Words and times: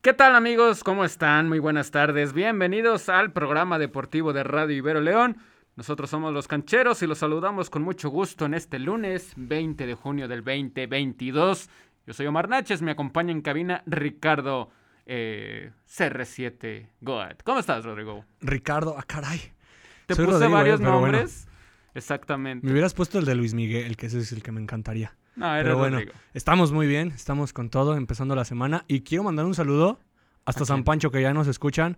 ¿Qué 0.00 0.12
tal 0.12 0.36
amigos? 0.36 0.84
¿Cómo 0.84 1.04
están? 1.04 1.48
Muy 1.48 1.58
buenas 1.58 1.90
tardes. 1.90 2.32
Bienvenidos 2.32 3.08
al 3.08 3.32
programa 3.32 3.80
deportivo 3.80 4.32
de 4.32 4.44
Radio 4.44 4.76
Ibero 4.76 5.00
León. 5.00 5.38
Nosotros 5.74 6.08
somos 6.08 6.32
los 6.32 6.46
cancheros 6.46 7.02
y 7.02 7.08
los 7.08 7.18
saludamos 7.18 7.68
con 7.68 7.82
mucho 7.82 8.08
gusto 8.08 8.44
en 8.44 8.54
este 8.54 8.78
lunes 8.78 9.32
20 9.34 9.86
de 9.88 9.94
junio 9.94 10.28
del 10.28 10.44
2022. 10.44 11.68
Yo 12.06 12.14
soy 12.14 12.26
Omar 12.26 12.48
Naches, 12.48 12.80
me 12.80 12.92
acompaña 12.92 13.32
en 13.32 13.42
cabina 13.42 13.82
Ricardo 13.86 14.70
eh, 15.04 15.72
CR7 15.88 16.90
Goat. 17.00 17.42
¿Cómo 17.42 17.58
estás, 17.58 17.84
Rodrigo? 17.84 18.24
Ricardo, 18.40 18.94
ah, 18.96 19.02
caray. 19.04 19.40
Te 20.06 20.14
Soy 20.14 20.26
puse 20.26 20.36
Rodrigo, 20.38 20.54
varios 20.54 20.80
eh, 20.80 20.84
bueno. 20.84 21.00
nombres. 21.00 21.48
Exactamente. 21.94 22.64
Me 22.64 22.70
hubieras 22.72 22.94
puesto 22.94 23.18
el 23.18 23.24
de 23.24 23.34
Luis 23.34 23.52
Miguel, 23.52 23.96
que 23.96 24.06
ese 24.06 24.20
es 24.20 24.30
el 24.30 24.44
que 24.44 24.52
me 24.52 24.60
encantaría. 24.60 25.16
No, 25.38 25.54
era 25.54 25.62
Pero 25.62 25.78
bueno, 25.78 25.98
Rodrigo. 25.98 26.12
estamos 26.34 26.72
muy 26.72 26.88
bien, 26.88 27.12
estamos 27.14 27.52
con 27.52 27.70
todo, 27.70 27.96
empezando 27.96 28.34
la 28.34 28.44
semana. 28.44 28.84
Y 28.88 29.02
quiero 29.02 29.22
mandar 29.22 29.46
un 29.46 29.54
saludo 29.54 30.00
hasta 30.44 30.64
¿A 30.64 30.66
San? 30.66 30.82
Pancho, 30.82 31.12
que 31.12 31.22
ya 31.22 31.32
nos 31.32 31.46
escuchan. 31.46 31.96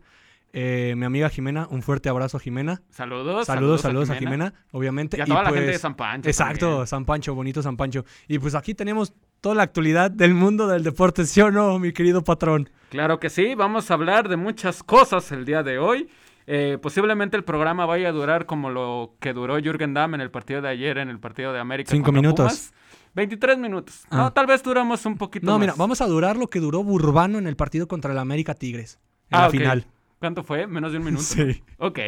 Eh, 0.53 0.95
mi 0.97 1.07
amiga 1.07 1.30
Jimena, 1.30 1.66
un 1.71 1.80
fuerte 1.80 2.11
abrazo 2.11 2.37
a 2.37 2.41
Jimena. 2.41 2.83
Saludos. 2.91 3.47
Saludos, 3.47 3.80
saludos, 3.80 4.11
a, 4.11 4.16
Jimena. 4.16 4.53
obviamente. 4.73 5.16
Y 5.16 5.23
a 5.23 5.25
toda 5.25 5.43
la 5.45 5.51
gente 5.51 5.63
de 5.63 5.73
pues, 5.73 5.80
San 5.80 5.95
Pancho. 5.95 6.29
Exacto, 6.29 6.66
también. 6.66 6.87
San 6.87 7.05
Pancho, 7.07 7.35
bonito 7.35 7.63
San 7.63 7.79
Pancho. 7.79 8.05
Y 8.29 8.39
pues 8.39 8.55
aquí 8.55 8.75
tenemos 8.75 9.15
toda 9.41 9.55
la 9.55 9.63
actualidad 9.63 10.11
del 10.11 10.35
mundo 10.35 10.66
del 10.66 10.83
deporte, 10.83 11.25
¿sí 11.25 11.41
o 11.41 11.51
no, 11.51 11.79
mi 11.79 11.93
querido 11.93 12.23
patrón? 12.23 12.69
Claro 12.91 13.21
que 13.21 13.30
sí, 13.30 13.55
vamos 13.55 13.91
a 13.91 13.95
hablar 13.95 14.29
de 14.29 14.37
muchas 14.37 14.83
cosas 14.83 15.33
el 15.33 15.47
día 15.47 15.63
de 15.63 15.79
hoy. 15.79 16.11
Eh, 16.47 16.79
posiblemente 16.83 17.37
el 17.37 17.45
programa 17.45 17.87
vaya 17.87 18.09
a 18.09 18.13
durar 18.13 18.45
como 18.45 18.71
lo 18.71 19.15
que 19.21 19.33
duró 19.33 19.59
Jürgen 19.61 19.95
Damm 19.95 20.15
en 20.16 20.21
el 20.21 20.30
partido 20.30 20.61
de 20.61 20.69
ayer, 20.69 20.99
en 20.99 21.09
el 21.09 21.21
partido 21.21 21.52
de 21.52 21.61
América. 21.61 21.91
Cinco 21.91 22.11
minutos. 22.13 22.47
Pumas. 22.47 22.75
23 23.15 23.59
minutos. 23.59 24.05
No, 24.11 24.27
Ah. 24.27 24.31
tal 24.35 24.47
vez 24.47 24.63
duramos 24.63 25.05
un 25.07 25.17
poquito 25.17 25.47
No, 25.47 25.53
más. 25.53 25.61
mira, 25.61 25.75
vamos 25.77 26.01
a 26.01 26.07
durar 26.07 26.37
lo 26.37 26.47
que 26.49 26.61
duró 26.61 26.83
Burbano 26.85 27.39
en 27.39 27.47
el 27.47 27.57
partido 27.57 27.89
contra 27.89 28.13
el 28.13 28.19
América 28.19 28.55
Tigres. 28.55 28.99
En 29.30 29.37
Ah, 29.39 29.41
la 29.43 29.47
ok. 29.49 29.52
final. 29.52 29.87
¿Cuánto 30.19 30.43
fue? 30.45 30.67
Menos 30.67 30.93
de 30.93 30.99
un 30.99 31.05
minuto. 31.05 31.23
Sí. 31.57 31.63
Ok. 31.79 31.99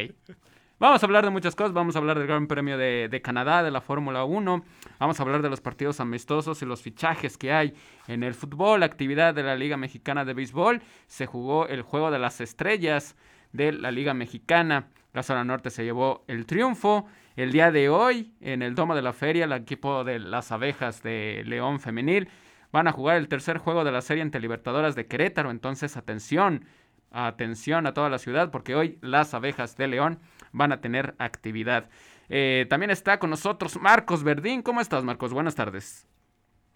Vamos 0.79 1.01
a 1.01 1.05
hablar 1.05 1.23
de 1.23 1.29
muchas 1.31 1.55
cosas. 1.55 1.71
Vamos 1.71 1.95
a 1.95 1.99
hablar 1.99 2.17
del 2.17 2.27
Gran 2.27 2.47
Premio 2.47 2.77
de, 2.77 3.07
de 3.09 3.21
Canadá, 3.21 3.63
de 3.63 3.71
la 3.71 3.79
Fórmula 3.79 4.25
1. 4.25 4.65
Vamos 4.99 5.19
a 5.19 5.23
hablar 5.23 5.41
de 5.41 5.49
los 5.49 5.61
partidos 5.61 5.99
amistosos 6.01 6.61
y 6.61 6.65
los 6.65 6.81
fichajes 6.81 7.37
que 7.37 7.53
hay 7.53 7.73
en 8.07 8.21
el 8.23 8.33
fútbol, 8.33 8.81
la 8.81 8.85
actividad 8.87 9.33
de 9.33 9.43
la 9.43 9.55
Liga 9.55 9.77
Mexicana 9.77 10.25
de 10.25 10.33
Béisbol. 10.33 10.81
Se 11.07 11.25
jugó 11.25 11.67
el 11.67 11.83
Juego 11.83 12.11
de 12.11 12.19
las 12.19 12.41
Estrellas 12.41 13.15
de 13.53 13.71
la 13.71 13.91
Liga 13.91 14.13
Mexicana. 14.13 14.87
La 15.13 15.23
zona 15.23 15.43
norte 15.45 15.69
se 15.69 15.85
llevó 15.85 16.25
el 16.27 16.45
triunfo. 16.45 17.05
El 17.35 17.51
día 17.51 17.71
de 17.71 17.89
hoy, 17.89 18.35
en 18.41 18.61
el 18.61 18.75
Domo 18.75 18.93
de 18.93 19.01
la 19.01 19.11
Feria, 19.11 19.45
el 19.45 19.53
equipo 19.53 20.03
de 20.03 20.19
las 20.19 20.51
abejas 20.51 21.01
de 21.01 21.41
León 21.47 21.79
Femenil 21.79 22.29
van 22.71 22.87
a 22.87 22.91
jugar 22.91 23.17
el 23.17 23.27
tercer 23.27 23.57
juego 23.57 23.83
de 23.83 23.91
la 23.91 24.01
serie 24.01 24.21
ante 24.21 24.39
Libertadoras 24.39 24.93
de 24.93 25.07
Querétaro. 25.07 25.49
Entonces, 25.49 25.97
atención, 25.97 26.65
atención 27.09 27.87
a 27.87 27.95
toda 27.95 28.11
la 28.11 28.19
ciudad, 28.19 28.51
porque 28.51 28.75
hoy 28.75 28.99
las 29.01 29.33
abejas 29.33 29.75
de 29.77 29.87
León 29.87 30.19
van 30.51 30.71
a 30.71 30.79
tener 30.79 31.15
actividad. 31.17 31.89
Eh, 32.29 32.67
también 32.69 32.91
está 32.91 33.17
con 33.17 33.31
nosotros 33.31 33.81
Marcos 33.81 34.23
Verdín. 34.23 34.61
¿Cómo 34.61 34.79
estás, 34.79 35.03
Marcos? 35.03 35.33
Buenas 35.33 35.55
tardes. 35.55 36.05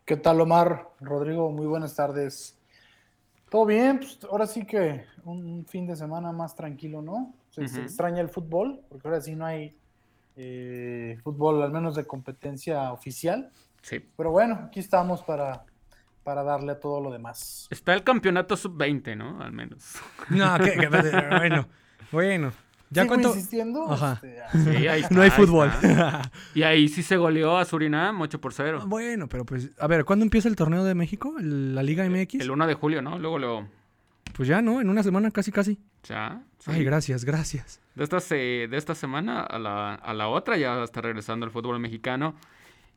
¿Qué 0.06 0.18
tal, 0.18 0.42
Omar? 0.42 0.90
Rodrigo, 1.00 1.52
muy 1.52 1.68
buenas 1.68 1.96
tardes. 1.96 2.58
¿Todo 3.50 3.68
bien? 3.68 4.00
Pues 4.00 4.20
ahora 4.24 4.48
sí 4.48 4.66
que 4.66 5.06
un 5.24 5.66
fin 5.68 5.86
de 5.86 5.96
semana 5.96 6.32
más 6.32 6.56
tranquilo, 6.56 7.04
¿no? 7.04 7.36
Se, 7.52 7.64
extraña 7.64 8.22
el 8.22 8.30
fútbol, 8.30 8.82
porque 8.90 9.08
ahora 9.08 9.22
sí 9.22 9.36
no 9.36 9.46
hay 9.46 9.76
eh, 10.38 11.18
fútbol, 11.24 11.62
al 11.64 11.72
menos 11.72 11.96
de 11.96 12.06
competencia 12.06 12.92
oficial. 12.94 13.50
Sí. 13.82 14.00
Pero 14.16 14.32
bueno, 14.32 14.60
aquí 14.68 14.80
estamos 14.80 15.24
para, 15.24 15.64
para 16.24 16.44
darle 16.44 16.74
a 16.74 16.80
todo 16.80 17.02
lo 17.02 17.12
demás. 17.12 17.68
Está 17.70 17.94
el 17.94 18.04
campeonato 18.04 18.56
sub-20, 18.56 19.18
¿no? 19.18 19.42
Al 19.42 19.52
menos. 19.52 19.96
No, 20.30 20.58
que, 20.64 20.72
que- 20.74 20.88
bueno, 20.88 21.68
bueno. 22.12 22.52
¿Ya 22.90 23.02
¿Sigo 23.02 23.16
cuánto? 23.16 23.30
insistiendo? 23.36 23.92
Ajá. 23.92 24.22
Este, 24.24 24.78
Sí, 24.78 24.88
ahí 24.88 25.04
No 25.10 25.22
hay 25.22 25.30
fútbol. 25.30 25.70
Y 26.56 26.64
ahí 26.64 26.88
sí 26.88 27.04
se 27.04 27.18
goleó 27.18 27.58
a 27.58 27.66
Surinam 27.66 28.22
8 28.22 28.40
por 28.40 28.54
0. 28.54 28.84
bueno, 28.88 29.28
pero 29.28 29.46
pues, 29.46 29.72
a 29.78 29.88
ver, 29.88 30.06
¿cuándo 30.06 30.24
empieza 30.24 30.48
el 30.48 30.56
torneo 30.56 30.86
de 30.86 30.96
México? 30.96 31.36
¿El- 31.38 31.76
¿La 31.76 31.84
Liga 31.84 32.08
MX? 32.10 32.36
El 32.42 32.52
1 32.52 32.66
de 32.68 32.74
julio, 32.76 33.02
¿no? 33.02 33.20
Luego 33.20 33.40
lo... 33.40 33.68
Pues 34.34 34.48
ya, 34.48 34.62
¿no? 34.62 34.80
En 34.80 34.90
una 34.90 35.04
semana 35.04 35.32
casi, 35.32 35.52
casi. 35.52 35.80
Ya. 36.04 36.42
sí. 36.60 36.72
Ay, 36.74 36.84
gracias, 36.86 37.26
gracias. 37.26 37.82
De 37.98 38.04
esta, 38.04 38.20
se- 38.20 38.68
de 38.70 38.78
esta 38.78 38.96
semana 38.96 39.42
a 39.42 39.58
la, 39.60 39.96
a 39.96 40.14
la 40.14 40.28
otra 40.28 40.56
ya 40.58 40.84
está 40.84 41.02
regresando 41.02 41.46
el 41.46 41.52
fútbol 41.52 41.80
mexicano. 41.80 42.36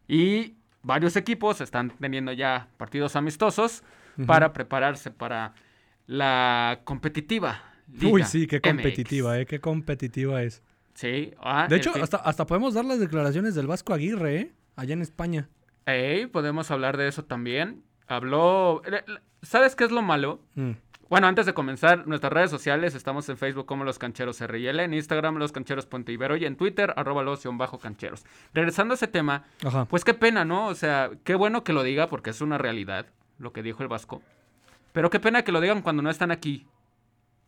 Y 0.09 0.55
varios 0.83 1.17
equipos 1.17 1.61
están 1.61 1.91
teniendo 2.01 2.33
ya 2.33 2.69
partidos 2.77 3.17
amistosos 3.17 3.83
para 4.27 4.53
prepararse 4.53 5.11
para 5.11 5.55
la 6.07 6.81
competitiva. 6.85 7.63
Liga 7.93 8.13
Uy, 8.13 8.23
sí, 8.25 8.47
qué 8.47 8.59
MX. 8.59 8.69
competitiva, 8.69 9.39
¿eh? 9.39 9.47
Qué 9.47 9.61
competitiva 9.61 10.43
es. 10.43 10.63
Sí. 10.95 11.33
ah, 11.41 11.67
De 11.69 11.77
hecho, 11.77 11.93
hasta, 12.01 12.19
hasta 12.19 12.47
podemos 12.47 12.75
dar 12.75 12.85
las 12.85 13.01
declaraciones 13.01 13.55
del 13.55 13.67
Vasco 13.67 13.95
Aguirre, 13.95 14.37
¿eh? 14.37 14.53
Allá 14.77 14.93
en 14.95 15.03
España. 15.03 15.49
Ey, 15.87 16.27
podemos 16.27 16.71
hablar 16.71 16.97
de 16.97 17.09
eso 17.09 17.25
también. 17.25 17.83
Habló... 18.07 18.83
¿Sabes 19.43 19.75
qué 19.77 19.85
es 19.85 19.91
lo 19.91 20.03
malo? 20.03 20.41
Mm. 20.55 20.73
Bueno, 21.11 21.27
antes 21.27 21.45
de 21.45 21.55
comenzar, 21.55 22.07
nuestras 22.07 22.33
redes 22.33 22.53
sociales, 22.53 22.95
estamos 22.95 23.29
en 23.29 23.37
Facebook 23.37 23.67
como 23.67 23.83
Los 23.83 23.99
Cancheros 23.99 24.41
RL, 24.41 24.79
en 24.79 24.95
Instagram 24.95 25.39
Los 25.39 25.51
Cancheros 25.51 25.85
Ponte 25.85 26.13
Ibero 26.13 26.37
y 26.37 26.45
en 26.45 26.55
Twitter 26.55 26.95
arroba 26.97 27.25
los 27.25 27.43
bajo 27.59 27.81
cancheros. 27.81 28.25
Regresando 28.55 28.93
a 28.93 28.95
ese 28.95 29.09
tema, 29.09 29.43
Ajá. 29.65 29.87
pues 29.87 30.05
qué 30.05 30.15
pena, 30.15 30.45
¿no? 30.45 30.69
O 30.69 30.75
sea, 30.77 31.11
qué 31.25 31.35
bueno 31.35 31.65
que 31.65 31.73
lo 31.73 31.83
diga 31.83 32.07
porque 32.07 32.31
es 32.31 32.41
una 32.41 32.59
realidad, 32.59 33.07
lo 33.41 33.53
que 33.53 33.65
dijo 33.65 33.83
el 33.83 33.89
Vasco. 33.89 34.23
Pero 34.93 35.11
qué 35.11 35.19
pena 35.19 35.43
que 35.43 35.51
lo 35.51 35.61
digan 35.61 35.83
cuando 35.83 36.01
no 36.01 36.11
están 36.11 36.31
aquí, 36.31 36.69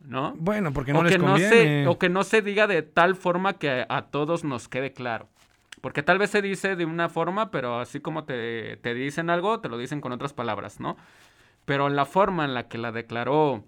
¿no? 0.01 0.33
Bueno, 0.35 0.73
porque 0.73 0.91
no 0.91 0.99
o, 0.99 1.03
les 1.03 1.13
que 1.13 1.17
no 1.19 1.27
conviene. 1.27 1.49
se, 1.49 1.87
o 1.87 1.97
que 1.97 2.09
no 2.09 2.25
se 2.25 2.41
diga 2.41 2.67
de 2.67 2.81
tal 2.81 3.15
forma 3.15 3.53
que 3.53 3.85
a, 3.87 4.01
todos 4.07 4.43
nos 4.43 4.67
quede 4.67 4.91
claro. 4.91 5.29
Porque 5.79 6.03
tal 6.03 6.17
vez 6.17 6.31
se 6.31 6.41
dice 6.41 6.75
de 6.75 6.83
una 6.83 7.07
forma, 7.07 7.49
pero 7.49 7.79
así 7.79 8.01
como 8.01 8.25
te, 8.25 8.75
te 8.75 8.93
dicen 8.93 9.29
algo, 9.29 9.61
te 9.61 9.69
lo 9.69 9.77
dicen 9.77 10.01
con 10.01 10.11
otras 10.11 10.33
palabras, 10.33 10.81
¿no? 10.81 10.97
Pero 11.65 11.89
la 11.89 12.05
forma 12.05 12.45
en 12.45 12.53
la 12.53 12.67
que 12.67 12.77
la 12.77 12.91
declaró 12.91 13.65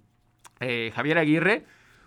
eh, 0.59 0.91
Javier 0.95 1.17
Aguirre, 1.17 1.65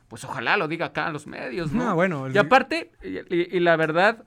pues 0.09 0.25
ojalá 0.25 0.56
lo 0.56 0.69
diga 0.69 0.87
acá 0.87 1.06
a 1.06 1.10
los 1.12 1.26
medios, 1.26 1.72
¿no? 1.72 1.84
No, 1.84 1.94
bueno, 1.94 2.26
el- 2.26 2.34
Y 2.34 2.38
aparte, 2.38 2.93
y, 3.03 3.19
y- 3.34 3.56
y 3.56 3.60
la 3.60 3.76
verdad, 3.76 4.25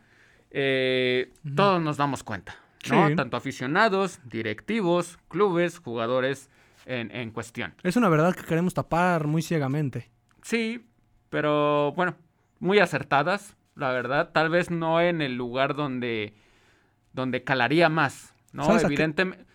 eh, 0.51 1.31
todos 1.55 1.81
nos 1.81 1.97
damos 1.97 2.23
cuenta, 2.23 2.55
¿no? 2.89 3.07
Sí. 3.09 3.15
Tanto 3.15 3.37
aficionados, 3.37 4.19
directivos, 4.25 5.17
clubes, 5.27 5.79
jugadores 5.79 6.49
en, 6.85 7.11
en 7.15 7.31
cuestión. 7.31 7.73
Es 7.83 7.95
una 7.95 8.09
verdad 8.09 8.35
que 8.35 8.43
queremos 8.43 8.73
tapar 8.73 9.27
muy 9.27 9.41
ciegamente. 9.41 10.09
Sí, 10.41 10.87
pero 11.29 11.93
bueno, 11.93 12.15
muy 12.59 12.79
acertadas, 12.79 13.55
la 13.75 13.91
verdad. 13.91 14.31
Tal 14.33 14.49
vez 14.49 14.69
no 14.71 14.99
en 14.99 15.21
el 15.21 15.35
lugar 15.35 15.75
donde, 15.75 16.33
donde 17.13 17.43
calaría 17.43 17.87
más, 17.89 18.33
¿no? 18.51 18.63
Evidentemente, 18.87 19.45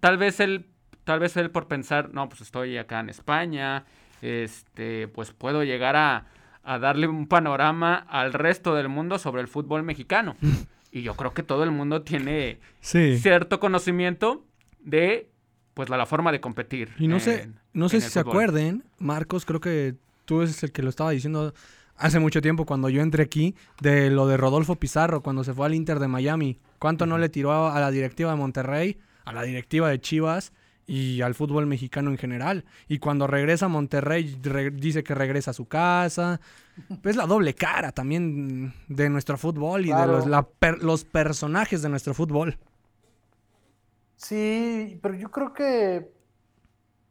tal 0.00 0.16
vez 0.18 0.38
él, 0.40 0.66
tal 1.06 1.20
vez 1.20 1.36
él 1.36 1.50
por 1.50 1.68
pensar, 1.68 2.12
no, 2.12 2.28
pues 2.28 2.40
estoy 2.42 2.76
acá 2.76 2.98
en 3.00 3.08
España, 3.08 3.84
este, 4.20 5.06
pues 5.08 5.30
puedo 5.30 5.62
llegar 5.62 5.94
a, 5.96 6.26
a 6.64 6.78
darle 6.78 7.06
un 7.06 7.28
panorama 7.28 7.94
al 8.08 8.32
resto 8.32 8.74
del 8.74 8.88
mundo 8.88 9.18
sobre 9.18 9.40
el 9.40 9.48
fútbol 9.48 9.84
mexicano. 9.84 10.36
y 10.92 11.02
yo 11.02 11.14
creo 11.14 11.32
que 11.32 11.42
todo 11.44 11.62
el 11.62 11.70
mundo 11.70 12.02
tiene 12.02 12.58
Sí. 12.80 13.18
cierto 13.18 13.60
conocimiento 13.60 14.44
de, 14.80 15.28
pues, 15.74 15.88
la, 15.88 15.96
la 15.96 16.06
forma 16.06 16.32
de 16.32 16.40
competir. 16.40 16.90
Y 16.98 17.06
no 17.06 17.20
sé, 17.20 17.50
no 17.72 17.88
sé 17.88 18.00
si 18.00 18.10
se 18.10 18.20
acuerden, 18.20 18.82
Marcos, 18.98 19.44
creo 19.46 19.60
que 19.60 19.94
tú 20.24 20.42
es 20.42 20.62
el 20.64 20.72
que 20.72 20.82
lo 20.82 20.88
estaba 20.90 21.12
diciendo 21.12 21.54
hace 21.98 22.18
mucho 22.18 22.42
tiempo 22.42 22.66
cuando 22.66 22.88
yo 22.88 23.00
entré 23.00 23.22
aquí, 23.22 23.54
de 23.80 24.10
lo 24.10 24.26
de 24.26 24.36
Rodolfo 24.36 24.74
Pizarro 24.74 25.22
cuando 25.22 25.44
se 25.44 25.54
fue 25.54 25.66
al 25.66 25.74
Inter 25.74 26.00
de 26.00 26.08
Miami. 26.08 26.58
¿Cuánto 26.80 27.06
no 27.06 27.16
le 27.16 27.28
tiró 27.28 27.68
a 27.68 27.78
la 27.78 27.90
directiva 27.92 28.32
de 28.32 28.36
Monterrey, 28.36 28.98
a 29.24 29.32
la 29.32 29.42
directiva 29.44 29.88
de 29.88 30.00
Chivas 30.00 30.52
y 30.86 31.20
al 31.22 31.34
fútbol 31.34 31.66
mexicano 31.66 32.10
en 32.10 32.18
general? 32.18 32.64
Y 32.88 32.98
cuando 32.98 33.26
regresa 33.26 33.66
a 33.66 33.68
Monterrey 33.68 34.38
re- 34.42 34.70
dice 34.70 35.02
que 35.02 35.14
regresa 35.14 35.50
a 35.50 35.54
su 35.54 35.66
casa. 35.66 36.40
Es 37.02 37.16
la 37.16 37.26
doble 37.26 37.54
cara 37.54 37.90
también 37.92 38.74
de 38.88 39.08
nuestro 39.08 39.38
fútbol 39.38 39.86
y 39.86 39.92
de 39.92 40.06
los, 40.06 40.26
la 40.26 40.42
per- 40.46 40.82
los 40.82 41.04
personajes 41.04 41.82
de 41.82 41.88
nuestro 41.88 42.14
fútbol. 42.14 42.58
Sí, 44.16 44.98
pero 45.02 45.14
yo 45.14 45.30
creo 45.30 45.52
que 45.52 46.10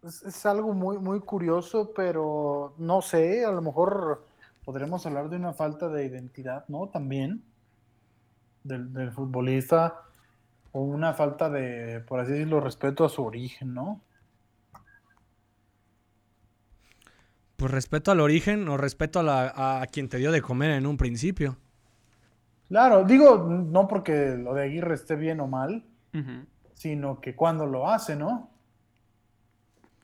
es, 0.03 0.23
es 0.23 0.45
algo 0.45 0.73
muy, 0.73 0.97
muy 0.97 1.19
curioso, 1.19 1.91
pero 1.95 2.73
no 2.77 3.01
sé, 3.01 3.45
a 3.45 3.51
lo 3.51 3.61
mejor 3.61 4.25
podremos 4.63 5.05
hablar 5.05 5.29
de 5.29 5.35
una 5.37 5.53
falta 5.53 5.89
de 5.89 6.05
identidad, 6.05 6.65
¿no? 6.67 6.87
También 6.89 7.43
del, 8.63 8.91
del 8.93 9.11
futbolista, 9.11 10.01
o 10.77 10.81
una 10.81 11.13
falta 11.13 11.49
de, 11.49 12.01
por 12.01 12.19
así 12.19 12.33
decirlo, 12.33 12.59
respeto 12.59 13.05
a 13.05 13.09
su 13.09 13.23
origen, 13.23 13.73
¿no? 13.73 14.01
Pues 17.55 17.71
respeto 17.71 18.11
al 18.11 18.19
origen 18.19 18.67
o 18.67 18.75
respeto 18.75 19.19
a, 19.19 19.23
la- 19.23 19.81
a 19.81 19.87
quien 19.87 20.09
te 20.09 20.17
dio 20.17 20.31
de 20.33 20.41
comer 20.41 20.71
en 20.71 20.85
un 20.85 20.97
principio. 20.97 21.57
Claro, 22.67 23.05
digo, 23.05 23.37
no 23.37 23.87
porque 23.87 24.35
lo 24.37 24.53
de 24.53 24.63
Aguirre 24.63 24.95
esté 24.95 25.15
bien 25.15 25.39
o 25.39 25.47
mal, 25.47 25.85
sino 26.73 27.21
que 27.21 27.35
cuando 27.35 27.65
lo 27.65 27.89
hace, 27.89 28.15
¿no? 28.17 28.49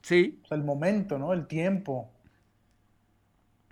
Sí. 0.02 0.40
O 0.44 0.48
sea, 0.48 0.58
el 0.58 0.64
momento, 0.64 1.18
¿no? 1.20 1.34
El 1.34 1.48
tiempo. 1.48 2.10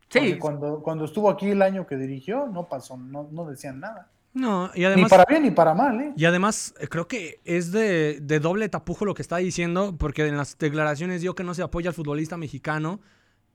Sí. 0.09 0.19
Porque 0.19 0.39
Cuando, 0.39 0.81
cuando 0.81 1.05
estuvo 1.05 1.29
aquí 1.29 1.49
el 1.49 1.61
año 1.61 1.85
que 1.87 1.95
dirigió, 1.95 2.47
no 2.47 2.67
pasó, 2.67 2.97
no, 2.97 3.29
no 3.31 3.45
decían 3.45 3.79
nada. 3.79 4.09
No, 4.33 4.69
y 4.75 4.79
Ni 4.79 4.85
además... 4.85 5.09
para 5.09 5.25
bien 5.25 5.43
ni 5.43 5.51
para 5.51 5.73
mal, 5.73 5.99
¿eh? 5.99 6.13
Y 6.15 6.25
además, 6.25 6.73
eh, 6.79 6.87
creo 6.87 7.07
que 7.07 7.39
es 7.45 7.71
de, 7.71 8.19
de 8.21 8.39
doble 8.39 8.69
tapujo 8.69 9.03
lo 9.05 9.13
que 9.15 9.21
está 9.23 9.37
diciendo, 9.37 9.95
porque 9.97 10.27
en 10.27 10.37
las 10.37 10.57
declaraciones 10.57 11.21
dio 11.21 11.33
que 11.35 11.43
no 11.43 11.53
se 11.53 11.63
apoya 11.63 11.89
al 11.89 11.95
futbolista 11.95 12.37
mexicano. 12.37 12.99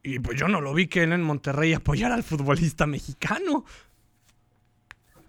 Y 0.02 0.18
pues 0.18 0.38
yo 0.38 0.48
no 0.48 0.60
lo 0.60 0.74
vi 0.74 0.88
que 0.88 1.04
él 1.04 1.12
en 1.12 1.22
Monterrey 1.22 1.72
apoyara 1.72 2.14
al 2.14 2.22
futbolista 2.24 2.86
mexicano. 2.86 3.64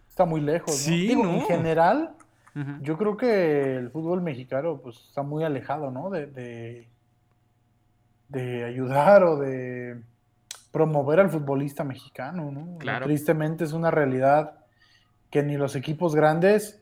Está 0.10 0.26
muy 0.26 0.42
lejos, 0.42 0.72
¿no? 0.72 0.76
Sí, 0.78 1.08
Digo, 1.08 1.24
no. 1.24 1.36
en 1.36 1.46
general, 1.46 2.16
yo 2.82 2.98
creo 2.98 3.16
que 3.16 3.76
el 3.76 3.92
fútbol 3.92 4.22
mexicano 4.22 4.80
pues 4.82 4.98
está 5.08 5.22
muy 5.22 5.44
alejado, 5.44 5.92
¿no? 5.92 6.10
De, 6.10 6.26
de, 6.26 6.88
de 8.30 8.64
ayudar 8.66 9.24
o 9.24 9.38
de 9.38 10.02
promover 10.72 11.20
al 11.22 11.30
futbolista 11.30 11.84
mexicano, 11.84 12.52
¿no? 12.52 12.78
Claro. 12.80 13.06
Tristemente 13.06 13.64
es 13.64 13.72
una 13.74 13.92
realidad 13.92 14.65
que 15.36 15.44
ni 15.44 15.58
los 15.58 15.76
equipos 15.76 16.16
grandes 16.16 16.82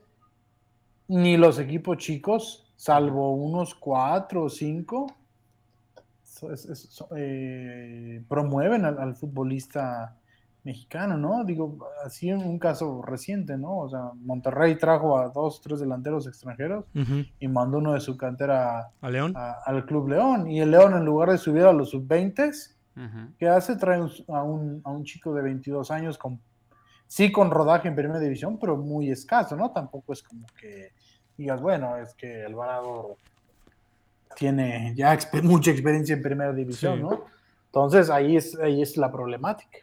ni 1.08 1.36
los 1.36 1.58
equipos 1.58 1.96
chicos, 1.96 2.72
salvo 2.76 3.32
unos 3.34 3.74
cuatro 3.74 4.44
o 4.44 4.48
cinco, 4.48 5.08
so- 6.22 6.52
es- 6.52 6.64
es- 6.66 6.86
so- 6.88 7.08
eh, 7.16 8.22
promueven 8.28 8.84
al, 8.84 9.00
al 9.00 9.16
futbolista 9.16 10.14
mexicano, 10.62 11.16
¿no? 11.16 11.42
Digo, 11.44 11.78
así 12.06 12.30
en 12.30 12.38
un 12.44 12.60
caso 12.60 13.02
reciente, 13.02 13.58
¿no? 13.58 13.76
O 13.78 13.88
sea, 13.88 14.12
Monterrey 14.14 14.76
trajo 14.76 15.18
a 15.18 15.30
dos, 15.30 15.60
tres 15.60 15.80
delanteros 15.80 16.28
extranjeros 16.28 16.84
y 17.40 17.48
mandó 17.48 17.78
uno 17.78 17.94
de 17.94 18.00
su 18.00 18.16
cantera 18.16 18.88
¿A 19.00 19.10
León? 19.10 19.32
a- 19.36 19.62
al 19.66 19.84
Club 19.84 20.10
León. 20.10 20.48
Y 20.48 20.60
el 20.60 20.70
León, 20.70 20.94
en 20.94 21.04
lugar 21.04 21.30
de 21.30 21.38
subir 21.38 21.64
a 21.64 21.72
los 21.72 21.90
sub-20, 21.90 22.52
Ujú. 22.96 23.34
¿qué 23.36 23.48
hace? 23.48 23.74
Trae 23.74 24.00
un- 24.00 24.12
a, 24.28 24.44
un, 24.44 24.80
a 24.84 24.90
un 24.92 25.02
chico 25.02 25.34
de 25.34 25.42
22 25.42 25.90
años 25.90 26.16
con, 26.16 26.40
sí 27.06 27.30
con 27.32 27.50
rodaje 27.50 27.88
en 27.88 27.94
primera 27.94 28.18
división, 28.20 28.58
pero 28.58 28.76
muy 28.76 29.10
escaso, 29.10 29.56
¿no? 29.56 29.70
Tampoco 29.70 30.12
es 30.12 30.22
como 30.22 30.46
que 30.60 30.92
digas, 31.36 31.60
bueno, 31.60 31.96
es 31.96 32.14
que 32.14 32.44
Alvarado 32.44 33.16
tiene 34.36 34.92
ya 34.96 35.14
exper- 35.14 35.42
mucha 35.42 35.70
experiencia 35.70 36.14
en 36.16 36.22
primera 36.22 36.52
división, 36.52 36.96
Sí. 36.96 37.02
¿no? 37.02 37.24
Entonces 37.66 38.10
ahí 38.10 38.36
es, 38.36 38.58
ahí 38.58 38.82
es 38.82 38.96
la 38.96 39.10
problemática. 39.10 39.78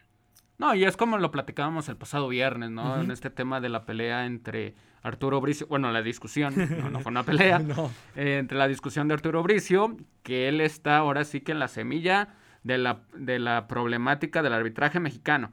No, 0.58 0.76
y 0.76 0.84
es 0.86 0.96
como 0.96 1.18
lo 1.18 1.32
platicábamos 1.32 1.90
el 1.90 1.98
pasado 1.98 2.28
viernes, 2.28 2.70
¿no? 2.70 3.02
En 3.02 3.10
este 3.10 3.30
tema 3.32 3.60
de 3.60 3.70
la 3.70 3.84
pelea 3.86 4.26
entre 4.28 4.76
Arturo 5.02 5.42
Bricio, 5.42 5.66
bueno, 5.68 5.92
la 5.92 6.02
discusión, 6.04 6.54
no, 6.84 6.90
no 6.92 7.00
fue 7.00 7.12
una 7.12 7.24
pelea, 7.24 7.60
No. 7.60 7.90
eh, 8.16 8.38
entre 8.40 8.58
la 8.58 8.68
discusión 8.68 9.08
de 9.08 9.16
Arturo 9.16 9.42
Bricio, 9.42 9.98
que 10.24 10.48
él 10.48 10.62
está 10.62 10.98
ahora 10.98 11.24
sí 11.24 11.42
que 11.42 11.52
en 11.54 11.60
la 11.60 11.68
semilla 11.68 12.36
de 12.64 12.78
la, 12.78 13.02
de 13.16 13.40
la 13.40 13.68
problemática 13.68 14.44
del 14.44 14.54
arbitraje 14.54 15.00
mexicano. 15.00 15.52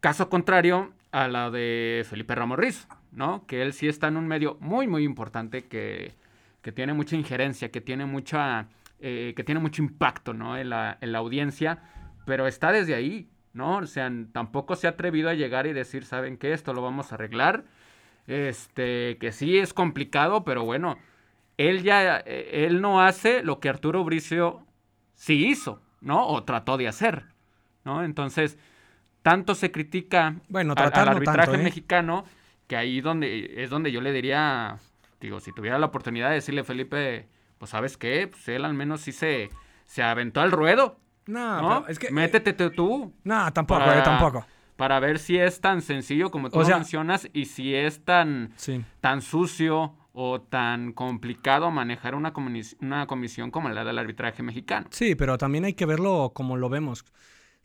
Caso 0.00 0.28
contrario 0.28 0.92
a 1.12 1.28
la 1.28 1.50
de 1.50 2.04
Felipe 2.08 2.34
Ramos 2.34 2.58
Rizo, 2.58 2.86
¿no? 3.12 3.46
Que 3.46 3.62
él 3.62 3.72
sí 3.72 3.88
está 3.88 4.08
en 4.08 4.16
un 4.16 4.28
medio 4.28 4.58
muy, 4.60 4.86
muy 4.86 5.04
importante 5.04 5.64
que, 5.66 6.14
que 6.62 6.72
tiene 6.72 6.92
mucha 6.92 7.16
injerencia, 7.16 7.70
que 7.70 7.80
tiene 7.80 8.06
mucha, 8.06 8.68
eh, 9.00 9.32
que 9.36 9.44
tiene 9.44 9.60
mucho 9.60 9.82
impacto, 9.82 10.34
¿no? 10.34 10.56
En 10.56 10.70
la, 10.70 10.98
en 11.00 11.12
la 11.12 11.18
audiencia, 11.18 11.82
pero 12.26 12.46
está 12.46 12.72
desde 12.72 12.94
ahí, 12.94 13.30
¿no? 13.52 13.78
O 13.78 13.86
sea, 13.86 14.12
tampoco 14.32 14.76
se 14.76 14.86
ha 14.86 14.90
atrevido 14.90 15.30
a 15.30 15.34
llegar 15.34 15.66
y 15.66 15.72
decir, 15.72 16.04
¿saben 16.04 16.36
qué? 16.36 16.52
Esto 16.52 16.74
lo 16.74 16.82
vamos 16.82 17.10
a 17.10 17.14
arreglar. 17.14 17.64
Este, 18.26 19.18
que 19.18 19.30
sí 19.30 19.58
es 19.58 19.72
complicado, 19.72 20.44
pero 20.44 20.64
bueno, 20.64 20.98
él 21.56 21.82
ya, 21.82 22.18
eh, 22.26 22.66
él 22.66 22.80
no 22.80 23.00
hace 23.00 23.42
lo 23.42 23.60
que 23.60 23.68
Arturo 23.68 24.04
Bricio 24.04 24.66
sí 25.14 25.46
hizo, 25.46 25.80
¿no? 26.00 26.26
O 26.26 26.44
trató 26.44 26.76
de 26.76 26.88
hacer, 26.88 27.26
¿no? 27.84 28.04
Entonces, 28.04 28.58
tanto 29.26 29.56
se 29.56 29.72
critica 29.72 30.36
Bueno, 30.48 30.72
al- 30.76 30.84
arbitraje 31.08 31.38
tanto, 31.38 31.54
¿eh? 31.54 31.64
mexicano 31.64 32.24
que 32.68 32.76
ahí 32.76 33.00
donde 33.00 33.54
es 33.62 33.70
donde 33.70 33.90
yo 33.90 34.00
le 34.00 34.12
diría, 34.12 34.78
digo, 35.20 35.40
si 35.40 35.50
tuviera 35.52 35.80
la 35.80 35.86
oportunidad 35.86 36.28
de 36.28 36.36
decirle 36.36 36.60
a 36.60 36.64
Felipe, 36.64 37.26
pues 37.58 37.72
sabes 37.72 37.96
qué, 37.96 38.28
pues 38.28 38.46
él 38.48 38.64
al 38.64 38.74
menos 38.74 39.00
sí 39.00 39.10
se, 39.10 39.48
se 39.84 40.02
aventó 40.04 40.40
al 40.42 40.52
ruedo, 40.52 41.00
No, 41.26 41.60
¿no? 41.60 41.80
pero 41.80 41.88
es 41.92 41.98
que... 41.98 42.10
Métete 42.12 42.52
tú 42.70 43.12
No, 43.24 43.52
tampoco, 43.52 43.80
para- 43.80 43.98
eh, 43.98 44.02
tampoco. 44.04 44.46
para 44.76 45.00
ver 45.00 45.18
si 45.18 45.36
es 45.38 45.60
tan 45.60 45.82
sencillo 45.82 46.30
como 46.30 46.48
tú 46.48 46.58
O 46.58 46.60
lo 46.60 46.66
sea- 46.66 46.76
mencionas 46.76 47.28
y 47.32 47.46
si 47.46 47.74
es 47.74 48.04
tan 48.04 48.52
Sí. 48.54 48.84
tan 49.00 49.22
sucio 49.22 49.94
o 50.12 50.40
tan 50.40 50.92
complicado 50.92 51.72
manejar 51.72 52.14
una, 52.14 52.32
una 52.80 53.06
comisión 53.08 53.50
como 53.50 53.68
la 53.70 53.82
del 53.84 53.98
arbitraje 53.98 54.42
mexicano. 54.44 54.86
Sí, 54.90 55.16
pero 55.16 55.36
también 55.36 55.64
hay 55.64 55.74
que 55.74 55.84
verlo 55.84 56.30
como 56.32 56.56
lo 56.56 56.68
vemos. 56.68 57.04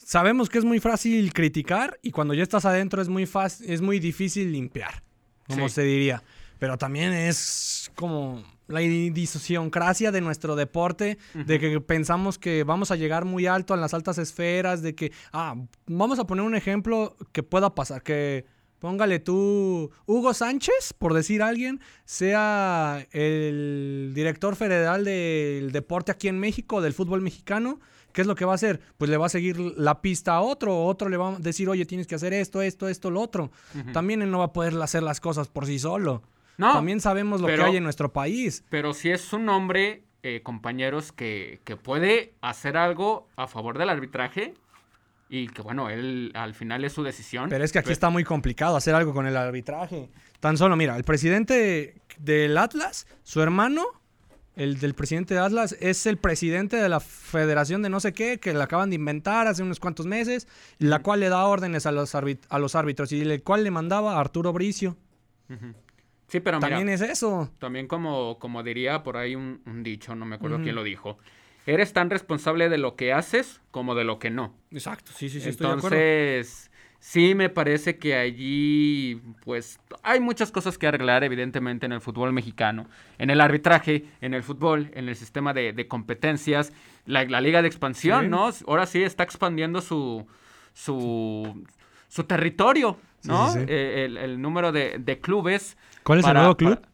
Sabemos 0.06 0.50
que 0.50 0.58
es 0.58 0.66
muy 0.66 0.80
fácil 0.80 1.32
criticar 1.34 2.00
y 2.02 2.12
cuando 2.12 2.34
ya 2.34 2.44
estás 2.44 2.66
adentro 2.66 3.02
es 3.02 3.10
muy 3.10 3.26
fácil, 3.26 3.70
es 3.70 3.82
muy 3.82 4.00
difícil 4.00 4.52
limpiar, 4.52 5.04
como 5.48 5.68
Sí. 5.70 5.76
se 5.76 5.84
diría. 5.84 6.24
Pero 6.60 6.78
también 6.78 7.14
es 7.14 7.92
como 7.96 8.44
la 8.68 8.80
disociocracia 8.80 10.12
de 10.12 10.22
nuestro 10.22 10.56
deporte, 10.56 11.18
de 11.34 11.60
que 11.60 11.82
pensamos 11.82 12.38
que 12.38 12.64
vamos 12.64 12.92
a 12.92 12.96
llegar 12.96 13.26
muy 13.26 13.46
alto 13.48 13.74
en 13.74 13.82
las 13.82 13.94
altas 13.94 14.18
esferas, 14.18 14.82
de 14.82 14.96
que, 14.96 15.12
ah, 15.34 15.56
vamos 15.88 16.20
a 16.20 16.26
poner 16.28 16.46
un 16.46 16.56
ejemplo 16.56 17.18
que 17.32 17.44
pueda 17.44 17.74
pasar, 17.76 18.02
que 18.04 18.46
póngale 18.80 19.20
tú, 19.20 19.92
Hugo 20.06 20.34
Sánchez, 20.34 20.94
por 20.98 21.14
decir 21.14 21.42
alguien, 21.42 21.80
sea 22.06 23.06
el 23.12 24.12
director 24.16 24.56
federal 24.56 25.04
del 25.04 25.72
deporte 25.72 26.12
aquí 26.12 26.28
en 26.28 26.40
México, 26.40 26.82
del 26.82 26.94
fútbol 26.94 27.22
mexicano. 27.22 27.80
¿Qué 28.14 28.22
es 28.22 28.28
lo 28.28 28.36
que 28.36 28.46
va 28.46 28.52
a 28.54 28.56
hacer? 28.56 28.80
Pues 28.98 29.10
le 29.10 29.18
va 29.18 29.26
a 29.26 29.30
seguir 29.30 29.58
la 29.60 30.02
pista 30.02 30.34
a 30.36 30.42
otro, 30.42 30.86
otro 30.86 31.10
le 31.10 31.18
va 31.18 31.36
a 31.36 31.40
decir, 31.40 31.68
oye, 31.70 31.86
tienes 31.86 32.08
que 32.08 32.16
hacer 32.16 32.34
esto, 32.34 32.62
esto, 32.62 32.88
esto, 32.88 33.10
lo 33.12 33.22
otro. 33.22 33.52
También 33.94 34.22
él 34.22 34.32
no 34.32 34.40
va 34.40 34.46
a 34.46 34.54
poder 34.54 34.76
hacer 34.82 35.04
las 35.04 35.20
cosas 35.20 35.48
por 35.48 35.66
sí 35.66 35.80
solo. 35.80 36.22
No, 36.58 36.74
También 36.74 37.00
sabemos 37.00 37.42
lo 37.42 37.48
pero- 37.48 37.64
que 37.64 37.70
hay 37.72 37.78
en 37.78 37.84
nuestro 37.84 38.12
país. 38.14 38.64
pero 38.70 38.94
si 38.94 39.10
es 39.10 39.34
un 39.34 39.50
hombre, 39.50 40.04
eh, 40.24 40.42
compañeros, 40.44 41.12
que, 41.12 41.62
que 41.64 41.76
puede 41.78 42.34
hacer 42.42 42.78
algo 42.78 43.28
a 43.36 43.48
favor 43.48 43.78
del 43.80 43.90
arbitraje 43.90 44.54
y 45.30 45.48
que 45.48 45.62
bueno, 45.62 45.90
él 45.90 46.32
al 46.36 46.54
final 46.54 46.84
es 46.84 46.94
su 46.94 47.04
decisión. 47.04 47.50
Pero 47.50 47.64
es 47.64 47.72
que 47.72 47.80
aquí 47.80 47.92
está 47.92 48.10
muy 48.10 48.24
complicado 48.24 48.76
hacer 48.76 48.94
algo 48.94 49.14
con 49.14 49.26
el 49.26 49.38
arbitraje. 49.38 50.10
Tan 50.40 50.58
solo, 50.58 50.76
mira, 50.76 50.98
el 50.98 51.04
presidente 51.06 51.96
del 52.20 52.58
Atlas, 52.58 53.08
su 53.24 53.42
hermano, 53.42 53.86
el 54.56 54.80
del 54.80 54.94
presidente 54.94 55.34
de 55.34 55.40
Atlas, 55.40 55.76
es 55.80 56.06
el 56.06 56.18
presidente 56.18 56.78
de 56.78 56.90
la 56.90 57.00
federación 57.00 57.82
de 57.82 57.90
no 57.90 58.00
sé 58.00 58.14
qué, 58.14 58.40
que 58.40 58.54
le 58.54 58.62
acaban 58.62 58.90
de 58.90 58.96
inventar 58.96 59.48
hace 59.48 59.64
unos 59.64 59.80
cuantos 59.80 60.06
meses, 60.06 60.48
la 60.78 61.00
cual 61.00 61.22
le 61.22 61.30
da 61.30 61.46
órdenes 61.46 61.86
a 61.86 61.92
los, 61.92 62.14
a 62.16 62.60
los 62.60 62.76
árbitros 62.76 63.12
y 63.12 63.22
el 63.22 63.44
cual 63.44 63.64
le 63.64 63.72
mandaba 63.72 64.16
a 64.16 64.20
Arturo 64.20 64.52
Bricio. 64.54 64.98
Sí, 66.28 66.40
pero 66.40 66.58
mira, 66.60 66.70
También 66.70 66.90
es 66.90 67.02
eso. 67.02 67.52
también 67.60 67.88
como, 67.88 68.40
como 68.40 68.64
diría 68.64 69.04
por 69.04 69.18
ahí 69.18 69.36
un, 69.36 69.62
un 69.66 69.84
dicho, 69.84 70.16
no 70.16 70.26
me 70.26 70.36
acuerdo 70.36 70.62
quién 70.62 70.76
lo 70.76 70.84
dijo, 70.84 71.18
eres 71.66 71.92
tan 71.94 72.10
responsable 72.10 72.70
de 72.70 72.78
lo 72.78 72.96
que 72.96 73.12
haces 73.14 73.62
como 73.70 73.96
de 73.96 74.06
lo 74.06 74.18
que 74.18 74.30
no. 74.30 74.56
Exacto, 74.72 75.12
sí, 75.16 75.30
sí, 75.30 75.42
Entonces, 75.44 76.71
sí 77.04 77.34
me 77.36 77.50
parece 77.50 77.98
que 77.98 78.16
allí, 78.16 79.20
pues, 79.44 79.80
hay 80.04 80.20
muchas 80.20 80.52
cosas 80.52 80.78
que 80.78 80.86
arreglar, 80.88 81.24
evidentemente, 81.24 81.88
en 81.88 81.92
el 81.94 82.00
fútbol 82.00 82.32
mexicano, 82.32 82.86
en 83.18 83.32
el 83.32 83.42
arbitraje, 83.42 84.06
en 84.22 84.34
el 84.36 84.44
fútbol, 84.44 84.92
en 84.94 85.10
el 85.10 85.16
sistema 85.16 85.52
de, 85.54 85.74
de 85.74 85.88
competencias, 85.88 86.72
la, 87.08 87.26
la 87.26 87.42
liga 87.42 87.62
de 87.64 87.68
expansión, 87.68 88.26
Sí. 88.26 88.28
¿no? 88.30 88.50
Ahora 88.68 88.86
sí 88.86 89.02
está 89.02 89.24
expandiendo 89.24 89.82
su, 89.82 90.28
su, 90.74 91.64
su 92.08 92.24
territorio, 92.26 92.98
¿no? 93.24 93.50
sí, 93.52 93.60
sí. 93.60 93.66
Eh, 93.68 94.06
El, 94.06 94.18
el 94.18 94.42
número 94.42 94.72
de, 94.72 94.98
de 95.00 95.20
clubes. 95.20 95.78
¿Cuál 96.04 96.20
es 96.20 96.28
el 96.28 96.34
nuevo 96.34 96.56
club? 96.56 96.76
para- 96.76 96.88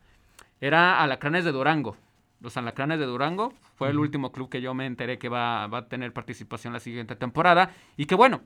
Era 0.62 1.02
Alacranes 1.04 1.44
de 1.46 1.52
Durango. 1.52 1.98
Los 2.40 2.56
Alacranes 2.56 3.00
de 3.00 3.06
Durango 3.06 3.54
fue 3.76 3.90
el 3.90 3.98
último 3.98 4.32
club 4.32 4.48
que 4.50 4.62
yo 4.62 4.74
me 4.76 4.86
enteré 4.86 5.18
que 5.18 5.28
va, 5.28 5.66
va 5.68 5.80
a 5.80 5.88
tener 5.88 6.14
participación 6.14 6.72
la 6.72 6.80
siguiente 6.80 7.16
temporada. 7.16 7.72
Y 7.98 8.06
que 8.06 8.14
bueno, 8.16 8.42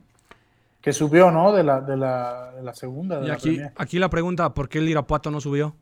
Que 0.82 0.92
subió, 0.92 1.30
¿no? 1.30 1.52
De 1.52 1.62
la, 1.64 1.80
de 1.80 1.96
la, 1.96 2.52
de 2.52 2.62
la 2.62 2.74
segunda. 2.74 3.18
De 3.20 3.24
Y 3.24 3.28
la 3.28 3.34
aquí, 3.34 3.48
Premier. 3.54 3.72
aquí 3.76 3.98
la 3.98 4.10
pregunta, 4.10 4.52
¿por 4.52 4.68
qué 4.68 4.78
el 4.78 4.88
Irapuato 4.88 5.30
no 5.30 5.40
subió? 5.40 5.74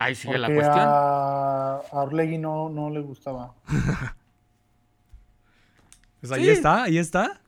ahí 0.00 0.14
sigue 0.14 0.38
la 0.38 0.46
cuestión. 0.46 0.78
a, 0.78 1.76
a 1.78 2.02
Orlegui 2.02 2.38
no, 2.38 2.68
no 2.70 2.88
le 2.90 3.00
gustaba. 3.00 3.54
Pues 6.20 6.32
ahí 6.32 6.44
Sí. 6.44 6.50
está, 6.50 6.82
ahí 6.84 6.98
está. 6.98 7.40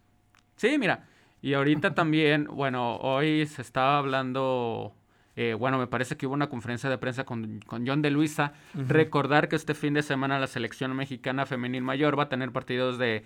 Sí, 0.57 0.79
mira. 0.79 1.07
Y 1.43 1.55
ahorita 1.55 1.95
también, 1.95 2.45
bueno, 2.51 2.97
hoy 2.99 3.47
se 3.47 3.63
estaba 3.63 3.99
hablando, 3.99 4.95
eh, 5.37 5.55
bueno, 5.55 5.79
me 5.79 5.87
parece 5.87 6.17
que 6.17 6.27
hubo 6.27 6.35
una 6.35 6.49
conferencia 6.49 6.89
de 6.89 6.99
prensa 6.99 7.25
con, 7.25 7.61
con 7.67 7.87
John 7.87 8.01
de 8.03 8.11
Luisa. 8.11 8.53
Recordar 8.75 9.49
que 9.49 9.57
este 9.57 9.75
fin 9.75 9.95
de 9.95 10.03
semana 10.03 10.39
la 10.39 10.47
selección 10.47 10.95
mexicana 10.95 11.47
femenil 11.47 11.83
mayor 11.83 12.19
va 12.19 12.25
a 12.25 12.29
tener 12.29 12.53
partidos 12.53 12.97
de, 12.99 13.25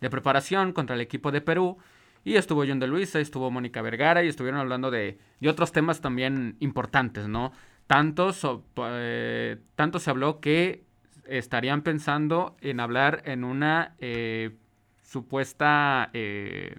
de 0.00 0.10
preparación 0.10 0.72
contra 0.72 0.94
el 0.94 1.00
equipo 1.00 1.30
de 1.32 1.40
Perú. 1.40 1.78
Y 2.24 2.36
estuvo 2.36 2.64
John 2.66 2.80
de 2.80 2.86
Luisa, 2.86 3.20
estuvo 3.20 3.50
Mónica 3.50 3.82
Vergara 3.82 4.24
y 4.24 4.28
estuvieron 4.28 4.58
hablando 4.60 4.90
de, 4.90 5.18
de 5.40 5.48
otros 5.48 5.72
temas 5.72 6.00
también 6.00 6.56
importantes, 6.60 7.28
¿no? 7.28 7.52
Tanto, 7.86 8.32
so- 8.32 8.64
eh, 8.76 9.58
tanto 9.76 9.98
se 9.98 10.08
habló 10.10 10.40
que 10.40 10.84
estarían 11.26 11.82
pensando 11.82 12.56
en 12.62 12.80
hablar 12.80 13.22
en 13.26 13.44
una 13.44 13.94
eh, 13.98 14.56
supuesta, 15.02 16.08
eh, 16.14 16.76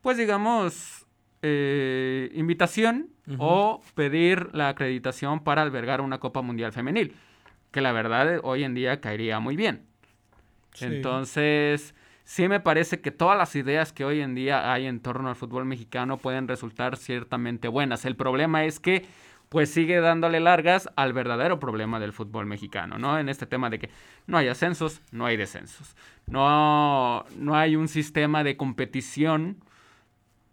pues 0.00 0.16
digamos, 0.18 1.06
eh, 1.42 2.30
invitación 2.34 3.10
o 3.38 3.80
pedir 3.94 4.50
la 4.54 4.68
acreditación 4.68 5.42
para 5.44 5.62
albergar 5.62 6.00
una 6.00 6.18
Copa 6.18 6.42
Mundial 6.42 6.72
Femenil, 6.72 7.14
que 7.70 7.80
la 7.80 7.92
verdad 7.92 8.40
hoy 8.42 8.64
en 8.64 8.74
día 8.74 9.00
caería 9.00 9.40
muy 9.40 9.56
bien. 9.56 9.86
Sí. 10.74 10.84
Entonces, 10.86 11.94
sí 12.24 12.48
me 12.48 12.60
parece 12.60 13.00
que 13.00 13.10
todas 13.10 13.38
las 13.38 13.56
ideas 13.56 13.92
que 13.92 14.04
hoy 14.04 14.20
en 14.20 14.34
día 14.34 14.72
hay 14.72 14.86
en 14.86 15.00
torno 15.00 15.28
al 15.28 15.36
fútbol 15.36 15.64
mexicano 15.64 16.18
pueden 16.18 16.48
resultar 16.48 16.96
ciertamente 16.96 17.68
buenas. 17.68 18.04
El 18.04 18.16
problema 18.16 18.64
es 18.64 18.80
que 18.80 19.06
pues 19.48 19.70
sigue 19.70 20.00
dándole 20.00 20.40
largas 20.40 20.88
al 20.96 21.12
verdadero 21.12 21.60
problema 21.60 22.00
del 22.00 22.12
fútbol 22.12 22.44
mexicano, 22.44 22.98
¿no? 22.98 23.18
En 23.20 23.28
este 23.28 23.46
tema 23.46 23.70
de 23.70 23.78
que 23.78 23.90
no 24.26 24.36
hay 24.36 24.48
ascensos, 24.48 25.00
no 25.12 25.26
hay 25.26 25.36
descensos. 25.36 25.94
No, 26.26 27.24
no 27.38 27.54
hay 27.54 27.76
un 27.76 27.86
sistema 27.86 28.42
de 28.42 28.56
competición 28.56 29.58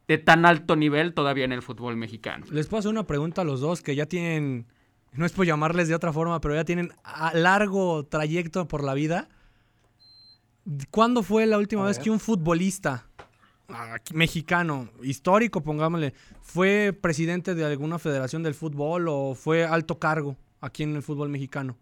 de 0.07 0.17
tan 0.17 0.45
alto 0.45 0.75
nivel 0.75 1.13
todavía 1.13 1.45
en 1.45 1.51
el 1.51 1.61
fútbol 1.61 1.95
mexicano. 1.95 2.45
Les 2.51 2.67
puedo 2.67 2.79
hacer 2.79 2.91
una 2.91 3.07
pregunta 3.07 3.41
a 3.41 3.45
los 3.45 3.61
dos 3.61 3.81
que 3.81 3.95
ya 3.95 4.05
tienen, 4.05 4.67
no 5.13 5.25
es 5.25 5.31
por 5.31 5.45
llamarles 5.45 5.87
de 5.87 5.95
otra 5.95 6.13
forma, 6.13 6.39
pero 6.41 6.53
ya 6.53 6.65
tienen 6.65 6.91
a 7.03 7.33
largo 7.33 8.05
trayecto 8.05 8.67
por 8.67 8.83
la 8.83 8.93
vida. 8.93 9.29
¿Cuándo 10.91 11.23
fue 11.23 11.45
la 11.45 11.57
última 11.57 11.83
A 11.83 11.87
vez 11.87 11.97
ver. 11.97 12.03
que 12.05 12.09
un 12.11 12.19
futbolista 12.19 13.07
aquí, 13.67 14.13
mexicano, 14.13 14.89
histórico, 15.01 15.61
pongámosle, 15.61 16.13
fue 16.41 16.93
presidente 16.99 17.55
de 17.55 17.65
alguna 17.65 17.97
federación 17.99 18.43
del 18.43 18.53
fútbol 18.53 19.07
o 19.09 19.33
fue 19.35 19.65
alto 19.65 19.97
cargo 19.99 20.37
aquí 20.59 20.83
en 20.83 20.95
el 20.95 21.01
fútbol 21.03 21.29
mexicano? 21.29 21.77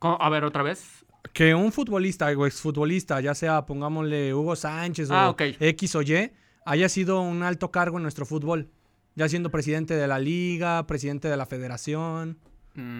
A 0.00 0.28
ver, 0.28 0.44
otra 0.44 0.62
vez. 0.62 1.04
Que 1.32 1.54
un 1.54 1.72
futbolista 1.72 2.26
o 2.36 2.46
exfutbolista, 2.46 3.18
ya 3.22 3.34
sea, 3.34 3.64
pongámosle 3.64 4.34
Hugo 4.34 4.54
Sánchez 4.54 5.10
Ah, 5.10 5.28
o 5.28 5.30
ok. 5.30 5.42
X 5.58 5.94
o 5.96 6.02
Y, 6.02 6.30
haya 6.66 6.88
sido 6.90 7.22
un 7.22 7.42
alto 7.42 7.70
cargo 7.70 7.96
en 7.96 8.02
nuestro 8.02 8.26
fútbol. 8.26 8.68
Ya 9.14 9.28
siendo 9.28 9.50
presidente 9.50 9.94
de 9.94 10.06
la 10.06 10.18
liga, 10.18 10.86
presidente 10.86 11.28
de 11.28 11.36
la 11.38 11.46
federación. 11.46 12.38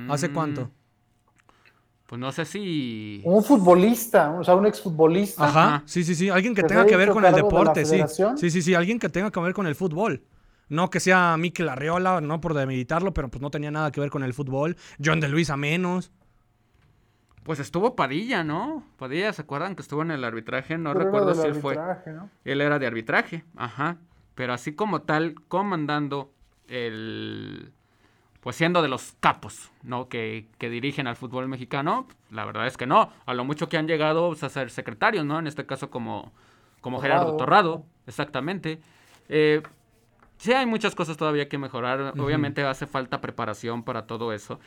¿Hace 0.09 0.29
Mm, 0.29 0.33
cuánto? 0.33 0.71
Pues 2.15 2.21
no 2.21 2.31
sé 2.31 2.45
si... 2.45 3.23
Un 3.25 3.43
futbolista, 3.43 4.31
o 4.31 4.45
sea, 4.45 4.55
un 4.55 4.67
exfutbolista. 4.67 5.47
Ajá, 5.47 5.83
sí, 5.85 6.05
sí, 6.05 6.15
sí. 6.15 6.31
Alguien 6.31 6.55
que 6.55 6.63
¿Que 6.63 6.69
tenga 6.69 6.87
que 6.87 6.97
ver 6.97 7.09
con 7.09 7.25
el 7.25 7.35
de 7.35 7.43
deporte, 7.43 7.85
sí. 7.85 8.01
Sí, 8.37 8.51
sí, 8.53 8.63
sí. 8.63 8.73
Alguien 8.73 9.01
que 9.01 9.09
tenga 9.09 9.33
que 9.33 9.41
ver 9.41 9.53
con 9.53 9.67
el 9.67 9.75
fútbol. 9.75 10.23
No 10.69 10.91
que 10.91 11.01
sea 11.01 11.37
Mikel 11.37 11.69
Arriola, 11.69 12.21
no 12.21 12.41
por 12.41 12.55
demeritarlo, 12.55 13.13
pero 13.13 13.31
pues 13.31 13.43
no 13.43 13.51
tenía 13.51 13.73
nada 13.73 13.91
que 13.91 14.01
ver 14.01 14.11
con 14.11 14.23
el 14.23 14.33
fútbol. 14.33 14.77
John 15.05 15.19
de 15.19 15.29
Luis 15.29 15.51
a 15.51 15.57
menos. 15.57 16.13
Pues 17.43 17.59
estuvo 17.59 17.97
Padilla, 17.97 18.45
¿no? 18.45 18.85
Padilla, 18.97 19.33
¿se 19.33 19.43
acuerdan 19.43 19.75
que 19.75 19.83
estuvo 19.83 20.03
en 20.03 20.13
el 20.13 20.23
arbitraje? 20.23 20.79
No 20.79 20.93
Pero 20.93 21.07
recuerdo 21.07 21.35
si 21.35 21.49
él 21.49 21.57
fue. 21.57 21.77
arbitraje, 21.77 22.13
¿no? 22.13 22.31
Él 22.45 22.61
era 22.61 22.79
de 22.79 22.87
arbitraje, 22.87 23.45
ajá. 23.57 23.97
Pero 24.37 24.53
así 24.53 24.71
como 24.77 25.03
tal, 25.03 25.35
comandando 25.49 26.33
el... 26.69 27.73
Pues 28.45 28.57
siendo 28.57 28.83
de 28.83 28.89
los 28.89 29.15
capos, 29.21 29.73
¿no? 29.83 30.09
Que, 30.11 30.47
que 30.59 30.69
dirigen 30.69 31.07
al 31.07 31.17
fútbol 31.17 31.49
mexicano, 31.49 32.07
la 32.31 32.45
verdad 32.45 32.67
es 32.67 32.77
que 32.77 32.87
no. 32.87 33.11
A 33.25 33.33
lo 33.33 33.43
mucho 33.45 33.71
que 33.71 33.79
han 33.79 33.89
llegado 33.89 34.29
pues, 34.29 34.45
a 34.45 34.51
ser 34.51 34.71
secretarios, 34.71 35.25
¿no? 35.25 35.39
En 35.39 35.47
este 35.47 35.65
caso 35.65 35.91
como, 35.91 36.31
como 36.83 37.01
Gerardo 37.01 37.37
Torrado. 37.39 37.87
Exactamente. 38.07 38.81
Eh, 39.31 39.63
sí 40.37 40.53
hay 40.53 40.67
muchas 40.67 40.95
cosas 40.95 41.17
todavía 41.17 41.49
que 41.49 41.57
mejorar. 41.57 42.13
Obviamente 42.19 42.63
hace 42.65 42.87
falta 42.87 43.23
preparación 43.23 43.83
para 43.83 44.07
todo 44.07 44.33
eso. 44.35 44.61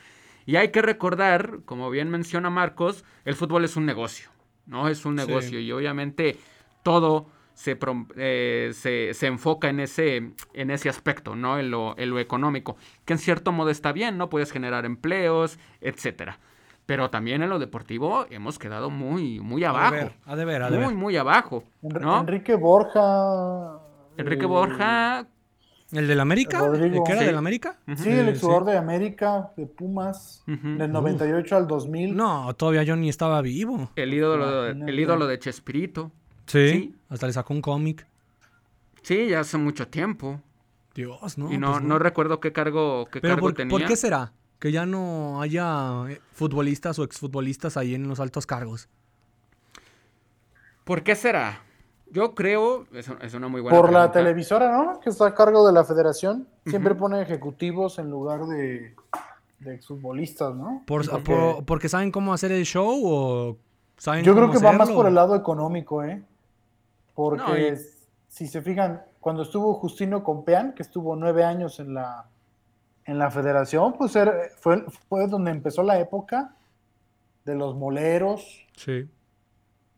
Y 0.44 0.56
hay 0.56 0.72
que 0.72 0.82
recordar, 0.82 1.60
como 1.64 1.88
bien 1.88 2.10
menciona 2.10 2.50
Marcos, 2.50 3.04
el 3.24 3.36
fútbol 3.36 3.64
es 3.64 3.76
un 3.76 3.86
negocio, 3.86 4.28
¿no? 4.66 4.88
Es 4.88 5.04
un 5.04 5.16
Sí. 5.16 5.24
negocio 5.24 5.60
y 5.60 5.70
obviamente 5.70 6.36
todo 6.82 7.30
se, 7.58 7.76
eh, 8.16 8.70
se, 8.72 9.12
se 9.14 9.26
enfoca 9.26 9.68
en 9.68 9.80
ese, 9.80 10.30
en 10.54 10.70
ese 10.70 10.88
aspecto, 10.88 11.34
¿no? 11.34 11.58
En 11.58 11.72
lo, 11.72 11.98
en 11.98 12.10
lo 12.10 12.20
económico, 12.20 12.76
que 13.04 13.14
en 13.14 13.18
cierto 13.18 13.50
modo 13.50 13.70
está 13.70 13.90
bien, 13.90 14.16
¿no? 14.16 14.28
Puedes 14.30 14.52
generar 14.52 14.84
empleos, 14.84 15.58
etcétera. 15.80 16.38
Pero 16.86 17.10
también 17.10 17.42
en 17.42 17.50
lo 17.50 17.58
deportivo 17.58 18.26
hemos 18.30 18.60
quedado 18.60 18.90
muy, 18.90 19.40
muy 19.40 19.64
A 19.64 19.70
abajo. 19.70 19.94
de 19.96 20.00
ver, 20.04 20.12
a 20.24 20.36
de 20.36 20.44
ver, 20.44 20.62
a 20.62 20.70
de 20.70 20.76
Muy, 20.78 20.86
ver. 20.86 20.94
muy 20.96 21.16
abajo. 21.16 21.64
Enrique 21.82 22.54
Borja. 22.54 23.80
Enrique 24.16 24.44
eh, 24.44 24.46
Borja, 24.46 25.26
¿El 25.90 26.06
del 26.06 26.20
América? 26.20 26.60
Rodrigo. 26.60 26.96
¿El 26.98 27.02
que 27.02 27.12
era 27.12 27.20
Sí. 27.22 27.26
del 27.26 27.36
América? 27.38 27.76
Sí, 27.96 28.10
el 28.10 28.28
exjugador 28.28 28.66
de 28.66 28.76
América, 28.78 29.50
de 29.56 29.66
Pumas, 29.66 30.44
Ujú. 30.46 30.76
del 30.78 30.92
98 30.92 31.56
al 31.56 31.66
2000. 31.66 32.14
No, 32.14 32.54
todavía 32.54 32.84
yo 32.84 32.94
ni 32.94 33.08
estaba 33.08 33.42
vivo. 33.42 33.90
el 33.96 34.14
ídolo, 34.14 34.66
el 34.68 35.00
ídolo 35.00 35.26
de 35.26 35.38
Chespirito. 35.40 36.12
Sí. 36.48 36.70
Sí. 36.70 36.94
Hasta 37.08 37.26
le 37.28 37.32
sacó 37.32 37.54
un 37.54 37.62
cómic. 37.62 38.04
Sí, 39.02 39.28
ya 39.28 39.40
hace 39.40 39.56
mucho 39.56 39.86
tiempo. 39.88 40.40
Dios, 40.94 41.38
no. 41.38 41.52
y 41.52 41.58
no, 41.58 41.70
pues 41.72 41.84
no 41.84 41.98
recuerdo 42.00 42.40
qué 42.40 42.52
cargo, 42.52 43.06
qué 43.12 43.20
Pero 43.20 43.34
cargo 43.34 43.46
por, 43.46 43.54
tenía. 43.54 43.70
¿por 43.70 43.86
qué 43.86 43.94
será? 43.94 44.32
Que 44.58 44.72
ya 44.72 44.84
no 44.84 45.40
haya 45.40 46.10
eh, 46.10 46.20
futbolistas 46.32 46.98
o 46.98 47.04
exfutbolistas 47.04 47.76
ahí 47.76 47.94
en 47.94 48.08
los 48.08 48.18
altos 48.18 48.44
cargos. 48.46 48.88
¿Por 50.84 51.02
qué 51.02 51.14
será? 51.14 51.62
Yo 52.10 52.34
creo, 52.34 52.86
es, 52.92 53.08
es 53.20 53.34
una 53.34 53.48
muy 53.48 53.60
buena 53.60 53.78
Por 53.78 53.92
la 53.92 54.10
televisora, 54.10 54.72
¿no? 54.72 54.98
Que 55.00 55.10
está 55.10 55.26
a 55.26 55.34
cargo 55.34 55.66
de 55.66 55.72
la 55.74 55.84
federación. 55.84 56.48
Siempre 56.66 56.94
pone 56.94 57.20
ejecutivos 57.20 57.98
en 57.98 58.10
lugar 58.10 58.46
de, 58.46 58.94
de 59.60 59.74
exfutbolistas, 59.74 60.54
¿no? 60.54 60.82
Por, 60.86 61.06
Porque 61.08 61.22
por- 61.24 61.64
¿Porque 61.66 61.88
saben 61.88 62.10
cómo 62.10 62.32
hacer 62.32 62.50
el 62.50 62.64
show 62.64 63.00
o 63.04 63.56
saben 63.98 64.24
yo 64.24 64.34
creo 64.34 64.50
que 64.50 64.58
va 64.58 64.72
más 64.72 64.90
por 64.90 65.06
el 65.06 65.14
lado 65.14 65.36
económico, 65.36 66.02
¿eh? 66.02 66.22
Porque 67.18 67.42
No, 67.42 67.58
y- 67.58 67.76
si 68.28 68.46
se 68.46 68.62
fijan, 68.62 69.02
cuando 69.18 69.42
estuvo 69.42 69.74
Justino 69.74 70.22
Compeán, 70.22 70.72
que 70.72 70.84
estuvo 70.84 71.16
nueve 71.16 71.42
años 71.42 71.80
en 71.80 71.94
la, 71.94 72.26
en 73.06 73.18
la 73.18 73.28
federación, 73.32 73.94
pues 73.98 74.14
era- 74.14 74.34
fue, 74.60 74.84
fue 75.08 75.26
donde 75.26 75.50
empezó 75.50 75.82
la 75.82 75.98
época 75.98 76.54
de 77.44 77.56
los 77.56 77.74
moleros, 77.74 78.64
Sí. 78.76 79.10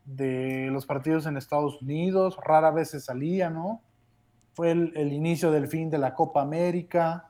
de 0.03 0.69
los 0.71 0.87
partidos 0.87 1.27
en 1.27 1.37
Estados 1.37 1.79
Unidos, 1.83 2.37
rara 2.43 2.71
vez 2.71 2.89
se 2.89 2.99
salía, 2.99 3.51
¿no? 3.51 3.81
Fue 4.55 4.71
el, 4.71 4.91
el 4.97 5.13
inicio 5.13 5.51
del 5.51 5.67
fin 5.67 5.91
de 5.91 5.99
la 5.99 6.15
Copa 6.15 6.41
América, 6.41 7.29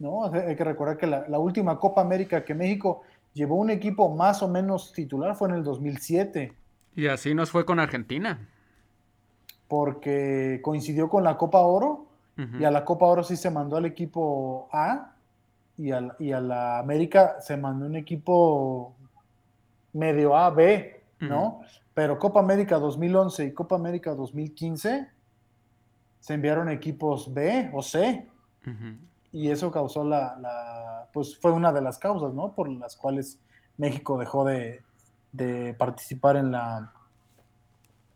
¿no? 0.00 0.24
Hay 0.24 0.40
hay 0.40 0.56
que 0.56 0.64
recordar 0.64 0.96
que 0.96 1.06
la, 1.06 1.28
la 1.28 1.38
última 1.38 1.78
Copa 1.78 2.00
América 2.00 2.44
que 2.44 2.54
México 2.54 3.02
llevó 3.32 3.54
un 3.54 3.70
equipo 3.70 4.08
más 4.12 4.42
o 4.42 4.48
menos 4.48 4.92
titular 4.92 5.36
fue 5.36 5.48
en 5.50 5.54
el 5.54 5.62
2007, 5.62 6.52
Y 6.96 7.06
así 7.06 7.34
nos 7.34 7.50
fue 7.50 7.64
con 7.64 7.78
Argentina. 7.80 8.46
porque 9.68 10.60
coincidió 10.64 11.08
con 11.08 11.22
la 11.22 11.36
Copa 11.36 11.60
Oro, 11.60 12.06
y 12.58 12.64
a 12.64 12.70
la 12.70 12.84
Copa 12.86 13.06
Oro 13.06 13.22
sí 13.22 13.36
se 13.36 13.50
mandó 13.50 13.76
al 13.76 13.84
equipo 13.84 14.68
A, 14.72 15.12
y 15.76 15.92
a, 15.92 16.00
la- 16.00 16.16
y 16.18 16.32
a 16.32 16.40
la 16.40 16.78
América 16.78 17.36
se 17.40 17.56
mandó 17.56 17.86
un 17.86 17.94
equipo 17.96 18.94
medio 19.92 20.36
A, 20.36 20.50
B, 20.50 21.02
¿no? 21.28 21.60
Pero 21.94 22.18
Copa 22.18 22.40
América 22.40 22.78
2011 22.78 23.44
y 23.44 23.52
Copa 23.52 23.76
América 23.76 24.14
2015 24.14 25.08
se 26.18 26.34
enviaron 26.34 26.68
equipos 26.70 27.32
B 27.32 27.70
o 27.72 27.82
C, 27.82 28.26
y 29.32 29.50
eso 29.50 29.70
causó 29.70 30.02
la, 30.02 30.36
la- 30.40 31.08
pues 31.12 31.36
fue 31.38 31.52
una 31.52 31.72
de 31.72 31.80
las 31.82 31.98
causas, 31.98 32.32
¿no? 32.34 32.52
Por 32.54 32.68
las 32.70 32.96
cuales 32.96 33.38
México 33.76 34.18
dejó 34.18 34.44
de, 34.44 34.82
de 35.32 35.74
participar 35.74 36.36
en 36.36 36.52
la... 36.52 36.92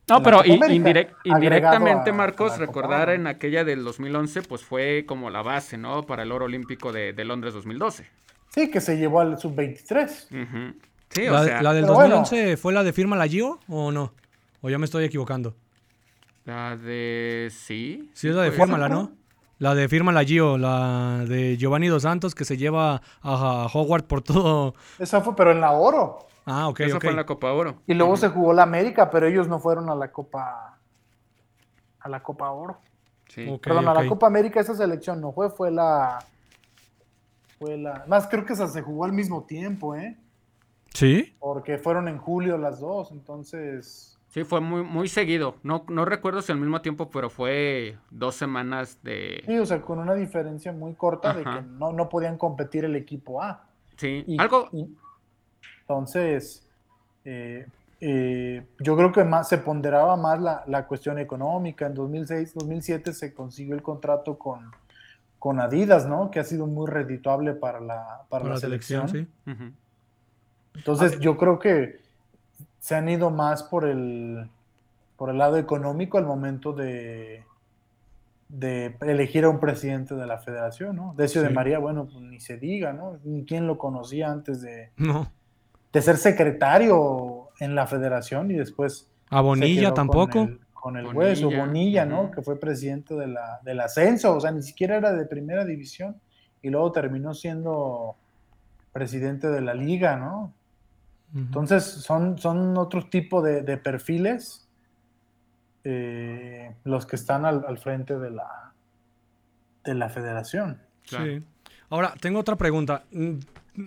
No, 0.07 0.23
pero 0.23 0.41
América, 0.41 0.67
indirect- 0.69 1.15
indirectamente, 1.25 2.11
a- 2.11 2.13
a 2.13 2.17
Marcos, 2.17 2.53
Copa 2.53 2.61
recordar 2.67 3.09
en 3.11 3.27
aquella 3.27 3.65
del 3.65 3.85
2011, 3.85 4.43
pues 4.43 4.63
fue 4.63 5.05
como 5.07 5.31
la 5.31 5.41
base, 5.43 5.79
¿no? 5.79 6.03
Para 6.05 6.25
el 6.25 6.33
oro 6.33 6.45
olímpico 6.45 6.93
de, 6.93 7.13
de 7.15 7.25
Londres 7.25 7.55
2012. 7.55 8.07
Sí, 8.51 8.71
que 8.71 8.81
se 8.83 8.99
llevó 8.99 9.21
al 9.21 9.39
sub-23. 9.39 10.43
Ujú. 10.43 10.79
Sí, 11.09 11.25
¿La, 11.25 11.41
o 11.41 11.45
sea, 11.45 11.63
la 11.63 11.73
del 11.73 11.85
pero 11.85 11.95
bueno. 11.95 12.17
2011 12.17 12.57
fue 12.59 12.73
la 12.75 12.83
de 12.85 12.93
firma 12.93 13.17
la 13.17 13.27
Gio 13.27 13.59
o 13.69 13.91
no? 13.93 14.13
¿O 14.61 14.69
ya 14.69 14.79
me 14.79 14.85
estoy 14.85 15.05
equivocando? 15.05 15.55
la 16.45 16.77
de... 16.77 17.49
Sí. 17.51 18.11
Sí, 18.13 18.29
es 18.29 18.35
la 18.35 18.43
de 18.43 18.49
esa. 18.49 18.67
¿no? 18.91 19.13
La 19.59 19.75
de 19.75 19.89
Firma 19.89 20.13
la 20.13 20.25
Gio, 20.25 20.59
la 20.59 21.25
de 21.29 21.57
Giovanni 21.57 21.87
Dos 21.89 22.03
Santos 22.03 22.35
que 22.35 22.45
se 22.45 22.57
lleva 22.57 23.03
a, 23.23 23.69
Howard 23.73 24.05
por 24.05 24.23
todo. 24.23 24.75
Esa 24.99 25.21
fue, 25.21 25.37
pero 25.37 25.53
en 25.53 25.61
la 25.61 25.73
oro. 25.73 26.27
Ah, 26.47 26.69
ok, 26.69 26.81
Esa 26.81 27.01
fue 27.01 27.11
en 27.11 27.17
la 27.17 27.27
Copa 27.27 27.53
Oro. 27.53 27.77
Y 27.87 27.95
luego 27.95 28.17
se 28.17 28.29
jugó 28.29 28.53
la 28.53 28.65
América, 28.65 29.11
pero 29.11 29.27
ellos 29.27 29.49
no 29.49 29.59
fueron 29.59 29.89
a 29.89 29.95
la 29.95 30.13
Copa 30.13 30.79
a 32.01 32.09
la 32.09 32.23
Copa 32.23 32.51
Oro. 32.51 32.79
Sí. 33.29 33.59
Perdón, 33.63 33.89
a 33.89 33.95
la 33.95 34.07
Copa 34.07 34.27
América 34.27 34.61
esa 34.61 34.75
selección 34.75 35.21
no 35.21 35.33
fue, 35.33 35.51
fue 35.51 35.71
la 35.71 36.19
fue 37.59 37.79
la 37.79 38.05
más 38.07 38.27
creo 38.27 38.45
que 38.45 38.53
esa 38.53 38.69
se 38.69 38.83
jugó 38.83 39.05
al 39.05 39.13
mismo 39.13 39.45
tiempo, 39.45 39.95
¿eh? 39.95 40.19
¿Sí? 40.93 41.35
Porque 41.41 41.79
fueron 41.79 42.09
en 42.09 42.19
julio 42.19 42.59
las 42.59 42.81
dos, 42.81 43.11
entonces 43.11 44.14
Sí, 44.35 44.43
fue 44.43 44.61
muy, 44.61 44.83
muy 44.83 45.07
seguido. 45.07 45.55
No, 45.63 45.85
no 45.89 46.05
recuerdo 46.05 46.43
si 46.43 46.51
al 46.51 46.59
mismo 46.59 46.83
tiempo, 46.83 47.09
pero 47.09 47.31
fue 47.31 47.97
dos 48.11 48.35
semanas 48.35 48.99
de... 49.05 49.45
sí, 49.47 49.57
o 49.57 49.65
sea, 49.65 49.81
con 49.81 50.01
una 50.01 50.15
diferencia 50.15 50.73
muy 50.73 50.95
corta 50.95 51.33
de 51.33 51.45
que 51.45 51.63
no, 51.63 51.93
no 51.93 52.09
podían 52.09 52.37
competir 52.37 52.85
el 52.85 52.97
equipo 52.97 53.41
A. 53.41 53.65
Sí, 53.97 54.25
Y- 54.27 54.41
algo. 54.41 54.69
y- 54.73 54.89
entonces, 55.83 56.67
eh, 57.25 57.69
eh, 58.01 58.67
yo 58.81 58.97
creo 58.97 59.13
que 59.13 59.23
más 59.23 59.49
se 59.49 59.59
ponderaba 59.59 60.17
más 60.17 60.41
la, 60.41 60.65
la 60.67 60.85
cuestión 60.89 61.21
económica. 61.21 61.87
En 61.87 61.95
2006, 61.95 62.55
2007 62.55 63.13
se 63.13 63.33
consiguió 63.33 63.77
el 63.77 63.83
contrato 63.83 64.37
con, 64.37 64.73
con 65.39 65.61
Adidas, 65.61 66.09
¿no? 66.09 66.33
Que 66.33 66.41
ha 66.41 66.45
sido 66.45 66.67
muy 66.67 66.91
redituable 66.91 67.53
para 67.55 67.79
la, 67.79 68.25
para 68.29 68.29
Para 68.31 68.45
la 68.47 68.51
la 68.55 68.57
selección. 68.61 69.09
selección, 69.09 69.33
sí. 69.47 69.51
Ujú. 69.53 69.73
Entonces, 70.75 71.21
yo 71.21 71.37
creo 71.37 71.61
que 71.61 72.03
se 72.85 72.95
han 72.95 73.09
ido 73.09 73.31
más 73.31 73.63
por 73.63 73.87
el, 73.87 74.47
por 75.17 75.31
el 75.31 75.39
lado 75.39 75.57
económico 75.57 76.19
al 76.19 76.27
momento 76.27 76.75
de, 76.75 77.43
de 78.51 78.95
elegir 79.01 79.45
a 79.45 79.49
un 79.49 79.59
presidente 79.59 80.15
de 80.15 80.27
la 80.27 80.37
federación, 80.37 80.95
¿no? 80.97 81.15
Decio 81.17 81.41
de. 81.41 81.49
María, 81.49 81.79
bueno, 81.79 82.05
pues 82.05 82.21
ni 82.21 82.41
se 82.41 82.59
diga, 82.59 82.93
¿no? 82.93 83.19
Ni 83.25 83.47
quién 83.47 83.67
lo 83.67 83.79
conocía 83.79 84.31
antes 84.31 84.61
de, 84.61 84.91
No. 84.99 85.33
de 85.95 86.03
ser 86.03 86.19
secretario 86.19 87.49
en 87.59 87.75
la 87.75 87.87
federación 87.87 88.51
y 88.51 88.55
después 88.57 89.11
A 89.31 89.41
Bonilla 89.41 89.95
tampoco. 89.95 90.41
Con 90.41 90.49
el, 90.51 90.61
con 90.75 90.97
el 90.99 91.05
Bonilla, 91.07 91.19
hueso, 91.19 91.51
Bonilla, 91.51 92.05
¿no? 92.05 92.31
Que 92.31 92.43
fue 92.43 92.61
presidente 92.61 93.15
de 93.15 93.29
la, 93.29 93.61
del 93.63 93.81
ascenso, 93.81 94.37
o 94.37 94.41
sea, 94.43 94.51
ni 94.51 94.61
siquiera 94.61 94.97
era 94.99 95.11
de 95.15 95.25
primera 95.25 95.65
división 95.65 96.21
y 96.61 96.69
luego 96.69 96.93
terminó 96.93 97.33
siendo 97.33 98.15
presidente 98.93 99.49
de 99.49 99.63
la 99.63 99.73
liga, 99.73 100.17
¿no? 100.17 100.53
Entonces 101.35 101.83
son, 101.85 102.39
son 102.39 102.77
otro 102.77 103.09
tipo 103.09 103.43
de, 103.43 103.63
de 103.63 103.77
perfiles 103.77 104.69
eh, 105.83 106.73
los 106.85 107.07
que 107.07 107.17
están 107.17 107.45
al, 107.45 107.65
al 107.67 107.79
frente 107.79 108.17
de 108.19 108.31
la, 108.31 108.73
de 109.85 109.95
la 109.95 110.09
federación. 110.09 110.81
Claro. 111.09 111.25
Sí. 111.25 111.43
Ahora, 111.91 112.15
tengo 112.21 112.39
otra 112.39 112.55
pregunta. 112.57 113.05
Mm, 113.11 113.39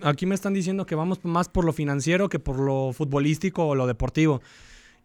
Aquí 0.02 0.26
me 0.26 0.34
están 0.34 0.52
diciendo 0.52 0.84
que 0.84 0.94
vamos 0.94 1.24
más 1.24 1.48
por 1.48 1.64
lo 1.64 1.72
financiero 1.72 2.28
que 2.28 2.38
por 2.38 2.58
lo 2.58 2.92
futbolístico 2.92 3.66
o 3.66 3.74
lo 3.74 3.86
deportivo. 3.86 4.42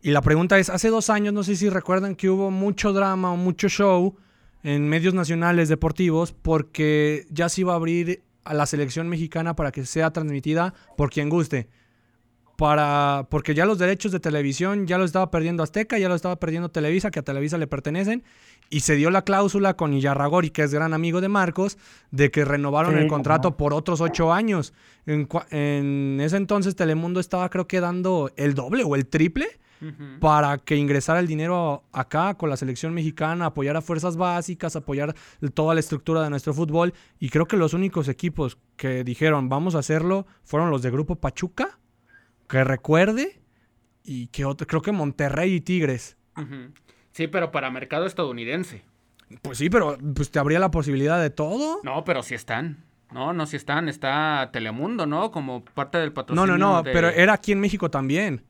Y 0.01 0.11
la 0.11 0.21
pregunta 0.21 0.59
es, 0.59 0.69
hace 0.69 0.89
dos 0.89 1.09
años, 1.09 1.33
no 1.33 1.43
sé 1.43 1.55
si 1.55 1.69
recuerdan 1.69 2.15
que 2.15 2.29
hubo 2.29 2.51
mucho 2.51 2.91
drama 2.91 3.31
o 3.31 3.37
mucho 3.37 3.69
show 3.69 4.15
en 4.61 4.89
medios 4.89 5.13
nacionales 5.13 5.69
deportivos 5.69 6.33
porque 6.33 7.25
ya 7.29 7.47
se 7.47 7.61
iba 7.61 7.71
a 7.71 7.77
abrir 7.77 8.23
a 8.43 8.53
la 8.53 8.65
selección 8.65 9.07
mexicana 9.07 9.55
para 9.55 9.71
que 9.71 9.85
sea 9.85 10.11
transmitida 10.11 10.73
por 10.97 11.09
quien 11.09 11.29
guste. 11.29 11.69
Para, 12.63 13.27
porque 13.29 13.55
ya 13.55 13.65
los 13.65 13.77
derechos 13.77 14.13
de 14.13 14.21
televisión 14.21 14.87
ya 14.87 14.97
los 14.97 15.07
estaba 15.07 15.29
perdiendo 15.29 15.63
Azteca, 15.63 15.97
ya 15.97 16.07
lo 16.07 16.15
estaba 16.15 16.37
perdiendo 16.37 16.69
Televisa, 16.69 17.11
que 17.11 17.19
a 17.19 17.21
Televisa 17.21 17.57
le 17.57 17.67
pertenecen, 17.67 18.23
y 18.69 18.79
se 18.79 18.95
dio 18.95 19.09
la 19.09 19.23
cláusula 19.23 19.73
con 19.73 19.91
Iyarragori, 19.91 20.49
que 20.49 20.61
es 20.61 20.73
gran 20.73 20.93
amigo 20.93 21.19
de 21.19 21.27
Marcos, 21.27 21.77
de 22.11 22.31
que 22.31 22.45
renovaron 22.45 22.93
Sí, 22.93 23.01
el 23.01 23.07
contrato 23.07 23.49
no. 23.49 23.57
por 23.57 23.73
otros 23.73 23.99
ocho 23.99 24.31
años. 24.31 24.73
En, 25.05 26.21
ese 26.21 26.37
entonces 26.37 26.77
Telemundo 26.77 27.19
estaba 27.19 27.49
creo 27.49 27.67
que 27.67 27.81
dando 27.81 28.31
el 28.37 28.53
doble 28.53 28.85
o 28.85 28.95
el 28.95 29.07
triple 29.07 29.47
para 30.21 30.57
que 30.57 30.77
ingresara 30.77 31.19
el 31.19 31.27
dinero 31.27 31.83
acá 31.91 32.35
con 32.35 32.49
la 32.49 32.55
selección 32.55 32.93
mexicana, 32.93 33.47
apoyar 33.47 33.75
a 33.75 33.81
fuerzas 33.81 34.15
básicas, 34.15 34.77
apoyar 34.77 35.13
toda 35.53 35.73
la 35.73 35.81
estructura 35.81 36.23
de 36.23 36.29
nuestro 36.29 36.53
fútbol. 36.53 36.93
Y 37.19 37.27
creo 37.27 37.45
que 37.45 37.57
los 37.57 37.73
únicos 37.73 38.07
equipos 38.07 38.57
que 38.77 39.03
dijeron 39.03 39.49
vamos 39.49 39.75
a 39.75 39.79
hacerlo 39.79 40.25
fueron 40.45 40.69
los 40.69 40.81
de 40.81 40.91
Grupo 40.91 41.17
Pachuca, 41.17 41.77
que 42.47 42.63
recuerde, 42.63 43.39
y 44.03 44.27
que 44.27 44.45
otro, 44.45 44.67
creo 44.67 44.81
que 44.81 44.91
Monterrey 44.91 45.53
y 45.55 45.61
Tigres. 45.61 46.17
Sí, 47.11 47.27
pero 47.27 47.51
para 47.51 47.69
mercado 47.71 48.05
estadounidense. 48.05 48.83
Pues 49.41 49.57
sí, 49.57 49.69
pero 49.69 49.97
pues 50.15 50.29
te 50.31 50.39
habría 50.39 50.59
la 50.59 50.71
posibilidad 50.71 51.21
de 51.21 51.29
todo. 51.29 51.79
No, 51.83 52.03
pero 52.03 52.21
sí 52.23 52.35
están. 52.35 52.83
No, 53.11 53.33
no, 53.33 53.45
sí 53.45 53.55
están. 53.55 53.87
Está 53.89 54.49
Telemundo, 54.51 55.05
¿no? 55.05 55.31
Como 55.31 55.63
parte 55.63 55.97
del 55.99 56.09
No, 56.09 56.13
patrocinio. 56.15 56.57
no, 56.57 56.57
no, 56.57 56.83
de- 56.83 56.91
pero 56.91 57.09
era 57.09 57.33
aquí 57.33 57.51
en 57.51 57.59
México 57.59 57.89
también. 57.89 58.43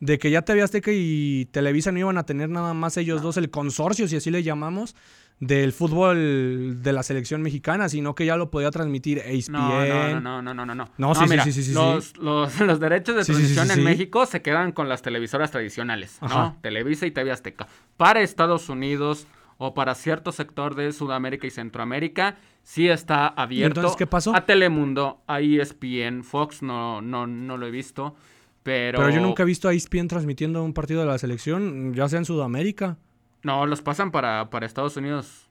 De 0.00 0.18
que 0.18 0.30
ya 0.30 0.42
TV 0.42 0.60
Azteca 0.62 0.90
y 0.92 1.46
Televisa 1.52 1.92
no 1.92 1.98
iban 1.98 2.18
a 2.18 2.26
tener 2.26 2.48
nada 2.50 2.74
más 2.74 2.96
ellos 2.96 3.22
dos, 3.22 3.36
el 3.36 3.50
consorcio, 3.50 4.08
si 4.08 4.16
así 4.16 4.30
le 4.30 4.42
llamamos, 4.42 4.96
del 5.40 5.72
fútbol 5.72 6.82
de 6.82 6.92
la 6.92 7.02
selección 7.02 7.42
mexicana, 7.42 7.88
sino 7.88 8.14
que 8.14 8.24
ya 8.24 8.36
lo 8.36 8.50
podía 8.50 8.70
transmitir 8.70 9.18
ESPN. 9.18 9.52
No, 9.52 9.84
no, 9.84 10.20
no, 10.20 10.42
no, 10.42 10.54
no, 10.54 10.66
no, 10.66 10.74
no. 10.74 10.90
No, 10.96 11.14
sí, 11.14 11.24
mira, 11.28 11.44
sí, 11.44 11.52
sí, 11.52 11.72
los, 11.72 12.16
Los, 12.16 12.60
los 12.60 12.80
derechos 12.80 13.16
de 13.16 13.24
transmisión 13.24 13.70
en. 13.70 13.84
México 13.84 14.26
se 14.26 14.42
quedan 14.42 14.72
con 14.72 14.88
las 14.88 15.02
televisoras 15.02 15.50
tradicionales, 15.50 16.18
Ajá. 16.20 16.34
¿no? 16.34 16.58
Televisa 16.62 17.06
y 17.06 17.10
TV 17.10 17.32
Azteca. 17.32 17.66
Para 17.96 18.22
Estados 18.22 18.68
Unidos 18.68 19.26
o 19.58 19.74
para 19.74 19.94
cierto 19.94 20.32
sector 20.32 20.74
de 20.74 20.92
Sudamérica 20.92 21.46
y 21.46 21.50
Centroamérica, 21.50 22.36
sí 22.62 22.88
está 22.88 23.28
abierto. 23.28 23.80
entonces 23.80 23.96
qué 23.96 24.06
pasó? 24.06 24.34
A 24.34 24.46
Telemundo, 24.46 25.22
a 25.26 25.40
ESPN, 25.40 26.24
Fox 26.24 26.62
no, 26.62 27.00
no, 27.00 27.26
no 27.26 27.56
lo 27.56 27.66
he 27.66 27.70
visto, 27.70 28.16
pero... 28.62 28.98
Pero 28.98 29.10
yo 29.10 29.20
nunca 29.20 29.42
he 29.42 29.46
visto 29.46 29.68
a 29.68 29.74
ESPN 29.74 30.08
transmitiendo 30.08 30.62
un 30.64 30.72
partido 30.72 31.00
de 31.00 31.06
la 31.06 31.18
selección, 31.18 31.94
ya 31.94 32.08
sea 32.08 32.18
en 32.18 32.24
Sudamérica. 32.24 32.96
No, 33.44 33.64
los 33.66 33.80
pasan 33.82 34.10
para, 34.10 34.50
para 34.50 34.66
Estados 34.66 34.96
Unidos. 34.96 35.48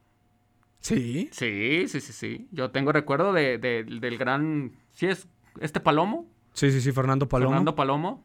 Sí. 0.79 1.29
Sí, 1.31 1.87
sí, 1.87 2.01
sí, 2.01 2.11
sí. 2.13 2.47
Yo 2.51 2.71
tengo 2.71 2.91
recuerdo 2.91 3.31
de, 3.31 3.57
de- 3.57 3.83
del 3.85 4.17
gran... 4.17 4.73
¿Sí 4.91 5.05
es 5.05 5.27
este 5.61 5.79
Palomo? 5.79 6.27
Sí, 6.53 6.71
sí, 6.71 6.81
sí, 6.81 6.91
Fernando 6.91 7.29
Palomo. 7.29 7.51
Fernando 7.51 7.75
Palomo. 7.75 8.23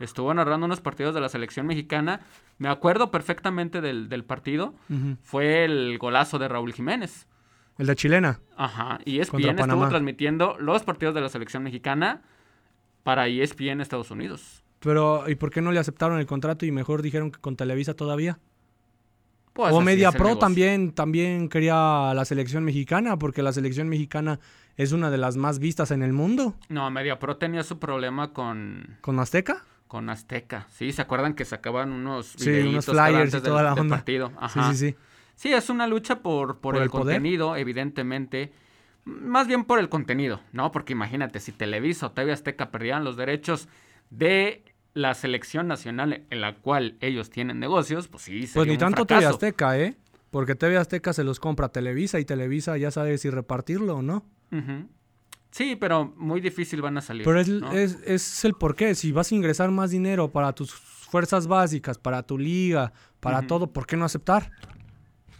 Estuvo 0.00 0.34
narrando 0.34 0.66
unos 0.66 0.80
partidos 0.80 1.14
de 1.14 1.20
la 1.20 1.28
selección 1.28 1.66
mexicana. 1.66 2.20
Me 2.58 2.68
acuerdo 2.68 3.10
perfectamente 3.10 3.80
del, 3.80 4.08
del 4.08 4.24
partido. 4.24 4.74
Fue 5.22 5.64
el 5.64 5.96
golazo 5.98 6.38
de 6.38 6.48
Raúl 6.48 6.72
Jiménez. 6.74 7.26
El 7.78 7.86
de 7.86 7.96
Chilena. 7.96 8.40
Ajá. 8.56 8.98
Y 9.04 9.20
ESPN 9.20 9.58
estuvo 9.58 9.88
transmitiendo 9.88 10.56
los 10.58 10.82
partidos 10.82 11.14
de 11.14 11.20
la 11.20 11.28
selección 11.28 11.62
mexicana 11.62 12.22
para 13.04 13.28
ESPN 13.28 13.80
Estados 13.80 14.10
Unidos. 14.10 14.62
Pero, 14.80 15.28
¿y 15.30 15.34
por 15.36 15.50
qué 15.50 15.62
no 15.62 15.72
le 15.72 15.78
aceptaron 15.78 16.18
el 16.18 16.26
contrato 16.26 16.66
y 16.66 16.72
mejor 16.72 17.00
dijeron 17.02 17.30
que 17.30 17.38
con 17.40 17.56
Televisa 17.56 17.94
todavía? 17.94 18.38
Pues 19.56 19.72
o 19.74 19.80
Media 19.80 20.12
Pro 20.12 20.36
también, 20.36 20.92
también 20.92 21.48
quería 21.48 22.12
la 22.14 22.24
selección 22.26 22.62
mexicana, 22.62 23.18
porque 23.18 23.42
la 23.42 23.52
selección 23.52 23.88
mexicana 23.88 24.38
es 24.76 24.92
una 24.92 25.10
de 25.10 25.16
las 25.16 25.36
más 25.38 25.58
vistas 25.58 25.90
en 25.90 26.02
el 26.02 26.12
mundo. 26.12 26.54
No, 26.68 26.90
Media 26.90 27.18
Pro 27.18 27.38
tenía 27.38 27.62
su 27.62 27.78
problema 27.78 28.34
con, 28.34 28.98
¿Con 29.00 29.18
Azteca? 29.18 29.64
con 29.88 30.10
Azteca. 30.10 30.66
Sí, 30.70 30.92
¿se 30.92 31.00
acuerdan 31.00 31.32
que 31.34 31.46
sacaban 31.46 31.90
unos 31.92 32.34
Sí, 32.36 32.50
unos 32.50 32.84
flyers 32.84 33.30
y 33.30 33.36
del- 33.36 33.42
toda 33.42 33.74
del 33.74 33.88
partido? 33.88 34.30
Ajá. 34.38 34.72
Sí, 34.72 34.76
sí, 34.78 34.90
sí. 34.90 34.96
Sí, 35.36 35.52
es 35.54 35.70
una 35.70 35.86
lucha 35.86 36.20
por, 36.20 36.60
por, 36.60 36.74
¿Por 36.74 36.82
el, 36.82 36.90
contenido, 36.90 37.56
evidentemente. 37.56 38.52
Más 39.04 39.46
bien 39.46 39.64
por 39.64 39.78
el 39.78 39.88
contenido, 39.88 40.40
¿no? 40.52 40.70
Porque 40.72 40.92
imagínate, 40.92 41.40
si 41.40 41.52
Televisa 41.52 42.06
o 42.08 42.12
TV 42.12 42.32
Azteca 42.32 42.70
perdieran 42.70 43.04
los 43.04 43.16
derechos 43.16 43.68
de 44.10 44.64
la 44.96 45.12
selección 45.12 45.68
nacional 45.68 46.24
en 46.30 46.40
la 46.40 46.54
cual 46.56 46.96
ellos 47.02 47.28
tienen 47.28 47.60
negocios, 47.60 48.08
pues 48.08 48.22
sí, 48.24 48.46
sería 48.46 48.54
Pues 48.54 48.66
ni 48.66 48.72
un 48.72 48.78
tanto 48.78 49.04
TV. 49.04 49.26
Azteca, 49.26 49.78
¿eh? 49.78 49.94
Porque 50.30 50.54
TV 50.54 50.78
Azteca 50.78 51.12
se 51.12 51.22
los 51.22 51.38
compra 51.38 51.68
Televisa 51.68 52.18
y 52.18 52.24
Televisa 52.24 52.78
ya 52.78 52.90
sabe 52.90 53.18
si 53.18 53.28
repartirlo 53.28 53.96
o 53.96 54.02
no. 54.02 54.24
Sí, 55.50 55.76
pero 55.76 56.14
muy 56.16 56.40
difícil 56.40 56.80
van 56.80 56.96
a 56.96 57.02
salir. 57.02 57.24
Pero 57.24 57.38
es, 57.40 57.48
¿no? 57.48 57.72
es, 57.72 57.98
es 58.06 58.44
el 58.46 58.54
porqué. 58.54 58.94
Si 58.94 59.12
vas 59.12 59.30
a 59.30 59.34
ingresar 59.34 59.70
más 59.70 59.90
dinero 59.90 60.30
para 60.32 60.54
tus 60.54 60.72
fuerzas 60.74 61.46
básicas, 61.46 61.98
para 61.98 62.22
tu 62.22 62.38
liga, 62.38 62.92
para 63.20 63.42
todo, 63.46 63.72
¿por 63.72 63.86
qué 63.86 63.96
no 63.98 64.06
aceptar? 64.06 64.50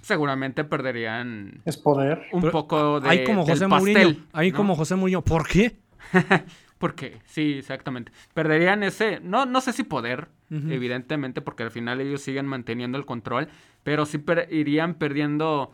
Seguramente 0.02 0.64
perderían 0.64 1.62
Es 1.64 1.78
poder. 1.78 2.22
un 2.32 2.40
Pero 2.42 2.52
poco 2.52 3.00
de 3.00 3.08
Hay 3.08 3.24
como 3.24 3.44
del 3.44 3.54
José 3.54 3.68
pastel, 3.68 3.94
Mourinho. 4.32 4.52
¿no? 4.52 4.56
como 4.56 4.76
José 4.76 4.96
Mourinho. 4.96 5.22
¿Por 5.24 5.48
qué? 5.48 5.78
Porque, 6.78 7.18
sí, 7.24 7.54
exactamente. 7.58 8.12
Perderían 8.34 8.82
ese, 8.82 9.20
no, 9.20 9.46
no 9.46 9.60
sé 9.60 9.72
si 9.72 9.82
poder, 9.82 10.28
evidentemente, 10.50 11.40
porque 11.40 11.62
al 11.62 11.70
final 11.70 12.00
ellos 12.00 12.20
siguen 12.20 12.46
manteniendo 12.46 12.98
el 12.98 13.06
control, 13.06 13.48
pero 13.82 14.04
sí 14.06 14.18
per- 14.18 14.48
irían 14.52 14.94
perdiendo 14.94 15.72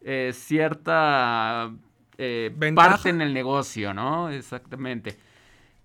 eh, 0.00 0.32
cierta 0.34 1.70
eh, 2.16 2.50
parte 2.74 3.10
en 3.10 3.20
el 3.20 3.34
negocio, 3.34 3.94
¿no? 3.94 4.30
Exactamente. 4.30 5.18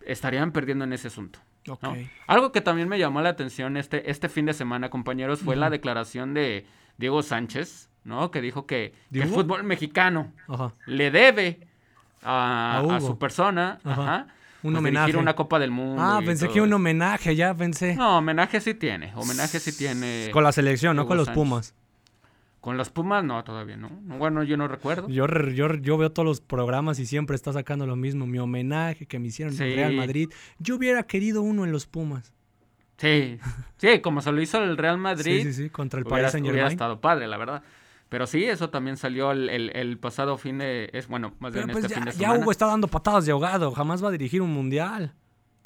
Estarían 0.06 0.52
perdiendo 0.52 0.84
en 0.86 0.94
ese 0.94 1.08
asunto. 1.10 1.40
¿no? 1.68 1.74
Ok. 1.74 1.84
Algo 2.28 2.52
que 2.52 2.62
también 2.62 2.90
me 2.90 3.00
llamó 3.00 3.22
la 3.22 3.30
atención 3.30 3.78
este, 3.78 4.10
este 4.10 4.30
fin 4.30 4.46
de 4.46 4.54
semana, 4.54 4.90
compañeros, 4.90 5.40
fue 5.42 5.56
la 5.56 5.70
declaración 5.70 6.34
de 6.34 6.66
Diego 6.98 7.22
Sánchez, 7.24 7.90
¿no? 8.04 8.32
Que 8.32 8.42
dijo 8.42 8.66
que, 8.66 8.94
que 9.12 9.22
el 9.22 9.30
fútbol 9.30 9.64
mexicano 9.64 10.32
le 10.86 11.12
debe 11.12 11.68
a, 12.22 12.78
A 12.78 12.78
a 12.80 12.84
Hugo. 12.84 13.00
su 13.08 13.20
persona 13.20 13.80
Ajá. 13.84 14.02
ajá, 14.02 14.28
Un 14.64 14.72
pues, 14.74 14.80
homenaje. 14.80 15.18
una 15.18 15.36
Copa 15.36 15.60
del 15.60 15.72
Mundo. 15.72 16.02
Ah, 16.02 16.22
pensé 16.26 16.48
que 16.48 16.62
un 16.62 16.72
homenaje, 16.74 17.36
ya 17.36 17.54
pensé. 17.54 17.96
No, 17.96 18.18
homenaje 18.20 18.62
sí 18.62 18.74
tiene. 18.74 19.12
Homenaje 19.16 19.60
sí 19.60 19.76
tiene. 19.78 20.30
Con 20.32 20.44
la 20.44 20.52
selección, 20.52 20.96
no 20.96 21.06
con 21.06 21.18
los 21.18 21.26
Sánchez. 21.26 21.36
Pumas. 21.44 21.76
Con 22.62 22.78
los 22.78 22.90
Pumas, 22.90 23.26
no, 23.26 23.44
todavía 23.44 23.76
no. 23.76 23.90
No, 24.04 24.18
Bueno, 24.18 24.42
yo 24.44 24.56
no 24.56 24.70
recuerdo. 24.70 25.10
Yo, 25.10 25.28
yo, 25.50 25.74
yo 25.76 25.98
veo 25.98 26.12
todos 26.14 26.26
los 26.26 26.40
programas 26.40 26.98
y 27.00 27.06
siempre 27.06 27.36
está 27.36 27.52
sacando 27.52 27.86
lo 27.86 27.98
mismo. 27.98 28.26
Mi 28.26 28.40
homenaje 28.40 29.06
que 29.06 29.20
me 29.20 29.28
hicieron 29.28 29.54
en 29.54 29.58
Sí. 29.58 29.76
Real 29.76 29.94
Madrid. 29.96 30.30
Yo 30.60 30.78
hubiera 30.78 31.04
querido 31.04 31.42
uno 31.42 31.66
en 31.66 31.74
los 31.74 31.86
Pumas. 31.88 32.32
Sí, 32.98 33.38
sí, 33.78 34.00
como 34.00 34.22
se 34.22 34.32
lo 34.32 34.42
hizo 34.42 34.64
el 34.64 34.78
Real 34.78 34.98
Madrid. 34.98 35.42
Sí, 35.44 35.52
sí, 35.54 35.64
sí, 35.64 35.70
contra 35.70 36.00
el 36.00 36.06
hubiera, 36.06 36.20
Paris 36.22 36.32
Saint 36.32 36.46
hubiera 36.46 36.60
Germain. 36.60 36.72
estado 36.76 37.02
padre, 37.02 37.28
la 37.28 37.36
verdad. 37.38 37.64
Pero 38.14 38.28
sí, 38.28 38.44
eso 38.44 38.70
también 38.70 38.96
salió 38.96 39.32
el, 39.32 39.50
el- 39.50 39.72
el 39.76 39.98
pasado 39.98 40.38
fin 40.38 40.60
de... 40.60 40.88
Es, 40.94 41.08
bueno, 41.08 41.34
más 41.40 41.52
Pero 41.52 41.66
bien 41.66 41.72
pues 41.74 41.86
este 41.86 41.96
ya, 41.96 42.00
fin 42.00 42.06
de 42.06 42.12
ya 42.12 42.18
semana. 42.20 42.40
Hugo 42.42 42.52
está 42.52 42.68
dando 42.68 42.88
patadas 42.88 43.26
de 43.26 43.32
ahogado. 43.32 43.72
Jamás 43.72 44.04
va 44.04 44.10
a 44.10 44.12
dirigir 44.12 44.44
un 44.44 44.54
mundial. 44.54 45.16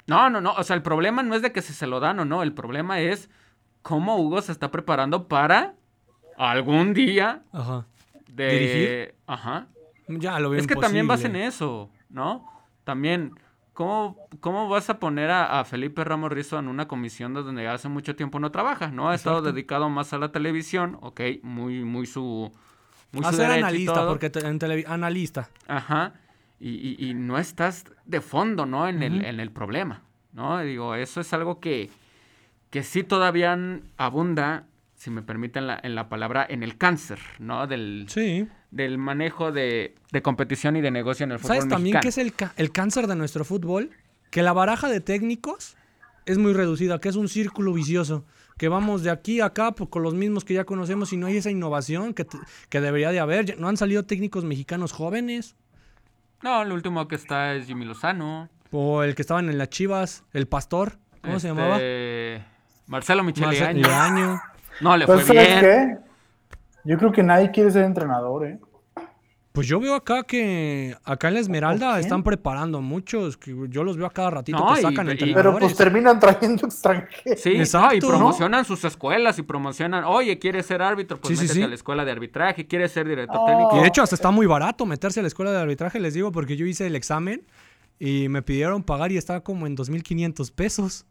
No, 0.06 0.30
no, 0.30 0.40
no. 0.40 0.54
O 0.54 0.62
sea, 0.64 0.74
el 0.74 0.80
problema 0.80 1.22
no 1.22 1.34
es 1.34 1.42
de 1.42 1.52
que 1.52 1.60
si 1.60 1.74
se 1.74 1.86
lo 1.86 2.00
dan 2.00 2.18
o 2.20 2.24
no. 2.24 2.42
El 2.42 2.54
problema 2.54 3.00
es 3.00 3.28
cómo 3.82 4.16
Hugo 4.16 4.40
se 4.40 4.52
está 4.52 4.70
preparando 4.70 5.28
para 5.28 5.74
algún 6.38 6.94
día 6.94 7.42
Ajá. 7.52 7.84
de... 8.32 8.48
¿Dirigir? 8.48 9.14
Ajá. 9.26 9.66
Ya 10.08 10.38
lo 10.40 10.48
veo 10.48 10.58
Es 10.58 10.66
que 10.66 10.74
también 10.76 11.06
vas 11.06 11.24
en 11.24 11.36
eso, 11.36 11.90
¿no? 12.08 12.50
También, 12.84 13.32
¿cómo, 13.78 14.16
cómo 14.40 14.68
vas 14.68 14.90
a 14.90 14.98
poner 14.98 15.30
a, 15.30 15.60
a 15.60 15.64
Felipe 15.64 16.02
Ramos 16.02 16.32
Rizo 16.32 16.58
en 16.58 16.66
una 16.66 16.88
comisión 16.88 17.32
donde 17.32 17.68
hace 17.68 17.88
mucho 17.88 18.16
tiempo 18.16 18.40
no 18.40 18.50
trabaja, 18.50 18.88
¿no? 18.88 19.08
Ha 19.08 19.14
estado 19.14 19.40
dedicado 19.40 19.88
más 19.88 20.12
a 20.12 20.18
la 20.18 20.32
televisión, 20.32 20.98
ok, 21.00 21.20
muy, 21.42 21.84
muy 21.84 22.06
su... 22.06 22.52
Muy 23.12 23.24
A 23.24 23.30
su 23.30 23.36
ser 23.36 23.52
analista, 23.52 24.04
porque 24.08 24.30
te- 24.30 24.40
en 24.46 24.58
analista. 24.88 25.48
Ajá. 25.68 26.14
Y, 26.58 26.70
y- 26.70 27.08
y 27.10 27.14
no 27.14 27.38
estás 27.38 27.84
de 28.04 28.20
fondo, 28.20 28.66
¿no? 28.66 28.88
En, 28.88 29.00
el, 29.04 29.24
en 29.24 29.38
el 29.38 29.52
problema, 29.52 30.02
¿no? 30.32 30.58
Digo, 30.58 30.96
eso 30.96 31.20
es 31.20 31.32
algo 31.32 31.60
que, 31.60 31.88
que 32.70 32.82
sí 32.82 33.04
todavía 33.04 33.56
abunda, 33.96 34.64
si 34.96 35.10
me 35.10 35.22
permiten 35.22 35.68
la, 35.68 35.78
en 35.80 35.94
la 35.94 36.08
palabra, 36.08 36.44
en 36.50 36.64
el 36.64 36.76
cáncer, 36.76 37.20
¿no? 37.38 37.68
Del, 37.68 38.06
Sí. 38.08 38.48
Del 38.70 38.98
manejo 38.98 39.50
de, 39.52 39.94
de 40.12 40.22
competición 40.22 40.76
y 40.76 40.80
de 40.80 40.90
negocio 40.90 41.24
en 41.24 41.32
el 41.32 41.38
fútbol 41.38 41.56
¿Sabes 41.56 41.68
también 41.68 42.00
qué 42.00 42.08
es 42.08 42.18
el, 42.18 42.34
cáncer 42.72 43.06
de 43.06 43.16
nuestro 43.16 43.44
fútbol? 43.44 43.90
Que 44.30 44.42
la 44.42 44.52
baraja 44.52 44.88
de 44.88 45.00
técnicos 45.00 45.76
es 46.26 46.36
muy 46.38 46.52
reducida, 46.52 47.00
que 47.00 47.08
es 47.08 47.16
un 47.16 47.28
círculo 47.28 47.72
vicioso. 47.72 48.24
Que 48.58 48.68
vamos 48.68 49.02
de 49.02 49.10
aquí 49.10 49.40
a 49.40 49.46
acá 49.46 49.72
pues, 49.72 49.88
con 49.88 50.02
los 50.02 50.14
mismos 50.14 50.44
que 50.44 50.52
ya 50.54 50.64
conocemos 50.64 51.12
y 51.12 51.16
no 51.16 51.26
hay 51.28 51.36
esa 51.38 51.50
innovación 51.50 52.12
que, 52.12 52.24
te- 52.24 52.38
que 52.68 52.80
debería 52.80 53.10
de 53.12 53.20
haber. 53.20 53.58
No 53.58 53.68
han 53.68 53.76
salido 53.76 54.04
técnicos 54.04 54.44
mexicanos 54.44 54.92
jóvenes. 54.92 55.54
No, 56.42 56.62
el 56.62 56.72
último 56.72 57.06
que 57.08 57.14
está 57.14 57.54
es 57.54 57.66
Jimmy 57.66 57.84
Lozano. 57.84 58.48
O 58.70 59.02
el 59.02 59.14
que 59.14 59.22
estaban 59.22 59.48
en 59.48 59.56
las 59.58 59.70
Chivas, 59.70 60.24
el 60.32 60.46
Pastor. 60.46 60.98
¿Cómo 61.22 61.40
se 61.40 61.48
llamaba? 61.48 61.76
Este, 61.76 62.44
Marcelo 62.86 63.22
Michele 63.24 63.64
Año. 63.64 64.40
No, 64.80 64.96
le 64.96 65.06
Pues, 65.06 65.24
fue 65.24 65.34
¿sabes 65.36 65.48
bien. 65.48 65.60
qué? 65.60 66.07
Yo 66.88 66.96
creo 66.96 67.12
que 67.12 67.22
nadie 67.22 67.50
quiere 67.50 67.70
ser 67.70 67.84
entrenador, 67.84 68.46
¿eh? 68.46 68.58
Pues 69.52 69.66
yo 69.66 69.80
veo 69.80 69.94
acá 69.94 70.22
que 70.22 70.94
acá 71.04 71.28
en 71.28 71.34
la 71.34 71.40
Esmeralda 71.40 71.98
están 71.98 72.22
preparando 72.22 72.80
muchos. 72.80 73.36
Que 73.36 73.54
yo 73.68 73.82
los 73.84 73.96
veo 73.96 74.06
a 74.06 74.10
cada 74.10 74.30
ratito 74.30 74.56
No, 74.58 74.72
que 74.72 74.78
y- 74.80 74.82
sacan 74.82 75.08
y- 75.08 75.10
entrenadores. 75.10 75.34
Pero 75.34 75.58
pues 75.58 75.76
terminan 75.76 76.18
trayendo 76.20 76.66
extranjeros. 76.66 77.40
Sí, 77.40 77.50
y 77.50 77.58
Exacto, 77.58 78.06
¿no? 78.06 78.16
promocionan 78.18 78.64
sus 78.64 78.84
escuelas 78.84 79.38
y 79.38 79.42
promocionan, 79.42 80.04
oye, 80.04 80.38
¿quieres 80.38 80.64
ser 80.64 80.80
árbitro? 80.80 81.18
Pues 81.20 81.30
Sí, 81.30 81.34
sí, 81.36 81.42
métete 81.42 81.58
sí. 81.58 81.62
a 81.64 81.68
la 81.68 81.74
escuela 81.74 82.04
de 82.04 82.12
arbitraje, 82.12 82.66
¿quieres 82.66 82.92
ser 82.92 83.06
director 83.08 83.36
Oh. 83.40 83.46
técnico? 83.46 83.76
Y 83.76 83.80
de 83.80 83.88
hecho 83.88 84.02
hasta 84.02 84.14
está 84.14 84.30
muy 84.30 84.46
barato 84.46 84.86
meterse 84.86 85.18
a 85.20 85.22
la 85.22 85.28
escuela 85.28 85.50
de 85.50 85.58
arbitraje, 85.58 85.98
les 86.00 86.14
digo, 86.14 86.30
porque 86.32 86.56
yo 86.56 86.64
hice 86.64 86.86
el 86.86 86.94
examen 86.96 87.42
y 87.98 88.28
me 88.28 88.42
pidieron 88.42 88.82
pagar 88.84 89.10
y 89.12 89.16
estaba 89.16 89.40
como 89.40 89.66
en 89.66 89.76
2.500 89.76 90.52
pesos. 90.52 91.04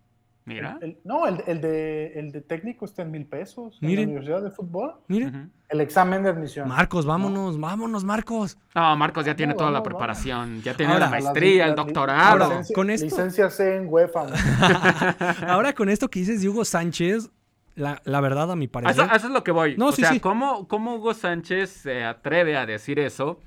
Mira. 0.48 0.78
El- 0.82 0.98
no, 1.04 1.28
el, 1.28 1.44
el 1.46 1.60
de, 1.60 2.14
el 2.18 2.32
de 2.32 2.40
técnico 2.42 2.86
está 2.86 3.02
en 3.02 3.12
mil 3.12 3.26
pesos. 3.26 3.78
En 3.82 3.88
Miren. 3.90 4.06
la 4.06 4.12
Universidad 4.14 4.42
de 4.42 4.50
Fútbol. 4.52 4.94
Miren. 5.10 5.52
El 5.68 5.82
examen 5.82 6.24
de 6.24 6.30
admisión. 6.30 6.70
Marcos, 6.70 7.06
vámonos, 7.06 7.60
vámonos, 7.60 8.06
Marcos. 8.06 8.58
No, 8.74 8.96
Marcos 8.96 9.26
ya 9.26 9.36
tiene 9.36 9.52
No, 9.54 9.58
toda 9.58 9.72
la 9.72 9.80
no, 9.80 9.84
preparación, 9.84 10.62
ya 10.62 10.74
tiene 10.74 10.94
Ahora, 10.94 11.06
la 11.08 11.12
maestría, 11.12 11.58
la- 11.58 11.64
el 11.66 11.70
la- 11.72 11.76
doctorado. 11.84 12.22
Ahora, 12.44 12.48
licencia- 12.48 12.74
con 12.76 12.90
esto- 12.90 13.06
Licencia 13.06 13.50
C 13.50 13.76
en 13.76 13.88
UEFA. 13.90 14.26
¿no? 14.28 14.34
Ahora 15.52 15.74
con 15.74 15.90
esto 15.90 16.08
que 16.10 16.20
dices 16.20 16.42
de 16.42 16.48
Hugo 16.48 16.64
Sánchez, 16.64 17.30
la, 17.76 18.02
la 18.06 18.22
verdad 18.22 18.50
a 18.50 18.56
mi 18.56 18.68
parecer... 18.70 19.06
Eso, 19.14 19.28
es 19.28 19.34
lo 19.34 19.44
que 19.44 19.52
voy. 19.52 19.76
No, 19.78 19.88
o 19.88 19.92
sí, 19.92 20.02
sea, 20.04 20.14
sí. 20.14 20.22
¿cómo, 20.22 20.68
¿cómo 20.70 20.96
Hugo 20.96 21.14
Sánchez 21.14 21.70
se 21.70 22.06
atreve 22.06 22.56
a 22.56 22.66
decir 22.66 22.98
eso 23.00 23.42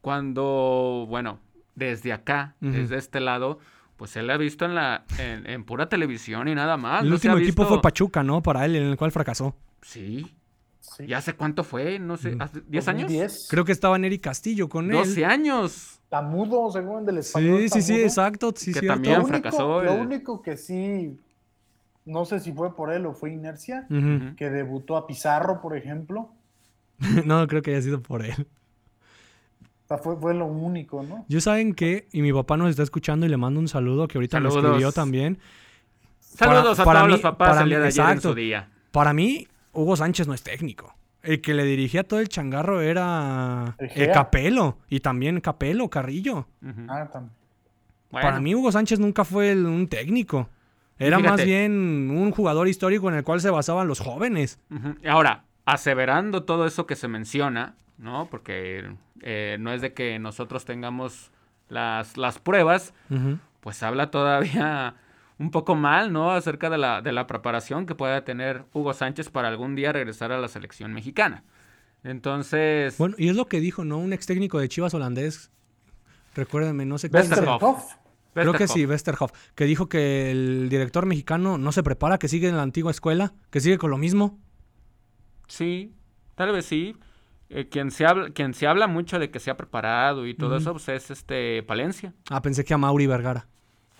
cuando, 0.00 1.06
bueno, 1.08 1.40
desde 1.74 2.12
acá, 2.12 2.54
desde 2.60 2.96
este 2.96 3.20
lado, 3.20 3.58
pues 4.00 4.16
él 4.16 4.30
ha 4.30 4.38
visto 4.38 4.64
en 4.64 4.74
la 4.74 5.04
en, 5.18 5.46
en 5.46 5.62
pura 5.64 5.86
televisión 5.90 6.48
y 6.48 6.54
nada 6.54 6.78
más. 6.78 7.02
el 7.02 7.10
no 7.10 7.16
último 7.16 7.36
equipo 7.36 7.64
visto- 7.64 7.68
fue 7.74 7.82
Pachuca, 7.82 8.22
¿no? 8.22 8.42
Para 8.42 8.64
él, 8.64 8.74
en 8.76 8.84
el 8.84 8.96
cual 8.96 9.12
fracasó. 9.12 9.54
Sí. 9.82 10.34
Sí. 10.80 11.04
¿Y 11.06 11.12
hace 11.12 11.34
cuánto 11.34 11.64
fue? 11.64 11.98
No 11.98 12.16
sé, 12.16 12.30
Ujú. 12.30 12.42
¿hace 12.42 12.62
¿10 12.62 12.88
años? 12.88 13.02
2010. 13.02 13.48
Creo 13.50 13.66
que 13.66 13.72
estaba 13.72 13.98
Neri 13.98 14.18
Castillo 14.18 14.70
con 14.70 14.86
él. 14.86 14.92
12 14.96 15.26
años. 15.26 16.00
Tamudo, 16.08 16.70
según 16.72 17.04
del 17.04 17.18
español. 17.18 17.58
Sí, 17.60 17.68
sí, 17.68 17.82
sí, 17.82 18.00
exacto. 18.00 18.54
Sí, 18.56 18.72
Que 18.72 18.80
cierto. 18.80 18.94
también 18.94 19.14
Lo 19.18 19.20
único, 19.24 19.28
fracasó 19.38 19.82
lo 19.82 19.94
único 19.96 20.40
que 20.40 20.56
sí, 20.56 21.20
no 22.06 22.24
sé 22.24 22.40
si 22.40 22.52
fue 22.54 22.74
por 22.74 22.90
él 22.90 23.04
o 23.04 23.12
fue 23.12 23.32
inercia, 23.34 23.86
que 24.38 24.48
debutó 24.48 24.96
a 24.96 25.06
Pizarro, 25.06 25.60
por 25.60 25.76
ejemplo. 25.76 26.30
no, 27.26 27.46
creo 27.46 27.60
que 27.60 27.72
haya 27.72 27.82
sido 27.82 28.00
por 28.00 28.24
él. 28.24 28.46
Sea, 29.90 29.98
fue, 29.98 30.16
fue 30.16 30.34
lo 30.34 30.46
único, 30.46 31.02
¿no? 31.02 31.24
Yo 31.28 31.40
saben 31.40 31.74
que, 31.74 32.06
y 32.12 32.22
mi 32.22 32.32
papá 32.32 32.56
nos 32.56 32.70
está 32.70 32.84
escuchando 32.84 33.26
y 33.26 33.28
le 33.28 33.36
mando 33.36 33.58
un 33.58 33.66
saludo 33.66 34.06
que 34.06 34.18
ahorita 34.18 34.38
me 34.38 34.48
Saludos. 34.48 34.64
escribió 34.70 34.92
también. 34.92 35.38
Saludos 36.20 36.78
Para- 36.78 36.82
a 36.82 36.84
para 36.84 36.98
todos 37.00 37.06
mí- 37.08 37.12
los 37.14 37.20
papás 37.22 37.48
para 37.50 37.62
el 37.62 37.68
día 37.70 37.78
mí- 37.78 37.82
de 37.82 37.88
ayer 37.88 38.04
en 38.04 38.10
exacto. 38.10 38.28
su 38.28 38.34
día. 38.36 38.68
Para 38.92 39.12
mí, 39.12 39.48
Hugo 39.72 39.96
Sánchez 39.96 40.28
no 40.28 40.34
es 40.34 40.44
técnico. 40.44 40.94
El 41.24 41.40
que 41.40 41.54
le 41.54 41.64
dirigía 41.64 42.04
todo 42.04 42.20
el 42.20 42.28
changarro 42.28 42.80
era 42.80 43.74
El 43.78 43.90
eh. 44.02 44.10
Capelo. 44.14 44.78
Y 44.88 45.00
también 45.00 45.40
Capelo, 45.40 45.88
Carrillo. 45.90 46.46
Ah, 46.88 47.08
también. 47.12 47.32
Bueno, 48.12 48.28
Para 48.28 48.38
mí, 48.40 48.54
Hugo 48.54 48.70
Sánchez 48.70 49.00
nunca 49.00 49.24
fue 49.24 49.50
el- 49.50 49.66
un 49.66 49.88
técnico. 49.88 50.48
Era 51.00 51.16
fíjate. 51.16 51.36
más 51.36 51.44
bien 51.44 51.72
un 52.12 52.30
jugador 52.30 52.68
histórico 52.68 53.08
en 53.08 53.16
el 53.16 53.24
cual 53.24 53.40
se 53.40 53.50
basaban 53.50 53.88
los 53.88 53.98
jóvenes. 53.98 54.60
Y 55.02 55.08
Ahora, 55.08 55.42
aseverando 55.64 56.44
todo 56.44 56.64
eso 56.64 56.86
que 56.86 56.94
se 56.94 57.08
menciona, 57.08 57.74
¿no? 58.00 58.28
Porque 58.30 58.92
eh, 59.20 59.56
no 59.60 59.72
es 59.72 59.80
de 59.80 59.92
que 59.92 60.18
nosotros 60.18 60.64
tengamos 60.64 61.30
las, 61.68 62.16
las 62.16 62.38
pruebas, 62.38 62.94
pues 63.60 63.82
habla 63.82 64.10
todavía 64.10 64.96
un 65.38 65.50
poco 65.50 65.74
mal, 65.74 66.12
¿no? 66.12 66.32
Acerca 66.32 66.70
de 66.70 66.78
la, 66.78 67.02
de 67.02 67.12
la 67.12 67.26
preparación 67.26 67.86
que 67.86 67.94
pueda 67.94 68.24
tener 68.24 68.64
Hugo 68.72 68.92
Sánchez 68.92 69.30
para 69.30 69.48
algún 69.48 69.76
día 69.76 69.92
regresar 69.92 70.32
a 70.32 70.38
la 70.38 70.48
selección 70.48 70.92
mexicana. 70.92 71.44
Entonces, 72.02 72.96
Bueno, 72.98 73.14
y 73.18 73.28
es 73.28 73.36
lo 73.36 73.46
que 73.46 73.60
dijo, 73.60 73.84
¿no? 73.84 73.98
Un 73.98 74.12
ex 74.12 74.26
técnico 74.26 74.58
de 74.58 74.68
Chivas 74.68 74.94
holandés. 74.94 75.50
Recuérdenme, 76.34 76.86
no 76.86 76.96
sé 76.96 77.08
sea. 77.08 77.20
Westerhoff. 77.20 77.62
Westerhoff. 77.62 77.96
Creo 78.32 78.52
que 78.54 78.68
sí, 78.68 78.86
Westerhoff. 78.86 79.32
Que 79.54 79.64
dijo 79.64 79.88
que 79.88 80.30
el 80.30 80.68
director 80.70 81.04
mexicano 81.04 81.58
no 81.58 81.72
se 81.72 81.82
prepara, 81.82 82.18
que 82.18 82.28
sigue 82.28 82.48
en 82.48 82.56
la 82.56 82.62
antigua 82.62 82.90
escuela, 82.90 83.34
que 83.50 83.60
sigue 83.60 83.76
con 83.76 83.90
lo 83.90 83.98
mismo. 83.98 84.38
Sí, 85.48 85.92
tal 86.36 86.52
vez 86.52 86.64
sí. 86.64 86.96
Eh, 87.52 87.68
quien, 87.68 87.90
se 87.90 88.06
habla, 88.06 88.30
quien 88.30 88.54
se 88.54 88.66
habla 88.68 88.86
mucho 88.86 89.18
de 89.18 89.30
que 89.30 89.40
se 89.40 89.50
ha 89.50 89.56
preparado 89.56 90.26
y 90.26 90.34
todo 90.34 90.56
eso, 90.56 90.72
pues 90.72 90.88
es 90.88 91.10
este 91.10 91.62
Palencia. 91.64 92.14
Ah, 92.30 92.40
pensé 92.40 92.64
que 92.64 92.72
a 92.74 92.78
Mauri 92.78 93.06
Vergara. 93.08 93.46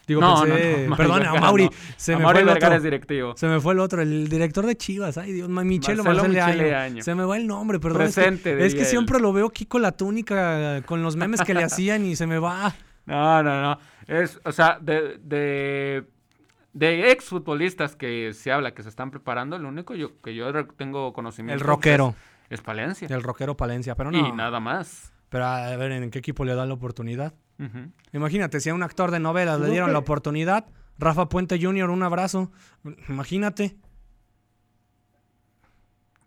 Digo, 0.06 0.20
no, 0.20 0.42
pensé... 0.42 0.82
no, 0.84 0.90
no, 0.90 0.96
Perdón, 0.96 1.26
a 1.26 1.34
Mauri. 1.34 1.64
no. 1.66 1.70
Se 1.96 2.14
A 2.14 2.16
me 2.18 2.22
Mauri 2.24 2.34
fue 2.36 2.40
el 2.42 2.46
Vergara 2.54 2.66
otro. 2.68 2.76
es 2.78 2.82
directivo. 2.84 3.34
Se 3.36 3.46
me 3.48 3.60
fue 3.60 3.74
el 3.74 3.80
otro, 3.80 4.02
el 4.02 4.28
director 4.28 4.66
de 4.66 4.76
Chivas. 4.76 5.18
Ay, 5.18 5.32
Dios, 5.32 5.48
Michelo 5.48 6.02
Marcelo. 6.04 7.02
Se 7.02 7.14
me 7.14 7.24
va 7.24 7.36
el 7.36 7.46
nombre, 7.46 7.78
perdón. 7.80 8.02
es 8.02 8.14
que- 8.14 8.20
Presente, 8.22 8.50
es 8.52 8.56
que, 8.58 8.64
diría 8.68 8.80
él. 8.82 8.86
siempre 8.86 9.20
lo 9.20 9.32
veo 9.32 9.46
aquí 9.46 9.66
con 9.66 9.82
la 9.82 9.92
túnica, 9.92 10.82
con 10.86 11.02
los 11.02 11.16
memes 11.16 11.42
que 11.42 11.54
le 11.54 11.62
hacían 11.64 12.04
y 12.06 12.16
se 12.16 12.26
me 12.26 12.38
va. 12.38 12.72
No, 13.06 13.42
no, 13.42 13.60
no. 13.62 13.78
Es, 14.06 14.38
o 14.44 14.52
sea, 14.52 14.78
de, 14.80 15.18
de, 15.24 16.04
de 16.72 17.10
exfutbolistas 17.10 17.96
que 17.96 18.32
se 18.34 18.52
habla 18.52 18.72
que 18.72 18.82
se 18.84 18.88
están 18.88 19.10
preparando, 19.10 19.58
lo 19.58 19.68
único 19.68 19.94
yo, 19.96 20.20
que 20.20 20.34
yo 20.34 20.52
tengo 20.76 21.12
conocimiento 21.12 21.60
El 21.64 21.66
rockero. 21.68 22.10
es, 22.16 22.29
es 22.50 22.60
Palencia. 22.60 23.08
El 23.10 23.22
rockero 23.22 23.56
Palencia, 23.56 23.94
pero 23.94 24.10
no. 24.10 24.18
Y 24.18 24.32
nada 24.32 24.60
más. 24.60 25.12
Pero 25.30 25.44
a 25.46 25.74
ver, 25.76 25.92
¿en 25.92 26.10
qué 26.10 26.18
equipo 26.18 26.44
le 26.44 26.54
da 26.54 26.66
la 26.66 26.74
oportunidad? 26.74 27.32
Imagínate, 28.12 28.58
si 28.60 28.68
a 28.70 28.74
un 28.74 28.82
actor 28.82 29.10
de 29.10 29.20
novelas 29.20 29.60
le 29.60 29.68
dieron 29.70 29.88
que- 29.88 29.92
la 29.92 29.98
oportunidad, 29.98 30.66
Rafa 30.98 31.28
Puente 31.28 31.58
Jr., 31.62 31.88
un 31.90 32.02
abrazo. 32.02 32.50
Imagínate. 33.08 33.76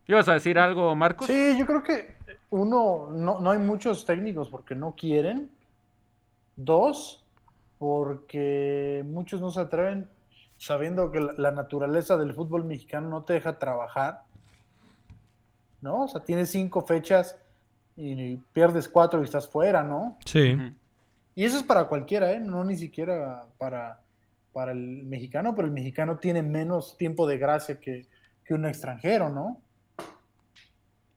¿Ibas 0.08 0.28
a 0.28 0.34
decir 0.34 0.60
algo, 0.60 0.96
Marcos? 0.96 1.28
Sí, 1.28 1.56
yo 1.58 1.66
creo 1.66 1.82
que 1.84 2.16
uno, 2.50 3.10
no, 3.12 3.40
no 3.40 3.52
hay 3.52 3.60
muchos 3.60 4.06
técnicos 4.06 4.50
porque 4.50 4.76
no 4.76 4.94
quieren. 4.96 5.50
Dos, 6.56 7.24
porque 7.80 9.04
muchos 9.08 9.40
no 9.42 9.50
se 9.50 9.62
atreven 9.62 10.10
sabiendo 10.58 11.12
que 11.12 11.20
la, 11.20 11.34
la 11.38 11.52
naturaleza 11.52 12.16
del 12.18 12.34
fútbol 12.34 12.66
mexicano 12.66 13.10
no 13.10 13.24
te 13.24 13.34
deja 13.34 13.58
trabajar. 13.60 14.24
¿No? 15.84 16.04
O 16.04 16.08
sea, 16.08 16.22
tienes 16.24 16.50
cinco 16.50 16.82
fechas 16.82 17.36
y 17.98 18.38
pierdes 18.54 18.88
cuatro 18.88 19.20
y 19.22 19.26
estás 19.26 19.48
fuera, 19.50 19.84
¿no? 19.84 20.18
Sí. 20.26 20.56
Y 21.36 21.44
eso 21.44 21.58
es 21.58 21.64
para 21.64 21.90
cualquiera, 21.90 22.32
¿eh? 22.32 22.40
No 22.40 22.64
ni 22.64 22.78
siquiera 22.78 23.46
para, 23.58 24.00
para 24.54 24.72
el 24.72 25.04
mexicano, 25.04 25.54
pero 25.54 25.68
el 25.68 25.74
mexicano 25.74 26.18
tiene 26.20 26.42
menos 26.42 26.96
tiempo 26.98 27.28
de 27.28 27.38
gracia 27.38 27.80
que, 27.82 28.08
que 28.46 28.54
un 28.54 28.66
extranjero, 28.66 29.30
¿no? 29.30 29.58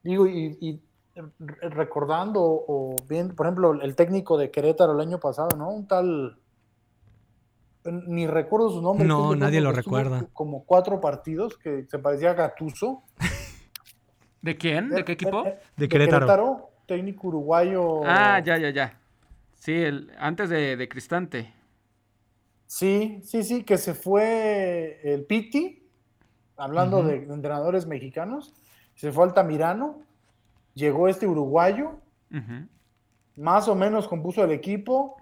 Digo, 0.02 0.26
y, 0.26 0.58
y 0.60 0.80
re- 1.14 1.68
recordando, 1.70 2.42
o 2.42 2.96
bien, 3.08 3.36
por 3.36 3.46
ejemplo, 3.46 3.72
el 3.80 3.94
técnico 3.94 4.36
de 4.36 4.50
Querétaro 4.50 4.94
el 4.94 5.00
año 5.00 5.20
pasado, 5.20 5.56
¿no? 5.56 5.70
Un 5.70 5.86
tal. 5.86 6.38
Ni 7.84 8.26
recuerdo 8.26 8.70
su 8.70 8.82
nombre. 8.82 9.06
No, 9.06 9.36
nadie 9.36 9.60
lo 9.60 9.70
recuerda. 9.70 10.26
Como 10.32 10.64
cuatro 10.64 11.00
partidos 11.00 11.56
que 11.56 11.86
se 11.88 12.00
parecía 12.00 12.32
a 12.32 12.34
Gatuso. 12.34 13.04
¿De 14.42 14.56
quién? 14.56 14.90
¿De 14.90 15.04
qué 15.04 15.12
equipo? 15.12 15.44
Eh, 15.46 15.50
eh, 15.50 15.58
De 15.76 15.88
Querétaro. 15.88 16.70
técnico 16.86 17.28
uruguayo. 17.28 18.02
Ah, 18.04 18.40
ya, 18.44 18.56
ya, 18.58 18.70
ya. 18.70 18.98
Sí, 19.54 19.72
el, 19.72 20.12
antes 20.18 20.48
de, 20.50 20.76
de 20.76 20.88
Cristante. 20.88 21.52
Sí, 22.66 23.20
sí, 23.24 23.42
sí, 23.42 23.62
que 23.64 23.78
se 23.78 23.94
fue 23.94 25.00
el 25.04 25.24
Piti, 25.24 25.82
hablando 26.56 27.02
de, 27.02 27.20
de 27.20 27.34
entrenadores 27.34 27.86
mexicanos, 27.86 28.52
se 28.94 29.12
fue 29.12 29.24
Altamirano, 29.24 30.00
llegó 30.74 31.08
este 31.08 31.26
uruguayo, 31.26 31.98
más 33.36 33.68
o 33.68 33.74
menos 33.74 34.08
compuso 34.08 34.42
el 34.44 34.50
equipo, 34.50 35.16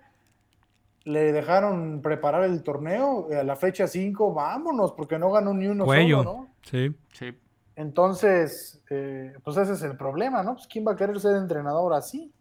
le 1.04 1.32
dejaron 1.32 2.00
preparar 2.00 2.44
el 2.44 2.62
torneo, 2.62 3.28
a 3.30 3.42
la 3.44 3.56
fecha 3.56 3.86
5, 3.86 4.32
vámonos, 4.32 4.92
porque 4.92 5.18
no 5.18 5.30
ganó 5.30 5.52
ni 5.52 5.66
uno 5.66 5.84
Cuello. 5.84 6.18
solo, 6.18 6.32
¿no? 6.32 6.48
Sí. 6.62 6.94
Sí. 7.12 7.34
Entonces, 7.76 8.80
eh, 8.90 9.34
pues 9.42 9.56
ese 9.56 9.72
es 9.72 9.82
el 9.82 9.96
problema, 9.96 10.42
¿no? 10.42 10.54
Pues 10.54 10.66
¿quién 10.66 10.86
va 10.86 10.92
a 10.92 10.96
querer 10.96 11.18
ser 11.20 11.36
entrenador 11.36 11.92
así? 11.94 12.32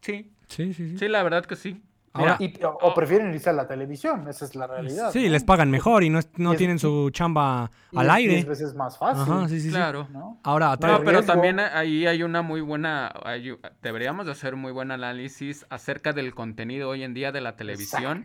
Sí, 0.00 0.30
Sí, 0.48 0.72
sí, 0.74 0.90
sí. 0.90 0.98
sí, 0.98 1.08
la 1.08 1.22
verdad 1.22 1.44
que 1.46 1.56
sí. 1.56 1.82
Ahora- 2.12 2.36
Mira, 2.38 2.52
Y- 2.60 2.64
o, 2.64 2.78
o 2.80 2.94
prefieren 2.94 3.32
irse 3.34 3.50
a 3.50 3.52
la 3.52 3.66
televisión, 3.66 4.28
esa 4.28 4.44
es 4.44 4.54
la 4.54 4.68
realidad. 4.68 5.10
Sí, 5.10 5.24
¿no? 5.24 5.30
les 5.32 5.42
pagan 5.42 5.68
mejor 5.70 6.04
y 6.04 6.10
no, 6.10 6.20
es- 6.20 6.28
no 6.36 6.50
Y 6.50 6.52
es- 6.52 6.58
tienen 6.58 6.78
su 6.78 7.10
chamba 7.10 7.70
Y 7.90 7.98
al 7.98 8.06
es 8.06 8.12
aire. 8.12 8.44
veces 8.44 8.74
más 8.74 8.96
fácil. 8.98 9.22
Ajá, 9.22 9.48
sí, 9.48 9.56
sí, 9.60 9.66
sí. 9.68 9.70
claro. 9.70 10.06
¿no? 10.12 10.38
Ahora, 10.44 10.70
No, 10.72 10.78
pero 10.78 10.98
riesgo. 11.00 11.22
también 11.22 11.58
ahí 11.58 12.06
hay 12.06 12.22
una 12.22 12.42
muy 12.42 12.60
buena, 12.60 13.12
hay- 13.24 13.56
deberíamos 13.82 14.26
de 14.26 14.32
hacer 14.32 14.54
muy 14.54 14.70
buen 14.70 14.92
análisis 14.92 15.66
acerca 15.70 16.12
del 16.12 16.34
contenido 16.34 16.88
hoy 16.90 17.02
en 17.02 17.14
día 17.14 17.32
de 17.32 17.40
la 17.40 17.56
televisión 17.56 18.22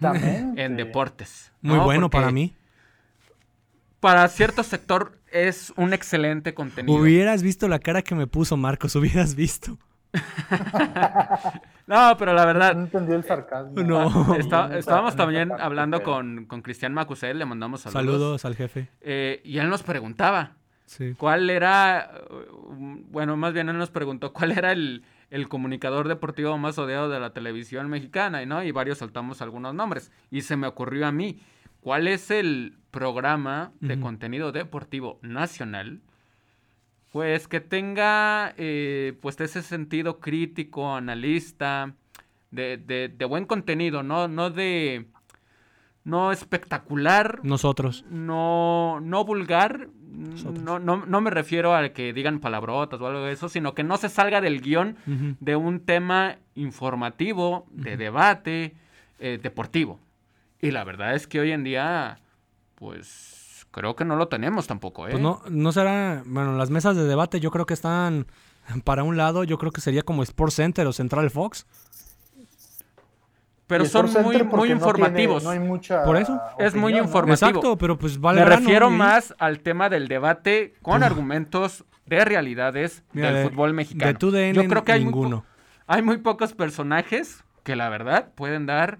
en 0.56 0.76
deportes. 0.76 1.52
muy 1.62 1.78
¿no? 1.78 1.84
bueno 1.86 2.10
para 2.12 2.32
mí. 2.32 2.54
Para 4.00 4.28
cierto 4.28 4.62
sector 4.64 5.18
es 5.32 5.72
un 5.76 5.94
excelente 5.94 6.54
contenido. 6.54 6.98
Hubieras 7.00 7.44
visto 7.44 7.68
la 7.68 7.80
cara 7.80 8.02
que 8.02 8.15
me 8.15 8.28
puso 8.28 8.58
Marcos, 8.58 8.96
hubieras 8.96 9.36
visto. 9.36 9.78
No, 11.88 12.15
pero 12.20 12.34
la 12.34 12.42
No 12.42 12.48
verdad, 12.48 12.72
entendió 12.74 13.15
el 13.15 13.24
sarcasmo. 13.24 13.74
No. 13.82 14.36
está- 14.36 14.78
estábamos 14.78 15.15
también 15.15 15.52
hablando 15.60 16.04
con, 16.04 16.46
con 16.46 16.62
Cristian 16.62 16.94
Macusel, 16.94 17.39
le 17.39 17.46
mandamos 17.46 17.82
saludos. 17.82 18.04
Saludos 18.04 18.46
al 18.46 18.56
jefe. 18.56 18.89
Eh, 19.02 19.42
y 19.44 19.58
él 19.58 19.70
nos 19.70 19.82
preguntaba, 19.84 20.56
Sí. 20.86 21.13
¿Cuál 21.15 21.52
era, 21.52 22.12
uh, 22.32 22.74
bueno, 23.12 23.38
más 23.38 23.54
bien 23.54 23.70
él 23.70 23.78
nos 23.78 23.92
preguntó 23.92 24.34
cuál 24.34 24.52
era 24.54 24.72
el, 24.72 25.04
el 25.30 25.48
comunicador 25.48 26.08
deportivo 26.08 26.58
más 26.58 26.80
odiado 26.80 27.10
de 27.10 27.20
la 27.20 27.32
televisión 27.32 27.89
mexicana, 27.89 28.44
¿no? 28.48 28.63
Y 28.63 28.72
varios 28.72 28.98
soltamos 28.98 29.44
algunos 29.44 29.76
nombres. 29.76 30.12
Y 30.32 30.42
se 30.42 30.58
me 30.58 30.65
ocurrió 30.65 31.06
a 31.06 31.12
mí, 31.12 31.42
¿cuál 31.82 32.08
es 32.08 32.32
el 32.32 32.78
programa 32.92 33.72
de 33.80 34.00
contenido 34.00 34.52
deportivo 34.52 35.20
nacional? 35.22 36.02
Pues 37.12 37.48
que 37.48 37.60
tenga, 37.60 38.54
eh, 38.58 39.18
pues 39.22 39.39
ese 39.42 39.62
sentido 39.63 40.20
crítico, 40.20 40.94
analista, 40.96 41.94
de, 42.52 42.78
de, 42.78 43.10
de 43.10 43.26
buen 43.26 43.46
contenido, 43.46 44.04
¿no? 44.04 44.28
No 44.28 44.50
de, 44.52 45.08
no 46.04 46.32
espectacular, 46.32 47.39
Nosotros. 47.44 48.06
no, 48.10 49.00
no 49.02 49.24
vulgar, 49.26 49.89
Nosotros. 50.08 50.63
no, 50.63 50.78
no, 50.80 51.06
no 51.06 51.22
me 51.22 51.30
refiero 51.32 51.76
a 51.76 51.89
que 51.89 52.13
digan 52.13 52.39
palabrotas 52.39 53.00
o 53.02 53.08
algo 53.08 53.22
de 53.22 53.34
eso, 53.34 53.50
sino 53.50 53.74
que 53.74 53.84
no 53.84 53.98
se 53.98 54.10
salga 54.10 54.39
del 54.42 54.62
guion 54.62 54.96
de 55.39 55.56
un 55.56 55.80
tema 55.82 56.38
informativo, 56.56 57.68
de 57.72 57.98
debate, 57.98 58.76
eh, 59.20 59.39
deportivo. 59.42 60.00
Y 60.62 60.72
la 60.72 60.84
verdad 60.84 61.15
es 61.15 61.28
que 61.28 61.39
hoy 61.39 61.52
en 61.52 61.63
día, 61.63 62.19
pues 62.76 63.65
creo 63.72 63.95
que 63.95 64.06
no 64.06 64.15
lo 64.15 64.28
tenemos 64.28 64.67
tampoco, 64.67 65.08
¿eh? 65.08 65.12
Pues 65.12 65.24
no, 65.24 65.41
no 65.50 65.72
será, 65.72 66.24
bueno, 66.26 66.56
las 66.58 66.69
mesas 66.69 66.95
de 66.95 67.04
debate 67.06 67.39
yo 67.39 67.52
creo 67.52 67.65
que 67.65 67.74
están 67.74 68.26
para 68.84 69.04
un 69.04 69.15
lado, 69.17 69.43
yo 69.43 69.58
creo 69.58 69.72
que 69.72 69.82
sería 69.82 70.02
como 70.04 70.22
Sports 70.24 70.56
Center 70.56 70.86
o 70.88 70.93
Central 70.93 71.30
Fox. 71.30 71.65
Pero 73.67 73.86
son 73.86 74.12
muy, 74.12 74.24
muy 74.24 74.38
no 74.43 74.50
tiene- 74.63 74.72
informativos. 74.74 75.43
no 75.43 75.52
hay 75.52 75.60
mucha 75.60 76.04
Por 76.04 76.17
eso. 76.17 76.39
Es 76.58 76.74
muy 76.74 76.98
informativo. 76.98 77.50
Exacto, 77.50 77.78
pero 77.78 77.98
pues 78.00 78.19
vale 78.19 78.39
Me 78.41 78.45
refiero 78.48 78.89
y- 78.89 78.95
más 78.95 79.34
al 79.38 79.60
tema 79.60 79.89
del 79.89 80.08
debate 80.08 80.74
con 80.82 81.04
argumentos 81.04 81.86
de 82.08 82.26
realidades 82.26 83.04
Mira, 83.13 83.28
del 83.32 83.43
de- 83.43 83.50
fútbol 83.50 83.74
mexicano. 83.76 84.12
De 84.12 84.17
tu 84.17 84.32
DN, 84.32 84.56
Yo 84.56 84.67
creo 84.67 84.84
que 84.84 84.91
hay 84.93 85.04
muy, 85.04 85.13
po- 85.13 85.19
ninguno. 85.19 85.45
hay 85.86 86.02
muy 86.02 86.17
pocos 86.17 86.54
personajes 86.54 87.43
que 87.63 87.76
la 87.76 87.89
verdad 87.89 88.32
pueden 88.34 88.65
dar 88.65 88.98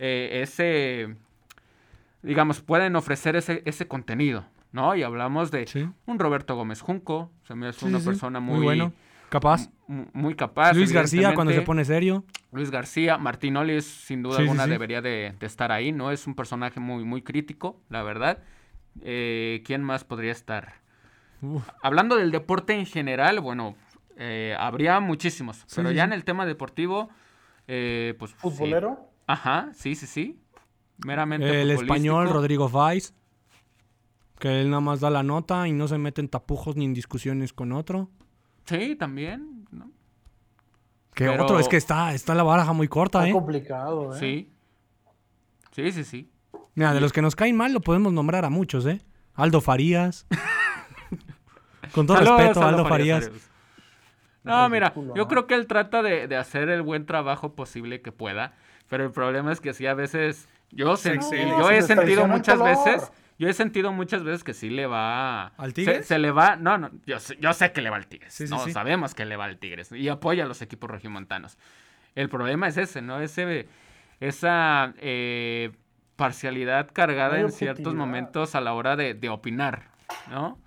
eh, 0.00 0.40
ese, 0.42 1.14
digamos, 2.22 2.60
pueden 2.60 2.96
ofrecer 2.96 3.36
ese, 3.36 3.62
ese 3.64 3.86
contenido, 3.86 4.44
¿no? 4.72 4.94
Y 4.96 5.02
hablamos 5.02 5.50
de 5.50 5.66
Sí. 5.66 5.88
un 6.06 6.18
Roberto 6.18 6.56
Gómez 6.56 6.80
Junco, 6.80 7.30
se 7.46 7.54
me 7.54 7.68
hace 7.68 7.80
Sí, 7.80 7.86
una 7.86 8.00
sí, 8.00 8.06
persona 8.06 8.40
Muy 8.40 8.56
muy, 8.56 8.64
bueno. 8.64 8.92
Capaz. 9.28 9.68
mu- 9.86 10.06
muy 10.12 10.34
capaz. 10.34 10.72
Luis 10.74 10.92
García 10.92 11.34
cuando 11.34 11.52
se 11.52 11.62
pone 11.62 11.84
serio. 11.84 12.24
Luis 12.50 12.70
García, 12.72 13.16
Martinoli 13.16 13.74
es, 13.74 13.84
sin 13.84 14.22
duda 14.24 14.38
alguna 14.38 14.64
sí. 14.64 14.70
debería 14.70 15.00
de, 15.00 15.34
de 15.38 15.46
estar 15.46 15.70
ahí, 15.70 15.92
¿no? 15.92 16.10
Es 16.10 16.26
un 16.26 16.34
personaje 16.34 16.80
muy, 16.80 17.04
muy 17.04 17.22
crítico, 17.22 17.80
la 17.90 18.02
verdad. 18.02 18.38
Eh, 19.02 19.62
¿Quién 19.64 19.84
más 19.84 20.02
podría 20.02 20.32
estar? 20.32 20.72
Uf. 21.42 21.68
Hablando 21.80 22.16
del 22.16 22.32
deporte 22.32 22.72
en 22.74 22.86
general, 22.86 23.38
bueno, 23.38 23.76
eh, 24.16 24.56
habría 24.58 24.98
muchísimos, 24.98 25.58
Sí, 25.58 25.76
pero 25.76 25.90
sí, 25.90 25.94
ya 25.94 26.02
sí. 26.02 26.06
en 26.08 26.12
el 26.12 26.24
tema 26.24 26.44
deportivo, 26.44 27.08
eh, 27.68 28.14
pues... 28.18 28.32
sí. 28.32 28.36
¿Futbolero? 28.40 29.09
Ajá, 29.32 29.68
sí, 29.74 29.94
sí, 29.94 30.06
sí. 30.06 30.40
Meramente 31.04 31.62
El 31.62 31.70
español. 31.70 32.28
Rodrigo 32.30 32.68
Faiz. 32.68 33.14
Que 34.38 34.60
él 34.62 34.70
nada 34.70 34.80
más 34.80 35.00
da 35.00 35.10
la 35.10 35.22
nota 35.22 35.68
y 35.68 35.72
no 35.72 35.86
se 35.86 35.98
mete 35.98 36.20
en 36.20 36.28
tapujos 36.28 36.74
ni 36.76 36.84
en 36.86 36.94
discusiones 36.94 37.52
con 37.52 37.72
otro. 37.72 38.08
Sí, 38.64 38.96
también, 38.96 39.66
¿no? 39.70 39.90
Que 41.14 41.26
Pero- 41.26 41.44
otro, 41.44 41.58
es 41.60 41.68
que 41.68 41.76
está, 41.76 42.14
está 42.14 42.34
la 42.34 42.42
baraja 42.42 42.72
muy 42.72 42.88
corta, 42.88 43.18
Está 43.18 43.28
¿eh? 43.30 43.32
complicado, 43.32 44.14
¿eh? 44.14 44.18
Sí. 44.18 44.52
Sí, 45.72 45.92
sí, 45.92 46.04
sí. 46.04 46.30
Mira, 46.74 46.94
de 46.94 47.00
los 47.00 47.12
que 47.12 47.20
nos 47.22 47.36
caen 47.36 47.56
mal 47.56 47.72
lo 47.72 47.80
podemos 47.80 48.12
nombrar 48.12 48.44
a 48.44 48.50
muchos, 48.50 48.86
¿eh? 48.86 49.00
Aldo 49.34 49.60
Farías. 49.60 50.26
Con 51.94 52.06
todo 52.06 52.16
Saludos, 52.18 52.38
respeto, 52.40 52.62
Aldo 52.66 52.86
Farías. 52.86 53.24
saludos. 53.24 53.42
No, 54.42 54.68
mira, 54.70 54.94
yo 54.94 55.02
¿no? 55.14 55.28
creo 55.28 55.46
que 55.46 55.54
él 55.54 55.66
trata 55.66 56.02
de, 56.02 56.26
de 56.26 56.36
hacer 56.36 56.68
el 56.70 56.80
buen 56.82 57.04
trabajo 57.04 57.54
posible 57.54 58.00
que 58.00 58.10
pueda, 58.12 58.54
pero 58.90 59.04
el 59.06 59.12
problema 59.12 59.50
es 59.52 59.60
que 59.62 59.72
sí, 59.72 59.86
a 59.86 59.94
veces, 59.94 60.46
yo, 60.70 60.92
sen- 60.98 61.14
excede. 61.14 61.56
yo 61.56 61.68
Se 61.68 61.78
he 61.78 61.82
sentido 61.82 62.26
muchas 62.26 62.62
veces, 62.62 63.10
yo 63.38 63.48
he 63.48 63.54
sentido 63.54 63.92
muchas 63.92 64.22
veces 64.22 64.44
que 64.44 64.52
sí 64.52 64.68
le 64.68 64.86
va... 64.86 65.46
¿Al 65.56 65.70
se- 65.70 65.74
Tigres? 65.74 66.06
Se, 66.06 66.18
le 66.18 66.30
va, 66.30 66.56
no, 66.56 66.76
no, 66.76 66.90
yo 67.06 67.18
sé, 67.18 67.38
yo 67.40 67.54
sé 67.54 67.72
que 67.72 67.80
le 67.80 67.88
va 67.88 67.96
al 67.96 68.06
Tigres, 68.08 68.34
Sí, 68.34 68.46
sí, 68.46 68.52
no, 68.52 68.58
sí. 68.64 68.72
sabemos 68.72 69.14
que 69.14 69.24
le 69.24 69.36
va 69.36 69.46
al 69.46 69.56
Tigres, 69.58 69.90
y 69.92 70.08
apoya 70.10 70.44
a 70.44 70.46
los 70.46 70.60
equipos 70.60 70.90
regiomontanos. 70.90 71.56
El 72.14 72.28
problema 72.28 72.68
es 72.68 72.76
ese, 72.76 73.00
¿no? 73.00 73.20
Ese, 73.20 73.68
esa 74.18 74.92
eh, 74.98 75.70
parcialidad 76.16 76.90
cargada 76.92 77.30
No 77.30 77.34
hay 77.36 77.42
en 77.44 77.52
ciertos 77.52 77.78
objetividad. 77.80 77.98
momentos 77.98 78.54
a 78.54 78.60
la 78.60 78.72
hora 78.74 78.96
de, 78.96 79.14
de 79.14 79.28
opinar, 79.30 79.84
¿no? 80.28 80.58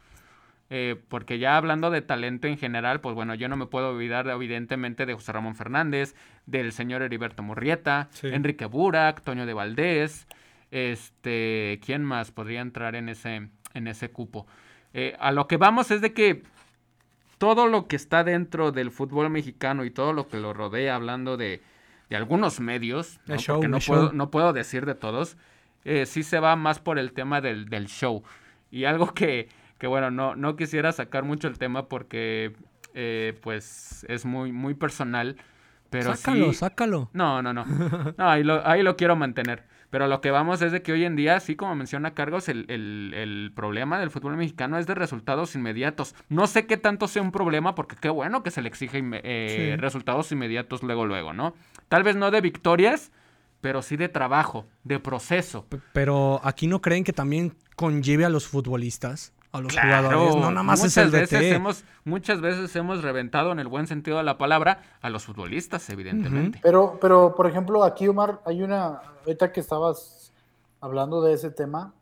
Eh, 0.70 0.96
porque 1.08 1.38
ya 1.38 1.56
hablando 1.58 1.92
de 1.92 2.02
talento 2.02 2.48
en 2.48 2.58
general, 2.58 3.00
pues 3.02 3.14
bueno, 3.16 3.36
yo 3.36 3.48
no 3.48 3.56
me 3.58 3.68
puedo 3.68 3.90
olvidar 3.92 4.28
evidentemente 4.28 5.06
de 5.06 5.14
José 5.14 5.32
Ramón 5.32 5.56
Fernández, 5.56 6.16
del 6.46 6.72
señor 6.72 7.02
Heriberto 7.04 7.44
Murrieta, 7.44 8.08
Sí. 8.12 8.28
Enrique 8.28 8.66
Burak, 8.66 9.22
Toño 9.22 9.46
de 9.46 9.54
Valdés, 9.54 10.26
este, 10.72 11.80
¿quién 11.86 12.04
más 12.04 12.32
podría 12.32 12.62
entrar 12.62 12.96
en 12.96 13.10
ese, 13.10 13.50
en 13.74 13.88
ese 13.88 14.10
cupo? 14.10 14.48
Eh, 14.94 15.16
a 15.20 15.32
lo 15.32 15.48
que 15.48 15.58
vamos 15.58 15.92
es 15.92 16.02
de 16.02 16.14
que 16.14 16.44
todo 17.38 17.68
lo 17.68 17.88
que 17.88 17.96
está 17.96 18.24
dentro 18.24 18.72
del 18.72 18.90
fútbol 18.92 19.30
mexicano 19.30 19.86
y 19.86 19.92
todo 19.92 20.14
lo 20.14 20.28
que 20.28 20.40
lo 20.40 20.54
rodea, 20.54 20.96
hablando 20.96 21.38
de, 21.38 21.62
de 22.10 22.16
algunos 22.16 22.60
medios, 22.60 23.20
¿no? 23.28 23.38
Show, 23.38 23.56
porque 23.58 23.68
no 23.68 23.80
puedo, 23.80 24.12
no 24.14 24.32
puedo 24.32 24.54
decir 24.54 24.86
de 24.86 24.96
todos, 24.96 25.38
eh, 25.84 26.06
sí 26.06 26.24
se 26.24 26.40
va 26.40 26.56
más 26.56 26.80
por 26.80 26.98
el 26.98 27.14
tema 27.14 27.42
del, 27.42 27.66
del 27.66 27.88
show. 27.88 28.24
Y 28.72 28.86
algo 28.86 29.14
que, 29.14 29.50
que 29.84 29.88
bueno, 29.88 30.12
no, 30.12 30.34
no 30.38 30.56
quisiera 30.56 30.94
sacar 30.94 31.26
mucho 31.26 31.50
el 31.50 31.58
tema 31.58 31.90
porque 31.90 32.54
eh, 32.94 33.38
pues 33.42 34.06
es 34.08 34.24
muy, 34.24 34.54
muy 34.54 34.76
personal. 34.76 35.36
Pero 35.90 36.16
sácalo, 36.16 36.54
sí, 36.54 36.60
sácalo. 36.60 37.10
no, 37.12 37.42
no, 37.42 37.52
no. 37.52 37.66
No, 38.18 38.30
ahí 38.30 38.46
lo, 38.46 38.66
ahí 38.66 38.82
lo 38.82 38.96
quiero 38.96 39.18
mantener. 39.18 39.66
Pero 39.90 40.08
lo 40.08 40.22
que 40.22 40.32
vamos 40.32 40.62
es 40.62 40.72
de 40.72 40.82
que 40.84 40.94
hoy 40.94 41.04
en 41.04 41.18
día, 41.18 41.38
sí, 41.42 41.58
como 41.58 41.76
menciona 41.76 42.14
Cargos, 42.14 42.48
el, 42.48 42.64
el- 42.70 43.12
el 43.14 43.52
problema 43.54 44.00
del 44.00 44.10
fútbol 44.10 44.38
mexicano 44.38 44.78
es 44.78 44.88
de 44.88 44.96
resultados 44.96 45.54
inmediatos. 45.54 46.16
No 46.30 46.48
sé 46.48 46.66
qué 46.66 46.78
tanto 46.78 47.10
sea 47.10 47.22
un 47.22 47.34
problema, 47.34 47.76
porque 47.76 47.98
qué 48.00 48.08
bueno 48.08 48.42
que 48.42 48.52
se 48.52 48.62
le 48.62 48.70
exige 48.70 49.04
eh, 49.04 49.74
Sí. 49.76 49.82
resultados 49.82 50.32
inmediatos 50.32 50.82
luego, 50.82 51.06
luego, 51.06 51.34
¿no? 51.34 51.56
Tal 51.90 52.04
vez 52.04 52.16
no 52.16 52.32
de 52.32 52.40
victorias, 52.40 53.12
pero 53.60 53.82
sí 53.82 53.98
de 53.98 54.08
trabajo, 54.08 54.66
de 54.86 55.00
proceso. 55.00 55.66
P- 55.66 55.80
Pero 55.92 56.40
aquí 56.46 56.68
no 56.68 56.82
creen 56.82 57.04
que 57.04 57.12
también 57.12 57.54
conlleve 57.76 58.24
a 58.24 58.30
los 58.30 58.48
futbolistas, 58.48 59.34
a 59.54 59.62
los 59.62 59.72
Claro, 59.72 60.10
jugadores. 60.10 60.36
No, 60.36 60.52
nada 60.52 60.64
más 60.64 60.80
es 60.80 60.86
muchas 60.98 61.06
el 61.06 61.12
veces 61.12 61.40
DT. 61.40 61.56
hemos 61.56 61.86
Muchas 62.04 62.42
veces 62.42 62.76
hemos 62.76 63.02
reventado 63.02 63.52
en 63.54 63.60
el 63.60 63.68
buen 63.68 63.88
sentido 63.88 64.18
de 64.18 64.24
la 64.24 64.38
palabra 64.38 64.82
a 65.02 65.10
los 65.10 65.24
futbolistas, 65.24 65.90
evidentemente. 65.90 66.60
Pero, 66.62 66.98
pero, 67.00 67.34
por 67.36 67.48
ejemplo, 67.48 67.84
aquí, 67.86 68.08
Omar, 68.10 68.42
hay 68.46 68.62
una, 68.62 69.02
ahorita 69.26 69.52
que 69.54 69.62
estabas 69.62 70.34
hablando 70.82 71.22
de 71.22 71.34
ese 71.34 71.50
tema, 71.50 71.94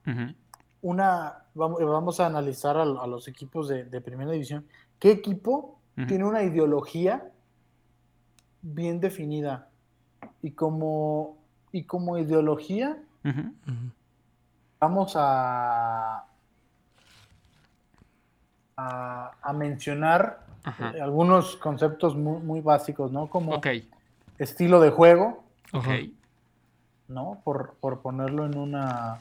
una, 0.81 1.43
vamos, 1.53 1.79
vamos 1.83 2.19
a 2.19 2.25
analizar 2.25 2.77
a, 2.77 2.81
a 2.81 3.07
los 3.07 3.27
equipos 3.27 3.67
de, 3.67 3.83
de 3.83 4.01
primera 4.01 4.31
división 4.31 4.65
¿qué 5.01 5.11
equipo 5.11 5.79
tiene 6.07 6.23
una 6.23 6.43
ideología 6.43 7.29
bien 8.61 8.99
definida? 8.99 9.67
Y 10.41 10.51
como, 10.51 11.37
y 11.71 11.83
como 11.83 12.17
ideología 12.17 12.97
vamos 14.79 15.13
a, 15.15 16.25
a, 18.87 19.31
a 19.41 19.53
mencionar 19.53 20.39
Ajá. 20.63 20.91
eh, 20.95 21.01
algunos 21.01 21.55
conceptos 21.57 22.15
muy, 22.15 22.41
muy 22.41 22.61
básicos, 22.61 23.11
¿no? 23.11 23.27
Como 23.27 23.55
estilo 24.37 24.79
de 24.79 24.89
juego. 24.89 25.43
¿no? 27.07 27.41
Por, 27.43 27.75
por 27.79 28.01
ponerlo 28.01 28.45
en 28.45 28.57
una, 28.57 29.19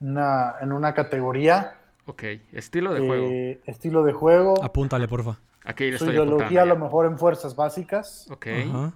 una- 0.00 0.54
en 0.60 0.72
una 0.72 0.92
categoría. 0.94 1.74
Ok, 2.06 2.22
estilo 2.52 2.92
de 2.94 3.00
juego. 3.06 3.26
eh, 3.28 3.60
estilo 3.66 4.02
de 4.04 4.12
juego, 4.12 4.62
Apúntale, 4.62 5.08
porfa. 5.08 5.38
Aquí 5.64 5.90
le 5.90 5.98
su 5.98 6.04
estoy 6.04 6.14
ideología 6.14 6.62
a 6.62 6.64
lo 6.64 6.76
mejor 6.76 7.06
en 7.06 7.18
fuerzas 7.18 7.54
básicas, 7.54 8.26
Ok. 8.30 8.46
Ajá. 8.68 8.92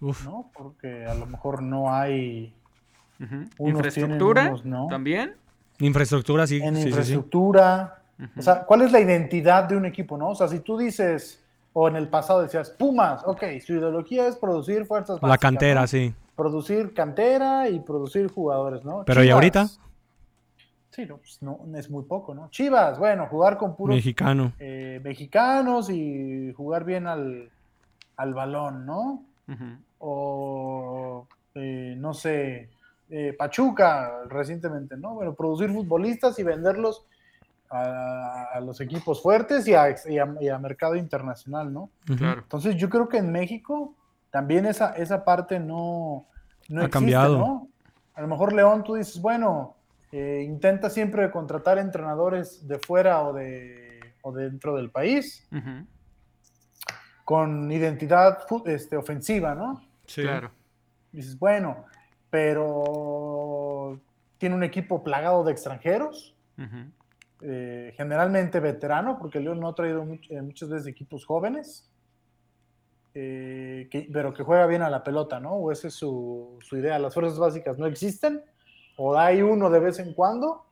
Uf. 0.00 0.24
¿no? 0.24 0.48
Porque 0.56 1.06
a 1.06 1.14
lo 1.14 1.26
mejor 1.26 1.60
no 1.62 1.92
hay 1.92 2.54
ujú. 3.20 3.34
Unos 3.34 3.50
Infraestructura 3.58 4.42
tienen, 4.42 4.52
unos 4.52 4.64
no. 4.64 4.86
también. 4.88 5.34
Infraestructura, 5.80 6.46
sí. 6.46 6.60
en 6.62 6.76
sí, 6.76 6.82
sí, 6.82 6.88
sí. 6.92 6.98
O 8.36 8.42
sea, 8.42 8.64
¿cuál 8.64 8.82
es 8.82 8.92
la 8.92 9.00
identidad 9.00 9.64
de 9.64 9.76
un 9.76 9.86
equipo, 9.86 10.16
no? 10.18 10.30
O 10.30 10.34
sea, 10.34 10.48
si 10.48 10.60
tú 10.60 10.76
dices, 10.76 11.44
o 11.72 11.86
en 11.88 11.96
el 11.96 12.08
pasado 12.08 12.42
decías, 12.42 12.70
Pumas, 12.70 13.22
ok, 13.24 13.44
su 13.64 13.74
ideología 13.74 14.26
es 14.26 14.36
producir 14.36 14.84
fuerzas 14.86 15.20
básicas. 15.20 15.30
La 15.30 15.38
cantera, 15.38 15.80
¿no? 15.82 15.86
sí. 15.86 16.14
Producir 16.34 16.94
cantera 16.94 17.68
y 17.68 17.80
producir 17.80 18.28
jugadores, 18.30 18.84
¿no? 18.84 19.04
Pero 19.04 19.22
¿y 19.24 19.30
ahorita? 19.30 19.68
Sí, 20.90 21.06
no, 21.06 21.18
pues 21.18 21.38
no, 21.42 21.60
es 21.76 21.88
muy 21.90 22.02
poco, 22.04 22.34
¿no? 22.34 22.48
Chivas, 22.50 22.98
bueno, 22.98 23.26
jugar 23.26 23.56
con 23.56 23.76
puros 23.76 23.94
Mexicano. 23.96 24.52
eh, 24.58 25.00
mexicanos 25.04 25.90
y 25.90 26.52
jugar 26.56 26.84
bien 26.84 27.06
al, 27.06 27.50
al 28.16 28.34
balón, 28.34 28.84
¿no? 28.84 29.22
O, 30.00 31.26
eh, 31.54 31.94
no 31.96 32.14
sé, 32.14 32.68
eh, 33.10 33.34
Pachuca 33.38 34.22
recientemente, 34.28 34.96
¿no? 34.96 35.14
Bueno, 35.14 35.34
producir 35.34 35.70
futbolistas 35.72 36.38
y 36.38 36.42
venderlos 36.42 37.04
a, 37.70 38.44
a 38.54 38.60
los 38.60 38.80
equipos 38.80 39.22
fuertes 39.22 39.66
y 39.68 39.74
a, 39.74 39.94
y 40.08 40.18
a- 40.18 40.34
y 40.40 40.48
a 40.48 40.58
mercado 40.58 40.96
internacional, 40.96 41.72
¿no? 41.72 41.90
Entonces 42.08 42.76
yo 42.76 42.88
creo 42.88 43.08
que 43.08 43.18
en 43.18 43.30
México 43.30 43.94
también 44.30 44.66
esa, 44.66 44.92
esa 44.96 45.24
parte 45.24 45.58
no, 45.60 46.26
no 46.68 46.80
Ha 46.82 46.86
existe, 46.86 46.90
cambiado. 46.90 47.38
¿no? 47.38 47.68
A 48.14 48.20
lo 48.22 48.28
mejor 48.28 48.52
León 48.52 48.82
tú 48.84 48.94
dices, 48.94 49.20
bueno, 49.20 49.76
eh, 50.12 50.42
intenta 50.46 50.88
siempre 50.90 51.30
contratar 51.30 51.78
entrenadores 51.78 52.66
de 52.66 52.78
fuera 52.78 53.22
o 53.22 53.32
de 53.32 54.00
o 54.22 54.32
dentro 54.32 54.74
del 54.74 54.90
país 54.90 55.46
con 57.24 57.70
identidad 57.70 58.38
este, 58.66 58.96
ofensiva, 58.96 59.54
¿no? 59.54 59.82
Sí. 60.06 60.22
Claro. 60.22 60.50
Dices, 61.12 61.38
bueno, 61.38 61.84
pero 62.30 64.00
tiene 64.38 64.54
un 64.54 64.62
equipo 64.64 65.02
plagado 65.02 65.44
de 65.44 65.52
extranjeros, 65.52 66.34
Ujú. 66.58 66.90
Eh, 67.40 67.92
generalmente 67.96 68.60
veterano, 68.60 69.18
porque 69.18 69.40
León 69.40 69.60
no 69.60 69.68
ha 69.68 69.74
traído 69.74 70.04
much- 70.04 70.30
eh, 70.30 70.42
muchas 70.42 70.68
veces 70.68 70.86
equipos 70.86 71.24
jóvenes, 71.24 71.88
eh, 73.14 73.88
que- 73.90 74.08
pero 74.12 74.34
que 74.34 74.42
juega 74.42 74.66
bien 74.66 74.82
a 74.82 74.90
la 74.90 75.02
pelota, 75.02 75.40
¿no? 75.40 75.52
O 75.54 75.72
esa 75.72 75.88
es 75.88 75.94
su, 75.94 76.58
su 76.60 76.76
idea. 76.76 76.98
Las 76.98 77.14
fuerzas 77.14 77.38
básicas 77.38 77.78
no 77.78 77.86
existen, 77.86 78.42
o 78.96 79.16
hay 79.16 79.42
uno 79.42 79.70
de 79.70 79.80
vez 79.80 79.98
en 79.98 80.14
cuando, 80.14 80.64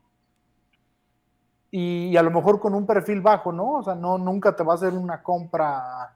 y, 1.71 2.15
a 2.15 2.23
lo 2.23 2.31
mejor 2.31 2.59
con 2.59 2.73
un 2.73 2.85
perfil 2.85 3.21
bajo, 3.21 3.51
¿no? 3.51 3.73
O 3.79 3.83
sea, 3.83 3.95
no, 3.95 4.17
nunca 4.17 4.55
te 4.55 4.63
va 4.63 4.73
a 4.73 4.75
hacer 4.75 4.93
una 4.93 5.21
compra 5.21 6.15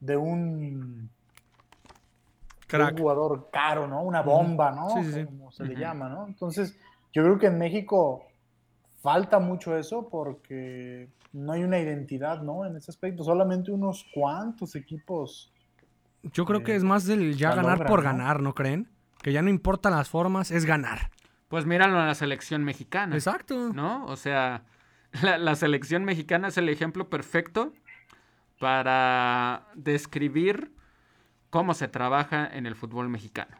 de 0.00 0.16
un 0.16 1.10
jugador 2.98 3.48
caro, 3.52 3.86
¿no? 3.86 4.02
Una 4.02 4.22
bomba, 4.22 4.70
¿no? 4.72 4.88
Sí, 4.90 5.04
sí, 5.04 5.12
sí. 5.12 5.24
Como 5.24 5.52
se 5.52 5.64
le 5.64 5.74
llama, 5.76 6.08
¿no? 6.08 6.26
Entonces, 6.26 6.78
yo 7.12 7.22
creo 7.22 7.38
que 7.38 7.46
en 7.46 7.58
México 7.58 8.25
falta 9.06 9.38
mucho 9.38 9.78
eso 9.78 10.08
porque 10.08 11.08
no 11.32 11.52
hay 11.52 11.62
una 11.62 11.78
identidad, 11.78 12.42
¿no? 12.42 12.66
En 12.66 12.74
ese 12.76 12.90
aspecto, 12.90 13.22
solamente 13.22 13.70
unos 13.70 14.04
cuantos 14.12 14.74
equipos. 14.74 15.52
Yo 16.24 16.44
creo 16.44 16.64
que 16.64 16.72
Eh, 16.72 16.76
es 16.76 16.82
más 16.82 17.06
del 17.06 17.36
ya 17.36 17.54
ganar 17.54 17.86
por 17.86 18.00
¿no? 18.00 18.04
ganar, 18.04 18.42
¿no 18.42 18.52
creen? 18.56 18.88
Que 19.22 19.32
ya 19.32 19.42
no 19.42 19.48
importan 19.48 19.92
las 19.92 20.08
formas, 20.08 20.50
es 20.50 20.64
ganar. 20.64 21.12
Pues 21.46 21.66
míralo 21.66 22.00
en 22.00 22.08
la 22.08 22.16
selección 22.16 22.64
mexicana. 22.64 23.14
Exacto. 23.14 23.72
¿no? 23.72 24.06
O 24.06 24.16
sea, 24.16 24.64
la, 25.22 25.38
la 25.38 25.54
selección 25.54 26.04
mexicana 26.04 26.48
es 26.48 26.58
el 26.58 26.68
ejemplo 26.68 27.08
perfecto 27.08 27.72
para 28.58 29.68
describir 29.76 30.74
cómo 31.50 31.74
se 31.74 31.86
trabaja 31.86 32.44
en 32.44 32.66
el 32.66 32.74
fútbol 32.74 33.08
mexicano, 33.08 33.56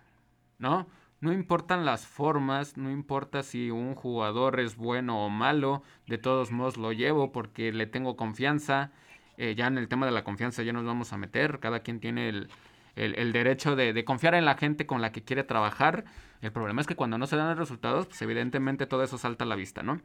¿no? 0.58 0.88
No 1.20 1.32
importan 1.32 1.84
las 1.84 2.06
formas, 2.06 2.76
no 2.76 2.90
importa 2.90 3.42
si 3.42 3.70
un 3.70 3.94
jugador 3.94 4.60
es 4.60 4.76
bueno 4.76 5.24
o 5.24 5.30
malo, 5.30 5.82
de 6.06 6.18
todos 6.18 6.52
modos 6.52 6.76
lo 6.76 6.92
llevo 6.92 7.32
porque 7.32 7.72
le 7.72 7.86
tengo 7.86 8.16
confianza. 8.16 8.92
Eh, 9.38 9.54
ya 9.54 9.66
en 9.66 9.78
el 9.78 9.88
tema 9.88 10.06
de 10.06 10.12
la 10.12 10.24
confianza 10.24 10.62
ya 10.62 10.72
nos 10.72 10.84
vamos 10.84 11.12
a 11.12 11.16
meter, 11.16 11.58
cada 11.58 11.80
quien 11.80 12.00
tiene 12.00 12.28
el, 12.28 12.48
el- 12.96 13.14
el 13.18 13.32
derecho 13.32 13.76
de, 13.76 13.92
de 13.92 14.04
confiar 14.04 14.34
en 14.34 14.44
la 14.44 14.56
gente 14.56 14.86
con 14.86 15.00
la 15.00 15.10
que 15.12 15.22
quiere 15.24 15.42
trabajar. 15.42 16.04
El 16.42 16.52
problema 16.52 16.80
es 16.82 16.86
que 16.86 16.96
cuando 16.96 17.16
no 17.18 17.26
se 17.26 17.36
dan 17.36 17.48
los 17.48 17.58
resultados, 17.58 18.06
pues 18.06 18.20
evidentemente 18.22 18.86
todo 18.86 19.02
eso 19.02 19.16
salta 19.18 19.44
a 19.44 19.46
la 19.46 19.56
vista, 19.56 19.82
¿no? 19.82 20.00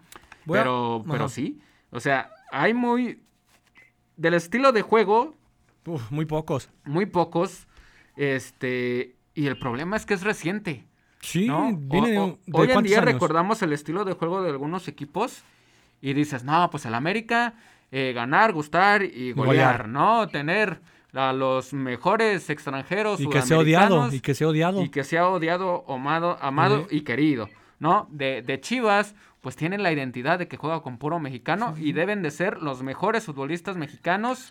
Pero, 0.63 1.03
pero 1.11 1.27
sí, 1.29 1.61
o 1.91 1.99
sea, 1.99 2.31
hay 2.51 2.73
muy... 2.73 3.21
Del 4.15 4.33
estilo 4.33 4.71
de 4.71 4.81
juego, 4.81 5.35
Uf, 5.85 6.09
muy 6.11 6.25
pocos. 6.25 6.69
muy 6.85 7.05
pocos, 7.05 7.67
este... 8.15 9.15
Y 9.33 9.47
el 9.47 9.57
problema 9.57 9.95
es 9.95 10.05
que 10.05 10.13
es 10.13 10.23
reciente. 10.23 10.85
Sí, 11.21 11.47
¿no? 11.47 11.71
viene 11.75 12.11
de, 12.11 12.19
O- 12.19 12.23
o- 12.23 12.39
de 12.45 12.61
hoy 12.61 12.71
en 12.71 12.83
día 12.83 12.97
años? 12.99 13.13
recordamos 13.13 13.61
el 13.61 13.73
estilo 13.73 14.03
de 14.05 14.13
juego 14.13 14.41
de 14.41 14.49
algunos 14.49 14.87
equipos 14.87 15.43
y 16.01 16.13
dices, 16.13 16.43
no, 16.43 16.69
pues 16.71 16.85
el 16.85 16.93
América, 16.95 17.53
eh, 17.91 18.11
ganar, 18.13 18.53
gustar 18.53 19.03
y 19.03 19.31
golear, 19.33 19.83
Golear. 19.83 19.87
¿no? 19.89 20.27
Tener 20.29 20.79
a 21.13 21.33
los 21.33 21.73
mejores 21.73 22.49
extranjeros 22.49 23.19
Y 23.19 23.27
que 23.27 23.41
sea 23.41 23.59
odiado, 23.59 24.11
y 24.13 24.19
que 24.21 24.33
sea 24.33 24.47
odiado. 24.47 24.81
y 24.81 24.89
que 24.89 25.03
sea 25.03 25.27
odiado, 25.27 25.83
amado, 25.87 26.37
amado 26.41 26.87
y 26.89 27.01
querido, 27.01 27.49
¿no? 27.79 28.07
De, 28.09 28.41
de 28.41 28.59
Chivas, 28.61 29.13
pues 29.41 29.55
tienen 29.57 29.83
la 29.83 29.91
identidad 29.91 30.39
de 30.39 30.47
que 30.47 30.55
juega 30.57 30.81
con 30.81 30.97
puro 30.97 31.19
mexicano 31.19 31.75
y 31.77 31.91
deben 31.91 32.21
de 32.23 32.31
ser 32.31 32.61
los 32.61 32.81
mejores 32.81 33.25
futbolistas 33.25 33.75
mexicanos 33.75 34.47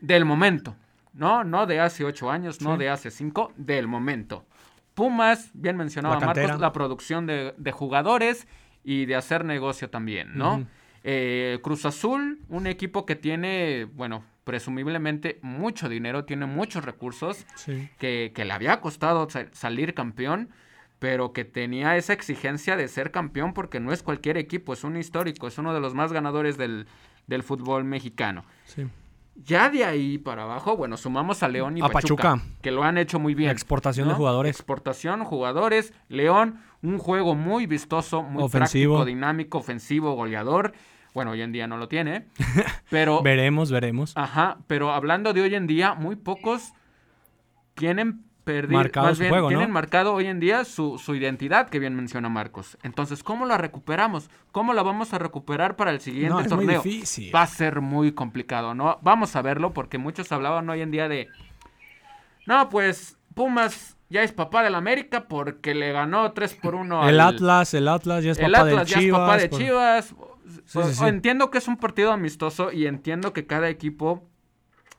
del 0.00 0.24
momento, 0.24 0.74
¿no? 1.12 1.44
No 1.44 1.66
de 1.66 1.80
hace 1.80 2.04
ocho 2.04 2.30
años, 2.30 2.60
no 2.62 2.76
de 2.78 2.88
hace 2.88 3.10
cinco, 3.10 3.52
del 3.56 3.86
momento. 3.86 4.44
Pumas, 4.94 5.50
bien 5.54 5.76
mencionaba 5.76 6.16
La. 6.16 6.44
Marcos, 6.48 6.60
la 6.60 6.72
producción 6.72 7.26
de, 7.26 7.54
de 7.56 7.72
jugadores 7.72 8.46
y 8.84 9.06
de 9.06 9.16
hacer 9.16 9.44
negocio 9.44 9.88
también, 9.90 10.36
¿no? 10.36 10.66
Eh, 11.04 11.58
Cruz 11.62 11.84
Azul, 11.86 12.40
un 12.48 12.66
equipo 12.66 13.06
que 13.06 13.16
tiene, 13.16 13.86
bueno, 13.94 14.24
presumiblemente 14.44 15.38
mucho 15.42 15.88
dinero, 15.88 16.24
tiene 16.24 16.46
muchos 16.46 16.84
recursos, 16.84 17.46
Sí. 17.56 17.88
que, 17.98 18.32
que 18.34 18.44
le 18.44 18.52
había 18.52 18.80
costado 18.80 19.28
sa- 19.30 19.46
salir 19.52 19.94
campeón, 19.94 20.50
pero 20.98 21.32
que 21.32 21.44
tenía 21.44 21.96
esa 21.96 22.12
exigencia 22.12 22.76
de 22.76 22.86
ser 22.86 23.10
campeón 23.10 23.54
porque 23.54 23.80
no 23.80 23.92
es 23.92 24.02
cualquier 24.04 24.36
equipo, 24.36 24.72
es 24.72 24.84
un 24.84 24.96
histórico, 24.96 25.48
es 25.48 25.58
uno 25.58 25.74
de 25.74 25.80
los 25.80 25.94
más 25.94 26.12
ganadores 26.12 26.56
del, 26.56 26.86
del 27.26 27.42
fútbol 27.42 27.84
mexicano. 27.84 28.44
sí. 28.66 28.86
Ya 29.34 29.70
de 29.70 29.84
ahí 29.84 30.18
para 30.18 30.42
abajo, 30.42 30.76
bueno, 30.76 30.96
sumamos 30.96 31.42
a 31.42 31.48
León 31.48 31.76
y 31.78 31.80
A 31.80 31.88
Pachuca, 31.88 32.32
Pachuca. 32.34 32.46
que 32.60 32.70
lo 32.70 32.82
han 32.84 32.98
hecho 32.98 33.18
muy 33.18 33.34
bien. 33.34 33.48
La 33.48 33.52
exportación 33.52 34.08
de 34.08 34.14
jugadores. 34.14 34.50
Exportación, 34.56 35.24
jugadores. 35.24 35.92
León, 36.08 36.60
un 36.82 36.98
juego 36.98 37.34
muy 37.34 37.66
vistoso, 37.66 38.22
muy 38.22 38.42
Ofensivo. 38.42 38.96
práctico, 38.96 39.06
dinámico, 39.16 39.58
ofensivo, 39.58 40.12
goleador. 40.14 40.72
Bueno, 41.14 41.32
hoy 41.32 41.42
en 41.42 41.52
día 41.52 41.66
no 41.66 41.76
lo 41.76 41.88
tiene, 41.88 42.26
pero 42.90 43.22
Veremos, 43.22 43.70
veremos. 43.70 44.12
Ajá, 44.16 44.58
pero 44.66 44.92
hablando 44.92 45.32
de 45.32 45.42
hoy 45.42 45.54
en 45.54 45.66
día, 45.66 45.94
muy 45.94 46.16
pocos 46.16 46.72
tienen 47.74 48.24
perdido, 48.44 48.78
Marcado 48.80 49.06
más 49.08 49.16
su 49.16 49.20
bien, 49.22 49.30
juego, 49.30 49.50
¿no? 49.50 49.56
tienen 49.56 49.70
marcado 49.72 50.14
hoy 50.14 50.26
en 50.26 50.40
día 50.40 50.64
su, 50.64 50.98
su 50.98 51.14
identidad, 51.14 51.68
que 51.68 51.78
bien 51.78 51.94
menciona 51.94 52.28
Marcos. 52.28 52.76
Entonces, 52.82 53.22
¿cómo 53.22 53.46
la 53.46 53.56
recuperamos? 53.58 54.28
¿Cómo 54.50 54.74
la 54.74 54.82
vamos 54.82 55.12
a 55.14 55.18
recuperar 55.18 55.76
para 55.76 55.90
el 55.92 56.00
siguiente 56.00 56.30
No, 56.30 56.40
es 56.40 56.48
muy 56.50 56.64
torneo? 56.66 56.82
difícil. 56.82 57.34
Va 57.34 57.42
a 57.42 57.46
ser 57.46 57.80
muy 57.80 58.12
complicado, 58.12 58.74
¿no? 58.74 58.98
Vamos 59.02 59.36
a 59.36 59.42
verlo 59.42 59.72
porque 59.72 59.98
muchos 59.98 60.32
hablaban 60.32 60.68
hoy 60.70 60.80
en 60.80 60.90
día 60.90 61.08
de, 61.08 61.28
no, 62.46 62.68
pues 62.68 63.16
Pumas 63.34 63.96
ya 64.10 64.22
es 64.22 64.32
papá 64.32 64.62
del 64.62 64.74
América 64.74 65.24
porque 65.28 65.74
le 65.74 65.92
ganó 65.92 66.32
3 66.32 66.54
por 66.56 66.74
1 66.74 67.08
El 67.08 67.20
al, 67.20 67.34
Atlas, 67.34 67.72
el 67.74 67.88
Atlas 67.88 68.24
ya 68.24 68.32
es 68.32 68.38
el 68.38 68.52
papá 68.52 68.64
Atlas 68.66 68.88
del 68.88 68.94
ya 69.00 69.06
es 69.06 69.12
papá 69.12 69.36
de 69.38 69.48
por- 69.48 69.58
Chivas. 69.58 70.06
Sí, 70.66 70.78
O- 70.78 70.82
sí, 70.84 70.94
sí. 70.94 71.02
o 71.02 71.06
Entiendo 71.06 71.50
que 71.50 71.58
es 71.58 71.68
un 71.68 71.76
partido 71.78 72.12
amistoso 72.12 72.72
y 72.72 72.86
entiendo 72.86 73.32
que 73.32 73.46
cada 73.46 73.68
equipo, 73.70 74.28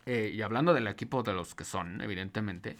eh, 0.05 0.31
y 0.33 0.41
hablando 0.41 0.73
del 0.73 0.87
equipo 0.87 1.21
de 1.21 1.33
los 1.33 1.53
que 1.53 1.63
son, 1.63 2.01
evidentemente, 2.01 2.75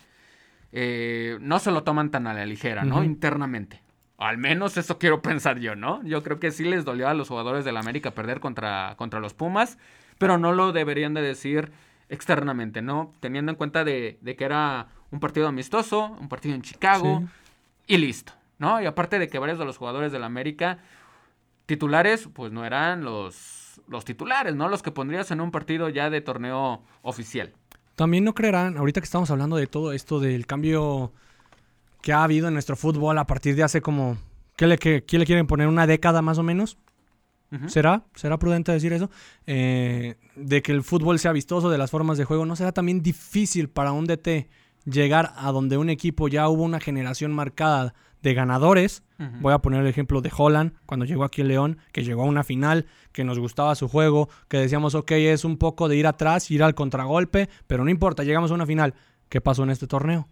eh, 0.75 1.37
no 1.39 1.59
se 1.59 1.71
lo 1.71 1.83
toman 1.83 2.09
tan 2.11 2.27
a 2.27 2.33
la 2.33 2.45
ligera, 2.45 2.83
¿no? 2.83 3.03
Internamente. 3.03 3.81
Al 4.17 4.37
menos 4.37 4.75
eso 4.77 4.97
quiero 4.97 5.21
pensar 5.21 5.59
yo, 5.59 5.75
¿no? 5.75 6.03
Yo 6.03 6.23
creo 6.23 6.39
que 6.39 6.51
sí 6.51 6.63
les 6.63 6.83
dolió 6.83 7.07
a 7.07 7.13
los 7.13 7.27
jugadores 7.29 7.63
del 7.63 7.77
América 7.77 8.11
perder 8.11 8.39
contra, 8.39 8.95
contra 8.97 9.19
los 9.19 9.33
Pumas, 9.33 9.77
pero 10.17 10.37
no 10.37 10.51
lo 10.51 10.71
deberían 10.71 11.13
de 11.13 11.21
decir 11.21 11.71
externamente, 12.09 12.81
¿no? 12.81 13.13
Teniendo 13.19 13.51
en 13.51 13.55
cuenta 13.55 13.83
de, 13.83 14.17
de 14.21 14.35
que 14.35 14.45
era 14.45 14.87
un 15.11 15.19
partido 15.19 15.47
amistoso, 15.47 16.17
un 16.19 16.27
partido 16.27 16.55
en 16.55 16.61
Chicago 16.63 17.21
Sí. 17.21 17.93
y 17.95 17.97
listo, 17.97 18.33
¿no? 18.57 18.81
Y 18.81 18.85
aparte 18.85 19.19
de 19.19 19.27
que 19.27 19.39
varios 19.39 19.59
de 19.59 19.65
los 19.65 19.77
jugadores 19.77 20.11
del 20.11 20.23
América 20.23 20.79
titulares, 21.65 22.29
pues 22.33 22.51
no 22.51 22.65
eran 22.65 23.03
los, 23.03 23.81
los 23.87 24.05
titulares, 24.05 24.55
¿no? 24.55 24.69
Los 24.69 24.83
que 24.83 24.91
pondrías 24.91 25.31
en 25.31 25.41
un 25.41 25.51
partido 25.51 25.89
ya 25.89 26.09
de 26.09 26.21
torneo 26.21 26.83
oficial. 27.01 27.53
También 27.95 28.23
no 28.23 28.33
creerán, 28.33 28.77
ahorita 28.77 29.01
que 29.01 29.05
estamos 29.05 29.29
hablando 29.29 29.55
de 29.55 29.67
todo 29.67 29.93
esto, 29.93 30.19
del 30.19 30.45
cambio 30.45 31.11
que 32.01 32.11
ha 32.13 32.23
habido 32.23 32.47
en 32.47 32.53
nuestro 32.53 32.75
fútbol 32.75 33.17
a 33.17 33.25
partir 33.25 33.55
de 33.55 33.63
hace 33.63 33.81
como, 33.81 34.17
¿qué 34.55 34.67
le, 34.67 34.77
qué, 34.77 35.03
qué 35.05 35.19
le 35.19 35.25
quieren 35.25 35.47
poner? 35.47 35.67
¿Una 35.67 35.87
década 35.87 36.21
más 36.21 36.37
o 36.37 36.43
menos? 36.43 36.77
¿Será? 37.67 38.03
¿Será 38.15 38.39
prudente 38.39 38.71
decir 38.71 38.93
eso? 38.93 39.11
Eh, 39.45 40.15
de 40.35 40.63
que 40.63 40.71
el 40.71 40.81
fútbol 40.81 41.19
sea 41.19 41.31
vistoso, 41.31 41.69
de 41.69 41.77
las 41.77 41.91
formas 41.91 42.17
de 42.17 42.25
juego. 42.25 42.47
¿No 42.47 42.55
será 42.55 42.71
también 42.71 43.03
difícil 43.03 43.69
para 43.69 43.91
un 43.91 44.05
DT 44.05 44.49
llegar 44.85 45.33
a 45.35 45.51
donde 45.51 45.77
un 45.77 45.91
equipo 45.91 46.27
ya 46.27 46.49
hubo 46.49 46.63
una 46.63 46.79
generación 46.79 47.31
marcada 47.31 47.93
de 48.23 48.33
ganadores? 48.33 49.03
Voy 49.39 49.53
a 49.53 49.59
poner 49.59 49.81
el 49.81 49.87
ejemplo 49.87 50.21
de 50.21 50.31
Holland, 50.35 50.73
cuando 50.85 51.05
llegó 51.05 51.23
aquí 51.23 51.41
el 51.41 51.47
León, 51.47 51.77
que 51.91 52.03
llegó 52.03 52.23
a 52.23 52.25
una 52.25 52.43
final, 52.43 52.87
que 53.11 53.23
nos 53.23 53.39
gustaba 53.39 53.75
su 53.75 53.87
juego, 53.87 54.27
que 54.47 54.57
decíamos, 54.57 54.95
ok, 54.95 55.11
es 55.11 55.45
un 55.45 55.57
poco 55.57 55.87
de 55.87 55.95
ir 55.95 56.07
atrás, 56.07 56.49
ir 56.51 56.63
al 56.63 56.75
contragolpe, 56.75 57.49
pero 57.67 57.83
no 57.85 57.89
importa, 57.91 58.23
llegamos 58.23 58.51
a 58.51 58.55
una 58.55 58.65
final. 58.65 58.95
¿Qué 59.29 59.39
pasó 59.39 59.63
en 59.63 59.69
este 59.69 59.87
torneo? 59.87 60.27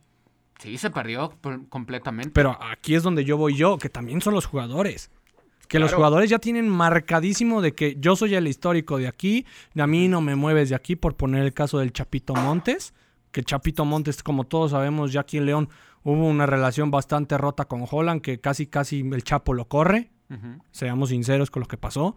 Sí, 0.60 0.78
se 0.78 0.90
perdió 0.90 1.34
completamente. 1.70 2.32
Pero 2.34 2.58
aquí 2.62 2.96
es 2.96 3.04
donde 3.04 3.24
yo 3.24 3.38
voy 3.38 3.56
yo, 3.56 3.78
que 3.78 3.90
también 3.90 4.22
son 4.22 4.34
los 4.34 4.46
jugadores. 4.46 5.10
Que 5.68 5.80
los 5.80 5.94
jugadores 5.94 6.30
ya 6.30 6.40
tienen 6.40 6.68
marcadísimo 6.68 7.62
de 7.62 7.74
que 7.74 7.96
yo 7.98 8.18
soy 8.18 8.36
el 8.36 8.46
histórico 8.46 8.98
de 8.98 9.08
aquí, 9.08 9.46
a 9.78 9.88
mí 9.88 10.10
no 10.10 10.20
me 10.20 10.36
mueves 10.36 10.68
de 10.70 10.76
aquí, 10.76 10.98
por 10.98 11.16
poner 11.16 11.44
el 11.44 11.54
caso 11.54 11.80
del 11.80 11.94
Chapito 11.94 12.36
Montes, 12.36 12.94
que 13.32 13.42
Chapito 13.42 13.86
Montes, 13.86 14.22
como 14.22 14.44
todos 14.44 14.72
sabemos, 14.72 15.14
ya 15.14 15.22
aquí 15.22 15.38
en 15.38 15.46
León 15.46 15.70
hubo 16.04 16.28
una 16.28 16.46
relación 16.46 16.92
bastante 16.92 17.38
rota 17.38 17.66
con 17.66 17.86
Holland, 17.90 18.22
que 18.22 18.40
casi 18.40 18.68
casi 18.68 19.02
el 19.02 19.24
Chapo 19.24 19.54
lo 19.54 19.68
corre, 19.68 20.12
seamos 20.72 21.10
sinceros 21.10 21.52
con 21.52 21.62
lo 21.62 21.68
que 21.68 21.78
pasó, 21.78 22.16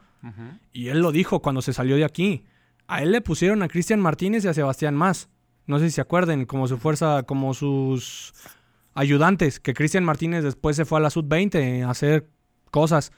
y 0.72 0.88
él 0.88 1.00
lo 1.00 1.12
dijo 1.12 1.40
cuando 1.40 1.62
se 1.62 1.72
salió 1.72 1.96
de 1.96 2.04
aquí. 2.04 2.44
A 2.86 3.02
él 3.02 3.12
le 3.12 3.20
pusieron 3.20 3.62
a 3.62 3.68
Cristian 3.68 4.00
Martínez 4.00 4.44
y 4.44 4.48
a 4.48 4.54
Sebastián 4.54 4.94
Más. 4.94 5.30
No 5.66 5.78
sé 5.78 5.86
si 5.86 5.92
se 5.92 6.00
acuerden, 6.00 6.44
como 6.44 6.68
su 6.68 6.76
fuerza, 6.76 7.22
como 7.22 7.54
sus 7.54 8.34
ayudantes, 8.94 9.60
que 9.60 9.74
Cristian 9.74 10.04
Martínez 10.04 10.44
después 10.44 10.76
se 10.76 10.84
fue 10.84 10.98
a 10.98 11.02
la 11.02 11.10
Sub-20 11.10 11.84
a 11.84 11.90
hacer 11.90 12.28
cosas 12.70 13.12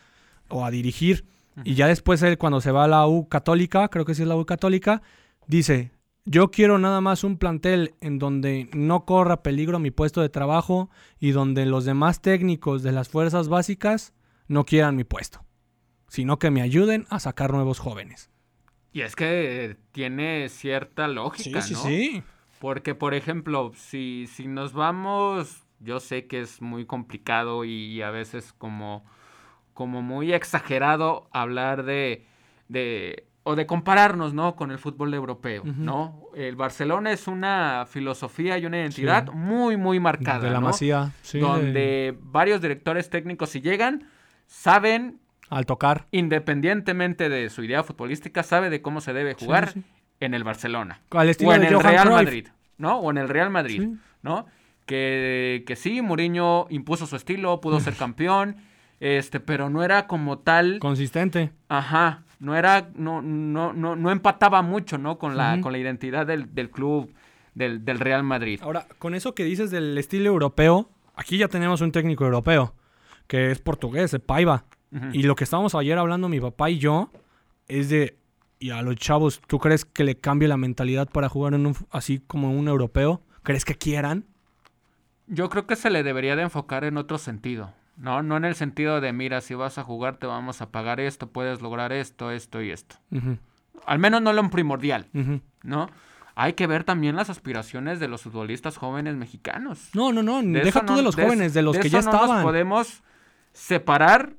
o 0.48 0.64
a 0.64 0.70
dirigir. 0.70 1.24
Y 1.64 1.74
ya 1.74 1.86
después 1.86 2.22
él, 2.22 2.38
cuando 2.38 2.60
se 2.60 2.70
va 2.70 2.84
a 2.84 2.88
la 2.88 3.06
U 3.06 3.28
Católica, 3.28 3.88
creo 3.88 4.04
que 4.04 4.14
sí 4.14 4.22
es 4.22 4.28
la 4.28 4.36
U 4.36 4.44
Católica, 4.44 5.02
dice, 5.46 5.90
yo 6.26 6.50
quiero 6.50 6.78
nada 6.78 7.00
más 7.00 7.24
un 7.24 7.38
plantel 7.38 7.94
en 8.00 8.18
donde 8.18 8.68
no 8.74 9.04
corra 9.04 9.42
peligro 9.42 9.78
mi 9.78 9.92
puesto 9.92 10.20
de 10.20 10.28
trabajo 10.28 10.90
y 11.20 11.30
donde 11.30 11.64
los 11.66 11.84
demás 11.84 12.20
técnicos 12.20 12.82
de 12.82 12.92
las 12.92 13.08
fuerzas 13.08 13.48
básicas 13.48 14.12
no 14.48 14.64
quieran 14.64 14.96
mi 14.96 15.04
puesto, 15.04 15.44
sino 16.08 16.38
que 16.38 16.50
me 16.50 16.62
ayuden 16.62 17.06
a 17.10 17.20
sacar 17.20 17.52
nuevos 17.52 17.78
jóvenes. 17.78 18.30
Y 18.92 19.02
es 19.02 19.14
que 19.14 19.76
tiene 19.92 20.48
cierta 20.48 21.06
lógica, 21.06 21.60
¿no? 21.60 21.64
sí. 21.64 22.22
Porque, 22.58 22.94
por 22.94 23.14
ejemplo, 23.14 23.72
si, 23.76 24.26
si 24.26 24.48
nos 24.48 24.72
vamos, 24.72 25.64
yo 25.80 26.00
sé 26.00 26.26
que 26.26 26.40
es 26.40 26.62
muy 26.62 26.86
complicado 26.86 27.64
y, 27.64 28.00
a 28.02 28.10
veces 28.10 28.52
como, 28.52 29.04
como 29.74 30.02
muy 30.02 30.32
exagerado 30.32 31.28
hablar 31.32 31.84
de, 31.84 32.26
de, 32.68 33.28
o 33.48 33.54
de 33.54 33.64
compararnos, 33.64 34.34
¿no? 34.34 34.56
Con 34.56 34.72
el 34.72 34.78
fútbol 34.78 35.14
europeo. 35.14 35.62
¿no? 35.64 36.20
El 36.34 36.56
Barcelona 36.56 37.12
es 37.12 37.28
una 37.28 37.86
filosofía 37.88 38.58
y 38.58 38.66
una 38.66 38.78
identidad 38.78 39.26
Sí. 39.26 39.30
muy, 39.34 39.76
muy 39.76 40.00
marcada, 40.00 40.40
de 40.40 40.50
la 40.50 40.58
¿no? 40.58 40.66
masía, 40.66 41.12
sí, 41.22 41.38
de- 41.38 41.44
donde 41.44 42.18
varios 42.22 42.60
directores 42.60 43.08
técnicos, 43.08 43.50
si 43.50 43.60
llegan, 43.60 44.08
saben, 44.46 45.20
al 45.48 45.64
tocar. 45.64 46.06
independientemente 46.10 47.28
de 47.28 47.48
su 47.50 47.62
idea 47.62 47.84
futbolística, 47.84 48.42
sabe 48.42 48.68
de 48.68 48.82
cómo 48.82 49.00
se 49.00 49.12
debe 49.12 49.34
jugar 49.34 49.70
sí. 49.72 49.82
en 50.18 50.34
el 50.34 50.42
Barcelona. 50.42 51.00
Al 51.10 51.28
estilo 51.28 51.50
O 51.50 51.54
en 51.54 51.60
de 51.60 51.68
el 51.68 51.74
Johan 51.74 51.86
Real 51.92 52.06
Cruyff. 52.06 52.16
Madrid, 52.24 52.48
¿no? 52.78 52.98
O 52.98 53.10
en 53.12 53.18
el 53.18 53.28
Real 53.28 53.50
Madrid. 53.50 53.88
¿no? 54.22 54.46
Que, 54.86 55.62
que 55.68 55.76
sí, 55.76 56.02
Mourinho 56.02 56.66
impuso 56.70 57.06
su 57.06 57.14
estilo, 57.16 57.60
pudo 57.60 57.78
ser 57.80 57.94
campeón, 57.98 58.56
este, 58.98 59.38
pero 59.40 59.70
no 59.70 59.82
era 59.84 60.06
como 60.08 60.38
tal, 60.38 60.78
Consistente. 60.80 61.52
ajá, 61.68 62.24
no 62.38 62.56
era, 62.56 62.90
no, 62.94 63.22
no, 63.22 63.72
no, 63.72 63.96
no 63.96 64.10
empataba 64.10 64.62
mucho, 64.62 64.98
¿no? 64.98 65.18
Con 65.18 65.36
la, 65.36 65.60
con 65.60 65.72
la 65.72 65.78
identidad 65.78 66.26
del, 66.26 66.54
del 66.54 66.70
club, 66.70 67.12
del, 67.54 67.84
del 67.84 67.98
Real 67.98 68.22
Madrid. 68.22 68.60
Ahora, 68.62 68.86
con 68.98 69.14
eso 69.14 69.34
que 69.34 69.44
dices 69.44 69.70
del 69.70 69.96
estilo 69.96 70.26
europeo, 70.26 70.90
aquí 71.14 71.38
ya 71.38 71.48
tenemos 71.48 71.80
un 71.80 71.92
técnico 71.92 72.24
europeo, 72.24 72.74
que 73.26 73.50
es 73.50 73.58
portugués, 73.58 74.10
de 74.10 74.18
Paiva. 74.18 74.64
Y 75.12 75.24
lo 75.24 75.34
que 75.34 75.44
estábamos 75.44 75.74
ayer 75.74 75.98
hablando 75.98 76.28
mi 76.28 76.40
papá 76.40 76.70
y 76.70 76.78
yo 76.78 77.10
es 77.68 77.90
de, 77.90 78.16
y 78.58 78.70
a 78.70 78.80
los 78.80 78.96
chavos, 78.96 79.42
¿tú 79.46 79.58
crees 79.58 79.84
que 79.84 80.04
le 80.04 80.16
cambie 80.16 80.48
la 80.48 80.56
mentalidad 80.56 81.10
para 81.10 81.28
jugar 81.28 81.52
en 81.52 81.66
un, 81.66 81.76
así 81.90 82.22
como 82.26 82.52
un 82.52 82.66
europeo? 82.68 83.20
¿Crees 83.42 83.66
que 83.66 83.74
quieran? 83.74 84.24
Yo 85.26 85.50
creo 85.50 85.66
que 85.66 85.76
se 85.76 85.90
le 85.90 86.02
debería 86.02 86.34
de 86.34 86.42
enfocar 86.42 86.84
en 86.84 86.96
otro 86.96 87.18
sentido, 87.18 87.74
¿no? 87.96 88.22
No 88.22 88.36
en 88.36 88.44
el 88.44 88.54
sentido 88.54 89.00
de, 89.00 89.12
mira, 89.12 89.40
si 89.40 89.54
vas 89.54 89.78
a 89.78 89.82
jugar 89.84 90.16
te 90.18 90.26
vamos 90.26 90.60
a 90.60 90.70
pagar 90.70 91.00
esto, 91.00 91.30
puedes 91.30 91.60
lograr 91.62 91.92
esto, 91.92 92.30
esto 92.30 92.62
y 92.62 92.70
esto. 92.70 92.96
Al 93.86 93.98
menos 93.98 94.22
no 94.22 94.32
lo 94.32 94.48
primordial. 94.50 95.06
¿no? 95.62 95.88
Hay 96.34 96.52
que 96.52 96.66
ver 96.66 96.84
también 96.84 97.16
las 97.16 97.30
aspiraciones 97.30 97.98
de 97.98 98.08
los 98.08 98.22
futbolistas 98.22 98.76
jóvenes 98.76 99.16
mexicanos. 99.16 99.88
No, 99.94 100.12
no, 100.12 100.22
no, 100.22 100.42
De 100.42 100.60
deja 100.60 100.80
tú 100.80 100.92
no- 100.92 100.96
de 100.98 101.02
los 101.02 101.16
de 101.16 101.24
jóvenes, 101.24 101.54
de 101.54 101.62
los 101.62 101.74
de 101.76 101.80
que 101.82 101.88
ya 101.88 102.00
no 102.02 102.12
nos 102.12 102.14
estaban. 102.22 102.42
podemos 102.42 103.02
separar 103.54 104.34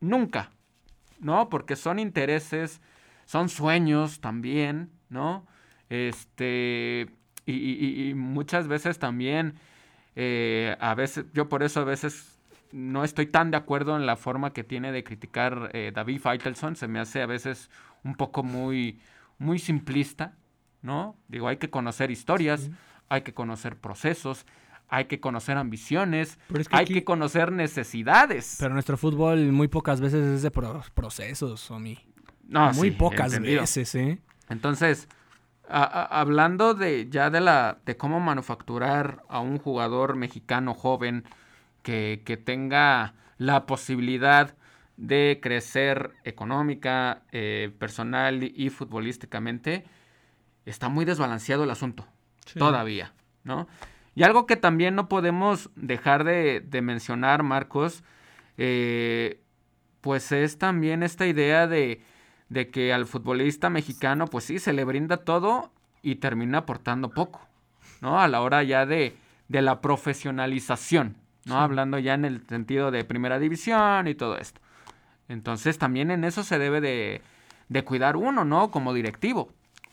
nunca, 0.00 0.50
¿no? 1.20 1.48
Porque 1.48 1.76
son 1.76 1.98
intereses, 1.98 2.80
son 3.26 3.48
sueños 3.48 4.20
también, 4.20 4.90
¿no? 5.10 5.46
Este, 5.90 7.08
y- 7.46 8.08
y 8.08 8.14
muchas 8.14 8.68
veces 8.68 8.98
también, 8.98 9.54
eh, 10.16 10.76
a 10.80 10.94
veces, 10.94 11.26
yo 11.32 11.48
por 11.48 11.62
eso 11.62 11.80
a 11.80 11.84
veces 11.84 12.38
no 12.72 13.04
estoy 13.04 13.26
tan 13.26 13.50
de 13.50 13.56
acuerdo 13.56 13.96
en 13.96 14.06
la 14.06 14.16
forma 14.16 14.52
que 14.52 14.64
tiene 14.64 14.92
de 14.92 15.04
criticar 15.04 15.70
eh, 15.74 15.92
David 15.94 16.20
Feitelson, 16.20 16.76
se 16.76 16.88
me 16.88 16.98
hace 17.00 17.22
a 17.22 17.26
veces 17.26 17.70
un 18.04 18.14
poco 18.14 18.42
muy, 18.42 19.00
muy 19.38 19.58
simplista, 19.58 20.34
¿no? 20.80 21.16
Digo, 21.28 21.48
hay 21.48 21.58
que 21.58 21.70
conocer 21.70 22.10
historias, 22.10 22.70
hay 23.08 23.22
que 23.22 23.34
conocer 23.34 23.76
procesos, 23.76 24.46
hay 24.88 25.04
que 25.06 25.20
conocer 25.20 25.56
ambiciones, 25.58 26.38
Pero 26.48 26.60
es 26.60 26.68
que 26.68 26.76
hay 26.76 26.82
aquí- 26.84 26.94
que 26.94 27.04
conocer 27.04 27.52
necesidades. 27.52 28.56
Pero 28.58 28.72
nuestro 28.74 28.96
fútbol 28.96 29.52
muy 29.52 29.68
pocas 29.68 30.00
veces 30.00 30.24
es 30.24 30.42
de 30.42 30.50
pro- 30.50 30.82
procesos, 30.94 31.70
Omi. 31.70 31.98
No, 32.48 32.72
muy 32.74 32.90
sí, 32.90 32.96
pocas 32.96 33.32
entendido. 33.32 33.60
veces, 33.62 33.94
¿eh? 33.94 34.18
Entonces, 34.48 35.08
a- 35.68 35.82
a- 35.84 36.20
hablando 36.20 36.74
de 36.74 37.08
ya 37.08 37.30
de 37.30 37.40
la 37.40 37.78
de 37.86 37.96
cómo 37.96 38.20
manufacturar 38.20 39.22
a 39.28 39.40
un 39.40 39.58
jugador 39.58 40.16
mexicano 40.16 40.74
joven 40.74 41.24
que, 41.82 42.22
que 42.24 42.36
tenga 42.36 43.14
la 43.38 43.66
posibilidad 43.66 44.54
de 44.96 45.40
crecer 45.42 46.12
económica, 46.24 47.22
eh, 47.32 47.72
personal 47.78 48.42
y, 48.44 48.70
futbolísticamente, 48.70 49.84
está 50.66 50.88
muy 50.88 51.04
desbalanceado 51.04 51.64
el 51.64 51.70
asunto 51.70 52.06
Sí. 52.46 52.58
todavía, 52.58 53.12
¿no? 53.44 53.66
Y 54.14 54.22
algo 54.24 54.46
que 54.46 54.56
también 54.56 54.94
no 54.94 55.08
podemos 55.08 55.70
dejar 55.74 56.24
de, 56.24 56.60
de 56.60 56.82
mencionar, 56.82 57.42
Marcos, 57.42 58.04
eh, 58.58 59.40
pues 60.02 60.30
es 60.32 60.58
también 60.58 61.02
esta 61.02 61.26
idea 61.26 61.66
de, 61.66 62.02
de 62.52 62.68
que 62.70 62.92
al 62.92 63.06
futbolista 63.06 63.70
mexicano, 63.70 64.26
pues 64.26 64.44
sí, 64.44 64.58
se 64.58 64.72
le 64.72 64.84
brinda 64.84 65.16
todo 65.18 65.70
y 66.02 66.16
termina 66.16 66.58
aportando 66.58 67.10
poco, 67.10 67.40
¿no? 68.00 68.20
A 68.20 68.28
la 68.28 68.42
hora 68.42 68.62
ya 68.62 68.84
de, 68.84 69.16
de 69.48 69.62
la 69.62 69.80
profesionalización, 69.80 71.16
¿no? 71.46 71.58
Hablando 71.60 71.98
ya 71.98 72.14
en 72.14 72.24
el 72.24 72.46
sentido 72.46 72.90
de 72.90 73.04
primera 73.04 73.38
división 73.38 74.06
y 74.08 74.14
todo 74.14 74.36
esto. 74.38 74.60
Entonces 75.28 75.78
también 75.78 76.10
en 76.10 76.24
eso 76.24 76.42
se 76.42 76.58
debe 76.58 76.80
de, 76.80 77.22
de 77.68 77.84
cuidar 77.84 78.16
uno, 78.16 78.44
¿no? 78.44 78.70
Como 78.70 78.92
directivo. 78.92 79.50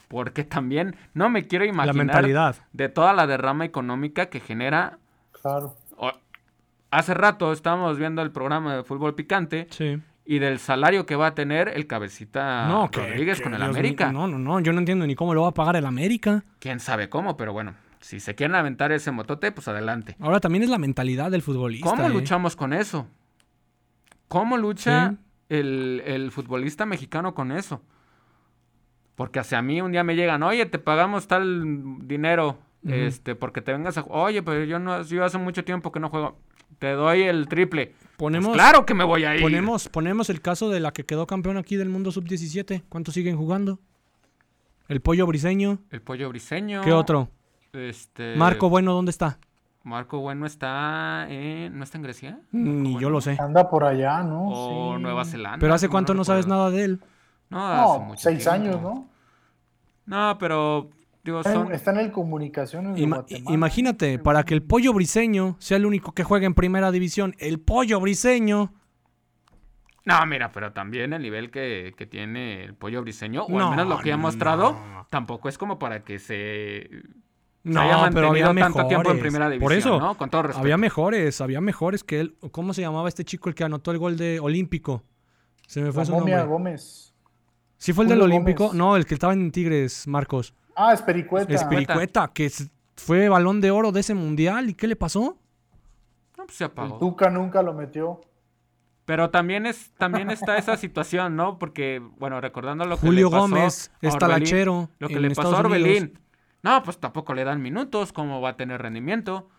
Porque 0.08 0.44
también 0.44 0.96
no 1.14 1.30
me 1.30 1.46
quiero 1.48 1.66
La 1.66 1.70
imaginar 1.72 1.96
mentalidad. 1.96 2.56
de 2.74 2.90
toda 2.90 3.14
la 3.14 3.28
derrama 3.28 3.64
económica 3.66 4.26
que 4.28 4.40
genera. 4.40 4.98
Claro. 5.42 5.76
o- 5.96 6.12
hace 6.92 7.14
rato 7.14 7.54
estábamos 7.54 7.98
viendo 7.98 8.22
el 8.22 8.32
programa 8.32 8.76
de 8.76 8.84
fútbol 8.84 9.14
picante 9.16 9.68
Sí. 9.70 10.02
Y 10.30 10.38
del 10.38 10.60
salario 10.60 11.08
que 11.08 11.16
va 11.16 11.26
a 11.26 11.34
tener 11.34 11.70
el 11.70 11.88
cabecita 11.88 12.68
no, 12.68 12.92
que, 12.92 13.00
Rodríguez 13.00 13.40
que 13.40 13.46
con 13.46 13.56
el 13.56 13.62
Dios 13.62 13.72
América. 13.72 14.12
No, 14.12 14.28
no, 14.28 14.38
no, 14.38 14.60
yo 14.60 14.72
no 14.74 14.78
entiendo 14.78 15.08
ni 15.08 15.16
cómo 15.16 15.34
lo 15.34 15.42
va 15.42 15.48
a 15.48 15.54
pagar 15.56 15.76
el 15.76 15.88
América. 15.88 16.44
Quién 16.60 16.80
sabe 16.80 17.10
cómo, 17.10 17.36
pero 17.36 17.52
bueno, 17.52 17.74
si 18.00 18.20
se 18.20 18.36
quieren 18.36 18.56
aventar 18.56 18.92
ese 18.92 19.10
motote, 19.10 19.52
pues 19.52 19.68
adelante. 19.68 20.16
Ahora 20.20 20.40
también 20.40 20.64
es 20.64 20.70
la 20.70 20.78
mentalidad 20.78 21.32
del 21.32 21.42
futbolista. 21.42 21.90
¿Cómo 21.90 22.06
¿eh? 22.06 22.10
luchamos 22.12 22.56
con 22.56 22.74
eso? 22.74 23.08
¿Cómo 24.28 24.56
lucha 24.56 25.10
Sí. 25.10 25.18
el, 25.50 26.04
el 26.06 26.30
futbolista 26.32 26.86
mexicano 26.86 27.34
con 27.34 27.52
eso? 27.52 27.82
Porque 29.16 29.40
hacia 29.40 29.64
mí 29.64 29.82
un 29.82 29.92
día 29.92 30.04
me 30.04 30.16
llegan, 30.16 30.44
oye, 30.44 30.68
te 30.68 30.78
pagamos 30.78 31.28
tal 31.28 31.64
dinero, 32.08 32.60
este, 32.88 33.34
porque 33.34 33.62
te 33.62 33.72
vengas 33.72 33.98
a... 33.98 34.04
Oye, 34.04 34.44
pero 34.44 34.64
yo 34.64 34.78
no, 34.78 35.02
yo 35.02 35.26
hace 35.26 35.40
mucho 35.40 35.66
tiempo 35.66 35.92
que 35.92 36.00
no 36.00 36.10
juego. 36.10 36.38
Te 36.80 36.92
doy 36.94 37.24
el 37.24 37.48
triple. 37.48 37.94
Ponemos, 38.18 38.50
Pues 38.50 38.58
claro 38.58 38.86
que 38.86 38.94
me 38.94 39.04
voy 39.04 39.24
a 39.26 39.36
ir. 39.36 39.42
ponemos, 39.42 39.88
ponemos 39.90 40.30
el 40.30 40.42
caso 40.42 40.70
de 40.70 40.80
la 40.80 40.92
que 40.92 41.06
quedó 41.06 41.26
campeón 41.28 41.58
aquí 41.58 41.76
del 41.76 41.90
mundo 41.90 42.12
sub-17. 42.12 42.84
¿Cuántos 42.90 43.14
siguen 43.14 43.38
jugando? 43.38 43.80
El 44.88 45.02
pollo 45.02 45.26
briseño. 45.28 45.80
El 45.92 46.02
pollo 46.02 46.28
briseño. 46.30 46.82
¿Qué 46.82 46.92
otro? 46.92 47.30
Este... 47.74 48.36
Marco 48.36 48.70
Bueno, 48.70 48.94
¿dónde 48.94 49.12
está? 49.12 49.38
Marco 49.84 50.20
Bueno 50.20 50.46
está 50.46 51.28
en... 51.30 51.78
¿No 51.78 51.84
está 51.84 51.98
en 51.98 52.04
Grecia? 52.04 52.40
Ni 52.52 53.00
yo 53.00 53.10
lo 53.10 53.22
sé. 53.22 53.38
Anda 53.40 53.70
por 53.70 53.84
allá, 53.86 54.24
¿no? 54.24 54.48
O 54.50 54.96
Sí. 54.98 55.02
Nueva 55.02 55.24
Zelanda. 55.26 55.60
Pero 55.60 55.74
¿hace 55.74 55.88
cuánto 55.88 56.14
no 56.14 56.24
sabes 56.26 56.48
nada 56.48 56.70
de 56.72 56.84
él? 56.84 57.00
No, 57.50 57.66
hace 57.68 58.00
No, 58.00 58.06
mucho 58.06 58.22
seis 58.22 58.40
tiempo. 58.40 58.52
años, 58.54 58.82
¿no? 58.82 59.08
No, 60.06 60.38
pero 60.40 60.90
digo, 61.24 61.40
Está 61.40 61.54
en- 61.54 61.56
son... 61.66 61.72
Está 61.74 61.92
en 61.92 61.98
el 61.98 62.12
comunicaciones 62.12 62.96
de 62.96 63.02
Ima- 63.02 63.18
Guatemala. 63.18 63.54
imagínate, 63.56 64.20
para 64.20 64.44
que 64.44 64.54
el 64.54 64.64
pollo 64.64 64.94
briseño 64.94 65.56
sea 65.60 65.78
el 65.78 65.86
único 65.86 66.14
que 66.14 66.24
juegue 66.24 66.46
en 66.46 66.54
primera 66.54 66.92
división, 66.92 67.36
el 67.40 67.60
pollo 67.60 68.00
briseño. 68.00 68.74
No, 70.06 70.26
mira, 70.26 70.52
pero 70.52 70.72
también 70.74 71.14
el 71.14 71.22
nivel 71.22 71.52
que, 71.52 71.94
que 71.96 72.06
tiene 72.06 72.64
el 72.64 72.74
pollo 72.74 73.02
briseño, 73.02 73.44
o 73.44 73.50
No, 73.60 73.66
al 73.70 73.72
menos 73.72 73.88
lo 73.88 74.00
que 74.00 74.12
ha 74.12 74.18
mostrado, 74.18 74.72
no. 74.74 75.08
tampoco 75.10 75.50
es 75.50 75.58
como 75.58 75.78
para 75.78 76.04
que 76.04 76.18
se, 76.18 76.90
No, 77.64 77.82
haya 77.82 78.10
pero 78.12 78.30
había 78.30 78.46
mantenido 78.46 78.54
mejores. 78.54 78.74
tanto 78.74 78.88
tiempo 78.88 79.12
en 79.12 79.20
primera 79.20 79.50
división, 79.50 79.68
Por 79.68 79.74
eso, 79.78 80.00
¿no? 80.00 80.18
Con 80.18 80.30
todo 80.32 80.44
respeto. 80.44 80.62
había 80.62 80.78
mejores, 80.78 81.42
había 81.42 81.62
mejores 81.62 82.04
que 82.04 82.22
él. 82.22 82.36
¿Cómo 82.52 82.74
se 82.74 82.82
llamaba 82.82 83.08
este 83.08 83.24
chico 83.24 83.50
el 83.50 83.56
que 83.56 83.64
anotó 83.66 83.92
el 83.92 84.00
gol 84.00 84.18
de 84.18 84.40
Olímpico? 84.40 85.04
Se 85.68 85.82
me 85.82 85.92
fue 85.92 86.02
La 86.02 86.06
su 86.06 86.14
momia 86.14 86.38
nombre. 86.38 86.54
Gómez. 86.54 87.14
¿Sí 87.78 87.94
fue 87.94 88.06
el 88.06 88.10
del 88.10 88.22
Olímpico? 88.22 88.64
Gómez. 88.68 88.78
No, 88.78 88.96
el 88.96 89.06
que 89.06 89.14
estaba 89.14 89.34
en 89.34 89.52
Tigres, 89.52 90.08
Marcos. 90.08 90.56
Ah, 90.82 90.94
Espericueta. 90.94 91.54
Espiricueta, 91.54 92.32
que 92.34 92.50
fue 92.96 93.28
balón 93.28 93.60
de 93.60 93.70
oro 93.72 93.92
de 93.92 94.00
ese 94.00 94.14
mundial. 94.14 94.70
¿Y 94.70 94.74
qué 94.76 94.88
le 94.88 94.96
pasó? 94.96 95.38
No, 96.38 96.46
pues 96.46 96.56
se 96.58 96.64
El 96.64 96.70
apagó. 96.72 96.98
Tuca 97.00 97.30
nunca 97.30 97.62
lo 97.62 97.74
metió. 97.74 98.22
Pero 99.04 99.30
también 99.30 99.66
es 99.66 99.92
también 99.98 100.30
está 100.30 100.58
esa 100.58 100.78
situación, 100.78 101.36
¿no? 101.36 101.58
Porque, 101.60 102.02
bueno, 102.18 102.40
recordando 102.40 102.86
lo 102.86 102.96
que 102.96 103.08
Julio 103.08 103.26
le 103.26 103.32
pasó 103.32 103.42
Gómez 103.42 103.92
a 104.04 104.08
Orbelín, 104.08 104.88
Lo 105.00 105.08
que 105.08 105.16
en 105.16 105.22
le 105.24 105.30
pasó 105.32 105.42
a 105.42 105.60
Unidos. 105.62 105.66
Orbelín. 105.66 106.20
No, 106.62 106.84
pues 106.84 106.98
tampoco 106.98 107.34
le 107.34 107.44
dan 107.44 107.62
minutos, 107.62 108.14
¿cómo 108.14 108.40
va 108.40 108.50
a 108.50 108.56
tener 108.58 108.82
rendimiento? 108.82 109.50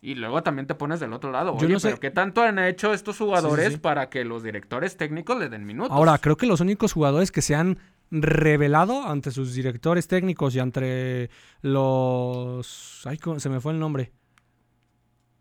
Y 0.00 0.14
luego 0.14 0.42
también 0.42 0.66
te 0.66 0.74
pones 0.74 1.00
del 1.00 1.12
otro 1.12 1.30
lado. 1.32 1.52
Yo 1.58 1.66
Oye, 1.66 1.74
no 1.74 1.80
sé- 1.80 1.88
pero 1.88 2.00
¿qué 2.00 2.10
tanto 2.10 2.42
han 2.42 2.58
hecho 2.60 2.92
estos 2.92 3.18
jugadores 3.18 3.74
sí. 3.74 3.78
para 3.78 4.08
que 4.08 4.24
los 4.24 4.42
directores 4.42 4.96
técnicos 4.96 5.38
le 5.38 5.48
den 5.48 5.66
minutos? 5.66 5.92
Ahora, 5.92 6.16
creo 6.18 6.36
que 6.36 6.46
los 6.46 6.60
únicos 6.60 6.92
jugadores 6.92 7.30
que 7.30 7.42
se 7.42 7.54
han 7.56 7.78
revelado 8.10 9.06
ante 9.06 9.30
sus 9.30 9.54
directores 9.54 10.08
técnicos 10.08 10.54
y 10.54 10.58
entre 10.60 11.30
los... 11.60 13.02
Ay, 13.06 13.18
¿cómo- 13.18 13.40
se 13.40 13.48
me 13.48 13.60
fue 13.60 13.72
el 13.72 13.78
nombre. 13.78 14.12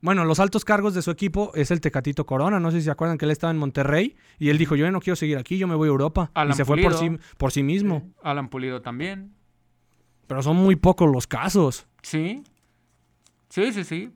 Bueno, 0.02 0.26
los 0.26 0.40
altos 0.40 0.64
cargos 0.64 0.94
de 0.94 1.02
su 1.02 1.10
equipo 1.10 1.52
es 1.56 1.72
el 1.72 1.82
Tecatito 1.82 2.26
Corona. 2.26 2.60
No 2.60 2.70
sé 2.72 2.80
si 2.80 2.84
se 2.86 2.92
acuerdan 2.92 3.18
que 3.18 3.26
él 3.26 3.32
estaba 3.32 3.50
en 3.52 3.58
Monterrey 3.58 4.16
y 4.38 4.50
él 4.50 4.58
dijo, 4.58 4.76
yo 4.76 4.90
no 4.92 5.00
quiero 5.02 5.16
seguir 5.16 5.38
aquí, 5.38 5.58
yo 5.58 5.68
me 5.68 5.76
voy 5.76 5.88
a 5.88 5.92
Europa. 5.92 6.30
Alan 6.36 6.54
y 6.54 6.56
se 6.56 6.66
fue 6.66 6.82
por 6.82 6.94
sí, 6.94 7.10
por 7.38 7.52
sí 7.52 7.64
mismo. 7.64 8.12
Alan 8.22 8.50
Pulido 8.50 8.82
también. 8.82 9.34
Pero 10.28 10.44
son 10.44 10.56
muy 10.58 10.76
pocos 10.76 11.10
los 11.12 11.26
casos. 11.26 11.88
Sí. 12.04 12.44
Sí, 13.50 13.72
sí, 13.74 13.84
sí. 13.84 14.12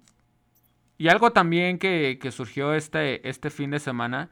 Y 1.01 1.09
algo 1.09 1.31
también 1.31 1.79
que, 1.79 2.19
que 2.21 2.31
surgió 2.31 2.75
este, 2.75 3.27
este 3.27 3.49
fin 3.49 3.71
de 3.71 3.79
semana 3.79 4.29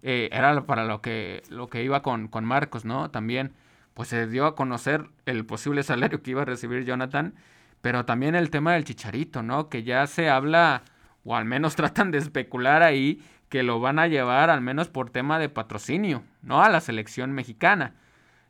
eh, 0.00 0.30
era 0.32 0.62
para 0.64 0.86
lo 0.86 1.02
que, 1.02 1.42
lo 1.50 1.68
que 1.68 1.82
iba 1.82 2.00
con, 2.00 2.28
con 2.28 2.42
Marcos, 2.42 2.86
¿no? 2.86 3.10
También, 3.10 3.52
pues 3.92 4.08
se 4.08 4.26
dio 4.26 4.46
a 4.46 4.54
conocer 4.54 5.10
el 5.26 5.44
posible 5.44 5.82
salario 5.82 6.22
que 6.22 6.30
iba 6.30 6.40
a 6.40 6.46
recibir 6.46 6.86
Jonathan, 6.86 7.34
pero 7.82 8.06
también 8.06 8.34
el 8.34 8.48
tema 8.48 8.72
del 8.72 8.84
chicharito, 8.84 9.42
¿no? 9.42 9.68
Que 9.68 9.82
ya 9.82 10.06
se 10.06 10.30
habla, 10.30 10.84
o 11.22 11.36
al 11.36 11.44
menos 11.44 11.76
tratan 11.76 12.10
de 12.12 12.16
especular 12.16 12.82
ahí, 12.82 13.22
que 13.50 13.62
lo 13.62 13.78
van 13.80 13.98
a 13.98 14.06
llevar 14.06 14.48
al 14.48 14.62
menos 14.62 14.88
por 14.88 15.10
tema 15.10 15.38
de 15.38 15.50
patrocinio, 15.50 16.24
¿no? 16.40 16.62
A 16.62 16.70
la 16.70 16.80
selección 16.80 17.32
mexicana. 17.32 17.92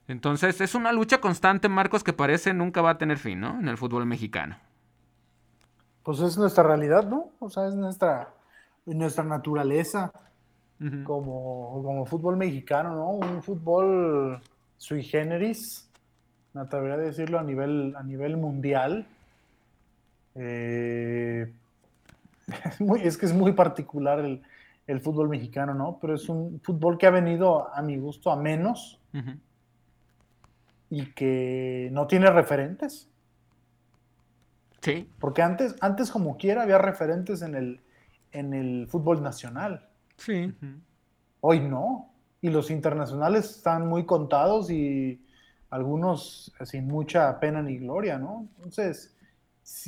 Entonces 0.06 0.60
es 0.60 0.76
una 0.76 0.92
lucha 0.92 1.18
constante, 1.20 1.68
Marcos, 1.68 2.04
que 2.04 2.12
parece 2.12 2.54
nunca 2.54 2.80
va 2.80 2.90
a 2.90 2.98
tener 2.98 3.18
fin, 3.18 3.40
¿no? 3.40 3.58
En 3.58 3.66
el 3.66 3.76
fútbol 3.76 4.06
mexicano. 4.06 4.56
Pues 6.06 6.20
es 6.20 6.38
nuestra 6.38 6.62
realidad, 6.62 7.04
¿no? 7.04 7.30
O 7.40 7.50
sea, 7.50 7.66
es 7.66 7.74
nuestra, 7.74 8.32
nuestra 8.84 9.24
naturaleza 9.24 10.12
como, 11.02 11.82
como 11.82 12.06
fútbol 12.06 12.36
mexicano, 12.36 12.94
¿no? 12.94 13.10
Un 13.10 13.42
fútbol 13.42 14.40
sui 14.76 15.02
generis, 15.02 15.90
me 16.52 16.60
atrevería 16.60 16.94
a 16.94 16.98
decirlo 16.98 17.40
a 17.40 17.42
nivel, 17.42 17.92
a 17.96 18.04
nivel 18.04 18.36
mundial. 18.36 19.04
Eh, 20.36 21.52
es, 22.66 22.80
muy- 22.80 23.00
es 23.00 23.18
que 23.18 23.26
es 23.26 23.34
muy 23.34 23.50
particular 23.52 24.20
el, 24.20 24.42
el 24.86 25.00
fútbol 25.00 25.28
mexicano, 25.28 25.74
¿no? 25.74 25.98
Pero 26.00 26.14
es 26.14 26.28
un 26.28 26.60
fútbol 26.62 26.98
que 26.98 27.08
ha 27.08 27.10
venido, 27.10 27.74
a 27.74 27.82
mi 27.82 27.96
gusto, 27.98 28.30
a 28.30 28.36
menos 28.36 29.00
y 30.88 31.06
que 31.14 31.88
no 31.90 32.06
tiene 32.06 32.30
referentes. 32.30 33.08
Sí. 34.80 35.10
Porque 35.18 35.42
antes, 35.42 35.74
antes 35.80 36.10
como 36.10 36.36
quiera, 36.36 36.62
había 36.62 36.78
referentes 36.78 37.42
en 37.42 37.54
el, 37.54 37.80
en 38.32 38.54
el 38.54 38.86
fútbol 38.88 39.22
nacional. 39.22 39.88
Sí. 40.16 40.54
Hoy 41.40 41.60
no. 41.60 42.12
Y 42.40 42.50
los 42.50 42.70
internacionales 42.70 43.50
están 43.56 43.86
muy 43.88 44.04
contados 44.06 44.70
y 44.70 45.20
algunos 45.70 46.52
sin 46.64 46.86
mucha 46.86 47.38
pena 47.40 47.62
ni 47.62 47.78
gloria, 47.78 48.18
¿no? 48.18 48.46
Entonces, 48.56 49.16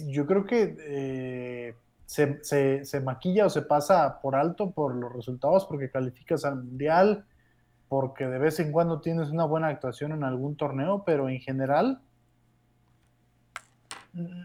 yo 0.09 0.26
creo 0.26 0.45
que 0.45 0.76
eh, 0.80 1.74
se, 2.05 2.43
se- 2.43 2.84
se 2.84 3.01
maquilla 3.01 3.47
o 3.47 3.51
se 3.51 3.62
pasa 3.62 4.20
por 4.20 4.34
alto 4.34 4.70
por 4.72 4.95
los 4.95 5.12
resultados 5.12 5.66
porque 5.66 5.91
calificas 5.91 6.45
al 6.45 6.57
mundial, 6.64 7.26
porque 7.89 8.26
de 8.26 8.39
vez 8.39 8.59
en 8.61 8.72
cuando 8.72 9.01
tienes 9.01 9.30
una 9.30 9.45
buena 9.45 9.68
actuación 9.68 10.12
en 10.12 10.24
algún 10.24 10.57
torneo, 10.57 11.05
pero 11.07 11.28
en 11.28 11.39
general 11.41 12.01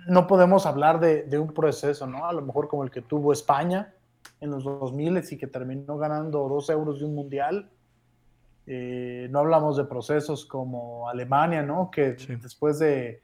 no 0.07 0.27
podemos 0.27 0.65
hablar 0.65 0.99
de, 0.99 1.23
de 1.23 1.39
un 1.39 1.53
proceso, 1.53 2.05
¿no? 2.07 2.25
A 2.25 2.33
lo 2.33 2.41
mejor 2.41 2.67
como 2.67 2.83
el 2.83 2.91
que 2.91 3.01
tuvo 3.01 3.33
España 3.33 3.93
en 4.39 4.51
los 4.51 4.63
2000 4.63 5.21
y 5.31 5.37
que 5.37 5.47
terminó 5.47 5.97
ganando 5.97 6.47
dos 6.47 6.69
euros 6.69 6.99
de 6.99 7.05
un 7.05 7.15
mundial. 7.15 7.69
Eh, 8.65 9.27
no 9.29 9.39
hablamos 9.39 9.75
de 9.77 9.83
procesos 9.85 10.45
como 10.45 11.09
Alemania, 11.09 11.63
¿no? 11.63 11.91
Que 11.91 12.17
Sí. 12.17 12.35
después 12.35 12.79
de, 12.79 13.21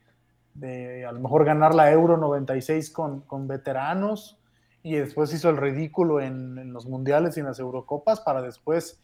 de 0.54 1.06
a 1.06 1.12
lo 1.12 1.20
mejor 1.20 1.46
ganar 1.46 1.74
la 1.74 1.92
Euro 1.92 2.18
96 2.18 2.90
con, 2.92 3.22
con 3.22 3.48
veteranos 3.48 4.38
y 4.84 4.96
después 4.96 5.34
hizo 5.34 5.50
el 5.50 5.58
ridículo 5.58 6.20
en, 6.20 6.58
en 6.58 6.74
los 6.74 6.86
mundiales 6.88 7.38
y 7.38 7.40
en 7.42 7.46
las 7.46 7.60
Eurocopas 7.60 8.20
para 8.22 8.42
después 8.42 9.00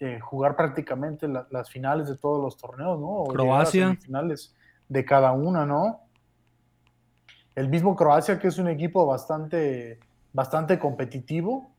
eh, 0.00 0.20
jugar 0.20 0.56
prácticamente 0.56 1.26
la- 1.28 1.46
las 1.50 1.70
finales 1.70 2.08
de 2.08 2.16
todos 2.16 2.42
los 2.42 2.56
torneos, 2.56 2.98
¿no? 3.00 3.08
O 3.08 3.26
Croacia. 3.28 3.88
semifinales 3.88 4.54
de 4.88 5.04
cada 5.04 5.32
una, 5.32 5.66
¿no? 5.66 6.00
El 7.56 7.68
mismo 7.68 7.96
Croacia, 7.96 8.38
que 8.38 8.48
es 8.48 8.58
un 8.58 8.68
equipo 8.68 9.04
bastante, 9.06 9.98
bastante 10.32 10.78
competitivo, 10.78 11.72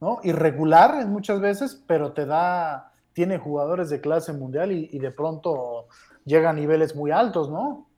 ¿no? 0.00 0.20
Irregular 0.22 1.06
muchas 1.08 1.40
veces, 1.40 1.82
pero 1.86 2.12
te 2.12 2.26
da, 2.26 2.92
tiene 3.14 3.38
jugadores 3.38 3.90
de 3.90 4.00
clase 4.00 4.32
mundial 4.32 4.70
y, 4.70 4.88
y 4.92 4.98
de 5.00 5.10
pronto 5.10 5.88
llega 6.24 6.50
a 6.50 6.52
niveles 6.52 6.94
muy 6.94 7.10
altos, 7.10 7.50
¿no? 7.50 7.88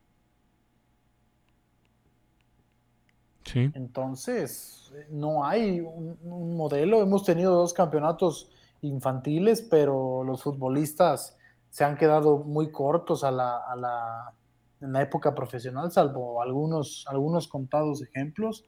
Sí. 3.44 3.70
Entonces, 3.74 4.92
no 5.10 5.44
hay 5.44 5.80
un, 5.80 6.18
un 6.24 6.56
modelo. 6.56 7.02
Hemos 7.02 7.24
tenido 7.24 7.54
dos 7.54 7.72
campeonatos 7.72 8.50
infantiles, 8.82 9.62
pero 9.62 10.24
los 10.24 10.42
futbolistas 10.42 11.36
se 11.70 11.84
han 11.84 11.96
quedado 11.96 12.38
muy 12.38 12.70
cortos 12.70 13.22
a 13.24 13.30
la, 13.30 13.58
a 13.58 13.76
la, 13.76 14.32
en 14.80 14.92
la 14.92 15.02
época 15.02 15.34
profesional, 15.34 15.90
salvo 15.90 16.42
algunos, 16.42 17.04
algunos 17.08 17.48
contados 17.48 18.02
ejemplos. 18.02 18.64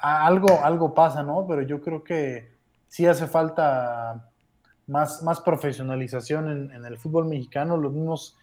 Algo, 0.00 0.60
algo 0.64 0.94
pasa, 0.94 1.22
¿no? 1.22 1.46
Pero 1.46 1.62
yo 1.62 1.80
creo 1.80 2.02
que 2.02 2.50
sí 2.88 3.06
hace 3.06 3.28
falta 3.28 4.28
más, 4.88 5.22
más 5.22 5.40
profesionalización 5.40 6.50
en, 6.50 6.70
en 6.72 6.84
el 6.84 6.98
fútbol 6.98 7.26
mexicano. 7.26 7.76
Los 7.76 7.92
mismos 7.92 8.36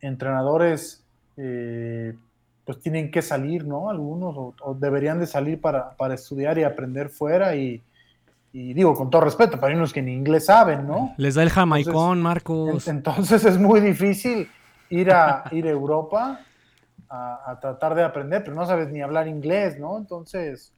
entrenadores 0.00 1.04
eh, 1.36 2.16
pues 2.64 2.78
tienen 2.78 3.10
que 3.10 3.20
salir, 3.22 3.66
¿no? 3.66 3.90
Algunos, 3.90 4.36
o, 4.36 4.54
o 4.62 4.74
deberían 4.74 5.18
de 5.18 5.26
salir 5.26 5.60
para, 5.60 5.90
para 5.96 6.14
estudiar 6.14 6.56
y 6.58 6.62
aprender 6.62 7.08
fuera 7.08 7.56
y, 7.56 7.82
y 8.52 8.72
digo, 8.72 8.94
con 8.94 9.10
todo 9.10 9.22
respeto, 9.22 9.58
para 9.58 9.74
unos 9.74 9.92
que 9.92 10.02
ni 10.02 10.12
inglés 10.12 10.46
saben, 10.46 10.86
¿no? 10.86 11.14
Les 11.16 11.34
da 11.34 11.42
el 11.42 11.50
jamaicón, 11.50 12.18
Entonces- 12.18 12.22
Marcos. 12.22 12.86
En- 12.88 12.96
Entonces 12.98 13.44
es 13.44 13.58
muy 13.58 13.80
difícil 13.80 14.48
ir 15.00 15.10
a, 15.10 15.44
ir 15.50 15.66
a 15.66 15.70
Europa 15.70 16.40
a, 17.08 17.50
a 17.50 17.60
tratar 17.60 17.94
de 17.94 18.04
aprender, 18.04 18.42
pero 18.44 18.54
no 18.54 18.66
sabes 18.66 18.88
ni 18.88 19.00
hablar 19.02 19.28
inglés, 19.28 19.78
¿no? 19.78 19.98
Entonces... 19.98 20.72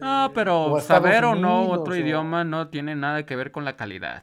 No, 0.00 0.26
eh, 0.26 0.30
pero 0.34 0.72
o 0.72 0.80
saber 0.80 1.24
o 1.24 1.34
no 1.34 1.62
Unidos, 1.62 1.80
otro 1.80 1.92
o- 1.94 1.96
idioma 1.96 2.44
no 2.44 2.68
tiene 2.68 2.94
nada 2.94 3.24
que 3.24 3.34
ver 3.36 3.50
con 3.50 3.64
la 3.64 3.76
calidad. 3.76 4.22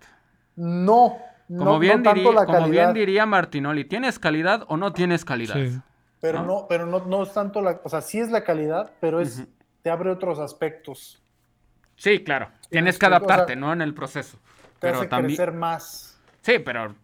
No, 0.56 1.18
Como, 1.48 1.74
No- 1.74 1.80
bien, 1.80 1.98
no 2.04 2.04
tanto 2.04 2.20
diría, 2.20 2.40
la 2.40 2.46
como 2.46 2.68
bien 2.70 2.94
diría 2.94 3.26
Martinoli, 3.26 3.86
¿tienes 3.86 4.20
calidad 4.20 4.66
o 4.68 4.78
no 4.78 4.94
tienes 4.94 5.26
calidad? 5.26 5.56
Sí. 5.56 5.82
Pero 6.22 6.40
¿no? 6.40 6.46
no, 6.46 6.68
pero 6.68 6.86
no, 6.86 7.00
no 7.06 7.24
es 7.24 7.34
tanto 7.34 7.62
la, 7.62 7.82
o 7.84 7.90
sea, 7.90 8.02
sí 8.02 8.20
es 8.20 8.30
la 8.30 8.44
calidad, 8.44 8.92
pero 9.02 9.20
es, 9.20 9.46
te 9.82 9.90
abre 9.90 10.10
otros 10.10 10.40
aspectos. 10.40 11.22
Sí, 11.96 12.24
claro. 12.24 12.50
Tienes 12.70 12.98
que 12.98 13.06
o 13.06 13.10
sea, 13.10 13.18
adaptarte, 13.18 13.56
¿no? 13.56 13.74
En 13.74 13.82
el 13.82 13.94
proceso. 13.94 14.38
Te 14.80 14.80
Pero 14.80 15.00
hace 15.00 15.08
también. 15.08 15.38
crecer 15.38 15.54
más. 15.54 16.20
Sí, 16.42 16.60
pero 16.60 16.96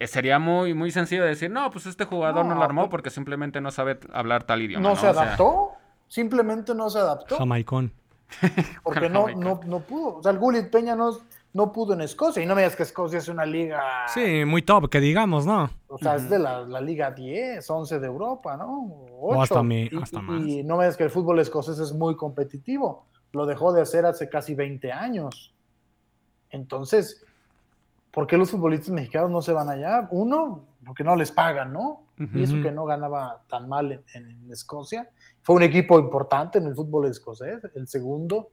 sería 0.00 0.38
muy, 0.38 0.74
muy 0.74 0.90
sencillo 0.90 1.24
decir, 1.24 1.50
no, 1.50 1.70
pues 1.70 1.86
este 1.86 2.04
jugador 2.04 2.44
no, 2.44 2.52
No, 2.54 2.58
lo 2.60 2.64
armó 2.64 2.82
pues- 2.82 2.90
porque 2.90 3.10
simplemente 3.10 3.60
no 3.60 3.70
sabe 3.70 3.98
hablar 4.12 4.44
tal 4.44 4.62
idioma. 4.62 4.82
No, 4.82 4.90
No, 4.90 4.96
se 4.96 5.08
O 5.08 5.12
sea, 5.14 5.22
adaptó, 5.22 5.70
simplemente 6.08 6.74
no 6.74 6.90
se 6.90 6.98
adaptó, 6.98 7.36
Jamaicón. 7.38 7.92
porque 8.82 9.08
no, 9.08 9.28
no, 9.28 9.60
no 9.64 9.80
pudo. 9.80 10.16
O 10.16 10.22
sea, 10.22 10.32
el 10.32 10.38
Gullit 10.38 10.68
Peña 10.70 10.96
no, 10.96 11.16
no 11.52 11.72
pudo 11.72 11.94
en 11.94 12.00
Escocia, 12.02 12.42
y 12.42 12.46
no 12.46 12.54
me 12.54 12.62
digas 12.62 12.76
que 12.76 12.82
Escocia 12.82 13.18
es 13.18 13.28
una 13.28 13.46
liga, 13.46 13.80
Sí, 14.08 14.44
muy 14.44 14.62
top, 14.62 14.88
que 14.90 15.00
digamos, 15.00 15.46
¿no? 15.46 15.70
o 15.88 15.96
sea, 15.96 16.16
es 16.16 16.28
de 16.28 16.38
la, 16.38 16.60
la 16.62 16.80
liga 16.80 17.10
10, 17.12 17.70
11 17.70 17.98
de 18.00 18.06
Europa, 18.06 18.56
¿no? 18.56 18.82
O 19.18 19.40
hasta 19.40 19.60
8. 19.60 19.68
y, 19.72 19.90
hasta 20.02 20.18
y- 20.18 20.22
más. 20.22 20.42
y 20.46 20.62
no 20.64 20.76
me 20.76 20.84
digas 20.84 20.96
que 20.98 21.04
el 21.04 21.10
fútbol 21.10 21.38
escocés 21.38 21.78
es 21.78 21.92
muy 21.92 22.16
competitivo, 22.16 23.06
lo 23.32 23.46
dejó 23.46 23.72
de 23.72 23.80
hacer 23.82 24.04
hace 24.04 24.28
casi 24.28 24.54
20 24.54 24.92
años. 24.92 25.54
Entonces, 26.50 27.24
¿por 28.16 28.26
qué 28.26 28.38
los 28.38 28.50
futbolistas 28.50 28.88
mexicanos 28.88 29.30
no 29.30 29.42
se 29.42 29.52
van 29.52 29.68
allá? 29.68 30.08
Uno, 30.10 30.64
porque 30.86 31.04
no 31.04 31.16
les 31.16 31.30
pagan, 31.30 31.70
¿no? 31.74 32.06
Y 32.32 32.44
eso 32.44 32.54
que 32.62 32.72
no 32.72 32.86
ganaba 32.86 33.42
tan 33.46 33.68
mal 33.68 33.92
en, 33.92 34.02
en 34.14 34.50
Escocia. 34.50 35.10
Fue 35.42 35.54
un 35.54 35.62
equipo 35.62 35.98
importante 35.98 36.56
en 36.56 36.64
el 36.66 36.74
fútbol 36.74 37.08
escocés. 37.08 37.60
El 37.74 37.86
segundo. 37.86 38.52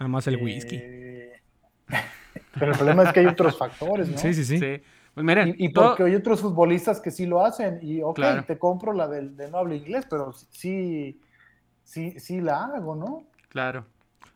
Además 0.00 0.26
el 0.26 0.34
eh, 0.40 0.42
whisky. 0.42 0.78
pero 2.58 2.72
el 2.72 2.76
problema 2.76 3.04
es 3.04 3.12
que 3.12 3.20
hay 3.20 3.26
otros 3.26 3.56
factores, 3.56 4.08
¿no? 4.08 4.18
Sí, 4.18 4.34
sí, 4.34 4.44
sí. 4.44 4.58
sí. 4.58 4.82
Pues 5.14 5.24
miren, 5.24 5.54
Y, 5.58 5.66
y 5.66 5.72
todo- 5.72 5.90
porque 5.90 6.02
hay 6.02 6.16
otros 6.16 6.40
futbolistas 6.40 7.00
que 7.00 7.12
sí 7.12 7.24
lo 7.24 7.44
hacen. 7.44 7.78
Y 7.82 8.02
ok, 8.02 8.16
Claro. 8.16 8.44
te 8.44 8.58
compro 8.58 8.92
la 8.92 9.06
del 9.06 9.36
de 9.36 9.48
no 9.48 9.58
habla 9.58 9.76
inglés, 9.76 10.06
pero 10.10 10.32
sí, 10.32 11.20
sí, 11.84 12.18
sí 12.18 12.40
la 12.40 12.64
hago, 12.64 12.96
¿no? 12.96 13.22
Claro. 13.48 13.84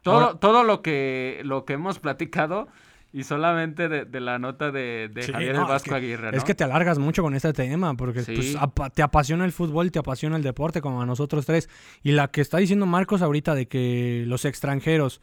Todo, 0.03 0.14
Ahora- 0.20 0.39
todo 0.39 0.62
lo 0.62 0.83
que 0.83 1.41
lo 1.43 1.64
que 1.64 1.72
hemos 1.72 1.99
platicado 1.99 2.68
y 3.12 3.24
solamente 3.24 3.88
de, 3.88 4.04
de 4.04 4.20
la 4.20 4.38
nota 4.38 4.70
de, 4.70 5.09
de 5.12 5.22
Sí, 5.22 5.32
Javier 5.32 5.54
no, 5.54 5.61
el 5.61 5.64
es 5.64 5.68
Vasco 5.70 5.90
que- 5.90 5.96
Aguirre, 5.96 6.30
¿no? 6.32 6.36
Es 6.36 6.44
que 6.44 6.54
te 6.54 6.64
alargas 6.64 6.98
mucho 6.98 7.22
con 7.22 7.34
este 7.34 7.52
tema, 7.52 7.94
porque 7.94 8.22
Sí. 8.22 8.34
pues, 8.34 8.56
apa- 8.56 8.90
te 8.90 9.02
apasiona 9.02 9.44
el 9.44 9.52
fútbol 9.52 9.90
te 9.90 9.98
apasiona 9.98 10.36
el 10.36 10.42
deporte, 10.42 10.80
como 10.80 11.00
a 11.00 11.06
nosotros 11.06 11.46
tres. 11.46 11.68
Y 12.02 12.12
la 12.12 12.28
que 12.28 12.40
está 12.42 12.59
diciendo 12.59 12.84
Marcos 12.86 13.22
ahorita 13.22 13.54
de 13.54 13.66
que 13.66 14.24
los 14.26 14.44
extranjeros, 14.44 15.20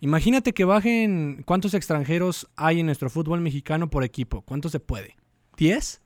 imagínate 0.00 0.52
que 0.54 0.64
bajen 0.64 1.42
cuántos 1.44 1.74
extranjeros 1.74 2.48
hay 2.56 2.80
en 2.80 2.86
nuestro 2.86 3.10
fútbol 3.10 3.40
mexicano 3.40 3.90
por 3.90 4.04
equipo. 4.04 4.42
¿Cuánto 4.42 4.68
se 4.68 4.80
puede? 4.80 5.16
¿10? 5.56 6.00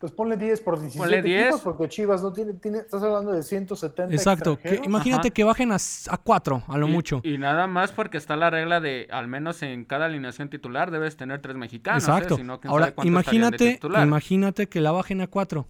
Pues 0.00 0.12
ponle 0.12 0.38
10 0.38 0.62
por 0.62 0.80
17 0.80 0.98
Ponle 0.98 1.22
10. 1.22 1.42
equipos, 1.42 1.60
porque 1.60 1.88
Chivas 1.90 2.22
no 2.22 2.32
tiene, 2.32 2.54
tiene, 2.54 2.78
estás 2.78 3.02
hablando 3.02 3.32
de 3.32 3.42
170 3.42 4.14
Exacto. 4.14 4.58
Que, 4.58 4.80
imagínate 4.82 5.28
Ajá. 5.28 5.34
que 5.34 5.44
bajen 5.44 5.72
a, 5.72 5.76
a 5.76 6.16
cuatro, 6.16 6.62
a 6.68 6.78
lo 6.78 6.88
y, 6.88 6.90
mucho. 6.90 7.20
Y 7.22 7.36
nada 7.36 7.66
más 7.66 7.92
porque 7.92 8.16
está 8.16 8.34
la 8.34 8.48
regla 8.48 8.80
de 8.80 9.08
al 9.10 9.28
menos 9.28 9.62
en 9.62 9.84
cada 9.84 10.06
alineación 10.06 10.48
titular 10.48 10.90
debes 10.90 11.18
tener 11.18 11.42
tres 11.42 11.54
mexicanos. 11.56 12.02
¿eh? 12.02 12.06
Exacto. 12.06 12.36
Si 12.36 12.42
no, 12.42 12.58
Ahora, 12.64 12.94
imagínate, 13.02 13.78
imagínate 14.02 14.68
que 14.70 14.80
la 14.80 14.90
bajen 14.90 15.20
a 15.20 15.26
cuatro. 15.26 15.68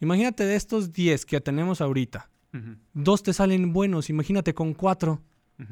Imagínate 0.00 0.44
de 0.44 0.56
estos 0.56 0.92
10 0.92 1.24
que 1.24 1.40
tenemos 1.40 1.80
ahorita. 1.80 2.28
Ujú, 2.52 2.76
Dos 2.92 3.22
te 3.22 3.32
salen 3.32 3.72
buenos, 3.72 4.10
imagínate 4.10 4.52
con 4.52 4.74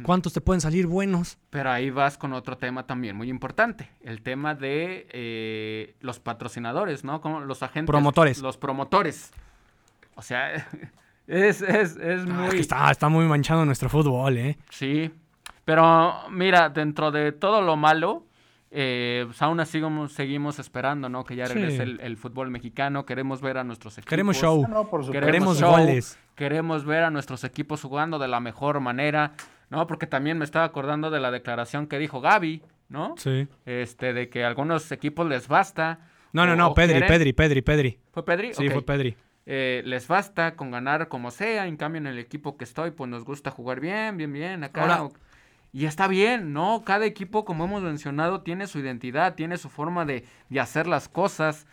¿Cuántos 0.03 0.33
te 0.33 0.41
pueden 0.41 0.61
salir 0.61 0.87
buenos? 0.87 1.39
Pero 1.51 1.71
ahí 1.71 1.91
vas 1.91 2.17
con 2.19 2.33
otro 2.33 2.57
tema 2.59 2.87
también 2.87 3.17
muy 3.17 3.29
importante, 3.29 3.91
el 4.03 4.23
tema 4.23 4.55
de 4.55 5.07
eh, 5.13 5.97
los 6.01 6.21
patrocinadores, 6.21 7.05
¿no? 7.05 7.21
Como 7.21 7.41
los 7.41 7.63
agentes. 7.63 7.87
Promotores. 7.91 8.39
Los 8.41 8.57
promotores. 8.57 9.33
O 10.15 10.23
sea, 10.23 10.53
es, 11.27 11.63
es, 11.63 11.63
es 11.63 11.99
Ah, 11.99 12.13
es 12.13 12.27
muy... 12.27 12.51
que 12.51 12.59
está, 12.61 12.91
está 12.91 13.09
muy 13.09 13.25
manchado 13.27 13.65
nuestro 13.65 13.89
fútbol, 13.89 14.37
¿eh? 14.39 14.59
Sí, 14.71 15.11
pero 15.65 16.29
mira, 16.31 16.69
dentro 16.69 17.11
de 17.11 17.33
todo 17.33 17.63
lo 17.63 17.77
malo, 17.77 18.27
eh, 18.73 19.25
pues 19.27 19.41
aún 19.43 19.59
así 19.61 19.73
seguimos, 19.73 20.13
seguimos 20.13 20.59
esperando, 20.59 21.09
¿no? 21.09 21.25
Que 21.25 21.37
ya 21.37 21.47
Sí. 21.47 21.55
regrese 21.55 21.83
el, 21.83 22.01
el 22.01 22.17
fútbol 22.17 22.51
mexicano, 22.51 23.05
queremos 23.07 23.41
ver 23.41 23.59
a 23.59 23.65
nuestros 23.65 23.95
equipos. 23.99 24.11
Queremos 24.11 24.37
show. 24.37 24.65
Ah, 24.65 24.69
no, 24.69 24.89
por 24.89 25.05
supuesto. 25.05 25.27
Queremos 25.27 25.59
show, 25.59 25.71
goles. 25.73 26.19
Queremos 26.37 26.85
ver 26.85 27.03
a 27.05 27.11
nuestros 27.11 27.45
equipos 27.45 27.83
jugando 27.83 28.19
de 28.19 28.29
la 28.29 28.41
mejor 28.41 28.81
manera, 28.81 29.33
¿no? 29.71 29.87
Porque 29.87 30.07
también 30.07 30.37
me 30.39 30.45
estaba 30.45 30.65
acordando 30.67 31.11
de 31.11 31.21
la 31.21 31.31
declaración 31.31 31.87
que 31.87 31.99
dijo 31.99 32.21
Gaby, 32.21 32.63
¿no? 32.89 33.15
Sí. 33.17 33.49
Este, 33.67 34.13
de 34.13 34.29
que 34.29 34.45
a 34.45 34.49
algunos 34.49 34.91
equipos 34.93 35.27
les 35.29 35.49
basta. 35.49 36.01
No, 36.33 36.47
no, 36.47 36.55
no, 36.55 36.75
Pedri, 36.75 36.95
quieren- 36.95 37.09
Pedri, 37.09 37.33
Pedri, 37.33 37.63
Pedri. 37.63 37.99
¿Fue 38.13 38.25
Pedri? 38.25 38.53
Sí, 38.55 38.69
fue 38.69 38.83
Pedri. 38.83 39.17
Eh, 39.47 39.83
les 39.87 40.07
basta 40.07 40.55
con 40.55 40.71
ganar 40.71 41.09
como 41.09 41.31
sea, 41.31 41.67
en 41.67 41.77
cambio 41.77 41.99
en 42.01 42.07
el 42.07 42.19
equipo 42.19 42.57
que 42.57 42.65
estoy, 42.65 42.91
pues 42.93 43.09
nos 43.11 43.25
gusta 43.25 43.51
jugar 43.51 43.81
bien, 43.81 44.17
bien, 44.17 44.33
bien, 44.33 44.63
acá. 44.63 44.83
Ahora- 44.83 45.05
o- 45.05 45.13
y 45.73 45.87
está 45.87 46.09
bien, 46.09 46.53
¿no? 46.53 46.83
Cada 46.85 47.07
equipo, 47.07 47.45
como 47.45 47.65
hemos 47.65 47.83
mencionado, 47.83 48.43
tiene 48.43 48.67
su 48.67 48.81
identidad, 48.81 49.35
tiene 49.37 49.57
su 49.57 49.69
forma 49.71 50.05
de, 50.05 50.25
de 50.49 50.61
hacer 50.61 50.87
las 50.89 51.09
cosas. 51.09 51.67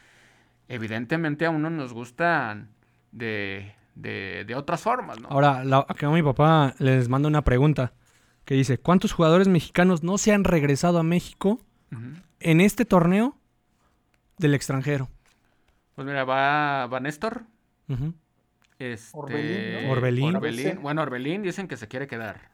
Evidentemente 0.68 1.46
a 1.46 1.50
uno 1.50 1.70
nos 1.70 1.94
gustan 1.94 2.70
de, 3.12 3.74
de, 4.02 4.44
de 4.46 4.56
otras 4.56 4.82
formas, 4.82 5.20
¿no? 5.20 5.28
Ahora, 5.30 5.64
la- 5.64 5.86
acá 5.88 6.10
mi 6.10 6.22
papá 6.24 6.74
les 6.80 7.10
manda 7.10 7.28
una 7.28 7.44
pregunta 7.44 7.94
que 8.46 8.54
dice, 8.56 8.78
¿cuántos 8.78 9.12
jugadores 9.14 9.48
mexicanos 9.48 10.04
no 10.04 10.18
se 10.18 10.32
han 10.34 10.44
regresado 10.44 11.00
a 11.00 11.04
México 11.04 11.60
en 12.40 12.62
este 12.62 12.86
torneo 12.86 13.38
del 14.38 14.54
extranjero? 14.54 15.10
Pues 15.96 16.06
mira, 16.08 16.24
va, 16.26 16.86
va 16.88 17.00
Néstor. 17.00 17.44
Ujú. 17.90 18.14
Este, 18.80 19.88
Orbelín, 19.90 20.32
¿no? 20.34 20.38
Orbelín. 20.38 20.82
Bueno, 20.82 21.02
Orbelín 21.02 21.42
dicen 21.42 21.68
que 21.68 21.78
se 21.78 21.88
quiere 21.88 22.06
quedar, 22.08 22.52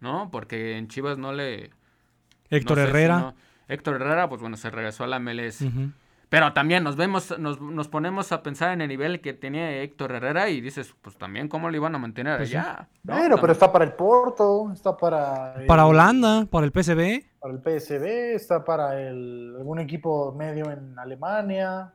¿no? 0.00 0.30
Porque 0.30 0.76
en 0.76 0.88
Chivas 0.88 1.16
no 1.18 1.32
le... 1.32 1.70
Héctor 2.50 2.76
no 2.76 2.82
sé 2.84 2.90
si 2.90 2.90
Herrera. 2.90 3.18
no- 3.18 3.34
Héctor 3.68 3.96
Herrera, 3.96 4.28
pues 4.28 4.40
bueno, 4.42 4.56
se 4.56 4.70
regresó 4.70 5.04
a 5.04 5.06
la 5.08 5.18
MLS. 5.18 5.62
Ujú. 5.62 5.90
Pero 6.28 6.52
también 6.52 6.82
nos 6.82 6.96
vemos, 6.96 7.38
nos, 7.38 7.60
nos 7.60 7.86
ponemos 7.88 8.32
a 8.32 8.42
pensar 8.42 8.72
en 8.72 8.80
el 8.80 8.88
nivel 8.88 9.20
que 9.20 9.32
tenía 9.32 9.70
Héctor 9.82 10.10
Herrera 10.12 10.48
y 10.50 10.60
dices, 10.60 10.92
pues 11.00 11.16
también 11.16 11.46
cómo 11.48 11.70
lo 11.70 11.76
iban 11.76 11.94
a 11.94 11.98
mantener 11.98 12.38
Pues 12.38 12.48
sí. 12.50 12.56
allá. 12.56 12.88
¿no? 13.04 13.12
Bueno, 13.14 13.22
pero 13.28 13.36
También. 13.36 13.50
está 13.52 13.72
para 13.72 13.84
el 13.84 13.92
Porto, 13.92 14.72
está 14.72 14.96
para... 14.96 15.54
el- 15.54 15.66
Para 15.66 15.86
Holanda, 15.86 16.46
para 16.50 16.66
el 16.66 16.72
PSV. 16.72 17.24
Para 17.38 17.54
el 17.54 17.60
PSV, 17.60 18.34
está 18.34 18.64
para 18.64 19.00
el, 19.00 19.54
algún 19.56 19.78
equipo 19.78 20.32
medio 20.32 20.68
en 20.72 20.98
Alemania, 20.98 21.92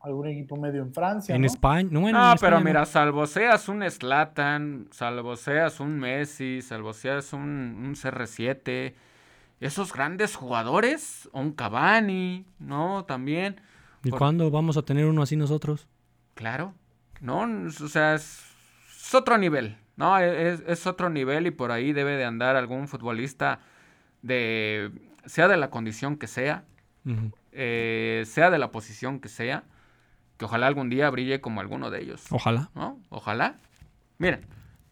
algún 0.00 0.26
equipo 0.26 0.56
medio 0.56 0.82
en 0.82 0.92
Francia. 0.92 1.32
En 1.36 1.42
¿no? 1.42 1.46
España. 1.46 1.88
No, 1.92 2.00
No, 2.00 2.08
en 2.08 2.12
pero 2.12 2.34
España 2.34 2.58
no. 2.58 2.64
mira, 2.64 2.84
salvo 2.86 3.24
seas 3.28 3.68
un 3.68 3.88
Slatan, 3.88 4.88
salvo 4.90 5.36
seas 5.36 5.78
un 5.78 5.96
Messi, 6.00 6.60
salvo 6.60 6.92
seas 6.92 7.32
un, 7.32 7.40
un 7.40 7.94
CR7, 7.94 8.94
esos 9.66 9.92
grandes 9.92 10.36
jugadores, 10.36 11.28
un 11.32 11.52
Cavani, 11.52 12.46
¿no? 12.58 13.04
También, 13.04 13.60
¿Y 14.02 14.10
por- 14.10 14.18
cuándo 14.18 14.50
vamos 14.50 14.76
a 14.76 14.82
tener 14.82 15.06
uno 15.06 15.22
así 15.22 15.36
nosotros? 15.36 15.86
claro, 16.34 16.74
¿no? 17.20 17.40
O 17.66 17.88
sea, 17.88 18.14
es, 18.14 18.42
es 18.98 19.14
otro 19.14 19.38
nivel, 19.38 19.76
¿no? 19.96 20.18
Es, 20.18 20.62
es 20.66 20.86
otro 20.86 21.08
nivel 21.10 21.46
y 21.46 21.50
por 21.50 21.70
ahí 21.70 21.92
debe 21.92 22.16
de 22.16 22.24
andar 22.24 22.56
algún 22.56 22.88
futbolista 22.88 23.60
de, 24.22 24.90
sea 25.26 25.46
de 25.48 25.56
la 25.56 25.70
condición 25.70 26.16
que 26.16 26.26
sea, 26.26 26.64
eh, 27.52 28.24
sea 28.26 28.50
de 28.50 28.58
la 28.58 28.72
posición 28.72 29.20
que 29.20 29.28
sea, 29.28 29.64
que 30.36 30.44
ojalá 30.46 30.66
algún 30.66 30.90
día 30.90 31.08
brille 31.10 31.40
como 31.40 31.60
alguno 31.60 31.90
de 31.90 32.02
ellos. 32.02 32.24
Ojalá. 32.30 32.70
¿no? 32.74 32.98
Ojalá. 33.10 33.56
Miren, 34.18 34.44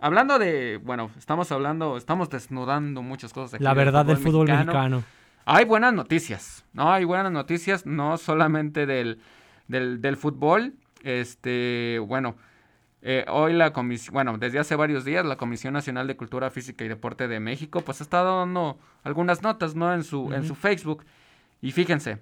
hablando 0.03 0.39
de, 0.39 0.79
bueno, 0.83 1.11
estamos 1.17 1.51
hablando, 1.53 1.97
estamos 1.97 2.29
desnudando 2.29 3.03
muchas 3.03 3.33
cosas. 3.33 3.55
aquí 3.55 3.65
La 3.65 3.73
verdad 3.73 4.05
del 4.05 4.19
fútbol 4.19 4.47
mexicano. 4.49 5.03
Hay 5.45 5.65
buenas 5.65 5.95
noticias, 5.95 6.65
¿no? 6.73 6.93
Hay 6.93 7.05
buenas 7.05 7.33
noticias, 7.33 7.87
no 7.87 8.17
solamente 8.19 8.85
del, 8.85 9.21
del, 9.69 10.01
del 10.01 10.17
fútbol. 10.17 10.75
Este, 11.03 11.99
bueno, 12.07 12.37
eh, 13.01 13.25
hoy 13.29 13.53
la 13.53 13.73
comisión, 13.73 14.13
bueno, 14.13 14.39
desde 14.39 14.59
hace 14.59 14.77
varios 14.77 15.05
días 15.05 15.25
la 15.25 15.37
Comisión 15.37 15.73
Nacional 15.73 16.07
de 16.07 16.17
Cultura 16.17 16.51
Física 16.51 16.85
y 16.85 16.89
Deporte 16.89 17.27
de 17.27 17.41
México, 17.41 17.81
pues 17.81 18.01
ha 18.01 18.05
estado 18.05 18.39
dando 18.41 18.79
algunas 19.03 19.43
notas, 19.43 19.75
¿no? 19.75 19.93
En 19.93 20.05
su, 20.05 20.33
en 20.33 20.47
su 20.47 20.55
Facebook. 20.55 21.05
Y 21.61 21.73
fíjense, 21.73 22.19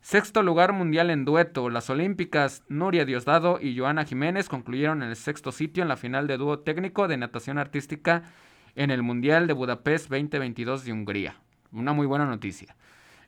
sexto 0.00 0.42
lugar 0.42 0.72
mundial 0.72 1.10
en 1.10 1.24
dueto. 1.24 1.70
Las 1.70 1.90
olímpicas 1.90 2.62
Nuria 2.68 3.04
Diosdado 3.04 3.58
y 3.60 3.76
Joana 3.76 4.04
Jiménez 4.04 4.48
concluyeron 4.48 5.02
en 5.02 5.10
el 5.10 5.16
sexto 5.16 5.52
sitio 5.52 5.82
en 5.82 5.88
la 5.88 5.96
final 5.96 6.26
de 6.26 6.36
dúo 6.36 6.60
técnico 6.60 7.08
de 7.08 7.16
natación 7.16 7.58
artística 7.58 8.22
en 8.74 8.90
el 8.90 9.02
Mundial 9.02 9.46
de 9.46 9.52
Budapest 9.52 10.08
2022 10.10 10.84
de 10.84 10.92
Hungría. 10.92 11.36
Una 11.72 11.92
muy 11.92 12.06
buena 12.06 12.26
noticia. 12.26 12.76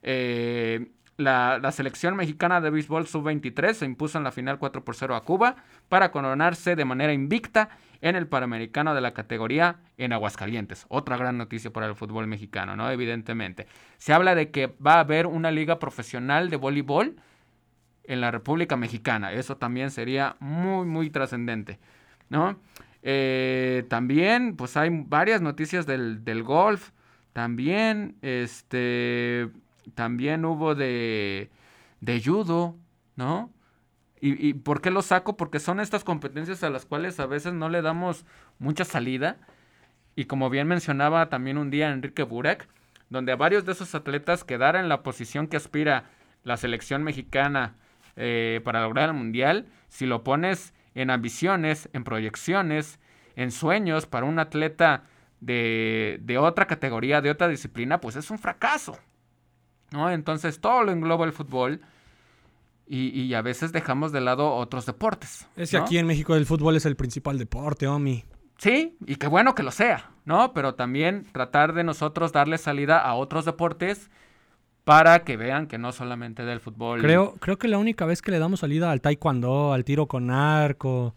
Eh, 0.02 0.90
la, 1.16 1.72
selección 1.72 2.16
mexicana 2.16 2.60
de 2.60 2.70
béisbol 2.70 3.06
sub-23 3.06 3.74
se 3.74 3.84
impuso 3.84 4.18
en 4.18 4.24
la 4.24 4.32
final 4.32 4.58
4 4.58 4.84
por 4.84 4.94
0 4.94 5.14
a 5.14 5.24
Cuba 5.24 5.56
para 5.88 6.10
coronarse 6.10 6.76
de 6.76 6.84
manera 6.84 7.12
invicta 7.12 7.70
en 8.00 8.16
el 8.16 8.26
Panamericano 8.26 8.94
de 8.94 9.00
la 9.00 9.12
categoría 9.12 9.76
en 9.98 10.12
Aguascalientes. 10.12 10.86
Otra 10.88 11.16
gran 11.16 11.38
noticia 11.38 11.72
para 11.72 11.86
el 11.86 11.94
fútbol 11.94 12.26
mexicano, 12.26 12.76
¿no? 12.76 12.90
Evidentemente. 12.90 13.66
Se 13.98 14.12
habla 14.12 14.34
de 14.34 14.50
que 14.50 14.74
va 14.84 14.94
a 14.94 15.00
haber 15.00 15.26
una 15.26 15.50
liga 15.50 15.78
profesional 15.78 16.50
de 16.50 16.56
voleibol 16.56 17.16
en 18.04 18.20
la 18.20 18.30
República 18.30 18.76
Mexicana. 18.76 19.32
Eso 19.32 19.56
también 19.56 19.90
sería 19.90 20.36
muy, 20.40 20.86
muy 20.86 21.10
trascendente, 21.10 21.78
¿no? 22.28 22.58
Eh, 23.02 23.84
también, 23.88 24.56
pues 24.56 24.76
hay 24.76 24.90
varias 24.90 25.40
noticias 25.40 25.86
del, 25.86 26.24
del 26.24 26.42
golf. 26.42 26.90
También, 27.32 28.16
este, 28.22 29.48
también 29.94 30.44
hubo 30.44 30.74
de, 30.74 31.50
de 32.00 32.22
judo, 32.22 32.76
¿no? 33.16 33.50
¿Y, 34.20 34.48
¿Y 34.48 34.54
por 34.54 34.80
qué 34.80 34.90
lo 34.90 35.02
saco? 35.02 35.36
Porque 35.36 35.58
son 35.58 35.80
estas 35.80 36.04
competencias 36.04 36.62
a 36.62 36.70
las 36.70 36.86
cuales 36.86 37.18
a 37.18 37.26
veces 37.26 37.52
no 37.54 37.68
le 37.68 37.82
damos 37.82 38.24
mucha 38.58 38.84
salida. 38.84 39.38
Y 40.14 40.26
como 40.26 40.50
bien 40.50 40.68
mencionaba 40.68 41.28
también 41.28 41.58
un 41.58 41.70
día 41.70 41.90
Enrique 41.90 42.22
Burek, 42.22 42.68
donde 43.10 43.32
a 43.32 43.36
varios 43.36 43.64
de 43.64 43.72
esos 43.72 43.94
atletas 43.94 44.44
quedara 44.44 44.80
en 44.80 44.88
la 44.88 45.02
posición 45.02 45.46
que 45.46 45.56
aspira 45.56 46.10
la 46.44 46.56
selección 46.56 47.02
mexicana 47.02 47.74
eh, 48.16 48.60
para 48.64 48.82
lograr 48.82 49.08
el 49.08 49.14
mundial, 49.14 49.66
si 49.88 50.06
lo 50.06 50.22
pones 50.22 50.74
en 50.94 51.10
ambiciones, 51.10 51.88
en 51.92 52.04
proyecciones, 52.04 52.98
en 53.36 53.50
sueños 53.50 54.06
para 54.06 54.26
un 54.26 54.38
atleta 54.38 55.04
de, 55.40 56.18
de 56.22 56.38
otra 56.38 56.66
categoría, 56.66 57.20
de 57.20 57.30
otra 57.30 57.48
disciplina, 57.48 58.00
pues 58.00 58.16
es 58.16 58.30
un 58.30 58.38
fracaso. 58.38 58.98
¿No? 59.92 60.10
Entonces 60.10 60.60
todo 60.60 60.82
lo 60.84 60.92
engloba 60.92 61.24
el 61.26 61.32
fútbol 61.32 61.80
y, 62.86 63.08
y 63.20 63.34
a 63.34 63.42
veces 63.42 63.72
dejamos 63.72 64.12
de 64.12 64.20
lado 64.20 64.54
otros 64.54 64.86
deportes. 64.86 65.46
Es 65.56 65.70
que 65.70 65.78
¿no? 65.78 65.84
aquí 65.84 65.98
en 65.98 66.06
México 66.06 66.34
el 66.34 66.46
fútbol 66.46 66.76
es 66.76 66.86
el 66.86 66.96
principal 66.96 67.38
deporte, 67.38 67.86
Omi. 67.86 68.24
Sí, 68.58 68.96
y 69.06 69.16
qué 69.16 69.26
bueno 69.26 69.54
que 69.54 69.62
lo 69.62 69.70
sea, 69.70 70.10
¿no? 70.24 70.52
Pero 70.52 70.74
también 70.74 71.26
tratar 71.32 71.72
de 71.72 71.84
nosotros 71.84 72.32
darle 72.32 72.58
salida 72.58 73.00
a 73.00 73.14
otros 73.14 73.44
deportes 73.44 74.10
para 74.84 75.24
que 75.24 75.36
vean 75.36 75.66
que 75.66 75.78
no 75.78 75.92
solamente 75.92 76.44
del 76.44 76.60
fútbol. 76.60 77.00
Creo, 77.00 77.34
creo 77.40 77.56
que 77.58 77.68
la 77.68 77.78
única 77.78 78.04
vez 78.04 78.20
que 78.22 78.30
le 78.30 78.38
damos 78.38 78.60
salida 78.60 78.90
al 78.90 79.00
taekwondo, 79.00 79.72
al 79.72 79.84
tiro 79.84 80.06
con 80.06 80.30
arco, 80.30 81.14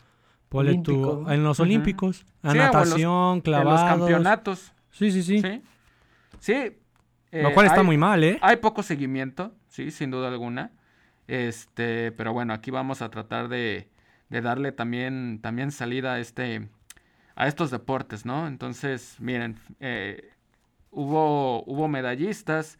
en 0.51 1.43
los 1.43 1.59
olímpicos, 1.59 2.25
a 2.41 2.51
Sí, 2.51 2.57
o 2.57 2.61
en 2.61 2.67
los- 2.67 2.73
natación, 2.75 3.35
en 3.35 3.41
clavados. 3.41 3.81
los 3.81 3.89
campeonatos. 3.89 4.73
Sí, 4.91 5.11
sí, 5.11 5.23
sí. 5.23 5.41
Sí. 5.41 5.61
Sí. 6.39 6.77
Lo 7.31 7.49
eh, 7.49 7.53
cual 7.53 7.65
está 7.65 7.79
hay- 7.81 7.85
muy 7.85 7.97
mal, 7.97 8.23
¿eh? 8.23 8.37
Hay 8.41 8.57
poco 8.57 8.83
seguimiento, 8.83 9.53
sí, 9.67 9.91
sin 9.91 10.11
duda 10.11 10.27
alguna. 10.29 10.71
Este, 11.27 12.11
pero 12.11 12.33
bueno, 12.33 12.53
aquí 12.53 12.71
vamos 12.71 13.01
a 13.01 13.09
tratar 13.09 13.47
de, 13.47 13.89
de 14.29 14.41
darle 14.41 14.71
también, 14.71 15.39
también 15.41 15.71
salida 15.71 16.13
a 16.13 16.19
este, 16.19 16.69
a 17.35 17.47
estos 17.47 17.71
deportes, 17.71 18.25
¿no? 18.25 18.47
Entonces, 18.47 19.15
miren, 19.19 19.57
eh, 19.79 20.29
hubo, 20.91 21.63
hubo 21.65 21.87
medallistas 21.87 22.77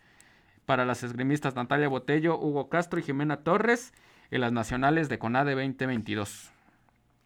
para 0.65 0.85
las 0.85 1.03
esgrimistas 1.03 1.55
Natalia 1.55 1.87
Botello, 1.87 2.39
Hugo 2.39 2.69
Castro 2.69 2.99
y 2.99 3.03
Jimena 3.03 3.37
Torres 3.37 3.93
en 4.31 4.41
las 4.41 4.51
nacionales 4.51 5.09
de 5.09 5.19
CONADE 5.19 5.53
2022. 5.53 6.51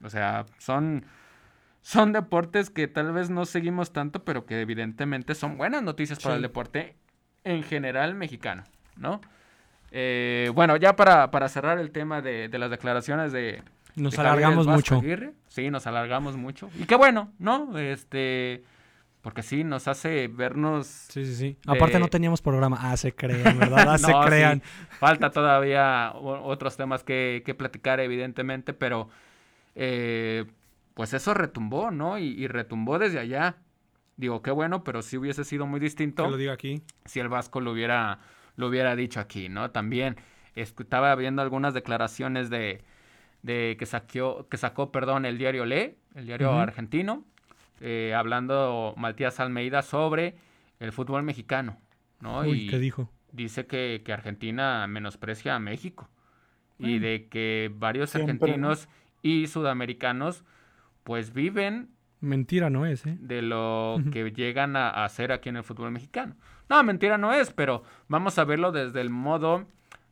O 0.03 0.09
sea, 0.09 0.45
son, 0.57 1.05
son 1.81 2.11
deportes 2.13 2.69
que 2.69 2.87
tal 2.87 3.11
vez 3.11 3.29
no 3.29 3.45
seguimos 3.45 3.91
tanto, 3.93 4.23
pero 4.25 4.45
que 4.45 4.61
evidentemente 4.61 5.35
son 5.35 5.57
buenas 5.57 5.83
noticias 5.83 6.19
para 6.19 6.35
el 6.35 6.41
deporte 6.41 6.95
en 7.49 7.63
general 7.63 8.15
mexicano, 8.15 8.63
¿no? 8.95 9.21
Eh, 9.91 10.51
bueno, 10.53 10.77
ya 10.77 10.95
para, 10.95 11.31
para 11.31 11.49
cerrar 11.49 11.79
el 11.79 11.91
tema 11.91 12.21
de, 12.21 12.47
de 12.47 12.59
las 12.59 12.69
declaraciones 12.69 13.31
de... 13.31 13.63
Nos 13.95 14.13
de 14.15 14.21
alargamos 14.21 14.67
mucho. 14.67 14.97
Aguirre. 14.97 15.33
Sí, 15.47 15.69
nos 15.71 15.87
alargamos 15.87 16.37
mucho. 16.37 16.69
Y 16.77 16.85
qué 16.85 16.95
bueno, 16.95 17.31
¿no? 17.39 17.77
Este... 17.77 18.63
Porque 19.21 19.43
sí, 19.43 19.65
nos 19.65 19.87
hace 19.89 20.29
vernos... 20.29 20.87
Sí, 20.87 21.25
sí, 21.25 21.35
sí. 21.35 21.57
Aparte 21.67 21.99
no 21.99 22.07
teníamos 22.07 22.41
programa. 22.41 22.77
Ah, 22.79 22.95
se 22.95 23.13
crean, 23.13 23.59
¿verdad? 23.59 23.85
Ah, 23.89 23.97
se 23.97 24.05
sí, 24.05 24.13
crean. 24.25 24.61
falta 24.99 25.29
todavía 25.31 26.13
otros 26.15 26.77
temas 26.77 27.03
que, 27.03 27.43
que 27.45 27.53
platicar, 27.53 27.99
evidentemente, 27.99 28.73
pero 28.73 29.09
eh, 29.75 30.45
pues 30.93 31.13
eso 31.13 31.33
retumbó, 31.33 31.91
¿no? 31.91 32.17
Y, 32.17 32.27
y 32.27 32.47
retumbó 32.47 32.97
desde 32.97 33.19
allá. 33.19 33.57
Digo, 34.19 34.41
qué 34.41 34.51
bueno, 34.51 34.83
pero 34.83 35.01
sí 35.01 35.15
hubiese 35.15 35.45
sido 35.45 35.65
muy 35.65 35.79
distinto 35.79 36.25
Que 36.25 36.29
lo 36.29 36.35
diga 36.35 36.51
aquí. 36.51 36.81
si 37.05 37.21
el 37.21 37.29
Vasco 37.29 37.61
lo 37.61 37.71
hubiera, 37.71 38.19
lo 38.57 38.67
hubiera 38.67 38.97
dicho 38.97 39.21
aquí, 39.21 39.47
¿no? 39.47 39.71
También 39.71 40.17
estaba 40.55 41.15
viendo 41.15 41.41
algunas 41.41 41.73
declaraciones 41.73 42.49
de, 42.49 42.83
de 43.43 43.77
que, 43.79 43.85
saqueó, 43.85 44.49
que 44.49 44.57
sacó, 44.57 44.91
perdón, 44.91 45.25
el 45.25 45.37
diario 45.37 45.65
Le, 45.65 45.95
el 46.15 46.25
diario 46.25 46.51
argentino, 46.51 47.23
eh, 47.79 48.13
hablando 48.13 48.93
Matías 48.97 49.39
Almeida 49.39 49.83
sobre 49.83 50.35
el 50.81 50.91
fútbol 50.91 51.23
mexicano, 51.23 51.77
¿no? 52.19 52.41
Uy, 52.41 52.63
y 52.63 52.67
¿qué 52.67 52.77
dijo? 52.77 53.09
dice 53.31 53.67
que, 53.67 54.01
que 54.03 54.11
Argentina 54.11 54.85
menosprecia 54.87 55.55
a 55.55 55.59
México 55.59 56.09
y 56.77 56.99
de 56.99 57.29
que 57.29 57.71
varios 57.73 58.13
argentinos 58.15 58.89
y 59.21 59.47
sudamericanos 59.47 60.43
pues 61.03 61.33
viven 61.33 61.89
Mentira 62.21 62.69
no 62.69 62.85
es, 62.85 63.05
¿eh? 63.05 63.17
de 63.19 63.41
lo 63.41 63.97
que 64.11 64.31
llegan 64.31 64.75
a, 64.75 64.89
a 64.89 65.05
hacer 65.05 65.31
aquí 65.31 65.49
en 65.49 65.55
el 65.57 65.63
fútbol 65.63 65.91
mexicano. 65.91 66.35
No, 66.69 66.83
mentira 66.83 67.17
no 67.17 67.33
es, 67.33 67.51
pero 67.51 67.83
vamos 68.07 68.37
a 68.37 68.43
verlo 68.43 68.71
desde 68.71 68.99
el 69.01 69.09
modo 69.09 69.65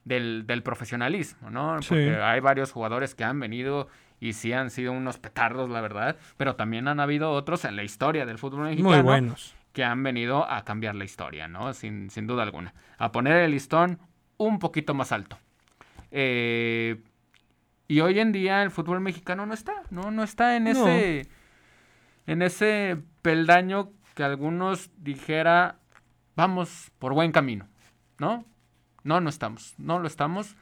del, 0.06 0.48
del 0.48 0.64
profesionalismo, 0.64 1.50
¿no? 1.50 1.82
Sí. 1.82 1.90
Porque 1.90 2.16
hay 2.16 2.40
varios 2.40 2.72
jugadores 2.72 3.14
que 3.14 3.24
han 3.26 3.40
venido 3.40 3.90
y 4.20 4.34
sí 4.34 4.54
han 4.54 4.70
sido 4.70 4.94
unos 4.94 5.18
petardos, 5.20 5.70
la 5.70 5.82
verdad, 5.82 6.16
pero 6.38 6.56
también 6.56 6.88
han 6.88 7.00
habido 7.00 7.32
otros 7.32 7.66
en 7.66 7.76
la 7.76 7.84
historia 7.84 8.26
del 8.26 8.38
fútbol 8.38 8.64
mexicano 8.64 8.90
Muy 8.96 9.02
buenos. 9.02 9.54
que 9.74 9.84
han 9.84 10.02
venido 10.02 10.50
a 10.50 10.64
cambiar 10.64 10.96
la 10.96 11.04
historia, 11.04 11.48
¿no? 11.48 11.74
Sin, 11.74 12.10
sin 12.10 12.26
duda 12.26 12.44
alguna. 12.44 12.74
A 12.98 13.12
poner 13.12 13.34
el 13.44 13.52
listón 13.52 14.00
un 14.38 14.60
poquito 14.60 14.94
más 14.94 15.12
alto. 15.12 15.38
Eh, 16.12 17.00
y 17.88 18.00
hoy 18.00 18.20
en 18.20 18.32
día 18.32 18.64
el 18.64 18.72
fútbol 18.72 19.00
mexicano 19.02 19.46
no 19.46 19.54
está, 19.54 19.84
¿no? 19.92 20.10
No 20.12 20.24
está 20.24 20.56
en 20.56 20.64
No. 20.66 20.70
ese, 20.72 21.28
en 22.28 22.42
ese 22.42 22.98
peldaño 23.22 23.92
que 24.14 24.24
algunos 24.24 24.92
dijera, 24.98 25.80
vamos 26.36 26.92
por 27.00 27.14
buen 27.14 27.32
camino, 27.32 27.68
¿no? 28.20 28.46
No, 29.04 29.22
no 29.22 29.30
estamos, 29.30 29.74
no 29.78 30.00
lo 30.00 30.08
estamos. 30.08 30.56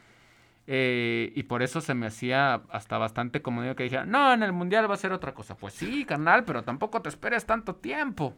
Eh, 0.67 1.31
y 1.35 1.43
por 1.43 1.61
eso 1.61 1.79
se 1.79 1.93
me 1.93 2.07
hacía 2.07 2.55
hasta 2.69 2.97
bastante 2.97 3.41
comodino 3.41 3.75
que 3.75 3.83
dijera, 3.83 4.05
no, 4.05 4.33
en 4.33 4.41
el 4.41 4.51
mundial 4.51 4.89
va 4.89 4.95
a 4.95 4.97
ser 4.97 5.11
otra 5.11 5.33
cosa. 5.33 5.55
Pues 5.55 5.73
sí, 5.73 6.05
carnal, 6.05 6.43
pero 6.43 6.63
tampoco 6.63 7.01
te 7.01 7.09
esperes 7.09 7.45
tanto 7.45 7.75
tiempo, 7.75 8.35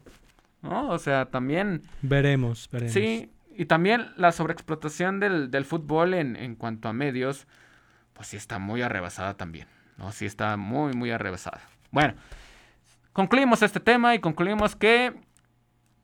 ¿no? 0.62 0.90
O 0.90 0.98
sea, 0.98 1.26
también 1.26 1.82
Veremos, 2.02 2.68
veremos. 2.70 2.92
Sí, 2.92 3.30
y 3.54 3.64
también 3.66 4.12
la 4.16 4.32
sobreexplotación 4.32 5.20
del, 5.20 5.50
del 5.50 5.64
fútbol 5.64 6.14
en, 6.14 6.36
en 6.36 6.54
cuanto 6.54 6.88
a 6.88 6.92
medios, 6.92 7.46
pues 8.12 8.28
sí 8.28 8.36
está 8.36 8.58
muy 8.58 8.82
arrebasada 8.82 9.34
también, 9.34 9.66
¿no? 9.96 10.12
Sí 10.12 10.26
está 10.26 10.56
muy, 10.56 10.92
muy 10.92 11.10
arrebasada. 11.10 11.62
Bueno, 11.90 12.14
concluimos 13.18 13.62
este 13.64 13.80
tema 13.80 14.14
y 14.14 14.20
concluimos 14.20 14.76
que 14.76 15.12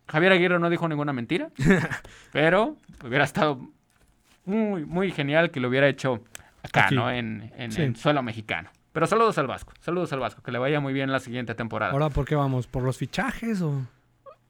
Javier 0.09 0.33
Aguirre 0.33 0.59
no 0.59 0.69
dijo 0.69 0.89
ninguna 0.89 1.13
mentira, 1.13 1.51
pero 2.33 2.77
hubiera 3.05 3.23
estado 3.23 3.61
muy, 4.45 4.85
muy 4.85 5.13
genial 5.13 5.53
que 5.53 5.61
lo 5.61 5.69
hubiera 5.69 5.87
hecho 5.87 6.25
acá, 6.65 6.87
Aquí. 6.87 6.97
¿no? 6.97 7.09
En, 7.09 7.53
en, 7.57 7.71
Sí. 7.71 7.83
en 7.83 7.95
suelo 7.95 8.21
mexicano. 8.25 8.69
Pero 8.93 9.07
saludos 9.07 9.39
al 9.39 9.47
Vasco, 9.47 9.73
saludos 9.79 10.13
al 10.13 10.19
Vasco, 10.19 10.43
que 10.43 10.51
le 10.51 10.59
vaya 10.59 10.81
muy 10.81 10.93
bien 10.93 11.13
la 11.13 11.21
siguiente 11.21 11.55
temporada. 11.55 11.93
Ahora, 11.93 12.11
¿por 12.11 12.25
qué 12.27 12.35
vamos? 12.35 12.67
¿Por 12.67 12.83
los 12.83 12.99
fichajes 12.99 13.63
o...? 13.63 13.87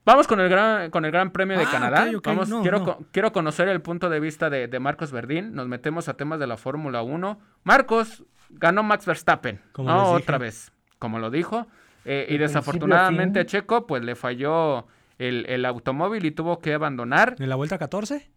Vamos 0.07 0.27
con 0.27 0.41
el 0.41 0.49
gran, 0.49 0.91
con 0.91 1.05
el 1.05 1.11
gran 1.11 1.33
premio 1.33 1.59
de 1.59 1.65
Ah, 1.65 1.71
Canadá. 1.71 2.07
ok, 2.09 2.17
ok, 2.17 2.27
Vamos, 2.29 2.49
no, 2.49 2.62
quiero, 2.62 2.79
no. 2.81 2.99
quiero 3.12 3.31
conocer 3.33 3.69
el 3.69 3.83
punto 3.83 4.09
de 4.09 4.21
vista 4.21 4.49
de, 4.49 4.69
de 4.69 4.81
Marcos 4.81 5.12
Verdín. 5.12 5.55
Nos 5.55 5.69
metemos 5.69 6.09
a 6.09 6.15
temas 6.15 6.41
de 6.41 6.47
la 6.47 6.57
Fórmula 6.57 7.03
1. 7.03 7.39
Marcos 7.62 8.25
ganó 8.49 8.83
Max 8.83 9.05
Verstappen. 9.05 9.61
Como 9.73 9.91
no, 9.91 10.11
otra 10.12 10.39
vez. 10.39 10.73
Como 10.99 11.19
lo 11.19 11.31
dijo. 11.31 11.67
Eh, 12.05 12.26
y 12.28 12.32
De 12.34 12.38
desafortunadamente 12.40 13.40
a 13.40 13.46
Checo, 13.46 13.86
pues 13.86 14.02
le 14.05 14.14
falló 14.14 14.86
el, 15.18 15.46
el 15.48 15.64
automóvil 15.64 16.24
y 16.26 16.30
tuvo 16.32 16.59
que 16.59 16.74
abandonar. 16.74 17.36
¿En 17.38 17.48
la 17.48 17.57
vuelta 17.57 17.78
14? 17.78 18.30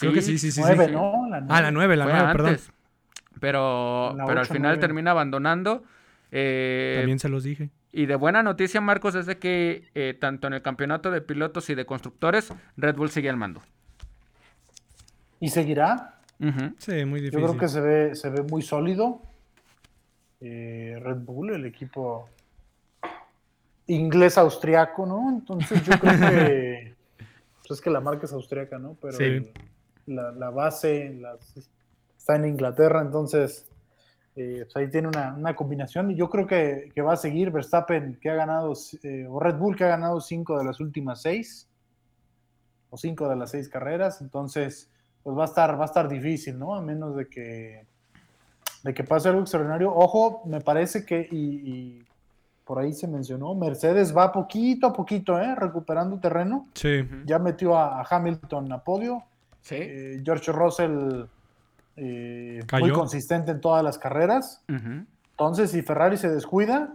Creo 0.00 0.12
que 0.12 0.22
sí, 0.22 0.38
sí, 0.38 0.50
sí. 0.50 0.60
Nueve, 0.60 0.86
sí. 0.86 0.92
¿no? 0.92 1.28
La 1.28 1.44
Ah, 1.48 1.60
la 1.62 1.70
9, 1.70 1.96
la 1.96 2.04
Fue 2.04 2.12
9, 2.14 2.28
perdón. 2.32 2.46
antes. 2.50 2.72
Pero, 3.38 4.14
La 4.16 4.24
pero 4.26 4.40
al 4.40 4.46
final 4.46 4.78
termina 4.78 5.10
abandonando. 5.12 5.82
Eh, 6.32 6.96
También 6.98 7.18
se 7.18 7.28
los 7.28 7.42
dije. 7.44 7.70
y 7.92 8.06
de 8.06 8.14
buena 8.16 8.42
noticia, 8.42 8.80
Marcos, 8.80 9.14
es 9.14 9.26
de 9.26 9.38
que 9.38 9.88
eh, 9.94 10.16
tanto 10.18 10.46
en 10.46 10.54
el 10.54 10.62
campeonato 10.62 11.10
de 11.10 11.20
pilotos 11.20 11.68
y 11.70 11.74
de 11.74 11.84
constructores, 11.86 12.52
Red 12.76 12.96
Bull 12.96 13.10
sigue 13.10 13.28
al 13.30 13.36
mando. 13.36 13.62
Y 15.38 15.48
seguirá. 15.48 16.16
Sí, 16.78 17.04
muy 17.04 17.20
Yo 17.20 17.24
difícil. 17.26 17.30
creo 17.46 17.58
que 17.58 17.68
se 17.68 17.80
ve, 17.80 18.14
se 18.14 18.30
ve 18.30 18.42
muy 18.42 18.62
sólido. 18.62 19.22
Eh, 20.40 20.98
Red 21.00 21.18
Bull, 21.18 21.54
el 21.54 21.66
equipo 21.66 22.28
inglés-austriaco, 23.86 25.06
¿no? 25.06 25.30
Entonces 25.30 25.84
yo 25.84 25.98
creo 25.98 26.18
que. 26.18 26.94
pues 27.66 27.78
es 27.78 27.80
que 27.80 27.90
la 27.90 28.00
marca 28.00 28.26
es 28.26 28.32
austriaca, 28.32 28.78
¿no? 28.78 28.96
Pero 29.00 29.12
Sí. 29.14 29.24
el, 29.24 29.52
la, 30.06 30.50
base, 30.50 31.20
está 32.16 32.36
en 32.36 32.46
Inglaterra, 32.46 33.00
entonces 33.00 33.68
eh, 34.36 34.60
pues 34.64 34.76
ahí 34.76 34.90
tiene 34.90 35.08
una, 35.08 35.54
combinación 35.54 36.10
y 36.10 36.16
yo 36.16 36.30
creo 36.30 36.46
que, 36.46 36.92
va 37.02 37.14
a 37.14 37.16
seguir 37.16 37.50
Verstappen 37.50 38.18
que 38.20 38.30
ha 38.30 38.34
ganado, 38.34 38.72
eh, 39.02 39.26
o 39.28 39.40
Red 39.40 39.56
Bull 39.56 39.76
que 39.76 39.84
ha 39.84 39.88
ganado 39.88 40.20
cinco 40.20 40.58
de 40.58 40.64
las 40.64 40.80
últimas 40.80 41.22
seis, 41.22 41.68
o 42.90 42.96
cinco 42.96 43.28
de 43.28 43.36
las 43.36 43.50
seis 43.50 43.68
carreras, 43.68 44.20
entonces 44.20 44.90
pues 45.22 45.36
va 45.36 45.42
a 45.42 45.46
estar, 45.46 45.78
va 45.78 45.82
a 45.82 45.86
estar 45.86 46.08
difícil, 46.08 46.58
¿no? 46.58 46.74
A 46.74 46.80
menos 46.80 47.14
de 47.16 47.28
que, 47.28 47.86
de 48.82 48.94
que 48.94 49.04
pase 49.04 49.28
algo 49.28 49.42
extraordinario. 49.42 49.94
Ojo, 49.94 50.42
me 50.46 50.60
parece 50.60 51.04
que, 51.04 51.28
y, 51.30 52.02
por 52.64 52.78
ahí 52.78 52.92
se 52.92 53.08
mencionó, 53.08 53.54
Mercedes 53.54 54.16
va 54.16 54.30
poquito 54.30 54.86
a 54.86 54.92
poquito, 54.92 55.40
¿eh? 55.40 55.54
Recuperando 55.56 56.18
terreno. 56.18 56.68
Sí. 56.74 57.06
Ya 57.26 57.38
metió 57.38 57.76
a, 57.76 58.02
Hamilton 58.08 58.72
a 58.72 58.78
podio. 58.78 59.24
Sí. 59.60 59.76
Eh, 59.78 60.22
George 60.24 60.52
Russell 60.52 61.24
eh, 61.96 62.60
muy 62.80 62.92
consistente 62.92 63.50
en 63.50 63.60
todas 63.60 63.82
las 63.82 63.98
carreras. 63.98 64.62
Entonces, 64.68 65.70
si 65.70 65.82
Ferrari 65.82 66.16
se 66.16 66.30
descuida, 66.30 66.94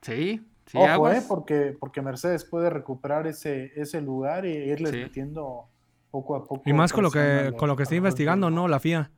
sí, 0.00 0.44
sí 0.66 0.78
ojo, 0.78 1.10
eh, 1.10 1.22
porque, 1.28 1.76
porque 1.78 2.00
Mercedes 2.00 2.44
puede 2.44 2.70
recuperar 2.70 3.26
ese, 3.26 3.72
ese 3.76 4.00
lugar 4.00 4.46
e 4.46 4.66
irles 4.66 4.92
metiendo 4.92 5.66
poco 6.10 6.36
a 6.36 6.44
poco. 6.44 6.62
Y 6.64 6.72
más 6.72 6.92
con 6.92 7.04
lo 7.04 7.10
que, 7.10 7.52
con 7.56 7.68
lo 7.68 7.76
que 7.76 7.82
está 7.84 7.94
investigando, 7.94 8.50
¿no? 8.50 8.66
La 8.66 8.80
FIA. 8.80 9.10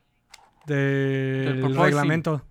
Del 0.67 1.75
reglamento. 1.75 2.43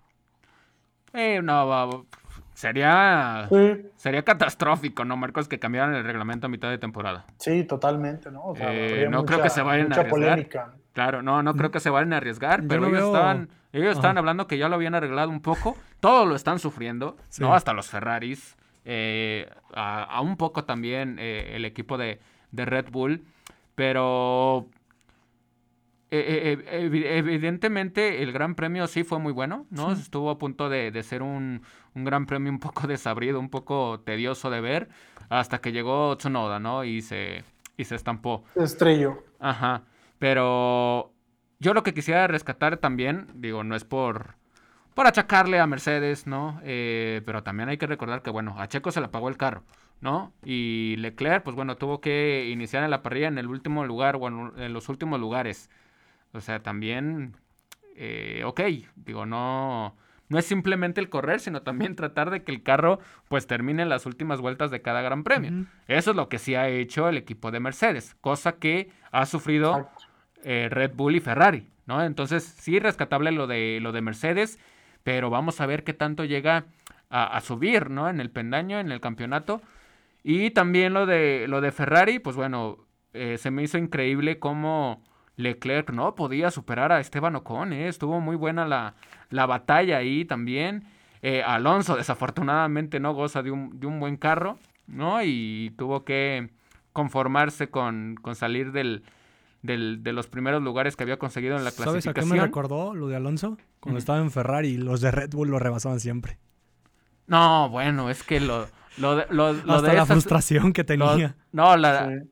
Eh, 1.13 1.41
no, 1.41 2.05
sería 2.53 3.47
sería 3.95 4.23
catastrófico, 4.23 5.05
¿no, 5.05 5.17
Marcos? 5.17 5.47
Que 5.47 5.59
cambiaran 5.59 5.93
el 5.95 6.03
reglamento 6.03 6.47
a 6.47 6.49
mitad 6.49 6.69
de 6.69 6.77
temporada. 6.77 7.25
Sí, 7.37 7.63
totalmente, 7.63 8.31
¿no? 8.31 8.53
Eh, 8.57 9.07
no 9.09 9.25
creo 9.25 9.41
que 9.41 9.49
se 9.49 9.61
vayan 9.61 9.93
a 9.93 9.97
arriesgar. 9.97 10.75
Claro, 10.93 11.21
no, 11.21 11.43
no 11.43 11.53
creo 11.55 11.71
que 11.71 11.79
se 11.79 11.89
vayan 11.89 12.13
a 12.13 12.17
arriesgar, 12.17 12.63
pero 12.67 12.87
ellos 12.87 13.03
estaban, 13.03 13.49
ellos 13.73 13.95
estaban 13.95 14.17
hablando 14.17 14.47
que 14.47 14.57
ya 14.57 14.69
lo 14.69 14.75
habían 14.75 14.95
arreglado 14.95 15.29
un 15.29 15.41
poco. 15.41 15.77
Todos 15.99 16.27
lo 16.27 16.35
están 16.35 16.59
sufriendo, 16.59 17.17
¿no? 17.39 17.53
Hasta 17.53 17.73
los 17.73 17.89
Ferraris. 17.89 18.55
Eh, 18.87 19.49
a, 19.73 20.21
un 20.21 20.37
poco 20.37 20.63
también 20.63 21.17
el 21.19 21.65
equipo 21.65 21.97
de, 21.97 22.19
de 22.51 22.65
Red 22.65 22.89
Bull. 22.91 23.23
Pero 23.75 24.69
eh, 26.11 26.59
eh, 26.61 26.85
eh, 26.85 27.17
evidentemente 27.17 28.21
el 28.21 28.31
Gran 28.31 28.53
Premio 28.53 28.85
sí 28.87 29.03
fue 29.03 29.17
muy 29.19 29.33
bueno, 29.33 29.65
¿no? 29.71 29.91
Estuvo 29.91 30.29
a 30.29 30.37
punto 30.37 30.69
de, 30.69 31.03
ser 31.03 31.23
un, 31.23 31.61
Gran 31.95 32.25
Premio 32.27 32.51
un 32.51 32.59
poco 32.59 32.87
desabrido, 32.87 33.39
un 33.39 33.49
poco 33.49 33.99
tedioso 34.01 34.49
de 34.49 34.61
ver, 34.61 34.89
hasta 35.29 35.59
que 35.59 35.71
llegó 35.71 36.15
Tsunoda, 36.17 36.59
¿no? 36.59 36.83
Y 36.83 37.01
se, 37.01 37.43
y 37.75 37.85
se 37.85 37.95
estampó. 37.95 38.43
Estrello. 38.55 39.23
Ajá. 39.39 39.83
Pero 40.19 41.11
yo 41.59 41.73
lo 41.73 41.83
que 41.83 41.93
quisiera 41.93 42.27
rescatar 42.27 42.77
también, 42.77 43.27
digo, 43.33 43.63
no 43.63 43.75
es 43.75 43.83
por, 43.83 44.35
por 44.93 45.07
achacarle 45.07 45.59
a 45.59 45.67
Mercedes, 45.67 46.27
¿no? 46.27 46.61
pero 46.63 47.43
también 47.43 47.67
hay 47.69 47.77
que 47.77 47.87
recordar 47.87 48.21
que, 48.21 48.29
bueno, 48.29 48.55
a 48.59 48.67
Checo 48.67 48.91
se 48.91 49.01
le 49.01 49.07
apagó 49.07 49.27
el 49.27 49.37
carro. 49.37 49.63
¿no? 50.01 50.33
Y 50.43 50.95
Leclerc, 50.97 51.43
pues 51.43 51.55
bueno, 51.55 51.77
tuvo 51.77 51.99
que 51.99 52.49
iniciar 52.49 52.83
en 52.83 52.91
la 52.91 53.01
parrilla 53.01 53.27
en 53.27 53.37
el 53.37 53.47
último 53.47 53.85
lugar, 53.85 54.17
o 54.19 54.27
en 54.27 54.73
los 54.73 54.87
últimos 54.87 55.19
lugares. 55.19 55.69
O 56.35 56.41
sea, 56.41 56.61
también, 56.61 57.35
eh, 57.95 58.43
ok, 58.45 58.61
digo, 58.95 59.25
no, 59.25 59.95
no 60.27 60.37
es 60.37 60.45
simplemente 60.45 60.99
el 61.01 61.09
correr, 61.09 61.39
sino 61.39 61.61
también 61.61 61.95
tratar 61.95 62.29
de 62.29 62.43
que 62.43 62.51
el 62.51 62.61
carro 62.61 62.99
pues 63.29 63.47
termine 63.47 63.83
en 63.83 63.89
las 63.89 64.05
últimas 64.05 64.41
vueltas 64.41 64.71
de 64.71 64.81
cada 64.81 65.01
gran 65.01 65.23
premio. 65.23 65.65
Eso 65.87 66.11
es 66.11 66.17
lo 66.17 66.29
que 66.29 66.39
sí 66.39 66.55
ha 66.55 66.67
hecho 66.67 67.07
el 67.09 67.17
equipo 67.17 67.51
de 67.51 67.59
Mercedes, 67.59 68.15
cosa 68.21 68.53
que 68.53 68.91
ha 69.11 69.25
sufrido 69.25 69.89
eh, 70.43 70.67
Red 70.69 70.91
Bull 70.95 71.15
y 71.15 71.19
Ferrari, 71.19 71.69
¿no? 71.85 72.03
Entonces, 72.03 72.43
sí, 72.43 72.79
rescatable 72.79 73.31
lo 73.31 73.47
de, 73.47 73.79
lo 73.81 73.91
de 73.91 74.01
Mercedes, 74.01 74.59
pero 75.03 75.29
vamos 75.29 75.61
a 75.61 75.65
ver 75.65 75.83
qué 75.83 75.93
tanto 75.93 76.25
llega 76.25 76.65
a, 77.09 77.37
a 77.37 77.41
subir, 77.41 77.89
¿no? 77.89 78.09
En 78.09 78.19
el 78.19 78.29
pendaño, 78.29 78.79
en 78.79 78.91
el 78.91 78.99
campeonato. 78.99 79.61
Y 80.23 80.49
también 80.49 80.93
lo 80.93 81.05
de, 81.05 81.45
lo 81.47 81.61
de 81.61 81.71
Ferrari, 81.71 82.17
pues 82.17 82.35
bueno, 82.35 82.79
eh, 83.13 83.37
se 83.37 83.51
me 83.51 83.63
hizo 83.63 83.77
increíble 83.77 84.39
cómo 84.39 85.03
Leclerc 85.37 85.91
no 85.91 86.15
podía 86.15 86.51
superar 86.51 86.91
a 86.91 86.99
Esteban 86.99 87.35
Ocon, 87.35 87.73
¿eh? 87.73 87.87
estuvo 87.87 88.21
muy 88.21 88.35
buena 88.35 88.65
la, 88.65 88.95
la 89.29 89.45
batalla 89.45 89.97
ahí 89.97 90.25
también. 90.25 90.85
Eh, 91.21 91.43
Alonso 91.43 91.95
desafortunadamente 91.95 92.99
no 92.99 93.13
goza 93.13 93.41
de 93.41 93.51
un, 93.51 93.79
de 93.79 93.87
un, 93.87 93.99
buen 93.99 94.15
carro, 94.17 94.57
¿no? 94.87 95.23
Y 95.23 95.73
tuvo 95.77 96.05
que 96.05 96.49
conformarse 96.93 97.69
con, 97.69 98.15
con 98.21 98.35
salir 98.35 98.71
del, 98.71 99.03
del, 99.61 100.03
de 100.03 100.13
los 100.13 100.27
primeros 100.27 100.61
lugares 100.61 100.95
que 100.95 101.03
había 101.03 101.17
conseguido 101.17 101.57
en 101.57 101.63
la 101.63 101.71
clasificación. 101.71 102.13
¿Sabes 102.13 102.25
a 102.25 102.29
qué 102.29 102.39
me 102.39 102.45
recordó 102.45 102.93
lo 102.93 103.07
de 103.07 103.15
Alonso? 103.15 103.57
Cuando 103.79 103.99
estaba 103.99 104.19
en 104.19 104.31
Ferrari, 104.31 104.77
los 104.77 105.01
de 105.01 105.11
Red 105.11 105.31
Bull 105.31 105.49
lo 105.49 105.59
rebasaban 105.59 105.99
siempre. 105.99 106.37
No, 107.27 107.69
bueno, 107.69 108.09
es 108.09 108.23
que 108.23 108.39
lo, 108.39 108.67
lo 108.97 109.15
de, 109.15 109.25
lo, 109.29 109.53
de 109.81 109.93
la 109.93 110.05
frustración 110.05 110.73
que 110.73 110.83
tenía. 110.83 111.35
no, 111.51 111.75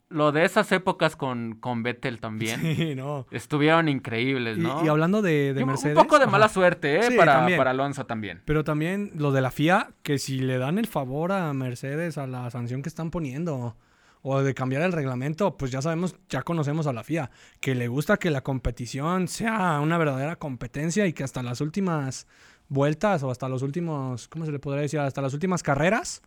lo 0.10 0.32
de 0.32 0.46
esas 0.46 0.72
épocas 0.72 1.16
con, 1.16 1.56
con 1.60 1.84
Vettel 1.84 2.20
también. 2.20 2.62
Sí, 2.74 2.96
no. 2.96 3.28
Estuvieron 3.30 3.88
increíbles, 3.88 4.58
¿no? 4.58 4.84
Y, 4.84 4.88
hablando 4.88 5.22
de, 5.22 5.54
Mercedes. 5.66 5.96
Un 5.96 6.04
poco 6.04 6.18
de 6.18 6.28
mala 6.28 6.50
suerte, 6.50 7.06
¿eh? 7.06 7.12
para, 7.16 7.46
para 7.56 7.72
Alonso 7.72 8.06
también. 8.06 8.42
Pero 8.46 8.64
también 8.64 9.12
lo 9.16 9.32
de 9.32 9.42
la 9.42 9.52
FIA, 9.52 9.92
que 10.02 10.18
si 10.18 10.40
le 10.40 10.58
dan 10.58 10.80
el 10.80 10.88
favor 10.88 11.32
a 11.32 11.54
Mercedes 11.54 12.18
a 12.18 12.28
la 12.28 12.50
sanción 12.50 12.82
que 12.82 12.90
están 12.90 13.12
poniendo 13.12 13.76
o 14.24 14.42
de 14.42 14.54
cambiar 14.54 14.82
el 14.82 14.94
reglamento, 14.94 15.58
pues 15.58 15.70
ya 15.70 15.82
sabemos, 15.82 16.16
ya 16.30 16.42
conocemos 16.42 16.88
a 16.88 16.94
la 16.94 17.04
FIA, 17.04 17.30
que 17.60 17.76
le 17.76 17.90
gusta 17.90 18.18
que 18.18 18.32
la 18.32 18.42
competición 18.42 19.28
sea 19.28 19.80
una 19.82 19.98
verdadera 19.98 20.38
competencia 20.38 21.06
y 21.06 21.14
que 21.14 21.26
hasta 21.26 21.44
las 21.44 21.60
últimas 21.60 22.26
vueltas 22.74 23.24
o 23.24 23.32
hasta 23.32 23.48
los 23.48 23.62
últimos, 23.62 24.28
¿cómo 24.28 24.46
se 24.46 24.52
le 24.52 24.60
podría 24.60 24.82
decir? 24.82 25.00
Hasta 25.00 25.22
las 25.22 25.34
últimas 25.34 25.64
carreras, 25.64 26.22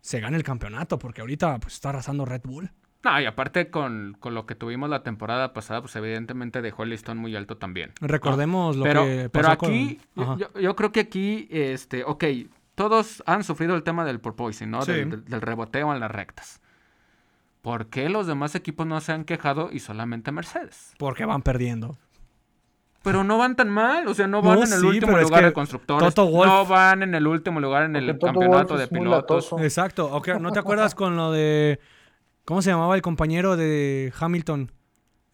se 0.00 0.20
gane 0.20 0.36
el 0.36 0.42
campeonato, 0.42 0.98
porque 0.98 1.20
ahorita 1.20 1.58
pues 1.60 1.74
está 1.74 1.90
arrasando 1.90 2.24
Red 2.24 2.42
Bull. 2.44 2.70
No, 3.04 3.20
y 3.20 3.26
aparte 3.26 3.68
con, 3.68 4.16
lo 4.22 4.46
que 4.46 4.54
tuvimos 4.54 4.88
la 4.88 5.02
temporada 5.02 5.52
pasada, 5.52 5.80
pues 5.80 5.94
evidentemente 5.96 6.62
dejó 6.62 6.84
el 6.84 6.90
listón 6.90 7.18
muy 7.18 7.34
alto 7.34 7.56
también. 7.56 7.92
Recordemos 8.00 8.76
lo 8.76 8.84
pero, 8.84 9.04
que 9.04 9.28
Pero 9.30 9.48
aquí, 9.48 10.00
yo, 10.60 10.76
creo 10.76 10.92
que 10.92 11.00
aquí, 11.00 11.48
este, 11.50 12.04
ok, 12.04 12.24
todos 12.74 13.22
han 13.26 13.42
sufrido 13.42 13.74
el 13.74 13.82
tema 13.82 14.04
del 14.04 14.20
porpoising, 14.20 14.70
¿no? 14.70 14.84
Del, 14.84 15.24
del, 15.24 15.40
reboteo 15.40 15.92
en 15.92 15.98
las 15.98 16.10
rectas. 16.10 16.60
¿Por 17.60 17.86
qué 17.86 18.08
los 18.08 18.26
demás 18.26 18.54
equipos 18.54 18.86
no 18.86 19.00
se 19.00 19.12
han 19.12 19.24
quejado 19.24 19.70
y 19.72 19.80
solamente 19.80 20.30
Mercedes? 20.32 20.94
Porque 20.98 21.24
van 21.24 21.42
perdiendo. 21.42 21.96
Pero 23.02 23.24
no 23.24 23.36
van 23.38 23.56
tan 23.56 23.68
mal, 23.68 24.06
o 24.06 24.14
sea, 24.14 24.26
no 24.26 24.42
van 24.42 24.62
en 24.62 24.72
el 24.72 24.84
último 24.84 25.18
lugar 25.18 25.44
de 25.44 25.52
constructores. 25.52 26.16
no 26.16 26.66
van 26.66 27.02
en 27.02 27.14
el 27.14 27.26
último 27.26 27.60
lugar 27.60 27.84
en 27.84 27.96
el 27.96 28.18
campeonato 28.18 28.76
de 28.76 28.86
pilotos. 28.88 29.52
Exacto. 29.60 30.22
¿No 30.40 30.52
te 30.52 30.58
acuerdas 30.58 30.94
con 30.94 31.16
lo 31.16 31.32
de. 31.32 31.80
¿Cómo 32.44 32.60
se 32.60 32.70
llamaba 32.70 32.96
el 32.96 33.02
compañero 33.02 33.56
de 33.56 34.12
Hamilton? 34.18 34.72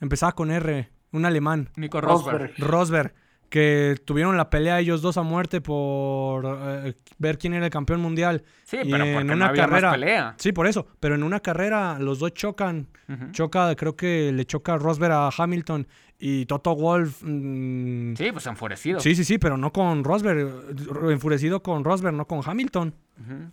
Empezaba 0.00 0.32
con 0.32 0.50
R, 0.50 0.90
un 1.12 1.24
alemán. 1.24 1.70
Nico 1.76 2.00
Rosberg. 2.00 2.52
Rosberg. 2.58 3.14
Que 3.48 3.96
tuvieron 4.04 4.36
la 4.36 4.50
pelea 4.50 4.78
ellos 4.78 5.00
dos 5.00 5.16
a 5.16 5.22
muerte 5.22 5.62
por 5.62 6.44
eh, 6.84 6.94
ver 7.16 7.38
quién 7.38 7.54
era 7.54 7.64
el 7.64 7.70
campeón 7.70 8.02
mundial. 8.02 8.44
Sí, 8.64 8.76
pero 8.82 9.04
en 9.04 9.30
una 9.30 9.54
carrera. 9.54 9.92
pelea. 9.92 10.34
Sí, 10.36 10.52
por 10.52 10.66
eso. 10.66 10.86
Pero 11.00 11.14
en 11.14 11.22
una 11.22 11.40
carrera 11.40 11.98
los 11.98 12.18
dos 12.18 12.34
chocan. 12.34 12.88
Choca, 13.32 13.74
creo 13.74 13.96
que 13.96 14.32
le 14.32 14.44
choca 14.44 14.76
Rosberg 14.76 15.12
a 15.12 15.30
Hamilton. 15.34 15.88
Y 16.18 16.46
Toto 16.46 16.74
Wolf. 16.74 17.22
Mm, 17.22 18.14
sí, 18.14 18.32
pues 18.32 18.46
enfurecido. 18.46 18.98
Sí, 19.00 19.14
sí, 19.14 19.24
sí, 19.24 19.38
pero 19.38 19.56
no 19.56 19.72
con 19.72 20.02
Rosberg. 20.02 21.10
Enfurecido 21.10 21.62
con 21.62 21.84
Rosberg, 21.84 22.14
no 22.14 22.26
con 22.26 22.40
Hamilton. 22.44 22.94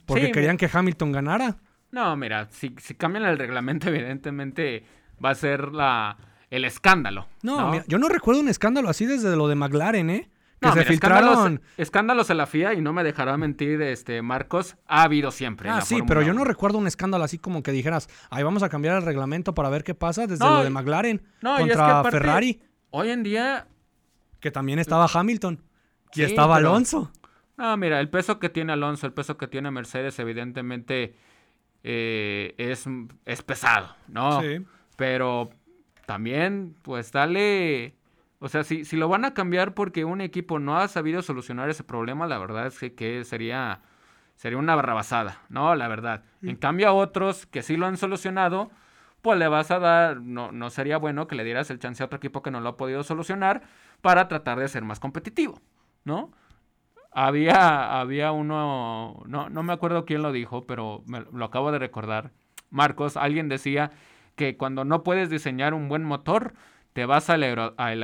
Porque 0.05 0.31
querían 0.31 0.57
que 0.57 0.69
Hamilton 0.71 1.11
ganara. 1.11 1.57
No, 1.91 2.15
mira, 2.15 2.47
si, 2.51 2.75
si 2.81 2.95
cambian 2.95 3.25
el 3.25 3.37
reglamento, 3.37 3.89
evidentemente 3.89 4.83
va 5.23 5.29
a 5.29 5.35
ser 5.35 5.71
la, 5.71 6.17
el 6.49 6.65
escándalo. 6.65 7.27
No, 7.41 7.71
Mira, 7.71 7.85
yo 7.87 7.97
no 7.97 8.09
recuerdo 8.09 8.41
un 8.41 8.49
escándalo 8.49 8.89
así 8.89 9.05
desde 9.05 9.35
lo 9.35 9.47
de 9.47 9.55
McLaren, 9.55 10.09
¿eh? 10.09 10.29
Que 10.59 10.71
se 10.71 10.85
filtraron. 10.85 11.61
Escándalos, 11.77 12.29
en 12.29 12.37
la 12.37 12.47
FIA, 12.47 12.73
y 12.73 12.81
no 12.81 12.93
me 12.93 13.03
dejará 13.03 13.37
mentir, 13.37 13.81
este 13.81 14.21
Marcos, 14.21 14.77
ha 14.87 15.03
habido 15.03 15.31
siempre. 15.31 15.69
Ah, 15.69 15.81
sí, 15.81 15.99
pero 16.07 16.21
yo 16.21 16.33
no 16.33 16.43
recuerdo 16.43 16.77
un 16.77 16.87
escándalo 16.87 17.23
así 17.23 17.37
como 17.37 17.61
que 17.61 17.71
dijeras, 17.71 18.09
ahí 18.29 18.43
vamos 18.43 18.63
a 18.63 18.69
cambiar 18.69 18.97
el 18.97 19.03
reglamento 19.03 19.53
para 19.53 19.69
ver 19.69 19.83
qué 19.83 19.93
pasa 19.95 20.27
desde 20.27 20.45
lo 20.45 20.63
de 20.63 20.69
McLaren 20.69 21.21
contra 21.41 22.03
Ferrari. 22.05 22.61
Hoy 22.89 23.09
en 23.09 23.23
día. 23.23 23.67
Que 24.39 24.51
también 24.51 24.79
estaba 24.79 25.07
Hamilton. 25.13 25.61
y 26.13 26.23
estaba 26.23 26.57
Alonso. 26.57 27.11
No, 27.57 27.75
mira, 27.77 27.99
el 27.99 28.09
peso 28.09 28.39
que 28.39 28.49
tiene 28.49 28.73
Alonso, 28.73 29.07
el 29.07 29.13
peso 29.13 29.37
que 29.37 29.47
tiene 29.47 29.71
Mercedes, 29.71 30.19
evidentemente 30.19 31.15
eh, 31.83 32.53
es, 32.57 32.85
es 33.25 33.41
pesado, 33.43 33.95
¿no? 34.07 34.41
Sí. 34.41 34.65
Pero 34.97 35.49
también, 36.05 36.75
pues 36.81 37.11
dale 37.11 37.95
o 38.39 38.49
sea, 38.49 38.63
si, 38.63 38.85
si 38.85 38.97
lo 38.97 39.07
van 39.07 39.25
a 39.25 39.33
cambiar 39.33 39.73
porque 39.73 40.05
un 40.05 40.21
equipo 40.21 40.59
no 40.59 40.77
ha 40.77 40.87
sabido 40.87 41.21
solucionar 41.21 41.69
ese 41.69 41.83
problema, 41.83 42.27
la 42.27 42.37
verdad 42.37 42.67
es 42.67 42.79
que, 42.93 43.23
sería, 43.23 43.81
sería 44.35 44.57
una 44.57 44.75
barrabasada, 44.75 45.41
¿no? 45.49 45.73
La 45.75 45.87
verdad. 45.87 46.23
En 46.41 46.55
cambio 46.57 46.89
a 46.89 46.93
otros 46.93 47.45
que 47.45 47.63
sí 47.63 47.77
lo 47.77 47.85
han 47.85 47.97
solucionado, 47.97 48.71
pues 49.21 49.39
le 49.39 49.47
vas 49.47 49.71
a 49.71 49.79
dar, 49.79 50.21
no, 50.21 50.51
no 50.51 50.69
sería 50.69 50.97
bueno 50.97 51.27
que 51.27 51.35
le 51.35 51.43
dieras 51.43 51.69
el 51.69 51.79
chance 51.79 52.03
a 52.03 52.07
otro 52.07 52.17
equipo 52.17 52.43
que 52.43 52.51
no 52.51 52.59
lo 52.59 52.69
ha 52.69 52.77
podido 52.77 53.03
solucionar 53.03 53.63
para 54.01 54.27
tratar 54.27 54.59
de 54.59 54.67
ser 54.67 54.83
más 54.83 54.99
competitivo, 54.99 55.61
¿no? 56.03 56.31
Había, 57.11 57.99
había 57.99 58.33
uno, 58.33 59.23
no, 59.25 59.49
no 59.49 59.63
me 59.63 59.71
acuerdo 59.71 60.05
quién 60.05 60.21
lo 60.21 60.33
dijo, 60.33 60.67
pero 60.67 61.01
me, 61.07 61.25
lo 61.31 61.45
acabo 61.45 61.71
de 61.71 61.79
recordar. 61.79 62.31
Marcos, 62.69 63.15
alguien 63.15 63.47
decía 63.47 63.91
que 64.35 64.57
cuando 64.57 64.83
no 64.83 65.03
puedes 65.03 65.29
diseñar 65.29 65.73
un 65.73 65.87
buen 65.87 66.03
motor, 66.03 66.53
te 66.95 67.05
vas 67.05 67.29
al, 67.29 67.43
aero, 67.43 67.73
al 67.75 68.01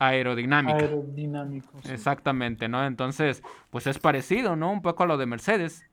aerodinámica. 0.00 0.76
Aerodinámico. 0.76 1.78
Exactamente, 1.88 2.68
¿no? 2.68 2.84
Entonces, 2.84 3.44
pues 3.70 3.86
es 3.86 4.00
parecido, 4.00 4.56
¿no? 4.56 4.72
Un 4.72 4.82
poco 4.82 5.04
a 5.04 5.06
lo 5.06 5.18
de 5.18 5.26
Mercedes, 5.26 5.84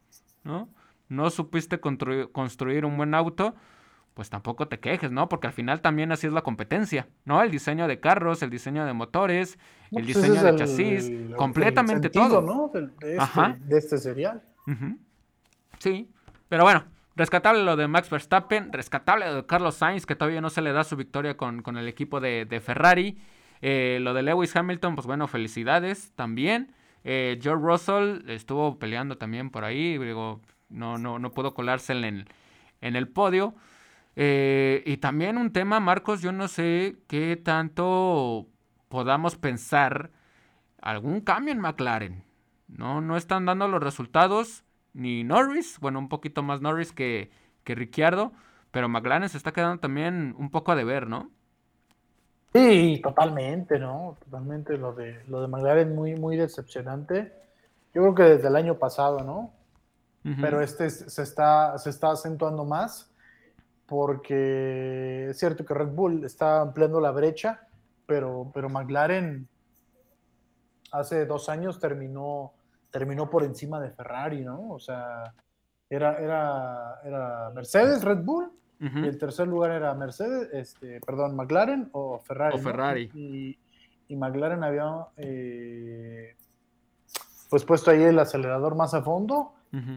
¿no? 0.44 0.68
No 1.08 1.30
supiste 1.30 1.80
construir 1.80 2.84
un 2.84 2.98
buen 2.98 3.14
auto, 3.14 3.54
pues 4.16 4.32
tampoco 4.32 4.68
te 4.68 4.80
quejes, 4.80 5.12
¿no? 5.12 5.30
Porque 5.30 5.46
al 5.46 5.54
final 5.54 5.82
también 5.82 6.12
así 6.12 6.26
es 6.26 6.34
la 6.34 6.42
competencia, 6.42 7.08
¿no? 7.26 7.44
El 7.44 7.52
diseño 7.52 7.88
de 7.88 8.00
carros, 8.00 8.42
el 8.42 8.50
diseño 8.50 8.88
de 8.88 8.94
motores, 8.94 9.60
el 9.92 10.04
pues 10.04 10.08
diseño 10.08 10.42
de 10.42 10.56
chasis, 10.56 11.12
completamente 11.36 12.10
todo. 12.10 12.42
¿no? 12.42 12.72
De, 12.74 13.18
este, 13.18 13.66
de 13.66 13.78
este 13.78 13.98
serial. 14.00 14.42
Sí, 15.78 16.10
pero 16.50 16.64
bueno, 16.64 16.86
rescatable 17.16 17.64
lo 17.64 17.76
de 17.76 17.88
Max 17.88 18.10
Verstappen, 18.10 18.74
rescatable 18.74 19.26
lo 19.28 19.36
de 19.36 19.46
Carlos 19.46 19.76
Sainz, 19.76 20.06
que 20.06 20.16
todavía 20.16 20.42
no 20.42 20.50
se 20.50 20.62
le 20.62 20.74
da 20.74 20.84
su 20.84 20.96
victoria 20.96 21.38
con, 21.38 21.62
con 21.62 21.78
el 21.78 21.88
equipo 21.88 22.20
de, 22.20 22.46
de 22.46 22.60
Ferrari. 22.60 23.18
Eh, 23.62 24.00
lo 24.02 24.14
de 24.14 24.22
Lewis 24.22 24.56
Hamilton, 24.56 24.96
pues 24.96 25.08
bueno, 25.08 25.28
felicidades 25.28 26.12
también. 26.16 26.74
Eh, 27.04 27.40
George 27.42 27.64
Russell 27.64 28.30
estuvo 28.30 28.78
peleando 28.80 29.18
también 29.18 29.50
por 29.50 29.64
ahí, 29.64 29.98
digo, 29.98 30.42
no, 30.70 30.98
no, 30.98 31.20
no 31.20 31.32
pudo 31.32 31.54
colarse 31.54 31.94
en, 31.94 32.26
en 32.82 32.96
el 32.96 33.08
podio. 33.08 33.56
Eh, 34.18 34.84
y 34.86 34.98
también 34.98 35.38
un 35.38 35.52
tema, 35.54 35.80
Marcos, 35.80 36.22
yo 36.22 36.32
no 36.32 36.48
sé 36.48 36.98
qué 37.08 37.38
tanto 37.38 38.48
podamos 38.90 39.38
pensar 39.38 40.12
algún 40.82 41.22
cambio 41.22 41.54
en 41.54 41.60
McLaren. 41.60 42.24
No, 42.68 43.00
no 43.00 43.16
están 43.16 43.46
dando 43.46 43.68
los 43.68 43.82
resultados 43.82 44.65
ni 44.96 45.24
Norris, 45.24 45.80
bueno, 45.80 46.00
un 46.00 46.10
poquito 46.10 46.42
más 46.42 46.62
Norris 46.62 46.92
que, 46.92 47.30
que 47.64 47.76
Ricciardo, 47.76 48.32
pero 48.72 48.90
McLaren 48.90 49.30
se 49.30 49.38
está 49.38 49.52
quedando 49.52 49.80
también 49.80 50.34
un 50.38 50.50
poco 50.50 50.72
a 50.72 50.76
deber, 50.76 51.08
¿no? 51.08 51.30
Sí, 52.54 53.02
totalmente, 53.04 53.78
¿no? 53.78 54.18
Totalmente 54.24 54.78
lo 54.78 54.94
de 54.94 55.22
lo 55.28 55.42
de 55.42 55.48
McLaren 55.48 55.94
muy 55.94 56.16
muy 56.16 56.38
decepcionante. 56.38 57.34
Yo 57.94 58.02
creo 58.02 58.16
que 58.16 58.24
desde 58.24 58.48
el 58.48 58.56
año 58.56 58.80
pasado, 58.80 59.20
¿no? 59.20 59.52
Pero 60.42 60.62
este 60.62 60.90
se 60.90 61.22
está 61.22 61.78
se 61.78 61.92
está 61.92 62.12
acentuando 62.12 62.66
más 62.66 63.12
porque 63.86 65.30
es 65.30 65.38
cierto 65.38 65.66
que 65.66 65.74
Red 65.74 65.90
Bull 65.90 66.24
está 66.24 66.62
ampliando 66.62 67.00
la 67.00 67.12
brecha, 67.12 67.68
pero, 68.06 68.50
pero 68.54 68.70
McLaren 68.70 69.48
hace 70.92 71.26
dos 71.26 71.50
años 71.50 71.80
terminó, 71.80 72.54
terminó 72.96 73.30
por 73.30 73.44
encima 73.44 73.82
de 73.82 73.90
Ferrari, 73.90 74.46
¿no? 74.46 74.70
O 74.70 74.80
sea, 74.80 75.34
era, 75.90 76.18
era, 76.18 77.02
era 77.04 77.52
Mercedes, 77.54 78.06
Red 78.06 78.24
Bull, 78.24 78.50
y 78.80 79.06
el 79.06 79.18
tercer 79.18 79.48
lugar 79.48 79.72
era 79.72 79.94
Mercedes, 79.96 80.48
este, 80.54 81.02
perdón, 81.02 81.36
McLaren 81.36 81.90
o 81.92 82.20
Ferrari. 82.20 82.56
O 82.56 82.60
Ferrari. 82.60 83.12
Y, 83.14 83.60
y, 84.08 84.16
McLaren 84.16 84.64
había 84.64 85.08
eh, 85.18 86.36
pues 87.50 87.66
puesto 87.66 87.92
ahí 87.92 88.02
el 88.02 88.18
acelerador 88.18 88.76
más 88.76 88.94
a 88.94 89.02
fondo 89.02 89.52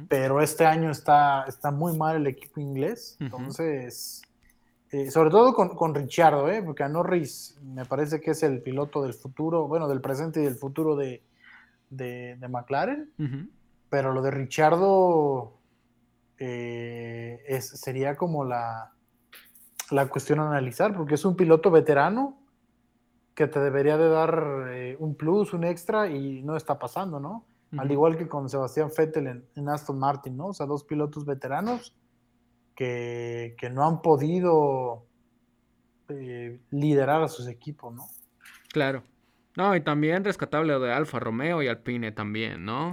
pero 0.08 0.40
este 0.40 0.66
año 0.66 0.90
está, 0.90 1.44
está 1.46 1.70
muy 1.70 1.96
mal 1.96 2.16
el 2.16 2.26
equipo 2.26 2.60
inglés. 2.60 3.16
Entonces, 3.20 4.22
eh, 4.90 5.08
sobre 5.08 5.30
todo 5.30 5.54
con, 5.54 5.76
con 5.76 5.94
Ricciardo, 5.94 6.50
¿eh? 6.50 6.62
porque 6.64 6.82
a 6.82 6.88
Norris 6.88 7.56
me 7.62 7.84
parece 7.84 8.20
que 8.20 8.32
es 8.32 8.42
el 8.42 8.60
piloto 8.60 9.02
del 9.02 9.14
futuro, 9.14 9.68
bueno, 9.68 9.86
del 9.86 10.00
presente 10.00 10.40
y 10.40 10.44
del 10.46 10.56
futuro 10.56 10.96
de, 10.96 11.22
de, 11.90 12.38
McLaren. 12.48 13.12
Pero 13.88 14.12
lo 14.12 14.22
de 14.22 14.30
Ricciardo 14.30 15.58
eh, 16.38 17.42
es, 17.46 17.68
sería 17.68 18.16
como 18.16 18.44
la, 18.44 18.92
la 19.90 20.08
cuestión 20.08 20.40
a 20.40 20.48
analizar, 20.48 20.94
porque 20.96 21.14
es 21.14 21.24
un 21.24 21.36
piloto 21.36 21.70
veterano 21.70 22.38
que 23.34 23.46
te 23.46 23.60
debería 23.60 23.96
de 23.96 24.08
dar 24.08 24.66
eh, 24.70 24.96
un 24.98 25.14
plus, 25.14 25.52
un 25.52 25.64
extra, 25.64 26.08
y 26.08 26.42
no 26.42 26.56
está 26.56 26.78
pasando, 26.78 27.20
¿no? 27.20 27.44
al 27.76 27.90
igual 27.90 28.16
que 28.16 28.26
con 28.26 28.48
Sebastián 28.48 28.90
Vettel 28.96 29.44
en, 29.54 29.68
Aston 29.68 29.98
Martin, 29.98 30.36
¿no? 30.36 30.48
O 30.48 30.54
sea, 30.54 30.64
dos 30.64 30.84
pilotos 30.84 31.26
veteranos 31.26 31.94
que, 32.74 33.54
no 33.72 33.86
han 33.86 34.00
podido 34.00 35.04
eh, 36.08 36.60
liderar 36.70 37.22
a 37.22 37.28
sus 37.28 37.46
equipos, 37.46 37.94
¿no? 37.94 38.06
Claro. 38.72 39.02
No, 39.58 39.74
y 39.74 39.80
también 39.80 40.22
rescatable 40.22 40.78
de 40.78 40.92
Alfa 40.92 41.18
Romeo 41.18 41.64
y 41.64 41.66
Alpine 41.66 42.12
también, 42.12 42.64
¿no? 42.64 42.92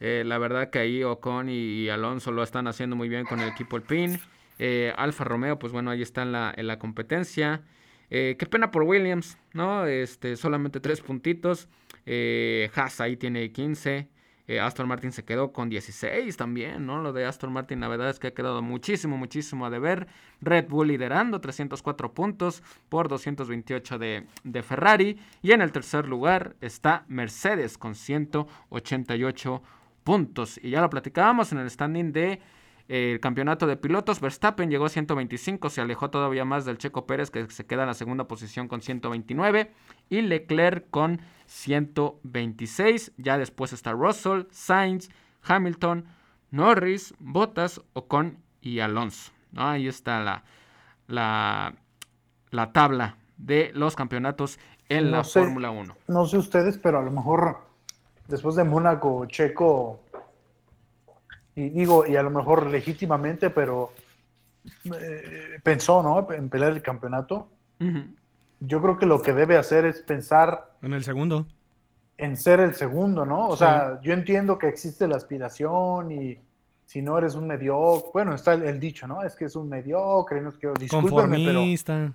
Eh, 0.00 0.24
la 0.26 0.38
verdad 0.38 0.68
que 0.68 0.80
ahí 0.80 1.04
Ocon 1.04 1.48
y, 1.48 1.88
Alonso 1.88 2.32
lo 2.32 2.42
están 2.42 2.66
haciendo 2.66 2.96
muy 2.96 3.08
bien 3.08 3.24
con 3.24 3.38
el 3.38 3.48
equipo 3.48 3.76
Alpine. 3.76 4.18
Eh, 4.58 4.92
Alfa 4.96 5.22
Romeo, 5.22 5.56
pues 5.60 5.72
bueno, 5.72 5.92
ahí 5.92 6.02
está 6.02 6.22
en 6.22 6.32
la, 6.32 6.52
la 6.56 6.80
competencia. 6.80 7.62
qué 8.10 8.46
pena 8.50 8.72
por 8.72 8.82
Williams, 8.82 9.38
¿no? 9.52 9.86
Este, 9.86 10.34
solamente 10.34 10.80
tres 10.80 11.00
puntitos. 11.00 11.68
Eh, 12.06 12.72
Haas 12.74 13.00
ahí 13.00 13.16
tiene 13.16 13.52
15. 13.52 14.08
Eh, 14.46 14.60
Aston 14.60 14.86
Martin 14.86 15.10
se 15.12 15.24
quedó 15.24 15.52
con 15.52 15.70
16 15.70 16.36
también, 16.36 16.84
¿no? 16.84 17.00
Lo 17.00 17.12
de 17.12 17.24
Aston 17.24 17.52
Martin, 17.52 17.80
la 17.80 17.88
verdad 17.88 18.10
es 18.10 18.18
que 18.18 18.26
ha 18.26 18.34
quedado 18.34 18.60
muchísimo, 18.60 19.16
muchísimo 19.16 19.64
a 19.64 19.70
deber. 19.70 20.06
Red 20.42 20.68
Bull 20.68 20.88
liderando, 20.88 21.40
304 21.40 22.12
puntos 22.12 22.62
por 22.90 23.08
228 23.08 23.98
de, 23.98 24.26
de 24.42 24.62
Ferrari. 24.62 25.18
Y 25.40 25.52
en 25.52 25.62
el 25.62 25.72
tercer 25.72 26.06
lugar 26.06 26.56
está 26.60 27.04
Mercedes 27.08 27.78
con 27.78 27.94
188 27.94 29.62
puntos. 30.04 30.60
Y 30.62 30.70
ya 30.70 30.82
lo 30.82 30.90
platicábamos 30.90 31.52
en 31.52 31.58
el 31.58 31.70
standing 31.70 32.12
de 32.12 32.40
el 32.88 33.20
campeonato 33.20 33.66
de 33.66 33.76
pilotos. 33.76 34.20
Verstappen 34.20 34.70
llegó 34.70 34.86
a 34.86 34.88
125, 34.88 35.70
se 35.70 35.80
alejó 35.80 36.10
todavía 36.10 36.44
más 36.44 36.64
del 36.64 36.78
Checo 36.78 37.06
Pérez, 37.06 37.30
que 37.30 37.48
se 37.50 37.66
queda 37.66 37.82
en 37.82 37.88
la 37.88 37.94
segunda 37.94 38.28
posición 38.28 38.68
con 38.68 38.82
129, 38.82 39.72
y 40.10 40.20
Leclerc 40.22 40.88
con 40.90 41.20
126. 41.46 43.12
Ya 43.16 43.38
después 43.38 43.72
está 43.72 43.92
Russell, 43.92 44.44
Sainz, 44.50 45.08
Hamilton, 45.42 46.06
Norris, 46.50 47.14
Bottas, 47.18 47.80
Ocon 47.94 48.38
y 48.60 48.80
Alonso. 48.80 49.32
Ahí 49.56 49.88
está 49.88 50.20
la, 50.20 50.44
la, 51.06 51.74
la, 52.50 52.72
tabla 52.72 53.16
de 53.36 53.70
los 53.74 53.94
campeonatos 53.94 54.58
en 54.88 55.10
la 55.10 55.24
Fórmula 55.24 55.70
1. 55.70 55.96
No 56.08 56.26
sé 56.26 56.38
ustedes, 56.38 56.78
pero 56.78 56.98
a 56.98 57.02
lo 57.02 57.10
mejor 57.10 57.58
después 58.28 58.56
de 58.56 58.64
Mónaco, 58.64 59.26
Checo 59.26 60.03
y 61.56 61.70
digo, 61.70 62.06
y 62.06 62.16
a 62.16 62.22
lo 62.22 62.30
mejor 62.30 62.66
legítimamente, 62.66 63.50
pero 63.50 63.92
eh, 64.84 65.60
pensó, 65.62 66.02
¿no? 66.02 66.30
En 66.32 66.48
pelear 66.48 66.72
el 66.72 66.82
campeonato. 66.82 67.48
Yo 68.60 68.80
creo 68.80 68.98
que 68.98 69.06
lo 69.06 69.20
que 69.20 69.32
debe 69.32 69.56
hacer 69.56 69.84
es 69.84 70.00
pensar... 70.00 70.72
En 70.82 70.94
el 70.94 71.04
segundo. 71.04 71.46
En 72.16 72.36
ser 72.36 72.60
el 72.60 72.74
segundo, 72.74 73.26
¿no? 73.26 73.48
O 73.48 73.56
sea, 73.56 74.00
yo 74.02 74.12
entiendo 74.14 74.58
que 74.58 74.68
existe 74.68 75.06
la 75.06 75.16
aspiración 75.16 76.10
y 76.10 76.38
si 76.86 77.02
no 77.02 77.18
eres 77.18 77.34
un 77.34 77.46
mediocre, 77.46 78.10
bueno, 78.12 78.34
está 78.34 78.54
el, 78.54 78.80
dicho, 78.80 79.06
¿no? 79.06 79.22
Es 79.22 79.36
que 79.36 79.46
es 79.46 79.56
un 79.56 79.68
mediocre, 79.68 80.40
no 80.40 80.50
es 80.50 80.56
que 80.56 80.72
discúlpenme, 80.78 81.44
pero, 81.44 82.08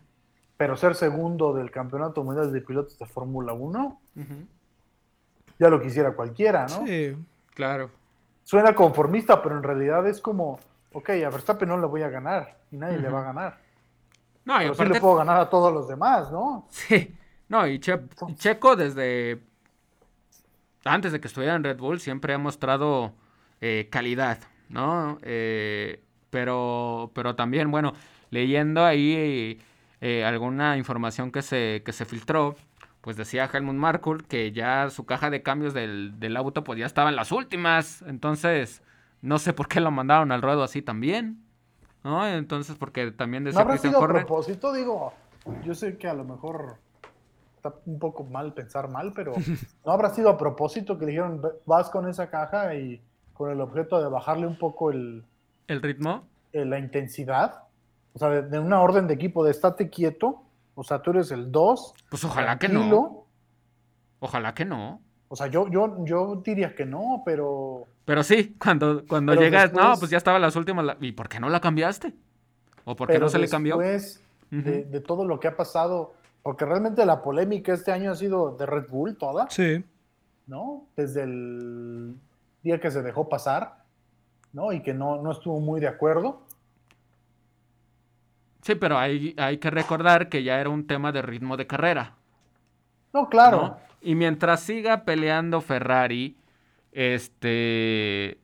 pero 0.57 0.77
ser 0.77 0.95
segundo 0.95 1.53
del 1.53 1.71
campeonato 1.71 2.23
mundial 2.23 2.51
de 2.51 2.61
pilotos 2.61 2.97
de 2.97 3.05
Fórmula 3.05 3.53
1, 3.53 4.01
ya 5.59 5.69
lo 5.69 5.81
quisiera 5.81 6.13
cualquiera, 6.13 6.65
¿no? 6.67 6.85
Sí, 6.87 7.15
claro 7.53 7.99
suena 8.50 8.74
conformista, 8.74 9.43
pero 9.43 9.56
en 9.58 9.62
realidad 9.62 10.08
es 10.08 10.20
como, 10.20 10.60
ok, 10.93 11.10
a 11.24 11.30
Verstappen 11.30 11.70
no 11.70 11.78
le 11.78 11.86
voy 11.86 12.02
a 12.02 12.10
ganar 12.10 12.58
y 12.72 12.78
nadie 12.78 12.97
le 12.97 13.08
va 13.08 13.20
a 13.20 13.24
ganar. 13.26 13.60
No, 14.43 14.56
y 14.56 14.72
pero 14.72 14.74
sí 14.74 14.86
le 14.86 15.00
puedo 15.00 15.18
ganar 15.18 15.39
a 15.39 15.47
todos 15.52 15.72
los 15.72 15.88
demás, 15.88 16.32
¿no? 16.32 16.66
Sí, 16.72 17.16
no, 17.47 17.68
y 17.68 17.80
Checo 17.80 18.76
desde 18.76 19.39
antes 20.84 21.12
de 21.12 21.22
que 21.22 21.28
estuviera 21.28 21.54
en 21.54 21.64
Red 21.64 21.78
Bull 21.78 22.00
siempre 22.00 22.34
ha 22.34 22.39
mostrado 22.39 23.14
eh, 23.62 23.88
calidad, 23.91 24.39
¿no? 24.68 25.20
Eh, 25.22 26.02
pero, 26.32 27.12
pero 27.14 27.36
también, 27.36 27.70
bueno, 27.70 27.93
leyendo 28.32 28.84
ahí 28.84 29.62
eh, 30.02 30.26
alguna 30.26 30.76
información 30.76 31.32
que 31.32 31.43
se, 31.43 31.84
que 31.86 31.93
se 31.93 32.06
filtró, 32.06 32.56
pues 33.02 33.16
decía 33.16 33.50
Helmut 33.52 33.76
Markul 33.76 34.26
que 34.26 34.52
ya 34.52 34.89
su 34.89 35.06
caja 35.06 35.30
de 35.30 35.41
cambios 35.41 35.74
del, 35.74 36.38
auto 36.38 36.64
pues 36.64 36.80
ya 36.80 36.86
estaba 36.86 37.10
en 37.10 37.16
las 37.16 37.32
últimas. 37.32 38.02
Entonces, 38.04 38.82
no 39.22 39.39
sé 39.39 39.54
por 39.54 39.68
qué 39.68 39.80
lo 39.80 39.91
mandaron 39.91 40.32
al 40.32 40.41
ruedo 40.41 40.64
así 40.64 40.82
también. 40.82 41.43
¿No? 42.04 42.26
Entonces, 42.26 42.78
porque 42.78 43.12
también 43.12 43.43
decía 43.43 43.60
¿No 43.60 43.66
habrá 43.66 43.78
sido 43.78 44.02
a 44.02 44.08
propósito? 44.08 44.72
Digo, 44.72 45.14
yo 45.64 45.76
sé 45.76 45.97
que 45.97 46.08
a 46.08 46.14
lo 46.14 46.24
mejor 46.24 46.78
está 47.58 47.74
un 47.86 48.00
poco 48.00 48.24
mal 48.24 48.54
pensar 48.54 48.89
mal, 48.89 49.12
pero 49.14 49.34
¿no 49.86 49.91
habrá 49.91 50.10
sido 50.14 50.30
a 50.30 50.38
propósito 50.38 50.97
que 50.97 51.06
dijeron 51.06 51.41
vas 51.66 51.89
con 51.89 52.08
esa 52.08 52.30
caja 52.30 52.74
y 52.76 53.02
con 53.34 53.52
el 53.52 53.60
objeto 53.62 54.02
de 54.02 54.10
bajarle 54.10 54.47
un 54.47 54.58
poco 54.58 54.91
el... 54.91 55.26
¿El 55.68 55.82
ritmo? 55.82 56.24
Eh, 56.52 56.66
la 56.66 56.80
intensidad. 56.80 57.64
o 58.14 58.20
sea, 58.20 58.30
de, 58.30 58.41
de 58.43 58.60
una 58.60 58.82
orden 58.82 59.08
de 59.08 59.14
equipo 59.14 59.43
de 59.43 59.52
estate 59.52 59.89
quieto, 59.89 60.41
o 60.80 60.84
sea, 60.84 61.01
tú 61.01 61.11
eres 61.11 61.30
el 61.32 61.51
2. 61.51 61.93
Pues 62.09 62.23
ojalá 62.23 62.57
que 62.57 62.69
no. 62.69 63.25
Ojalá 64.19 64.53
que 64.53 64.63
no. 64.65 65.01
O 65.27 65.36
sea, 65.36 65.47
yo, 65.47 65.67
yo, 65.69 66.03
yo 66.05 66.41
diría 66.43 66.73
que 66.75 66.86
no, 66.86 67.21
pero. 67.25 67.86
Pero 68.05 68.23
sí, 68.23 68.55
cuando, 68.57 69.05
cuando 69.07 69.34
Pero 69.34 69.41
llegas, 69.43 69.71
no, 69.73 69.80
después- 69.80 69.99
pues 69.99 70.11
ya 70.11 70.17
estaban 70.17 70.41
las 70.41 70.55
últimas. 70.55 70.86
la- 70.86 70.97
¿Y 71.01 71.11
por 71.11 71.27
qué 71.30 71.39
no 71.39 71.49
la 71.49 71.59
cambiaste? 71.59 72.13
¿O 72.86 72.95
por 72.95 73.07
qué 73.07 73.13
pero 73.15 73.25
no 73.25 73.30
se 73.30 73.38
le 73.39 73.47
cambió? 73.49 73.77
después 73.77 74.23
de, 74.49 74.86
de 74.86 75.01
todo 75.01 75.25
lo 75.25 75.39
que 75.39 75.47
ha 75.49 75.55
pasado, 75.55 76.13
porque 76.41 76.65
realmente 76.65 77.05
la 77.05 77.21
polémica 77.21 77.73
este 77.73 77.91
año 77.91 78.11
ha 78.11 78.15
sido 78.15 78.55
de 78.57 78.65
Red 78.65 78.88
Bull 78.89 79.15
toda, 79.17 79.47
Sí. 79.49 79.84
¿no? 80.47 80.86
Desde 80.95 81.23
el 81.23 82.15
día 82.63 82.80
que 82.80 82.89
se 82.89 83.03
dejó 83.03 83.30
pasar, 83.30 83.84
¿no? 84.53 84.71
Y 84.73 84.82
que 84.82 84.93
no, 84.95 85.21
no 85.21 85.32
estuvo 85.32 85.59
muy 85.59 85.80
de 85.80 85.88
acuerdo. 85.89 86.41
Sí, 88.62 88.76
pero 88.76 88.97
hay, 88.97 89.34
hay 89.38 89.57
que 89.57 89.70
recordar 89.70 90.30
que 90.30 90.43
ya 90.43 90.60
era 90.60 90.70
un 90.70 90.86
tema 90.86 91.12
de 91.12 91.22
ritmo 91.22 91.57
de 91.57 91.68
carrera. 91.68 92.14
No, 93.14 93.30
claro. 93.30 93.62
¿no? 93.62 93.78
Y 94.01 94.16
mientras 94.16 94.62
siga 94.62 95.03
peleando 95.03 95.62
Ferrari, 95.62 96.36
este, 96.91 98.38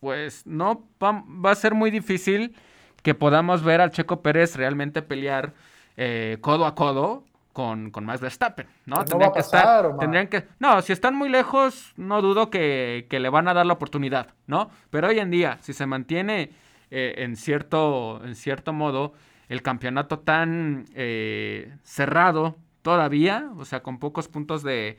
pues 0.00 0.46
no 0.46 0.84
va, 1.02 1.24
va 1.26 1.50
a 1.52 1.54
ser 1.54 1.74
muy 1.74 1.90
difícil 1.90 2.54
que 3.02 3.14
podamos 3.14 3.62
ver 3.62 3.80
al 3.80 3.90
Checo 3.90 4.22
Pérez 4.22 4.56
realmente 4.56 5.02
pelear 5.02 5.54
eh, 5.96 6.38
codo 6.40 6.66
a 6.66 6.74
codo 6.74 7.24
con, 7.52 7.90
con 7.90 8.04
Max 8.04 8.20
Verstappen, 8.20 8.66
¿no? 8.86 8.96
Va 8.96 9.26
a 9.26 9.32
que 9.32 9.40
estar, 9.40 9.86
Omar. 9.86 9.98
tendrían 9.98 10.28
que, 10.28 10.46
no, 10.58 10.80
si 10.82 10.92
están 10.92 11.14
muy 11.14 11.28
lejos, 11.28 11.92
no 11.96 12.22
dudo 12.22 12.50
que, 12.50 13.06
que 13.10 13.20
le 13.20 13.28
van 13.28 13.48
a 13.48 13.54
dar 13.54 13.66
la 13.66 13.72
oportunidad, 13.72 14.28
¿no? 14.46 14.70
Pero 14.90 15.08
hoy 15.08 15.18
en 15.18 15.30
día, 15.30 15.58
si 15.60 15.72
se 15.72 15.86
mantiene 15.86 16.50
eh, 16.90 17.14
en 17.18 17.36
cierto, 17.36 18.20
en 18.24 18.34
cierto 18.34 18.72
modo 18.72 19.14
el 19.50 19.62
campeonato 19.62 20.20
tan 20.20 20.86
eh, 20.94 21.74
cerrado 21.82 22.56
todavía, 22.82 23.50
o 23.56 23.64
sea, 23.66 23.82
con 23.82 23.98
pocos 23.98 24.28
puntos 24.28 24.62
de, 24.62 24.96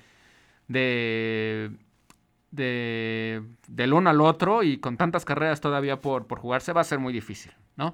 de, 0.67 1.71
de- 2.51 3.41
del 3.67 3.93
uno 3.93 4.09
al 4.09 4.21
otro 4.21 4.61
y 4.61 4.77
con 4.77 4.97
tantas 4.97 5.25
carreras 5.25 5.61
todavía 5.61 5.99
por, 6.01 6.27
por 6.27 6.39
jugarse, 6.39 6.73
va 6.73 6.81
a 6.81 6.83
ser 6.83 6.99
muy 6.99 7.13
difícil, 7.13 7.53
¿no? 7.77 7.93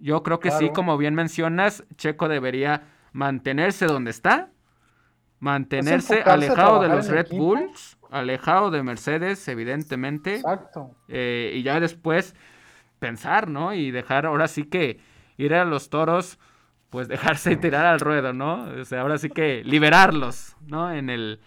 Yo 0.00 0.22
creo 0.24 0.40
que 0.40 0.50
sí, 0.50 0.70
como 0.70 0.96
bien 0.98 1.14
mencionas, 1.14 1.84
Checo 1.96 2.28
debería 2.28 2.82
mantenerse 3.12 3.86
donde 3.86 4.10
está, 4.10 4.50
mantenerse 5.38 6.22
alejado 6.22 6.80
de 6.80 6.88
los 6.88 7.08
Red 7.08 7.26
equipo. 7.26 7.42
Bulls, 7.44 7.98
alejado 8.10 8.70
de 8.70 8.82
Mercedes, 8.82 9.46
evidentemente, 9.48 10.36
Exacto. 10.36 10.96
eh, 11.08 11.52
y 11.54 11.62
ya 11.62 11.78
después 11.78 12.34
pensar, 12.98 13.48
¿no? 13.48 13.74
Y 13.74 13.90
dejar 13.90 14.26
ahora 14.26 14.48
sí 14.48 14.64
que 14.64 14.98
ir 15.44 15.54
a 15.54 15.64
los 15.64 15.90
toros, 15.90 16.38
pues 16.90 17.08
dejarse 17.08 17.56
tirar 17.56 17.86
al 17.86 18.00
ruedo, 18.00 18.32
¿no? 18.32 18.64
O 18.80 18.84
sea, 18.84 19.00
ahora 19.02 19.18
sí 19.18 19.28
que 19.30 19.62
liberarlos, 19.64 20.56
¿no? 20.66 20.92
En 20.92 21.10
el, 21.10 21.40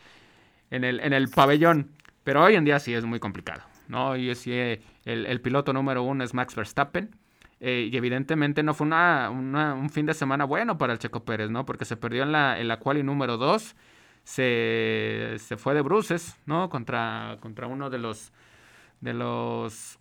en 0.71 0.83
el, 0.83 0.99
en 0.99 1.13
el 1.13 1.29
pabellón. 1.29 1.91
Pero 2.23 2.43
hoy 2.43 2.55
en 2.55 2.65
día 2.65 2.79
sí 2.79 2.93
es 2.93 3.05
muy 3.05 3.19
complicado, 3.19 3.61
¿no? 3.87 4.09
Hoy 4.09 4.33
sí 4.35 4.51
eh, 4.53 4.81
el, 5.05 5.25
el 5.27 5.41
piloto 5.41 5.73
número 5.73 6.03
uno 6.03 6.23
es 6.23 6.33
Max 6.33 6.55
Verstappen. 6.55 7.15
eh, 7.59 7.89
y 7.91 7.95
evidentemente 7.97 8.63
no 8.63 8.73
fue 8.73 8.87
una, 8.87 9.29
una- 9.29 9.73
un 9.75 9.89
fin 9.89 10.05
de 10.05 10.13
semana 10.13 10.43
bueno 10.45 10.77
para 10.77 10.93
el 10.93 10.99
Checo 10.99 11.23
Pérez, 11.23 11.49
¿no? 11.51 11.65
Porque 11.65 11.85
se 11.85 11.95
perdió 11.97 12.23
en 12.23 12.31
la, 12.31 12.59
en 12.59 12.67
la 12.67 12.79
quali 12.79 13.03
número 13.03 13.37
2. 13.37 13.75
Se, 14.23 15.35
se 15.37 15.55
fue 15.57 15.75
de 15.75 15.81
bruces, 15.81 16.35
¿no? 16.47 16.69
Contra, 16.69 17.37
contra 17.41 17.67
uno 17.67 17.89
de 17.91 17.99
los 17.99 18.33
de 19.01 19.13
los 19.13 19.99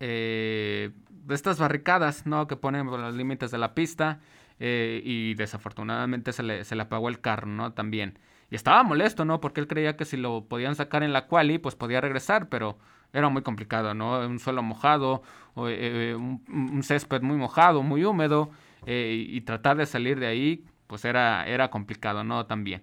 eh, 0.00 0.90
estas 1.30 1.58
barricadas, 1.58 2.26
¿no? 2.26 2.46
Que 2.46 2.56
ponen 2.56 2.86
los 2.86 3.14
límites 3.14 3.50
de 3.50 3.58
la 3.58 3.74
pista 3.74 4.20
eh, 4.60 5.00
y 5.04 5.34
desafortunadamente 5.34 6.32
se 6.32 6.42
le, 6.42 6.64
se 6.64 6.76
le 6.76 6.82
apagó 6.82 7.08
el 7.08 7.20
carro, 7.20 7.46
¿no? 7.46 7.72
También. 7.72 8.18
Y 8.50 8.54
estaba 8.54 8.82
molesto, 8.82 9.24
¿no? 9.24 9.40
Porque 9.40 9.60
él 9.60 9.66
creía 9.66 9.96
que 9.96 10.04
si 10.04 10.16
lo 10.16 10.44
podían 10.44 10.74
sacar 10.76 11.02
en 11.02 11.12
la 11.12 11.26
quali, 11.26 11.58
pues 11.58 11.74
podía 11.74 12.00
regresar, 12.00 12.48
pero 12.48 12.78
era 13.12 13.28
muy 13.28 13.42
complicado, 13.42 13.94
¿no? 13.94 14.20
Un 14.20 14.38
suelo 14.38 14.62
mojado, 14.62 15.22
o, 15.54 15.68
eh, 15.68 16.14
un, 16.14 16.82
césped 16.82 17.22
muy 17.22 17.36
mojado, 17.36 17.82
muy 17.82 18.04
húmedo, 18.04 18.50
eh, 18.86 19.26
y, 19.28 19.40
tratar 19.40 19.76
de 19.76 19.86
salir 19.86 20.20
de 20.20 20.26
ahí, 20.26 20.64
pues 20.86 21.04
era, 21.04 21.46
era 21.46 21.70
complicado, 21.70 22.24
¿no? 22.24 22.46
También. 22.46 22.82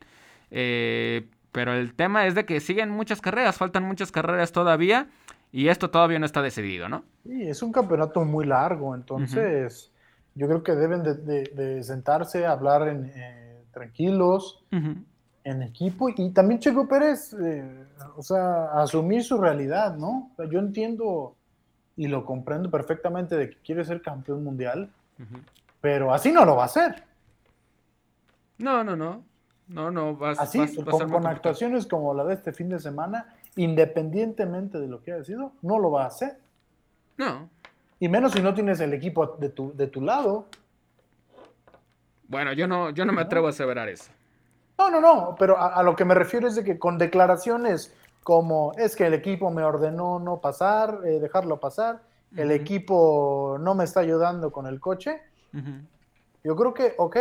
Eh, 0.51 1.27
pero 1.51 1.73
el 1.73 1.93
tema 1.93 2.25
es 2.25 2.35
de 2.35 2.45
que 2.45 2.59
siguen 2.59 2.89
muchas 2.89 3.21
carreras, 3.21 3.57
faltan 3.57 3.83
muchas 3.83 4.11
carreras 4.11 4.51
todavía, 4.51 5.07
y 5.53 5.69
esto 5.69 5.89
todavía 5.89 6.19
no 6.19 6.25
está 6.25 6.41
decidido, 6.41 6.89
¿no? 6.89 7.03
Sí, 7.23 7.43
es 7.47 7.61
un 7.63 7.71
campeonato 7.71 8.25
muy 8.25 8.45
largo, 8.45 8.93
entonces 8.95 9.91
yo 10.35 10.47
creo 10.47 10.63
que 10.63 10.73
deben 10.73 11.03
de, 11.03 11.13
de- 11.13 11.43
de 11.55 11.83
sentarse, 11.83 12.45
hablar 12.45 12.87
en, 12.89 13.11
eh, 13.15 13.63
tranquilos, 13.71 14.63
en 15.45 15.61
equipo, 15.61 16.09
y 16.09 16.31
también 16.31 16.59
Checo 16.59 16.87
Pérez, 16.87 17.33
eh, 17.39 17.85
o 18.17 18.21
sea, 18.23 18.65
asumir 18.81 19.23
su 19.23 19.37
realidad, 19.39 19.95
¿no? 19.95 20.31
O 20.33 20.35
sea, 20.35 20.49
yo 20.49 20.59
entiendo 20.59 21.35
y 21.95 22.07
lo 22.07 22.25
comprendo 22.25 22.71
perfectamente 22.71 23.35
de 23.37 23.49
que 23.51 23.57
quiere 23.57 23.85
ser 23.85 24.01
campeón 24.01 24.43
mundial, 24.43 24.89
pero 25.81 26.13
así 26.13 26.31
no 26.31 26.43
lo 26.45 26.55
va 26.55 26.63
a 26.63 26.65
hacer. 26.65 27.03
No, 28.57 28.83
no, 28.83 28.95
no. 28.95 29.23
No, 29.67 29.89
no, 29.91 30.15
vas, 30.15 30.39
Así, 30.39 30.57
va 30.57 30.65
a 30.65 30.67
ser 30.97 31.07
con, 31.07 31.25
actuaciones 31.25 31.87
como 31.87 32.13
la 32.13 32.25
de 32.25 32.33
este 32.33 32.51
fin 32.51 32.69
de 32.69 32.79
semana, 32.79 33.33
independientemente 33.55 34.79
de 34.79 34.87
lo 34.87 35.01
que 35.03 35.13
haya 35.13 35.23
sido, 35.23 35.51
no 35.61 35.79
lo 35.79 35.91
va 35.91 36.03
a 36.03 36.07
hacer. 36.07 36.37
No. 37.17 37.49
Y 37.99 38.09
menos 38.09 38.31
si 38.33 38.41
no 38.41 38.53
tienes 38.53 38.79
el 38.79 38.93
equipo 38.93 39.27
de 39.37 39.49
tu, 39.49 39.73
de 39.75 39.87
tu 39.87 40.01
lado. 40.01 40.45
Bueno, 42.27 42.53
yo 42.53 42.67
no, 42.67 42.89
yo 42.89 43.05
no 43.05 43.13
me 43.13 43.21
atrevo 43.21 43.47
a 43.47 43.51
aseverar 43.51 43.89
eso. 43.89 44.11
No, 44.77 44.89
no, 44.89 44.99
no, 44.99 45.35
pero 45.37 45.57
a, 45.57 45.67
a 45.75 45.83
lo 45.83 45.95
que 45.95 46.03
me 46.03 46.15
refiero 46.15 46.47
es 46.47 46.55
de 46.55 46.63
que 46.63 46.79
con 46.79 46.97
declaraciones 46.97 47.93
como 48.23 48.71
es 48.77 48.95
que 48.95 49.05
el 49.05 49.13
equipo 49.13 49.51
me 49.51 49.63
ordenó 49.63 50.17
no 50.19 50.37
pasar, 50.39 51.01
eh, 51.05 51.19
dejarlo 51.19 51.59
pasar, 51.59 52.01
el 52.35 52.51
equipo 52.51 53.57
no 53.59 53.75
me 53.75 53.83
está 53.83 53.99
ayudando 53.99 54.51
con 54.51 54.65
el 54.65 54.79
coche, 54.79 55.21
yo 56.43 56.55
creo 56.55 56.73
que, 56.73 56.95
ok, 56.97 57.17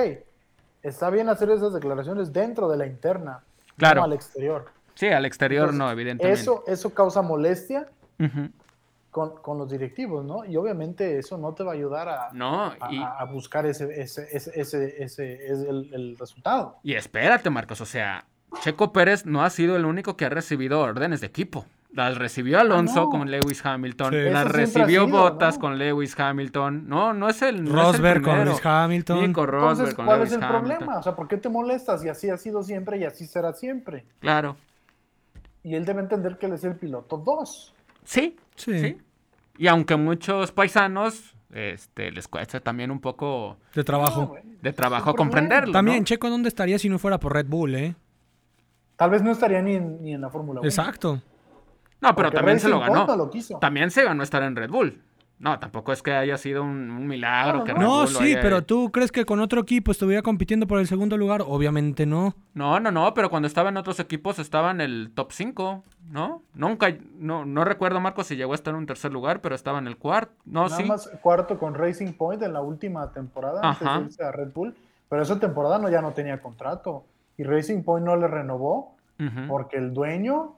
está 0.83 1.11
bien 1.11 1.29
hacer 1.29 1.51
esas 1.51 1.75
declaraciones 1.75 2.33
dentro 2.33 2.69
de 2.69 2.77
la 2.79 2.87
interna, 2.87 3.43
Claro. 3.77 4.01
no 4.01 4.05
al 4.05 4.13
exterior. 4.15 4.67
Sí, 5.07 5.13
al 5.13 5.25
exterior 5.25 5.71
Entonces, 5.71 5.79
no, 5.79 5.91
evidentemente. 5.91 6.41
Eso, 6.41 6.63
eso 6.67 6.95
causa 6.95 7.23
molestia 7.23 7.87
con, 9.11 9.37
con 9.43 9.59
los 9.59 9.71
directivos, 9.71 10.25
¿no? 10.25 10.45
Y 10.45 10.57
obviamente 10.57 11.19
eso 11.19 11.37
no 11.37 11.53
te 11.53 11.63
va 11.65 11.73
a 11.73 11.75
ayudar 11.75 12.09
a, 12.09 12.29
No, 12.33 12.67
a- 12.81 12.93
y, 12.93 12.99
a- 13.03 13.09
a 13.19 13.25
buscar 13.25 13.67
ese, 13.67 14.01
ese, 14.01 14.27
ese, 14.33 14.53
ese, 14.61 15.03
ese 15.03 15.45
es 15.47 15.59
el, 15.61 15.91
el 15.93 16.17
resultado. 16.19 16.77
y 16.83 16.95
espérate, 16.95 17.51
Marcos, 17.51 17.81
o 17.81 17.87
sea, 17.87 18.25
Checo 18.61 18.93
Pérez 18.93 19.27
no 19.27 19.43
ha 19.45 19.51
sido 19.51 19.77
el 19.77 19.85
único 19.85 20.17
que 20.17 20.25
ha 20.25 20.29
recibido 20.29 20.81
órdenes 20.81 21.21
de 21.21 21.27
equipo. 21.27 21.67
Las 21.93 22.17
recibió 22.17 22.59
Alonso 22.59 23.01
Ah, 23.01 23.03
no. 23.05 23.11
con 23.11 23.31
Lewis 23.31 23.67
Hamilton, 23.67 24.13
Sí. 24.13 24.31
las 24.31 24.51
recibió 24.51 25.05
sido, 25.05 25.09
Bottas 25.19 25.57
¿no? 25.57 25.61
con 25.61 25.79
Lewis 25.79 26.19
Hamilton. 26.19 26.89
No, 26.89 27.13
no 27.13 27.29
es 27.29 27.43
el. 27.43 27.65
no 27.65 27.69
es 27.71 27.75
el 27.75 27.75
Rosberg 27.93 28.23
con. 28.23 28.45
Lewis 28.47 28.61
Hamilton. 28.65 29.21
Nico 29.27 29.45
Rosberg 29.45 29.71
Entonces, 29.73 29.95
con 29.95 30.07
¿cuál 30.07 30.19
Lewis 30.21 30.33
es 30.33 30.39
el 30.39 30.45
Hamilton. 30.45 30.69
problema? 30.79 30.99
O 30.99 31.03
sea, 31.03 31.15
¿por 31.15 31.29
qué 31.29 31.37
te 31.37 31.51
molestas? 31.51 32.03
Y 32.03 32.09
así 32.09 32.31
ha 32.31 32.39
sido 32.39 32.63
siempre 32.63 32.97
y 32.97 33.05
así 33.05 33.27
será 33.27 33.53
siempre. 33.53 34.07
Claro. 34.21 34.57
Y 35.65 35.75
él 35.75 35.85
debe 35.85 36.01
entender 36.01 36.39
que 36.39 36.47
él 36.47 36.53
es 36.55 36.65
el 36.65 36.77
piloto 36.77 37.17
2. 37.19 37.75
Sí, 38.05 38.37
Sí. 38.57 38.79
sí. 38.81 38.99
Y 39.59 39.67
aunque 39.69 39.97
muchos 39.97 40.51
paisanos 40.53 41.35
este, 41.53 42.11
les 42.11 42.27
cuesta 42.29 42.59
también 42.61 42.91
un 42.91 43.01
poco 43.01 43.59
De 43.75 43.85
trabajo. 43.85 44.35
de 44.63 44.73
trabajo 44.73 45.15
comprenderlo. 45.15 45.67
¿no? 45.69 45.73
También, 45.73 46.05
Checo, 46.05 46.31
¿dónde 46.31 46.49
estaría 46.49 46.79
si 46.79 46.89
no 46.89 46.99
fuera 46.99 47.19
por 47.21 47.35
Red 47.35 47.47
Bull, 47.47 47.75
eh? 47.75 47.95
Tal 48.97 49.11
vez 49.11 49.23
no 49.23 49.31
estaría 49.31 49.61
ni 49.63 49.75
en, 49.75 50.03
ni 50.03 50.15
en 50.15 50.21
la 50.23 50.31
Fórmula 50.31 50.61
1. 50.61 50.69
Exacto. 50.69 51.21
No, 52.01 52.15
pero 52.17 52.29
Porque 52.29 52.37
también 52.37 52.59
se 52.61 52.69
lo 52.69 52.81
ganó. 52.81 53.07
no 53.07 53.17
lo 53.17 53.31
quiso. 53.31 53.59
También 53.59 53.91
se 53.91 54.03
ganó 54.03 54.23
estar 54.23 54.43
en 54.43 54.57
Red 54.57 54.71
Bull. 54.71 55.01
No, 55.43 55.59
tampoco 55.59 55.93
es 55.93 56.03
que 56.05 56.13
haya 56.13 56.39
sido 56.39 56.63
un, 56.63 56.89
un 56.89 57.07
milagro 57.09 57.59
No, 57.59 57.65
que 57.65 57.75
no. 57.75 58.07
Sí, 58.07 58.23
haya- 58.35 58.41
pero 58.41 58.63
¿tú 58.63 58.93
crees 58.93 59.11
que 59.11 59.25
con 59.25 59.41
otro 59.41 59.61
equipo 59.61 59.91
estuviera 59.91 60.23
compitiendo 60.23 60.69
por 60.69 60.79
el 60.79 60.87
segundo 60.87 61.17
lugar? 61.19 61.43
Obviamente 61.45 62.07
no. 62.07 62.37
No, 62.55 62.79
no, 62.79 62.93
no, 62.93 63.13
pero 63.13 63.29
cuando 63.29 63.49
estaba 63.49 63.71
en 63.71 63.77
otros 63.77 63.99
equipos 63.99 64.39
estaba 64.39 64.71
en 64.71 64.81
el 64.81 65.11
top 65.17 65.33
5, 65.33 65.83
¿no? 66.11 66.43
Nunca, 66.55 66.95
no, 67.19 67.45
no 67.45 67.65
recuerdo, 67.65 67.99
Marco, 68.01 68.23
si 68.23 68.37
llegó 68.37 68.53
a 68.53 68.55
estar 68.55 68.73
en 68.73 68.79
un 68.79 68.87
tercer 68.87 69.13
lugar, 69.13 69.41
pero 69.41 69.57
estaba 69.57 69.81
en 69.81 69.89
el 69.89 69.97
cuarto. 69.97 70.33
No, 70.45 70.65
Nada 70.67 70.77
sí. 70.77 70.85
más 70.85 71.11
cuarto 71.21 71.59
con 71.59 71.75
Racing 71.75 72.13
Point 72.13 72.41
en 72.45 72.53
la 72.53 72.61
última 72.63 73.11
temporada 73.11 73.61
Ajá. 73.65 73.97
antes 73.97 73.99
de 73.99 74.05
irse 74.13 74.25
a 74.25 74.31
Red 74.31 74.53
Bull. 74.55 74.77
Pero 75.09 75.23
esa 75.23 75.41
temporada 75.41 75.79
no, 75.81 75.91
ya 75.91 76.01
no 76.01 76.13
tenía 76.13 76.41
contrato. 76.41 77.05
Y 77.37 77.43
Racing 77.43 77.83
Point 77.83 78.07
no 78.07 78.15
le 78.17 78.29
renovó 78.29 78.95
porque 79.49 79.77
el 79.77 79.93
dueño 79.93 80.55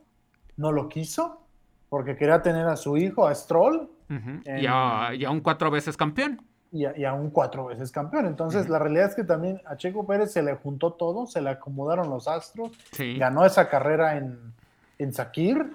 no 0.59 0.73
lo 0.73 0.90
quiso. 0.90 1.40
Porque 1.89 2.16
quería 2.16 2.43
tener 2.43 2.66
a 2.66 2.77
su 2.77 2.97
hijo, 2.98 3.27
a 3.27 3.35
Stroll, 3.35 3.89
En- 4.09 4.43
Y, 4.47 4.66
a, 4.68 5.14
y 5.14 5.24
a 5.24 5.31
un 5.31 5.40
cuatro 5.40 5.70
veces 5.70 5.97
campeón. 5.97 6.40
y, 6.72 6.85
a, 6.85 6.97
y 6.97 7.31
cuatro 7.31 7.66
veces 7.66 7.90
campeón. 7.93 8.26
Entonces, 8.26 8.68
la 8.68 8.78
realidad 8.78 9.06
es 9.10 9.14
que 9.14 9.24
también 9.24 9.60
a 9.66 9.76
Checo 9.76 10.06
Pérez 10.06 10.32
se 10.32 10.43
le 10.43 10.55
juntó 10.56 10.93
todo, 10.93 11.26
se 11.26 11.40
le 11.40 11.51
acomodaron 11.51 12.10
los 12.10 12.26
astros, 12.28 12.70
Sí. 12.93 13.16
ganó 13.16 13.44
esa 13.47 13.68
carrera 13.68 14.16
en, 14.16 14.39
en 14.98 15.12
Sakir, 15.12 15.72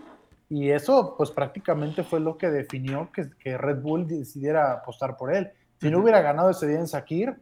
y 0.49 0.69
eso, 0.71 1.13
pues 1.17 1.29
prácticamente 1.31 2.03
fue 2.03 2.19
lo 2.19 2.37
que 2.37 2.49
definió 2.49 3.11
que, 3.11 3.29
que 3.39 3.57
Red 3.57 3.81
Bull 3.81 4.07
decidiera 4.07 4.71
apostar 4.73 5.15
por 5.15 5.33
él. 5.33 5.51
Si 5.79 5.89
no 5.91 5.99
hubiera 5.99 6.21
ganado 6.21 6.49
ese 6.49 6.67
día 6.67 6.79
en 6.79 6.87
Sakir, 6.87 7.35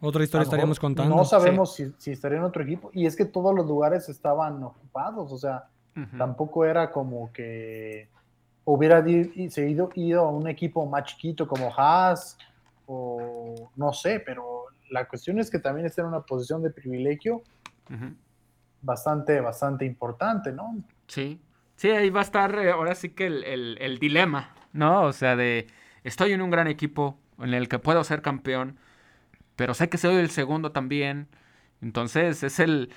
otra 0.00 0.24
historia 0.24 0.44
estaríamos 0.44 0.80
contando. 0.80 1.14
No 1.14 1.24
sabemos 1.26 1.74
si, 1.74 1.92
si, 1.98 2.12
estaría 2.12 2.38
en 2.38 2.44
otro 2.44 2.62
equipo. 2.62 2.90
Y 2.94 3.04
es 3.04 3.14
que 3.16 3.26
todos 3.26 3.54
los 3.54 3.66
lugares 3.66 4.08
estaban 4.08 4.62
ocupados. 4.62 5.30
O 5.30 5.36
sea, 5.36 5.64
tampoco 6.16 6.64
era 6.64 6.90
como 6.90 7.30
que 7.34 8.08
hubiera 8.74 9.06
ido, 9.08 9.90
ido 9.94 10.20
a 10.26 10.30
un 10.30 10.48
equipo 10.48 10.86
más 10.86 11.04
chiquito 11.04 11.46
como 11.46 11.72
Haas 11.76 12.38
o 12.86 13.70
no 13.76 13.92
sé, 13.92 14.20
pero 14.20 14.66
la 14.90 15.06
cuestión 15.06 15.38
es 15.38 15.50
que 15.50 15.58
también 15.58 15.86
está 15.86 16.02
en 16.02 16.08
una 16.08 16.20
posición 16.20 16.62
de 16.62 16.70
privilegio 16.70 17.42
bastante, 18.82 19.40
bastante 19.40 19.84
importante, 19.84 20.52
¿no? 20.52 20.76
Sí, 21.06 21.40
sí, 21.76 21.90
ahí 21.90 22.10
va 22.10 22.20
a 22.20 22.24
estar 22.24 22.54
eh, 22.58 22.70
ahora 22.70 22.94
sí 22.94 23.10
que 23.10 23.26
el, 23.26 23.76
el 23.80 23.98
dilema, 23.98 24.54
¿no? 24.72 25.02
O 25.02 25.12
sea, 25.12 25.36
de 25.36 25.66
estoy 26.04 26.32
en 26.32 26.42
un 26.42 26.50
gran 26.50 26.66
equipo 26.66 27.18
en 27.38 27.54
el 27.54 27.68
que 27.68 27.78
puedo 27.78 28.02
ser 28.04 28.22
campeón, 28.22 28.78
pero 29.56 29.74
sé 29.74 29.88
que 29.88 29.98
soy 29.98 30.16
el 30.16 30.30
segundo 30.30 30.72
también. 30.72 31.28
Entonces 31.82 32.42
es 32.42 32.60
el 32.60 32.90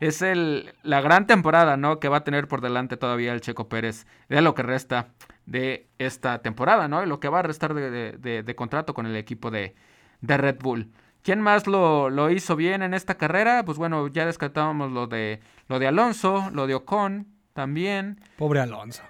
es 0.00 0.22
el 0.22 0.74
la 0.82 1.00
gran 1.00 1.26
temporada, 1.26 1.76
¿no? 1.76 2.00
Que 2.00 2.08
va 2.08 2.18
a 2.18 2.24
tener 2.24 2.48
por 2.48 2.60
delante 2.60 2.96
todavía 2.96 3.32
el 3.32 3.40
Checo 3.40 3.68
Pérez 3.68 4.06
de 4.28 4.42
lo 4.42 4.54
que 4.54 4.62
resta 4.62 5.08
de 5.46 5.88
esta 5.98 6.40
temporada, 6.42 6.88
¿no? 6.88 7.02
Y 7.02 7.06
lo 7.06 7.20
que 7.20 7.28
va 7.28 7.40
a 7.40 7.42
restar 7.42 7.74
de, 7.74 8.54
contrato 8.56 8.94
con 8.94 9.06
el 9.06 9.16
equipo 9.16 9.50
de, 9.50 9.74
Red 10.20 10.58
Bull. 10.60 10.90
¿Quién 11.22 11.40
más 11.40 11.66
lo, 11.66 12.10
lo, 12.10 12.30
hizo 12.30 12.56
bien 12.56 12.82
en 12.82 12.94
esta 12.94 13.16
carrera? 13.16 13.64
Pues 13.64 13.78
bueno, 13.78 14.08
ya 14.08 14.26
descartábamos 14.26 14.90
lo 14.90 15.06
de 15.06 15.40
lo 15.68 15.78
de 15.78 15.86
Alonso, 15.86 16.50
lo 16.52 16.66
de 16.66 16.74
Ocon 16.74 17.28
también. 17.52 18.20
Pobre 18.36 18.60
Alonso. 18.60 19.02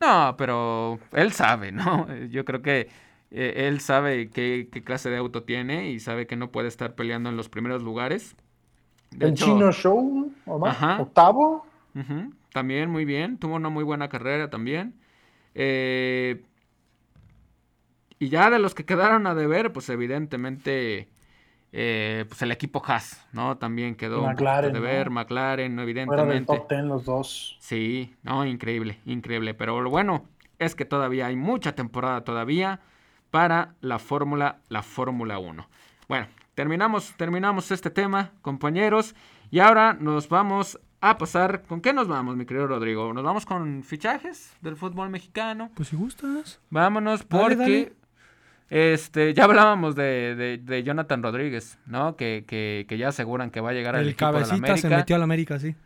No, 0.00 0.34
pero 0.36 0.98
él 1.12 1.32
sabe, 1.32 1.72
¿no? 1.72 2.06
Yo 2.30 2.44
creo 2.44 2.62
que 2.62 2.88
eh, 3.30 3.68
él 3.68 3.80
sabe 3.80 4.30
qué, 4.30 4.68
clase 4.84 5.10
de 5.10 5.16
auto 5.16 5.42
tiene 5.42 5.90
y 5.90 6.00
sabe 6.00 6.26
que 6.26 6.36
no 6.36 6.50
puede 6.50 6.68
estar 6.68 6.94
peleando 6.94 7.28
en 7.30 7.36
los 7.36 7.48
primeros 7.48 7.82
lugares. 7.82 8.36
El 9.18 9.34
Chino 9.34 9.72
Show, 9.72 10.32
octavo. 10.46 11.66
También 12.52 12.90
muy 12.90 13.04
bien, 13.04 13.38
tuvo 13.38 13.56
una 13.56 13.68
muy 13.68 13.84
buena 13.84 14.08
carrera 14.08 14.48
también. 14.50 14.94
Eh, 15.54 16.42
y 18.18 18.28
ya 18.28 18.50
de 18.50 18.58
los 18.58 18.74
que 18.74 18.84
quedaron 18.84 19.26
a 19.26 19.34
deber, 19.34 19.72
pues 19.72 19.88
evidentemente 19.88 21.08
eh, 21.72 22.24
pues 22.28 22.40
el 22.42 22.52
equipo 22.52 22.82
Haas, 22.86 23.26
¿no? 23.32 23.58
También 23.58 23.96
quedó 23.96 24.22
McLaren, 24.22 24.72
de 24.72 24.80
ver, 24.80 25.10
McLaren, 25.10 25.78
evidentemente. 25.78 26.46
top 26.46 26.68
ten 26.68 26.88
los 26.88 27.04
dos. 27.04 27.58
Sí, 27.60 28.14
no, 28.22 28.46
increíble, 28.46 29.00
increíble. 29.04 29.52
Pero 29.52 29.82
lo 29.82 29.90
bueno 29.90 30.24
es 30.58 30.74
que 30.74 30.86
todavía 30.86 31.26
hay 31.26 31.36
mucha 31.36 31.74
temporada 31.74 32.24
todavía 32.24 32.80
para 33.30 33.74
la 33.82 33.98
Fórmula, 33.98 34.60
la 34.70 34.82
Fórmula 34.82 35.38
1. 35.38 35.68
Bueno, 36.08 36.28
terminamos, 36.56 37.14
terminamos 37.16 37.70
este 37.70 37.90
tema, 37.90 38.32
compañeros, 38.42 39.14
y 39.50 39.60
ahora 39.60 39.92
nos 39.92 40.28
vamos 40.28 40.80
a 41.00 41.18
pasar. 41.18 41.62
¿Con 41.62 41.80
qué 41.80 41.92
nos 41.92 42.08
vamos, 42.08 42.34
mi 42.34 42.46
querido 42.46 42.66
Rodrigo? 42.66 43.12
¿Nos 43.12 43.22
vamos 43.22 43.44
con 43.46 43.84
fichajes 43.84 44.56
del 44.62 44.74
fútbol 44.74 45.10
mexicano? 45.10 45.70
Pues 45.74 45.90
si 45.90 45.96
gustas. 45.96 46.58
Vámonos, 46.70 47.22
porque 47.24 47.92
este 48.70 49.34
ya 49.34 49.44
hablábamos 49.44 49.94
de, 49.94 50.58
de, 50.64 50.82
Jonathan 50.82 51.22
Rodríguez, 51.22 51.78
¿no? 51.86 52.16
Que, 52.16 52.44
que, 52.48 52.86
que, 52.88 52.98
ya 52.98 53.08
aseguran 53.08 53.50
que 53.50 53.60
va 53.60 53.70
a 53.70 53.74
llegar 53.74 53.94
al 53.94 54.08
equipo 54.08 54.32
de 54.32 54.40
la 54.40 54.54
América. 54.54 54.76
se 54.78 54.88
metió 54.88 55.14
a 55.14 55.18
la 55.18 55.24
América, 55.24 55.58
sí. 55.60 55.76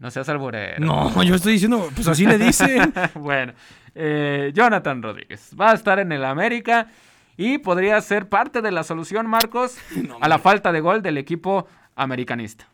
No 0.00 0.10
seas 0.10 0.28
alburero. 0.28 0.84
No, 0.84 1.22
yo 1.22 1.36
estoy 1.36 1.54
diciendo, 1.54 1.88
pues 1.94 2.08
así 2.08 2.26
le 2.26 2.36
dicen. 2.36 2.92
bueno, 3.14 3.52
eh, 3.94 4.50
Jonathan 4.52 5.02
Rodríguez 5.02 5.52
va 5.58 5.70
a 5.70 5.74
estar 5.74 6.00
en 6.00 6.10
el 6.10 6.24
América 6.24 6.88
y 7.38 7.58
podría 7.58 7.98
ser 8.00 8.28
parte 8.28 8.60
de 8.60 8.72
la 8.72 8.82
solución, 8.82 9.26
Marcos, 9.26 9.78
a 10.20 10.28
la 10.28 10.38
falta 10.38 10.72
de 10.72 10.80
gol 10.80 11.00
del 11.00 11.16
equipo 11.16 11.66
americanista. 11.94 12.68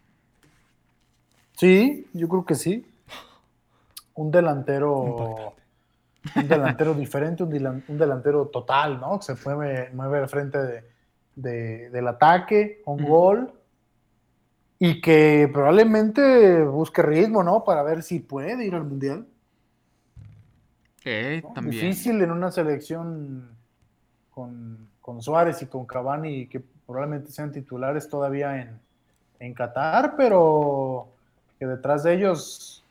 Sí, 1.52 2.08
yo 2.14 2.28
creo 2.28 2.44
que 2.44 2.54
sí. 2.56 2.84
Un 4.14 4.30
delantero, 4.30 5.54
un 6.34 6.48
delantero 6.48 6.94
diferente, 6.94 7.42
un, 7.42 7.50
delantero 7.98 8.46
total, 8.46 9.00
¿no? 9.00 9.18
Que 9.18 9.24
se 9.24 9.34
mueve, 9.44 9.90
mueve 9.92 10.18
al 10.18 10.28
frente 10.28 10.84
del 11.36 12.08
ataque, 12.08 12.80
un 12.86 13.04
gol 13.04 13.52
y 14.78 15.00
que 15.02 15.48
probablemente 15.52 16.62
busque 16.62 17.02
ritmo, 17.02 17.42
¿no? 17.42 17.64
Para 17.64 17.82
ver 17.82 18.02
si 18.02 18.20
puede 18.20 18.64
ir 18.64 18.74
al 18.74 18.84
mundial. 18.84 19.26
Eh, 21.04 21.42
también. 21.54 21.82
Difícil 21.82 22.22
en 22.22 22.30
una 22.30 22.50
selección 22.50 23.53
con, 24.34 24.88
Suárez 25.20 25.62
y 25.62 25.66
con 25.66 25.86
Cavani, 25.86 26.46
que 26.48 26.60
probablemente 26.60 27.30
sean 27.30 27.52
titulares 27.52 28.08
todavía 28.08 28.60
en, 28.60 28.80
en 29.38 29.54
Qatar, 29.54 30.14
pero 30.16 31.08
que 31.58 31.66
detrás 31.66 32.02
de 32.02 32.14
ellos 32.14 32.84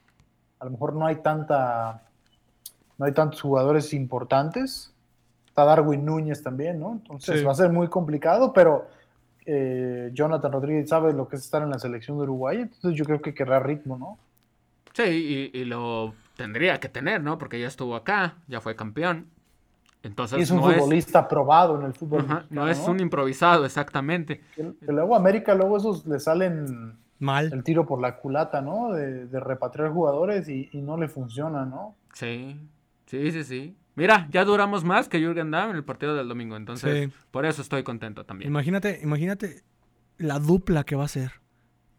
a 0.60 0.66
lo 0.66 0.72
mejor 0.72 0.94
no 0.94 1.06
hay 1.06 1.18
tanta 1.18 2.02
no 2.98 3.06
hay 3.06 3.12
tantos 3.12 3.42
jugadores 3.42 3.94
importantes. 3.94 4.94
Está 5.48 5.66
Darwin 5.66 6.06
Núñez 6.06 6.42
también, 6.42 6.80
¿no? 6.80 6.94
Entonces 6.94 7.46
va 7.46 7.52
a 7.52 7.56
ser 7.56 7.72
muy 7.72 7.88
complicado, 7.88 8.54
pero 8.54 8.88
eh, 9.46 10.10
Jonathan 10.14 10.52
Rodríguez 10.52 10.90
sabe 10.90 11.14
lo 11.14 11.28
que 11.28 11.36
es 11.36 11.44
estar 11.44 11.62
en 11.62 11.70
la 11.70 11.80
selección 11.80 12.18
de 12.18 12.24
Uruguay, 12.24 12.62
entonces 12.62 12.94
yo 12.94 13.04
creo 13.06 13.22
que 13.22 13.34
querrá 13.34 13.60
ritmo, 13.60 13.98
¿no? 13.98 14.18
Sí, 14.94 15.52
y, 15.54 15.66
lo 15.66 16.14
tendría 16.38 16.80
que 16.80 16.88
tener, 16.88 17.22
¿no? 17.22 17.38
Porque 17.38 17.60
ya 17.60 17.68
estuvo 17.68 17.96
acá, 17.96 18.36
ya 18.48 18.62
fue 18.62 18.76
campeón. 18.76 19.28
Entonces, 20.04 20.42
es 20.42 20.52
un 20.52 20.62
futbolista 20.62 21.28
probado 21.28 21.80
en 21.80 21.86
el 21.86 21.94
fútbol. 21.94 22.46
no 22.50 22.68
es 22.68 22.80
un 22.88 23.00
improvisado, 23.00 23.66
exactamente. 23.66 24.42
Que, 24.54 24.74
luego 24.82 25.16
América, 25.16 25.56
luego 25.56 25.78
esos 25.78 26.06
le 26.06 26.20
salen 26.20 26.98
mal 27.20 27.52
el 27.54 27.64
tiro 27.64 27.86
por 27.86 28.02
la 28.02 28.18
culata, 28.18 28.62
¿no? 28.62 28.92
De, 28.92 29.40
repatriar 29.40 29.92
jugadores 29.92 30.50
y, 30.50 30.70
y, 30.74 30.82
no 30.82 30.98
le 30.98 31.08
funciona, 31.08 31.66
¿no? 31.66 31.96
Sí, 32.14 32.60
sí, 33.06 33.32
sí, 33.32 33.44
sí. 33.46 33.78
Mira, 33.96 34.28
ya 34.32 34.44
duramos 34.44 34.84
más 34.84 35.08
que 35.08 35.20
Jürgen 35.20 35.52
Damm 35.52 35.70
en 35.70 35.76
el 35.78 35.84
partido 35.86 36.16
del 36.16 36.28
domingo, 36.28 36.58
entonces 36.58 37.12
por 37.32 37.46
eso 37.46 37.62
estoy 37.62 37.84
contento 37.84 38.26
también. 38.26 38.50
Imagínate, 38.50 39.00
imagínate 39.04 39.64
la 40.18 40.40
dupla 40.40 40.84
que 40.84 40.96
va 40.96 41.06
a 41.06 41.08
ser. 41.08 41.43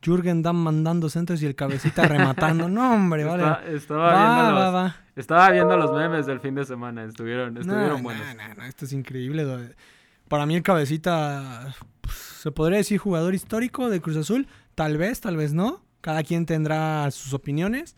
Jürgen 0.04 0.42
Damm 0.42 0.62
mandando 0.62 1.08
centros 1.08 1.42
y 1.42 1.46
el 1.46 1.54
cabecita 1.54 2.06
rematando. 2.06 2.68
No, 2.68 2.94
hombre, 2.94 3.24
vale. 3.24 3.74
estaba, 3.74 4.12
viendo 4.12 4.60
los, 4.60 4.92
estaba, 5.16 5.50
viendo 5.50 5.76
los, 5.76 5.92
memes 5.92 6.26
del 6.26 6.40
fin 6.40 6.54
de 6.54 6.64
semana. 6.64 7.04
Estuvieron, 7.04 7.56
estuvieron 7.56 8.02
buenos. 8.02 8.26
esto 8.66 8.84
es 8.84 8.92
increíble. 8.92 9.74
Para 10.28 10.46
mí 10.46 10.56
el 10.56 10.62
cabecita 10.62 11.74
pues, 12.00 12.16
se 12.16 12.50
podría 12.50 12.78
decir 12.78 12.98
jugador 12.98 13.34
histórico 13.34 13.88
de 13.88 14.00
Cruz 14.00 14.16
Azul. 14.16 14.46
Tal 14.74 14.98
vez, 14.98 15.20
tal 15.20 15.36
vez 15.36 15.54
no. 15.54 15.82
Cada 16.00 16.22
quien 16.22 16.44
tendrá 16.44 17.10
sus 17.10 17.32
opiniones. 17.32 17.96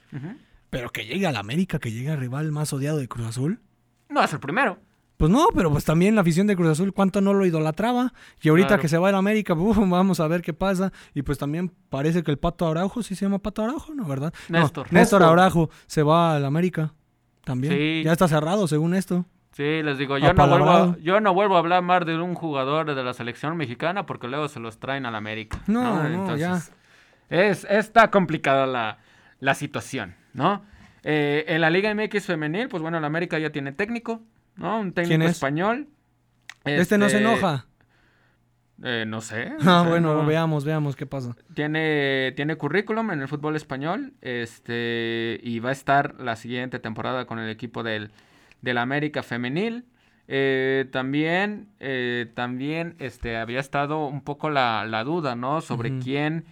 Pero 0.71 0.91
que 0.91 1.07
llegue 1.07 1.27
al 1.27 1.37
América, 1.37 1.79
que 1.79 1.91
llegue 1.91 2.11
al 2.11 2.19
rival 2.19 2.53
más 2.53 2.73
odiado 2.73 2.99
de 2.99 3.09
Cruz 3.09 3.27
Azul. 3.27 3.61
No 4.09 4.23
es 4.23 4.33
el 4.33 4.39
primero. 4.39 4.79
Pues 5.17 5.31
no, 5.31 5.47
pero 5.55 5.71
pues 5.71 5.85
también 5.85 6.15
la 6.15 6.21
afición 6.21 6.47
de 6.47 6.57
Cruz 6.57 6.69
Azul, 6.69 6.93
¿cuánto 6.93 7.21
no 7.21 7.33
lo 7.33 7.47
idolatraba? 7.47 8.13
Y 8.43 8.51
ahorita 8.51 8.79
que 8.79 8.89
se 8.89 8.99
va 8.99 9.11
a 9.11 9.17
América, 9.17 9.55
vamos 9.55 10.21
a 10.21 10.29
ver 10.29 10.43
qué 10.43 10.53
pasa. 10.53 10.93
Y 11.15 11.23
pues 11.23 11.39
también 11.39 11.73
parece 11.89 12.23
que 12.23 12.31
el 12.31 12.39
Pato 12.39 12.69
Araujo, 12.69 13.03
sí 13.03 13.15
se 13.15 13.25
llama 13.25 13.39
Pato 13.39 13.63
Araujo, 13.65 13.95
¿no? 13.95 14.05
¿Verdad? 14.05 14.35
Néstor. 14.49 14.93
Néstor 14.93 15.23
Araujo 15.23 15.71
se 15.87 16.03
va 16.03 16.37
al 16.37 16.45
América 16.45 16.93
también. 17.45 18.05
Ya 18.05 18.13
está 18.13 18.29
cerrado, 18.29 18.69
según 18.69 18.95
esto. 18.95 19.25
Sí, 19.53 19.83
les 19.83 19.97
digo, 19.97 20.19
yo 20.19 20.35
no, 20.35 20.49
vuelvo 20.49 20.71
a, 20.71 20.99
yo 20.99 21.19
no 21.19 21.33
vuelvo 21.33 21.57
a 21.57 21.61
hablar 21.61 21.83
más 21.83 22.05
de 22.05 22.21
un 22.21 22.35
jugador 22.35 22.95
de 22.95 23.03
la 23.03 23.15
selección 23.15 23.57
mexicana 23.57 24.05
porque 24.05 24.29
luego 24.29 24.49
se 24.49 24.61
los 24.61 24.79
traen 24.79 25.07
al 25.07 25.15
América. 25.15 25.59
No, 25.67 26.07
no, 26.07 26.37
ya. 26.37 26.61
Es, 27.31 27.67
está 27.71 28.11
complicada 28.11 28.67
la, 28.67 28.99
la 29.41 29.55
situación, 29.55 30.15
¿no? 30.35 30.63
Eh, 31.03 31.47
en 31.49 31.63
la 31.63 31.71
Liga 31.71 31.95
MX 31.95 32.27
femenil, 32.27 32.69
pues 32.69 32.83
bueno, 32.83 33.01
la 33.01 33.07
América 33.07 33.39
ya 33.39 33.49
tiene 33.49 33.73
técnico, 33.73 34.21
¿no? 34.57 34.81
Un 34.81 34.93
técnico 34.93 35.25
español. 35.25 35.89
Este, 36.65 36.99
no 36.99 37.09
se 37.09 37.19
este, 37.19 37.29
enoja. 37.29 37.67
Eh, 38.83 39.05
no 39.07 39.21
sé. 39.21 39.53
ah, 39.67 39.85
bueno, 39.89 40.25
veamos, 40.27 40.65
veamos 40.65 40.97
qué 40.97 41.07
pasa. 41.07 41.37
Tiene, 41.55 42.33
tiene 42.37 42.57
currículum 42.57 43.11
en 43.13 43.23
el 43.23 43.29
fútbol 43.29 43.57
español. 43.57 44.13
Este. 44.21 45.41
Y 45.43 45.61
va 45.61 45.71
a 45.71 45.73
estar 45.73 46.21
la 46.21 46.37
siguiente 46.37 46.79
temporada 46.79 47.27
con 47.27 47.39
el 47.39 47.49
equipo 47.51 47.83
del, 47.83 48.11
del 48.63 48.79
América 48.79 49.23
Femenil. 49.23 49.85
Eh, 50.29 50.87
también, 50.91 51.69
también 52.35 52.97
este, 52.99 53.37
había 53.37 53.61
estado 53.61 54.07
un 54.07 54.23
poco 54.23 54.51
la, 54.51 55.05
duda, 55.05 55.37
¿no? 55.37 55.61
Sobre 55.61 55.99
quién. 55.99 56.45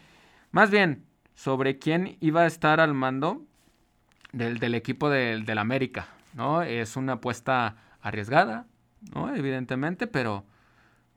Más 0.52 0.70
bien, 0.70 1.04
sobre 1.34 1.78
quién 1.78 2.16
iba 2.20 2.42
a 2.42 2.46
estar 2.46 2.78
al 2.78 2.94
mando 2.94 3.42
del, 4.32 4.74
equipo 4.74 5.10
del, 5.10 5.44
del, 5.44 5.58
América, 5.58 6.06
¿no? 6.34 6.62
Es 6.62 6.96
una 6.96 7.14
apuesta 7.14 7.76
arriesgada, 8.04 8.66
¿no? 9.14 9.34
Evidentemente, 9.34 10.06
pero, 10.06 10.44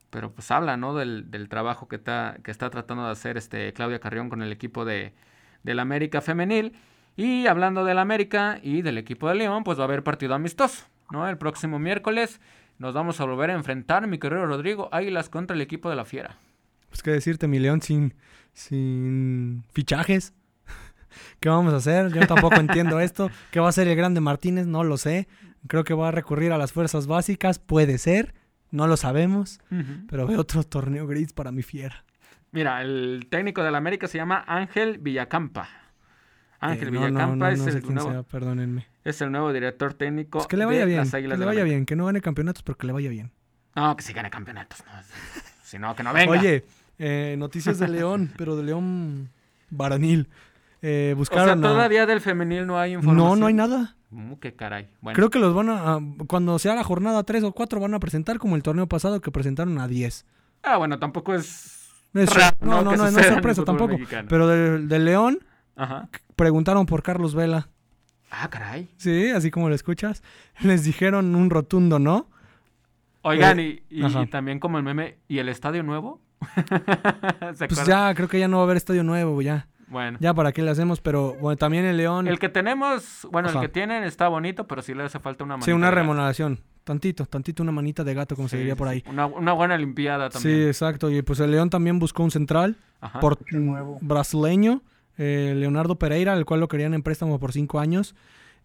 pero 0.10 0.34
pues 0.34 0.50
habla, 0.50 0.78
¿no? 0.78 0.96
Del, 0.96 1.48
trabajo 1.50 1.88
que 1.88 1.98
está, 1.98 2.38
que 2.44 2.50
está 2.50 2.70
tratando 2.70 3.06
de 3.06 3.12
hacer 3.12 3.38
este 3.38 3.74
Claudia 3.74 4.00
Carrión 4.00 4.30
con 4.30 4.42
el 4.42 4.52
equipo 4.52 4.86
de, 4.86 5.14
del 5.64 5.80
América 5.80 6.22
femenil. 6.22 6.74
Y 7.18 7.48
hablando 7.48 7.84
del 7.84 8.00
América 8.00 8.60
y 8.64 8.82
del 8.82 8.98
equipo 8.98 9.28
de 9.28 9.36
León, 9.36 9.64
pues 9.64 9.78
va 9.78 9.84
a 9.84 9.86
haber 9.86 10.04
partido 10.04 10.34
amistoso, 10.34 10.86
¿no? 11.12 11.28
El 11.28 11.38
próximo 11.38 11.78
miércoles 11.78 12.40
nos 12.80 12.94
vamos 12.94 13.20
a 13.20 13.26
volver 13.26 13.50
a 13.50 13.54
enfrentar, 13.54 14.08
mi 14.08 14.18
querido 14.18 14.46
Rodrigo, 14.46 14.88
Águilas 14.92 15.30
contra 15.30 15.56
el 15.56 15.62
equipo 15.62 15.90
de 15.90 15.96
la 15.98 16.06
Fiera. 16.06 16.38
Pues 16.90 17.04
qué 17.04 17.12
decirte, 17.12 17.48
mi 17.48 17.60
León, 17.60 17.82
sin, 17.82 18.14
sin 18.54 19.66
fichajes. 19.74 20.34
¿Qué 21.42 21.50
vamos 21.50 21.74
a 21.74 21.78
hacer? 21.78 22.14
Yo 22.14 22.26
tampoco 22.28 22.56
entiendo 22.56 23.00
esto. 23.02 23.30
¿Qué 23.52 23.60
va 23.60 23.66
a 23.66 23.70
hacer 23.70 23.88
el 23.88 23.96
grande 23.98 24.22
Martínez? 24.22 24.68
No 24.68 24.84
lo 24.86 24.98
sé. 24.98 25.28
Creo 25.68 25.84
que 25.84 25.94
va 25.94 26.10
a 26.10 26.12
recurrir 26.12 26.52
a 26.52 26.58
las 26.58 26.72
fuerzas 26.72 27.08
básicas. 27.08 27.60
Puede 27.60 27.98
ser. 27.98 28.34
No 28.72 28.88
lo 28.88 28.98
sabemos. 28.98 29.60
Pero 30.10 30.28
veo 30.28 30.42
otro 30.42 30.64
torneo 30.64 31.08
gris 31.08 31.34
para 31.34 31.52
mi 31.52 31.64
fiera. 31.64 32.04
Mira, 32.52 32.82
el 32.82 33.28
técnico 33.30 33.64
del 33.64 33.76
América 33.76 34.08
se 34.08 34.18
llama 34.18 34.44
Ángel 34.48 34.98
Villacampa. 35.00 35.70
Ángel 36.60 36.88
eh, 36.88 36.92
Villacampa 36.92 37.52
es 37.52 37.66
el 37.68 37.94
nuevo, 37.94 38.24
perdónenme. 38.24 38.88
Es 39.04 39.22
el 39.22 39.32
nuevo 39.32 39.54
director 39.54 39.94
técnico 39.94 40.40
pues 40.40 40.48
que 40.48 40.58
le 40.58 40.66
vaya 40.66 40.86
bien, 40.86 41.10
Que 41.10 41.22
le 41.22 41.46
vaya 41.46 41.64
bien, 41.64 41.86
que 41.86 41.96
no 41.96 42.06
gane 42.06 42.20
campeonatos, 42.22 42.64
pero 42.64 42.78
que 42.78 42.88
le 42.88 42.94
vaya 42.94 43.10
bien. 43.10 43.32
No, 43.76 43.96
que 43.96 44.04
sí 44.04 44.12
gane 44.14 44.30
campeonatos. 44.30 44.84
No. 44.86 44.92
si 45.64 45.78
no, 45.78 45.96
que 45.96 46.04
no 46.04 46.14
venga. 46.14 46.32
Oye, 46.32 46.66
eh, 46.98 47.36
noticias 47.38 47.80
de 47.80 47.88
León, 47.88 48.32
pero 48.38 48.56
de 48.56 48.64
León 48.64 49.30
varanil. 49.70 50.28
Eh, 50.82 51.14
buscaron 51.18 51.60
o 51.60 51.62
sea, 51.62 51.72
todavía 51.74 52.06
del 52.06 52.22
femenil 52.22 52.68
no 52.68 52.78
hay 52.78 52.94
información. 52.94 53.30
No, 53.30 53.36
no 53.36 53.46
hay 53.48 53.54
nada. 53.54 53.96
Uh, 54.12 54.38
qué 54.40 54.56
caray. 54.56 54.90
Creo 55.14 55.30
que 55.30 55.40
los 55.40 55.54
van 55.54 55.70
a, 55.70 56.00
Cuando 56.28 56.58
sea 56.60 56.76
la 56.76 56.84
jornada 56.84 57.24
3 57.24 57.44
o 57.44 57.52
4 57.52 57.80
van 57.80 57.94
a 57.94 58.00
presentar 58.00 58.38
como 58.40 58.56
el 58.56 58.64
torneo 58.64 58.88
pasado 58.88 59.20
que 59.22 59.32
presentaron 59.32 59.80
a 59.80 59.88
10. 59.88 60.26
Ah, 60.64 60.78
bueno, 60.78 61.00
tampoco 61.00 61.34
es... 61.34 61.90
no, 62.14 62.24
no, 62.62 62.96
no, 62.96 62.96
no, 62.96 63.20
es 63.20 63.28
sorpresa 63.28 63.64
tampoco. 63.64 63.98
Pero 64.28 64.48
del 64.48 65.06
León 65.06 65.40
preguntaron 66.36 66.86
por 66.86 67.04
Carlos 67.04 67.36
Vela. 67.36 67.70
Ah, 68.30 68.50
caray. 68.50 68.90
Sí, 68.98 69.30
así 69.30 69.52
como 69.52 69.70
lo 69.70 69.76
escuchas. 69.76 70.24
Les 70.62 70.84
dijeron 70.84 71.36
un 71.36 71.50
rotundo 71.50 72.00
no. 72.00 72.30
Oigan, 73.22 73.60
eh, 73.60 73.84
y, 73.90 74.26
también 74.28 74.60
como 74.60 74.78
el 74.78 74.84
meme, 74.84 75.18
¿y 75.28 75.40
el 75.40 75.50
estadio 75.50 75.84
nuevo? 75.84 76.22
pues 77.58 77.86
ya, 77.86 78.14
creo 78.16 78.30
que 78.30 78.40
ya 78.40 78.48
no 78.48 78.58
va 78.58 78.64
a 78.64 78.66
haber 78.66 78.78
estadio 78.78 79.04
nuevo, 79.04 79.42
ya. 79.42 79.68
Bueno. 79.88 80.18
Ya 80.22 80.34
para 80.34 80.52
qué 80.52 80.62
le 80.62 80.72
hacemos, 80.72 81.02
pero 81.02 81.36
bueno, 81.36 81.58
también 81.58 81.86
el 81.86 81.98
León. 81.98 82.28
El 82.28 82.40
que 82.40 82.50
tenemos, 82.50 83.28
bueno, 83.32 83.50
el 83.50 83.60
que 83.60 83.70
tienen 83.70 84.04
está 84.04 84.28
bonito, 84.28 84.68
pero 84.68 84.82
sí 84.82 84.94
le 84.94 85.04
hace 85.04 85.20
falta 85.20 85.44
una 85.44 85.56
manita. 85.56 85.66
Sí, 85.66 85.72
una 85.72 85.92
remodelación. 85.92 86.60
Tantito, 86.84 87.26
tantito 87.26 87.64
una 87.64 87.74
manita 87.74 88.06
de 88.06 88.14
gato, 88.14 88.36
como 88.36 88.48
se 88.48 88.58
diría 88.58 88.76
por 88.76 88.88
ahí. 88.88 89.04
Una, 89.08 89.26
buena 89.26 89.78
limpiada 89.78 90.30
también. 90.30 90.56
Sí, 90.56 90.68
exacto. 90.68 91.12
Y 91.12 91.22
pues 91.22 91.40
el 91.42 91.52
León 91.52 91.70
también 91.70 92.00
buscó 92.00 92.24
un 92.24 92.32
central 92.32 92.78
por 93.20 93.38
nuevo. 93.52 93.98
brasileño, 94.00 94.82
eh, 95.18 95.54
Leonardo 95.56 95.98
Pereira, 95.98 96.34
el 96.34 96.46
cual 96.46 96.62
lo 96.62 96.70
querían 96.70 96.94
en 96.94 97.04
préstamo 97.04 97.40
por 97.40 97.52
cinco 97.52 97.80
años. 97.80 98.16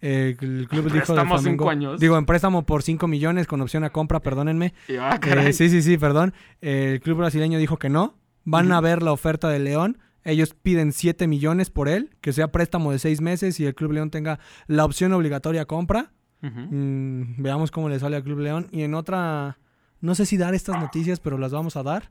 Eh, 0.00 0.36
el 0.40 0.68
club 0.68 0.92
dijo 0.92 1.14
de 1.14 1.38
cinco 1.38 1.68
años. 1.68 1.98
Digo, 1.98 2.16
en 2.16 2.26
préstamo 2.26 2.64
por 2.66 2.82
5 2.82 3.06
millones 3.06 3.46
con 3.46 3.60
opción 3.60 3.84
a 3.84 3.90
compra, 3.90 4.18
perdónenme. 4.18 4.74
Ah, 5.00 5.18
eh, 5.24 5.52
sí, 5.52 5.68
sí, 5.68 5.80
sí, 5.80 5.96
perdón. 5.96 6.34
el 6.60 7.00
club 7.00 7.18
brasileño 7.18 7.58
dijo 7.58 7.76
que 7.76 7.88
no. 7.88 8.14
Van 8.44 8.72
a 8.72 8.80
ver 8.80 9.02
la 9.02 9.12
oferta 9.12 9.48
de 9.48 9.60
León. 9.60 9.98
Ellos 10.24 10.54
piden 10.54 10.92
7 10.92 11.26
millones 11.26 11.70
por 11.70 11.88
él, 11.88 12.10
que 12.20 12.32
sea 12.32 12.52
préstamo 12.52 12.92
de 12.92 12.98
6 12.98 13.20
meses 13.20 13.58
y 13.60 13.66
el 13.66 13.74
Club 13.74 13.92
León 13.92 14.10
tenga 14.10 14.38
la 14.66 14.84
opción 14.84 15.12
obligatoria 15.12 15.64
compra. 15.64 16.12
Mm, 16.40 17.40
veamos 17.42 17.70
cómo 17.70 17.88
le 17.88 17.98
sale 17.98 18.16
al 18.16 18.24
Club 18.24 18.40
León. 18.40 18.68
Y 18.72 18.82
en 18.82 18.94
otra, 18.94 19.58
no 20.00 20.14
sé 20.14 20.26
si 20.26 20.36
dar 20.36 20.54
estas 20.54 20.80
noticias, 20.80 21.20
pero 21.20 21.38
las 21.38 21.52
vamos 21.52 21.76
a 21.76 21.82
dar. 21.82 22.10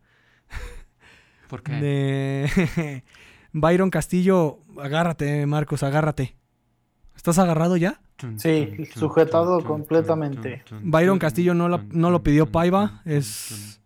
¿Por 1.50 1.64
qué? 1.64 1.74
De 1.74 3.04
Byron 3.54 3.90
Castillo, 3.90 4.60
agárrate, 4.82 5.46
Marcos, 5.46 5.84
agárrate. 5.84 6.36
¿Estás 7.16 7.38
agarrado 7.40 7.78
ya? 7.78 8.02
Sí, 8.38 8.88
sujetado 8.96 9.64
completamente. 9.64 10.64
Byron 10.82 11.20
Castillo 11.20 11.54
no, 11.54 11.68
no 11.70 12.12
lo 12.12 12.24
pidió 12.24 12.52
Paiva. 12.52 13.02
Es, 13.06 13.82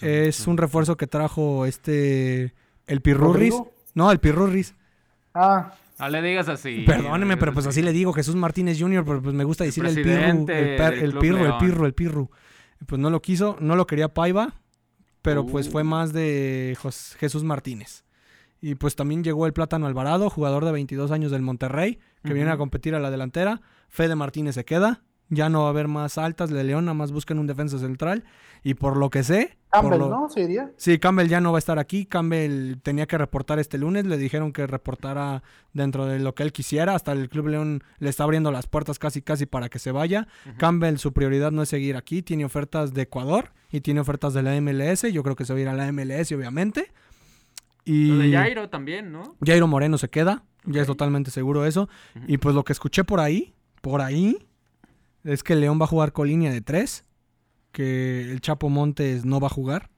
es 0.00 0.46
un 0.46 0.56
refuerzo 0.56 0.96
que 0.96 1.06
trajo 1.06 1.66
este. 1.66 2.54
El 2.88 3.00
Pirurris. 3.00 3.54
No, 3.94 4.10
el 4.10 4.18
Pirurris. 4.18 4.74
Ah. 5.34 5.72
No 5.98 6.08
le 6.08 6.22
digas 6.22 6.48
así. 6.48 6.84
Perdóneme, 6.86 7.36
pero 7.36 7.52
pues 7.52 7.66
así 7.66 7.82
le 7.82 7.92
digo. 7.92 8.12
Jesús 8.12 8.36
Martínez 8.36 8.78
Jr., 8.80 9.04
pero 9.04 9.22
pues 9.22 9.34
me 9.34 9.44
gusta 9.44 9.64
decirle 9.64 9.90
el 9.90 9.96
Pirru. 9.96 10.46
El, 10.48 11.04
el 11.04 11.18
Pirru, 11.18 11.44
el 11.44 11.56
Pirru, 11.58 11.84
el 11.86 11.94
Pirru. 11.94 12.30
Pues 12.86 13.00
no 13.00 13.10
lo 13.10 13.20
quiso, 13.20 13.56
no 13.60 13.74
lo 13.74 13.86
quería 13.86 14.14
Paiva, 14.14 14.54
pero 15.22 15.44
pues 15.46 15.68
fue 15.68 15.82
uh. 15.82 15.86
más 15.86 16.12
de 16.12 16.76
Jesús 17.18 17.42
Martínez. 17.42 18.04
Y 18.60 18.74
pues 18.76 18.96
también 18.96 19.22
llegó 19.22 19.46
el 19.46 19.52
Plátano 19.52 19.86
Alvarado, 19.86 20.30
jugador 20.30 20.64
de 20.64 20.72
22 20.72 21.10
años 21.10 21.30
del 21.30 21.42
Monterrey, 21.42 21.98
que 22.24 22.32
viene 22.32 22.50
a 22.50 22.56
competir 22.56 22.94
a 22.94 23.00
la 23.00 23.10
delantera. 23.10 23.60
Fede 23.88 24.14
Martínez 24.14 24.54
se 24.54 24.64
queda. 24.64 25.02
Ya 25.30 25.48
no 25.48 25.60
va 25.60 25.66
a 25.66 25.70
haber 25.70 25.88
más 25.88 26.16
altas 26.18 26.50
de 26.50 26.64
León, 26.64 26.86
nada 26.86 26.94
más 26.94 27.12
buscan 27.12 27.38
un 27.38 27.46
defensa 27.46 27.78
central. 27.78 28.24
Y 28.64 28.74
por 28.74 28.96
lo 28.96 29.10
que 29.10 29.22
sé. 29.22 29.56
Campbell, 29.70 30.00
¿no? 30.00 30.28
Sí, 30.76 30.98
Campbell 30.98 31.28
ya 31.28 31.40
no 31.40 31.52
va 31.52 31.58
a 31.58 31.60
estar 31.60 31.78
aquí. 31.78 32.06
Campbell 32.06 32.76
tenía 32.82 33.06
que 33.06 33.18
reportar 33.18 33.58
este 33.58 33.78
lunes. 33.78 34.06
Le 34.06 34.16
dijeron 34.16 34.52
que 34.52 34.66
reportara 34.66 35.42
dentro 35.72 36.06
de 36.06 36.18
lo 36.18 36.34
que 36.34 36.42
él 36.42 36.52
quisiera. 36.52 36.94
Hasta 36.94 37.12
el 37.12 37.28
Club 37.28 37.48
León 37.48 37.84
le 37.98 38.10
está 38.10 38.24
abriendo 38.24 38.50
las 38.50 38.66
puertas 38.66 38.98
casi, 38.98 39.22
casi 39.22 39.46
para 39.46 39.68
que 39.68 39.78
se 39.78 39.92
vaya. 39.92 40.26
Campbell, 40.56 40.96
su 40.96 41.12
prioridad 41.12 41.52
no 41.52 41.62
es 41.62 41.68
seguir 41.68 41.96
aquí. 41.96 42.22
Tiene 42.22 42.44
ofertas 42.44 42.94
de 42.94 43.02
Ecuador 43.02 43.52
y 43.70 43.80
tiene 43.80 44.00
ofertas 44.00 44.34
de 44.34 44.42
la 44.42 44.60
MLS. 44.60 45.02
Yo 45.12 45.22
creo 45.22 45.36
que 45.36 45.44
se 45.44 45.52
va 45.52 45.58
a 45.58 45.62
ir 45.62 45.68
a 45.68 45.74
la 45.74 45.92
MLS, 45.92 46.32
obviamente. 46.32 46.90
Y 47.84 48.08
lo 48.08 48.18
de 48.18 48.32
Jairo 48.32 48.68
también, 48.68 49.12
¿no? 49.12 49.36
Jairo 49.44 49.66
Moreno 49.66 49.96
se 49.96 50.08
queda, 50.08 50.44
ya 50.64 50.82
es 50.82 50.86
totalmente 50.86 51.30
seguro 51.30 51.64
eso. 51.64 51.88
Y 52.26 52.38
pues 52.38 52.54
lo 52.54 52.64
que 52.64 52.72
escuché 52.72 53.04
por 53.04 53.20
ahí, 53.20 53.54
por 53.80 54.02
ahí, 54.02 54.47
es 55.32 55.42
que 55.42 55.54
León 55.54 55.78
va 55.80 55.84
a 55.84 55.88
jugar 55.88 56.12
con 56.12 56.28
línea 56.28 56.50
de 56.50 56.60
tres, 56.60 57.04
que 57.72 58.30
el 58.30 58.40
Chapo 58.40 58.68
Montes 58.68 59.24
no 59.24 59.40
va 59.40 59.48
a 59.48 59.50
jugar. 59.50 59.90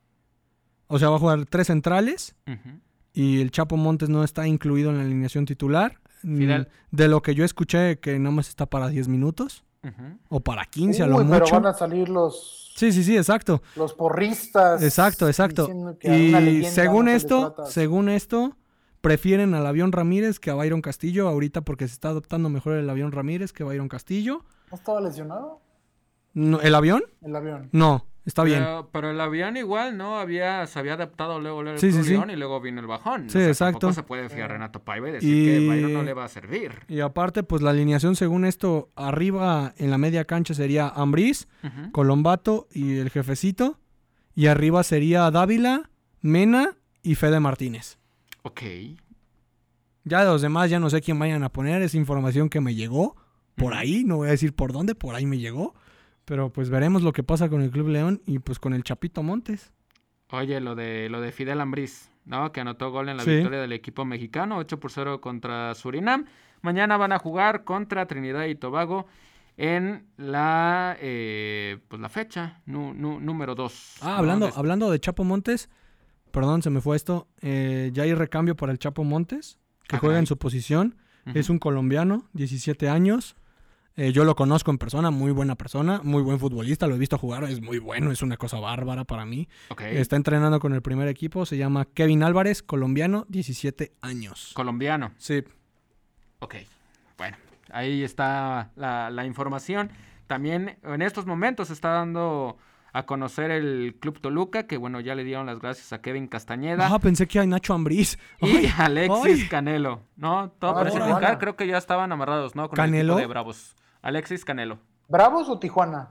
O 0.89 0.99
sea, 0.99 1.09
va 1.09 1.17
a 1.17 1.21
jugar 1.21 1.47
tres 1.47 1.69
centrales 1.69 2.35
y 3.13 3.41
el 3.41 3.51
Chapo 3.51 3.77
Montes 3.77 4.09
no 4.09 4.25
está 4.25 4.47
incluido 4.47 4.91
en 4.91 4.99
la 4.99 5.05
alineación 5.05 5.47
titular. 5.47 6.01
De 6.23 7.09
lo 7.09 7.23
que 7.23 7.35
yo 7.35 7.45
escuché, 7.45 7.99
que 7.99 8.19
no 8.19 8.33
más 8.33 8.49
está 8.49 8.67
para 8.67 8.89
10 8.89 9.09
minutos. 9.09 9.65
O 10.29 10.41
para 10.41 10.67
15 10.67 11.03
a 11.03 11.07
lo 11.07 11.25
mucho. 11.25 11.31
Pero 11.31 11.47
van 11.51 11.67
a 11.67 11.75
salir 11.75 12.09
los. 12.09 12.73
Sí, 12.77 12.93
sí, 12.93 13.03
sí, 13.03 13.17
exacto. 13.17 13.63
Los 13.77 13.95
porristas. 13.95 14.83
Exacto, 14.83 15.27
exacto. 15.29 15.97
Y 16.03 16.65
según 16.65 17.09
esto, 17.09 17.55
según 17.67 18.09
esto, 18.09 18.57
prefieren 19.01 19.55
al 19.55 19.67
avión 19.67 19.93
Ramírez 19.93 20.39
que 20.39 20.51
a 20.51 20.55
Byron 20.55 20.83
Castillo 20.83 21.29
ahorita 21.29 21.63
porque 21.63 21.89
se 21.89 21.95
está 21.95 22.09
adoptando 22.09 22.49
mejor 22.49 22.75
el 22.75 22.89
avión 22.89 23.13
Ramírez 23.13 23.53
que 23.53 23.65
Byron 23.65 23.89
Castillo. 23.89 24.45
¿No 24.71 24.77
estaba 24.77 25.01
lesionado? 25.01 25.61
¿El 26.35 26.75
avión? 26.75 27.03
El 27.23 27.35
avión. 27.35 27.69
No, 27.73 28.07
Está 28.25 28.45
bien. 28.45 28.65
Pero 28.93 29.11
el 29.11 29.21
avión 29.21 29.57
igual, 29.57 29.97
¿no? 29.97 30.19
Había, 30.19 30.67
se 30.67 30.79
había 30.79 30.95
adaptado 30.95 31.41
luego, 31.41 31.63
luego 31.63 31.79
el 31.81 31.81
sí, 31.81 31.89
y 31.89 32.37
luego 32.37 32.61
vino 32.61 32.81
el 32.81 32.87
bajón. 32.87 33.31
Sí, 33.31 33.39
exacto. 33.39 33.89
No 33.89 33.93
se 33.93 34.03
puede 34.03 34.29
fiar 34.29 34.51
a 34.51 34.55
Renato 34.55 34.81
Paiva 34.85 35.09
y 35.09 35.13
decir 35.13 35.45
que 35.45 35.67
Byron 35.67 35.93
no 35.93 36.03
le 36.03 36.13
va 36.13 36.25
a 36.25 36.29
servir. 36.29 36.73
Y 36.87 37.01
aparte, 37.01 37.43
pues 37.43 37.63
la 37.63 37.71
alineación, 37.71 38.17
según 38.17 38.45
esto, 38.45 38.91
arriba 38.95 39.75
en 39.79 39.91
la 39.91 39.99
media 39.99 40.27
cancha 40.27 40.55
sería 40.55 40.89
Ambriz, 40.89 41.49
Colombato 41.93 42.69
y 42.73 42.99
el 42.99 43.11
jefecito. 43.11 43.79
Y 44.35 44.47
arriba 44.47 44.83
sería 44.85 45.31
Dávila, 45.31 45.91
Mena 46.21 46.77
y 47.03 47.15
Fede 47.15 47.41
Martínez. 47.41 47.99
Ok. 48.43 48.63
Ya 50.05 50.25
los 50.25 50.43
demás 50.43 50.71
ya 50.71 50.81
no 50.81 50.91
sé 50.91 51.01
quién 51.01 51.19
vayan 51.19 51.43
a 51.45 51.51
poner. 51.51 51.83
Es 51.83 51.95
información 51.95 52.49
que 52.49 52.61
me 52.61 52.75
llegó 52.75 53.17
por 53.55 53.75
ahí. 53.75 54.05
No 54.05 54.17
voy 54.17 54.29
a 54.29 54.33
decir 54.33 54.55
por 54.55 54.73
dónde, 54.73 54.95
por 54.95 55.15
ahí 55.15 55.27
me 55.27 55.39
llegó. 55.39 55.75
Pero 56.25 56.53
pues 56.53 56.71
veremos 56.71 57.03
lo 57.03 57.13
que 57.13 57.23
pasa 57.23 57.49
con 57.49 57.63
el 57.63 57.71
Club 57.71 57.89
León 57.89 58.23
y 58.27 58.39
pues 58.39 58.59
con 58.59 58.73
el 58.73 58.85
Chapito 58.85 59.23
Montes. 59.23 59.73
Oye, 60.31 60.61
lo 60.61 60.75
de 60.75 61.09
lo 61.11 61.21
de 61.21 61.33
Fidel 61.33 61.61
Ambriz, 61.61 62.11
¿no? 62.25 62.53
Que 62.53 62.61
anotó 62.61 62.91
gol 62.91 63.09
en 63.09 63.17
la 63.17 63.25
victoria 63.25 63.61
del 63.61 63.73
equipo 63.73 64.05
mexicano, 64.05 64.59
8 64.59 64.79
por 64.79 64.93
0 64.93 65.21
contra 65.21 65.75
Surinam. 65.75 66.27
Mañana 66.63 66.97
van 66.97 67.13
a 67.13 67.19
jugar 67.19 67.65
contra 67.65 68.07
Trinidad 68.07 68.47
y 68.47 68.55
Tobago 68.55 69.07
en 69.57 70.07
la 70.17 70.97
eh, 71.01 71.79
pues 71.89 72.01
la 72.01 72.09
fecha 72.09 72.61
número 72.67 73.55
2. 73.55 73.97
Ah, 74.03 74.19
hablando, 74.19 74.51
hablando 74.55 74.91
de 74.91 75.01
Chapo 75.01 75.25
Montes, 75.25 75.69
perdón, 76.31 76.63
se 76.63 76.71
me 76.71 76.81
fue 76.81 76.97
esto. 76.97 77.29
Eh, 77.41 77.91
ya 77.93 78.05
hay 78.05 78.15
recambio 78.15 78.57
para 78.57 78.73
el 78.73 78.79
Chapo 78.79 79.05
Montes, 79.05 79.59
que 79.89 79.97
ah, 79.97 79.99
juega 79.99 80.19
en 80.19 80.27
su 80.27 80.37
posición. 80.37 80.97
Es 81.35 81.49
un 81.49 81.59
colombiano, 81.59 82.29
17 82.33 82.89
años. 82.89 83.37
Eh, 83.97 84.13
yo 84.13 84.25
lo 84.25 84.35
conozco 84.35 84.71
en 84.71 84.79
persona, 84.79 85.11
muy 85.11 85.31
buena 85.31 85.57
persona, 85.57 86.01
muy 86.03 86.23
buen 86.23 86.39
futbolista, 86.39 86.87
lo 86.87 86.95
he 86.95 86.99
visto 86.99 87.19
jugar, 87.19 87.45
es 87.45 87.61
muy 87.61 87.79
bueno, 87.79 88.11
es 88.11 88.23
una 88.23 88.37
cosa 88.37 88.59
bárbara 88.59 89.05
para 89.05 89.27
mí. 89.27 89.49
Está 89.79 90.17
entrenando 90.17 90.59
con 90.61 90.73
el 90.73 90.81
primer 90.81 91.09
equipo, 91.09 91.45
se 91.45 91.57
llama 91.57 91.85
Kevin 91.85 92.23
Álvarez, 92.23 92.63
colombiano, 92.63 93.27
17 93.29 93.93
años. 94.01 94.53
Colombiano. 94.55 95.13
Sí. 95.19 95.45
Ok, 96.39 96.55
bueno, 97.19 97.37
ahí 97.71 98.03
está 98.03 98.71
la, 98.77 99.27
información. 99.27 99.91
También 100.27 100.79
en 100.83 101.03
estos 101.03 101.27
momentos 101.27 101.71
está 101.71 101.91
dando 101.91 102.57
a 102.93 103.05
conocer 103.07 103.51
el 103.51 103.97
Club 104.01 104.21
Toluca, 104.21 104.65
que 104.67 104.77
bueno, 104.77 105.01
ya 105.01 105.15
le 105.15 105.25
dieron 105.25 105.47
las 105.47 105.61
gracias 105.61 105.93
a 105.93 106.01
Kevin 106.01 106.27
Castañeda. 106.27 106.89
Ah, 106.93 106.99
pensé 106.99 107.27
que 107.29 107.39
hay 107.41 107.47
Nacho 107.47 107.75
Ambriz. 107.75 108.19
Y 108.41 108.67
Alexis 108.79 109.49
Canelo, 109.49 110.03
¿no? 110.17 110.51
Todo 110.59 110.75
parece 110.75 110.99
indicar, 110.99 111.39
creo 111.39 111.57
que 111.57 111.67
ya 111.67 111.79
estaban 111.79 112.11
amarrados, 112.13 112.55
¿no? 112.57 112.69
Con 112.69 112.77
Canelo. 112.77 113.17
de 113.17 113.27
Bravos. 113.27 113.75
Alexis 114.03 114.45
Canelo. 114.45 114.79
¿Bravos 115.09 115.49
o 115.49 115.59
Tijuana? 115.59 116.11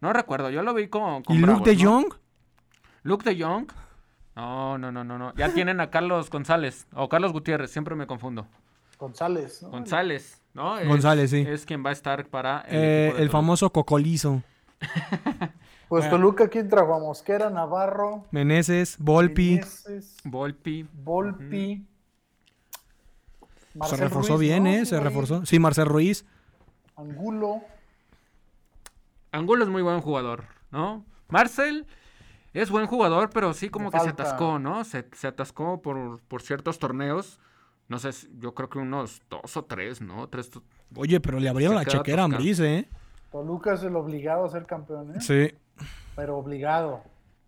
No 0.00 0.12
recuerdo, 0.12 0.50
yo 0.50 0.62
lo 0.62 0.74
vi 0.74 0.88
con, 0.88 1.22
con 1.22 1.36
¿Y 1.36 1.38
Luke 1.40 1.68
de 1.70 1.76
¿no? 1.82 1.90
Jong? 1.90 2.14
Luke 3.02 3.28
de 3.34 3.42
Jong. 3.42 3.66
No, 4.36 4.78
no, 4.78 4.90
no, 4.92 5.04
no, 5.04 5.18
no. 5.18 5.34
Ya 5.34 5.52
tienen 5.52 5.80
a 5.80 5.90
Carlos 5.90 6.30
González 6.30 6.86
o 6.94 7.08
Carlos 7.08 7.32
Gutiérrez, 7.32 7.70
siempre 7.70 7.94
me 7.94 8.06
confundo. 8.06 8.46
González, 8.98 9.62
¿no? 9.62 9.70
González, 9.70 10.42
¿no? 10.54 10.78
Es- 10.78 10.86
González, 10.88 11.30
sí. 11.30 11.44
Es 11.46 11.64
quien 11.66 11.84
va 11.84 11.90
a 11.90 11.92
estar 11.92 12.26
para 12.26 12.60
el, 12.68 12.76
Eh, 12.76 13.14
el 13.18 13.28
famoso 13.30 13.70
Cocolizo. 13.70 14.42
Pues 15.90 16.08
Toluca, 16.08 16.46
¿quién 16.46 16.68
trajo? 16.68 16.94
A 16.94 17.00
Mosquera, 17.00 17.50
Navarro, 17.50 18.24
Meneses, 18.30 18.96
Volpi. 18.98 19.56
Meneses, 19.56 20.16
Volpi. 20.22 20.88
Volpi. 20.92 21.84
Se 23.88 23.96
reforzó 23.96 24.36
Ruiz, 24.36 24.40
bien, 24.48 24.62
¿no? 24.64 24.70
¿eh? 24.70 24.86
Se 24.86 25.00
reforzó. 25.00 25.44
Sí, 25.44 25.58
Marcel 25.58 25.86
Ruiz. 25.86 26.24
Angulo. 26.94 27.60
Angulo 29.32 29.64
es 29.64 29.68
muy 29.70 29.82
buen 29.82 30.00
jugador, 30.00 30.44
¿no? 30.70 31.04
Marcel 31.28 31.86
es 32.52 32.70
buen 32.70 32.86
jugador, 32.86 33.30
pero 33.30 33.52
sí 33.52 33.68
como 33.68 33.90
que 33.90 33.98
se 33.98 34.10
atascó, 34.10 34.60
¿no? 34.60 34.84
Se, 34.84 35.08
se 35.12 35.26
atascó 35.26 35.82
por, 35.82 36.20
por 36.28 36.40
ciertos 36.40 36.78
torneos. 36.78 37.40
No 37.88 37.98
sé, 37.98 38.10
yo 38.38 38.54
creo 38.54 38.68
que 38.70 38.78
unos 38.78 39.22
dos 39.28 39.56
o 39.56 39.64
tres, 39.64 40.00
¿no? 40.00 40.28
Tres. 40.28 40.50
to- 40.50 40.62
Oye, 40.94 41.18
pero 41.18 41.40
le 41.40 41.48
abrieron 41.48 41.74
la 41.74 41.84
chequera 41.84 42.22
a. 42.22 42.24
Ambriz, 42.26 42.60
¿eh? 42.60 42.88
Toluca 43.32 43.74
es 43.74 43.82
el 43.82 43.96
obligado 43.96 44.44
a 44.44 44.48
ser 44.50 44.66
campeón, 44.66 45.16
¿eh? 45.16 45.20
Sí. 45.20 45.52
Pero 46.20 46.36
obligado. 46.36 47.02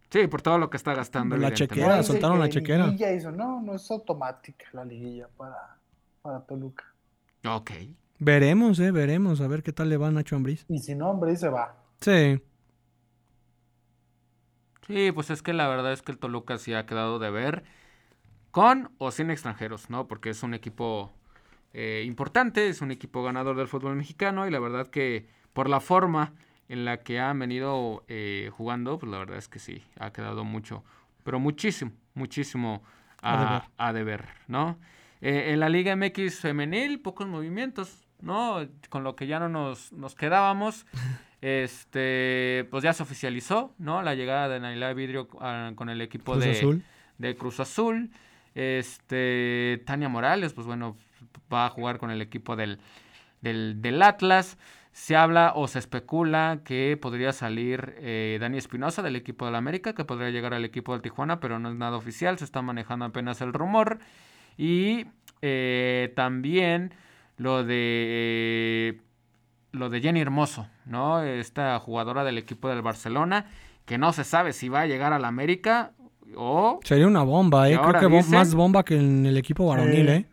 Sí, 0.09 0.27
por 0.29 0.41
todo 0.41 0.57
lo 0.57 0.71
que 0.71 0.79
está 0.79 0.95
gastando. 0.95 1.37
La 1.37 1.53
chequera, 1.53 1.99
No 1.99 2.03
soltaron 2.03 2.39
la 2.39 2.47
que 2.47 2.53
chequera. 2.53 2.87
liguilla 2.87 3.13
hizo, 3.13 3.31
No, 3.31 3.61
no 3.61 3.75
es 3.75 3.91
automática 3.91 4.65
la 4.73 4.83
liguilla 4.87 5.29
para, 5.37 5.77
para 6.23 6.41
Toluca. 6.41 6.85
Ok. 7.47 7.71
Veremos, 8.19 8.81
¿eh? 8.81 8.91
Veremos. 8.91 9.43
A 9.43 9.47
ver 9.47 9.63
qué 9.63 9.75
tal 9.75 9.91
le 9.91 9.99
va 9.99 10.09
a 10.09 10.11
Nacho 10.11 10.37
Ambriz. 10.37 10.65
Y 10.71 10.79
si 10.79 10.95
no, 10.95 11.11
hombre, 11.11 11.37
se 11.37 11.51
va. 11.51 11.77
Sí. 12.01 12.43
Sí, 14.87 15.13
pues 15.13 15.29
es 15.29 15.43
que 15.43 15.53
la 15.53 15.69
verdad 15.69 15.93
es 15.93 16.01
que 16.01 16.13
el 16.13 16.19
Toluca 16.19 16.57
sí 16.57 16.73
ha 16.73 16.87
quedado 16.87 17.19
de 17.19 17.31
ver 17.31 17.65
con 18.53 18.91
o 18.97 19.11
sin 19.11 19.31
extranjeros, 19.31 19.91
¿no? 19.91 20.09
Porque 20.09 20.31
es 20.31 20.43
un 20.43 20.55
equipo 20.55 21.13
eh, 21.75 22.05
importante, 22.07 22.69
es 22.69 22.81
un 22.81 22.91
equipo 22.91 23.23
ganador 23.23 23.57
del 23.57 23.69
fútbol 23.69 23.97
mexicano 23.97 24.47
y 24.47 24.51
la 24.51 24.61
verdad 24.61 24.87
que 24.89 25.29
por 25.53 25.69
la 25.69 25.81
forma 25.81 26.33
en 26.73 26.87
la 26.87 27.01
que 27.01 27.21
han 27.21 27.39
venido 27.39 28.03
eh, 28.09 28.51
jugando, 28.57 28.99
pues 28.99 29.13
la 29.13 29.19
verdad 29.19 29.37
es 29.37 29.47
que 29.47 29.59
sí, 29.59 29.85
ha 30.01 30.11
quedado 30.11 30.43
mucho, 30.43 30.83
pero 31.23 31.39
muchísimo, 31.39 31.93
muchísimo 32.15 32.83
a, 33.21 33.69
a 33.77 33.93
deber, 33.93 34.25
¿no? 34.49 34.79
Eh, 35.21 35.53
en 35.53 35.61
la 35.61 35.69
Liga 35.69 35.95
MX 35.95 36.41
femenil, 36.41 37.01
pocos 37.01 37.29
movimientos, 37.29 38.09
¿no? 38.23 38.67
Con 38.89 39.05
lo 39.05 39.17
que 39.17 39.27
ya 39.27 39.39
no 39.39 39.51
nos, 39.51 39.93
nos 39.93 40.15
quedábamos. 40.15 40.87
Este, 41.43 42.69
pues 42.71 42.85
ya 42.85 42.93
se 42.93 43.03
oficializó, 43.03 43.75
¿no? 43.77 44.01
La 44.01 44.15
llegada 44.15 44.49
de 44.49 44.61
Naila 44.61 44.93
Vidrio 44.93 45.27
ah, 45.41 45.73
con 45.75 45.89
el 45.89 46.01
equipo 46.01 46.35
Cruz 46.35 46.45
de, 46.45 46.51
Azul. 46.53 46.85
de 47.19 47.35
Cruz 47.35 47.59
Azul. 47.59 48.13
Este, 48.55 49.83
Tania 49.85 50.09
Morales, 50.09 50.53
pues 50.53 50.69
bueno, 50.69 50.97
va 51.53 51.67
a 51.67 51.71
jugar 51.71 51.99
con 51.99 52.13
el 52.13 52.23
equipo 52.23 52.55
del, 52.55 52.79
del, 53.41 53.83
del 53.83 54.01
Atlas. 54.03 54.57
Se 54.93 55.17
habla 55.17 55.53
o 55.57 55.69
se 55.69 55.79
especula 55.79 56.61
que 56.65 56.99
podría 57.01 57.33
salir 57.33 57.95
eh, 57.99 58.39
Dani 58.41 58.59
Espinosa 58.59 59.03
del 59.03 59.17
equipo 59.17 59.47
del 59.47 59.55
América, 59.55 59.95
que 59.95 60.05
podría 60.05 60.31
llegar 60.31 60.53
al 60.53 60.65
equipo 60.65 60.93
del 60.93 61.01
Tijuana, 61.01 61.41
pero 61.41 61.59
no 61.59 61.71
es 61.71 61.77
nada 61.77 61.97
oficial, 61.97 62.39
se 62.39 62.45
está 62.45 62.61
manejando 62.61 63.07
apenas 63.07 63.41
el 63.41 63.55
rumor. 63.55 63.99
Y 64.59 65.07
eh, 65.41 66.13
también 66.15 66.93
lo 67.39 67.65
de 67.65 69.01
lo 69.73 69.89
de 69.89 70.01
Jenny 70.03 70.21
Hermoso, 70.21 70.69
¿no? 70.85 71.23
Esta 71.23 71.79
jugadora 71.79 72.25
del 72.25 72.37
equipo 72.37 72.69
del 72.69 72.83
Barcelona, 72.83 73.47
que 73.87 73.97
no 73.97 74.13
se 74.13 74.25
sabe 74.25 74.53
si 74.53 74.69
va 74.69 74.83
a 74.83 74.87
llegar 74.87 75.15
al 75.15 75.25
América 75.25 75.93
o 76.37 76.81
Sería 76.85 77.07
una 77.07 77.23
bomba, 77.23 77.69
¿eh? 77.71 77.79
Creo 77.83 78.01
que 78.01 78.07
bo- 78.07 78.17
dicen- 78.19 78.35
más 78.39 78.55
bomba 78.55 78.85
que 78.85 78.97
en 78.97 79.27
el 79.27 79.37
equipo 79.37 79.67
varonil. 79.67 80.09
¿eh? 80.09 80.27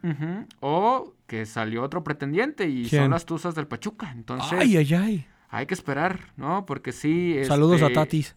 O 0.60 1.14
que 1.28 1.46
salió 1.46 1.84
otro 1.84 2.04
pretendiente 2.04 2.68
y 2.68 2.86
¿Quién? 2.88 3.04
son 3.04 3.12
las 3.12 3.26
Tuzas 3.26 3.56
del 3.56 3.68
Pachuca. 3.68 4.12
Entonces, 4.12 4.58
Ay, 4.60 4.78
ay, 4.78 4.94
ay. 4.94 5.26
hay 5.50 5.66
que 5.66 5.74
esperar, 5.74 6.20
¿no? 6.38 6.66
Porque 6.66 6.92
sí. 6.92 7.38
Saludos 7.44 7.82
a 7.82 7.86
este, 7.86 7.96
Tatis. 7.96 8.36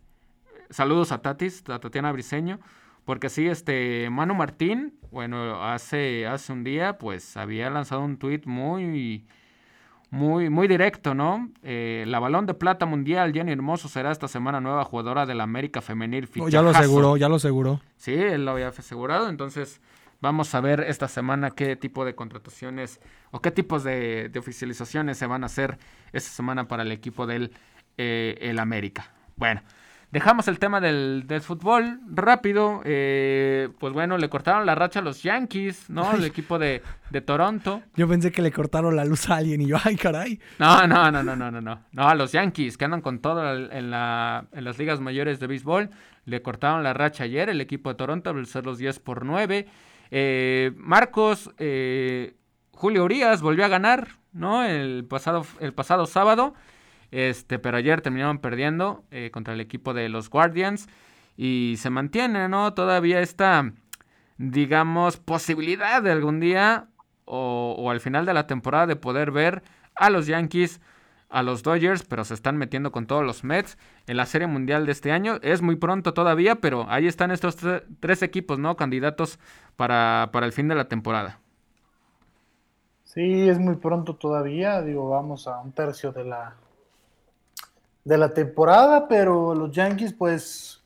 Saludos 0.70 1.12
a 1.12 1.18
Tatis, 1.22 1.64
a 1.68 1.78
Tatiana 1.78 2.12
Briseño. 2.12 2.60
Porque 3.04 3.28
sí, 3.30 3.46
este, 3.48 4.08
Manu 4.10 4.34
Martín, 4.34 4.94
bueno, 5.10 5.62
hace, 5.64 6.26
hace 6.26 6.52
un 6.52 6.62
día, 6.62 6.98
pues 6.98 7.36
había 7.36 7.68
lanzado 7.68 8.02
un 8.02 8.16
tuit 8.16 8.46
muy, 8.46 9.24
muy, 10.12 10.50
muy 10.50 10.68
directo, 10.68 11.14
¿no? 11.14 11.50
Eh, 11.62 12.04
la 12.06 12.20
balón 12.20 12.44
de 12.44 12.52
plata 12.52 12.84
mundial, 12.84 13.32
Jenny 13.32 13.50
Hermoso, 13.50 13.88
será 13.88 14.12
esta 14.12 14.28
semana 14.28 14.60
nueva 14.60 14.84
jugadora 14.84 15.24
del 15.24 15.40
América 15.40 15.80
Femenil. 15.80 16.28
Oh, 16.38 16.50
ya 16.50 16.60
lo 16.60 16.68
aseguró, 16.68 17.16
ya 17.16 17.30
lo 17.30 17.36
aseguró. 17.36 17.80
Sí, 17.96 18.12
él 18.12 18.44
lo 18.44 18.50
había 18.50 18.68
asegurado. 18.68 19.30
Entonces, 19.30 19.80
vamos 20.20 20.54
a 20.54 20.60
ver 20.60 20.80
esta 20.80 21.08
semana 21.08 21.52
qué 21.52 21.76
tipo 21.76 22.04
de 22.04 22.14
contrataciones 22.14 23.00
o 23.30 23.40
qué 23.40 23.50
tipos 23.50 23.84
de, 23.84 24.28
de 24.28 24.38
oficializaciones 24.38 25.16
se 25.16 25.26
van 25.26 25.44
a 25.44 25.46
hacer 25.46 25.78
esta 26.12 26.30
semana 26.30 26.68
para 26.68 26.82
el 26.82 26.92
equipo 26.92 27.26
del 27.26 27.50
eh, 27.96 28.36
el 28.42 28.58
América. 28.58 29.12
Bueno, 29.36 29.62
dejamos 30.12 30.46
el 30.46 30.58
tema 30.58 30.80
del, 30.80 31.24
del 31.26 31.40
fútbol 31.40 32.00
rápido. 32.06 32.82
eh, 32.84 33.68
pues 33.80 33.92
bueno, 33.92 34.18
le 34.18 34.28
cortaron 34.28 34.64
la 34.66 34.74
racha 34.74 35.00
a 35.00 35.02
los 35.02 35.22
Yankees, 35.22 35.90
¿no? 35.90 36.12
El 36.12 36.24
equipo 36.24 36.58
de, 36.58 36.82
de 37.10 37.20
Toronto. 37.20 37.82
Yo 37.96 38.06
pensé 38.06 38.30
que 38.30 38.42
le 38.42 38.52
cortaron 38.52 38.94
la 38.94 39.04
luz 39.04 39.28
a 39.30 39.36
alguien 39.36 39.60
y 39.62 39.66
yo, 39.66 39.76
ay, 39.82 39.96
caray. 39.96 40.38
No, 40.58 40.86
no, 40.86 41.10
no, 41.10 41.22
no, 41.22 41.34
no, 41.34 41.50
no, 41.50 41.60
no. 41.60 41.80
No, 41.90 42.08
a 42.08 42.14
los 42.14 42.32
Yankees 42.32 42.78
que 42.78 42.84
andan 42.84 43.00
con 43.00 43.18
todo 43.18 43.52
en, 43.56 43.90
la, 43.90 44.44
en 44.52 44.64
las 44.64 44.78
ligas 44.78 45.00
mayores 45.00 45.40
de 45.40 45.46
béisbol. 45.48 45.90
Le 46.24 46.40
cortaron 46.42 46.82
la 46.84 46.92
racha 46.92 47.24
ayer 47.24 47.48
el 47.48 47.60
equipo 47.60 47.88
de 47.88 47.96
Toronto 47.96 48.30
al 48.30 48.46
ser 48.46 48.64
los 48.64 48.78
10 48.78 49.00
por 49.00 49.24
9. 49.24 49.66
Eh, 50.12 50.72
Marcos, 50.76 51.50
eh, 51.58 52.36
Julio 52.72 53.04
Urias 53.04 53.42
volvió 53.42 53.64
a 53.64 53.68
ganar, 53.68 54.08
¿no? 54.32 54.62
El 54.64 55.04
pasado, 55.08 55.44
el 55.58 55.72
pasado 55.72 56.06
sábado. 56.06 56.54
Este, 57.12 57.60
pero 57.60 57.76
ayer 57.76 58.00
terminaron 58.00 58.38
perdiendo 58.38 59.04
eh, 59.12 59.30
contra 59.30 59.54
el 59.54 59.60
equipo 59.60 59.94
de 59.94 60.08
los 60.08 60.28
Guardians. 60.28 60.88
Y 61.36 61.76
se 61.78 61.88
mantiene, 61.88 62.48
¿no? 62.48 62.74
Todavía 62.74 63.20
esta, 63.20 63.72
digamos, 64.36 65.16
posibilidad 65.16 66.02
de 66.02 66.10
algún 66.10 66.40
día 66.40 66.88
o, 67.24 67.90
al 67.90 68.00
final 68.00 68.26
de 68.26 68.34
la 68.34 68.46
temporada 68.46 68.86
de 68.86 68.96
poder 68.96 69.30
ver 69.30 69.62
a 69.94 70.10
los 70.10 70.26
Yankees, 70.26 70.80
a 71.30 71.42
los 71.42 71.62
Dodgers, 71.62 72.02
pero 72.02 72.24
se 72.24 72.34
están 72.34 72.58
metiendo 72.58 72.92
con 72.92 73.06
todos 73.06 73.24
los 73.24 73.44
Mets 73.44 73.78
en 74.06 74.18
la 74.18 74.26
Serie 74.26 74.46
Mundial 74.46 74.84
de 74.84 74.92
este 74.92 75.12
año. 75.12 75.38
Es 75.42 75.62
muy 75.62 75.76
pronto 75.76 76.12
todavía, 76.12 76.56
pero 76.56 76.84
ahí 76.90 77.06
están 77.06 77.30
estos 77.30 77.62
tre- 77.62 77.84
tres 78.00 78.22
equipos, 78.22 78.58
¿no? 78.58 78.76
Candidatos 78.76 79.38
para, 79.76 80.28
para 80.32 80.44
el 80.44 80.52
fin 80.52 80.68
de 80.68 80.74
la 80.74 80.88
temporada. 80.88 81.38
Sí, 83.04 83.48
es 83.48 83.58
muy 83.58 83.76
pronto 83.76 84.16
todavía. 84.16 84.82
Digo, 84.82 85.08
vamos 85.08 85.46
a 85.46 85.58
un 85.60 85.72
tercio 85.72 86.12
de 86.12 86.24
la 86.24 86.54
de 88.04 88.18
la 88.18 88.32
temporada, 88.34 89.06
pero 89.08 89.54
los 89.54 89.70
Yankees, 89.72 90.12
pues, 90.12 90.82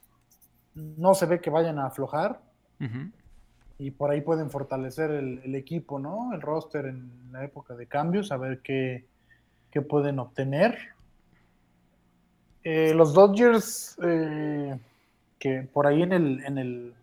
no 0.74 1.14
se 1.14 1.26
ve 1.26 1.40
que 1.40 1.50
vayan 1.50 1.78
a 1.78 1.86
aflojar 1.86 2.40
y 3.78 3.90
por 3.90 4.10
ahí 4.10 4.20
pueden 4.20 4.50
fortalecer 4.50 5.10
el, 5.10 5.40
el 5.44 5.54
equipo, 5.54 5.98
¿no? 5.98 6.32
El 6.34 6.42
roster 6.42 6.86
en 6.86 7.10
la 7.32 7.44
época 7.44 7.74
de 7.74 7.86
cambios, 7.86 8.30
a 8.32 8.36
ver 8.36 8.60
qué, 8.60 9.04
qué 9.70 9.80
pueden 9.82 10.18
obtener. 10.18 10.76
Eh, 12.64 12.92
los 12.94 13.14
Dodgers, 13.14 13.96
eh, 14.02 14.78
que 15.38 15.62
por 15.72 15.86
ahí 15.86 16.02
en 16.02 16.12
el, 16.12 16.44
en 16.44 16.58
el 16.58 16.94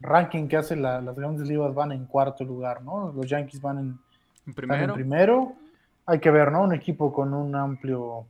ranking 0.00 0.46
que 0.46 0.56
hace 0.58 0.76
la- 0.76 1.00
las 1.00 1.16
grandes 1.18 1.46
ligas 1.48 1.74
van 1.74 1.92
en 1.92 2.04
cuarto 2.06 2.44
lugar, 2.44 2.82
¿no? 2.82 3.12
Los 3.12 3.26
Yankees 3.26 3.60
van 3.60 3.78
en, 3.78 3.88
están 3.88 4.46
en 4.48 4.54
Primero, 4.54 4.94
primero. 4.94 5.52
Hay 6.06 6.18
que 6.20 6.30
ver, 6.30 6.52
¿no? 6.52 6.62
Un 6.62 6.74
equipo 6.74 7.12
con 7.12 7.32
un 7.34 7.54
amplio, 7.54 8.24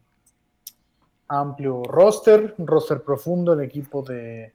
amplio 1.30 1.82
roster, 1.84 2.54
un 2.58 2.66
roster 2.66 3.02
profundo, 3.02 3.52
el 3.54 3.60
equipo 3.60 4.02
de, 4.02 4.52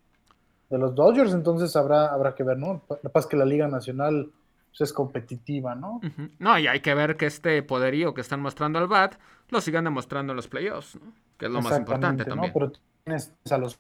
de 0.70 0.78
los 0.78 0.94
Dodgers, 0.94 1.34
entonces 1.34 1.76
habrá, 1.76 2.08
habrá 2.08 2.36
que 2.36 2.44
ver, 2.44 2.58
¿no? 2.58 2.82
Lo 3.02 3.28
que 3.28 3.38
la 3.38 3.46
Liga 3.46 3.68
Nacional 3.68 4.30
pues, 4.70 4.82
es 4.82 4.94
competitiva, 4.94 5.74
¿no? 5.74 6.02
No, 6.38 6.60
y 6.60 6.68
hay 6.68 6.82
que 6.82 6.94
ver 6.94 7.16
que 7.16 7.28
este 7.28 7.64
poderío 7.64 8.14
que 8.14 8.22
están 8.22 8.42
mostrando 8.42 8.78
al 8.80 8.88
BAT 8.88 9.16
lo 9.50 9.62
sigan 9.62 9.86
demostrando 9.86 10.34
en 10.34 10.38
los 10.38 10.48
playoffs, 10.50 10.96
¿no? 10.96 11.14
Que 11.38 11.46
es 11.46 11.52
lo 11.52 11.62
más 11.62 11.78
importante 11.80 12.26
también. 12.26 12.52
Pero 12.54 12.72
tienes 13.04 13.34
a 13.50 13.58
los 13.58 13.80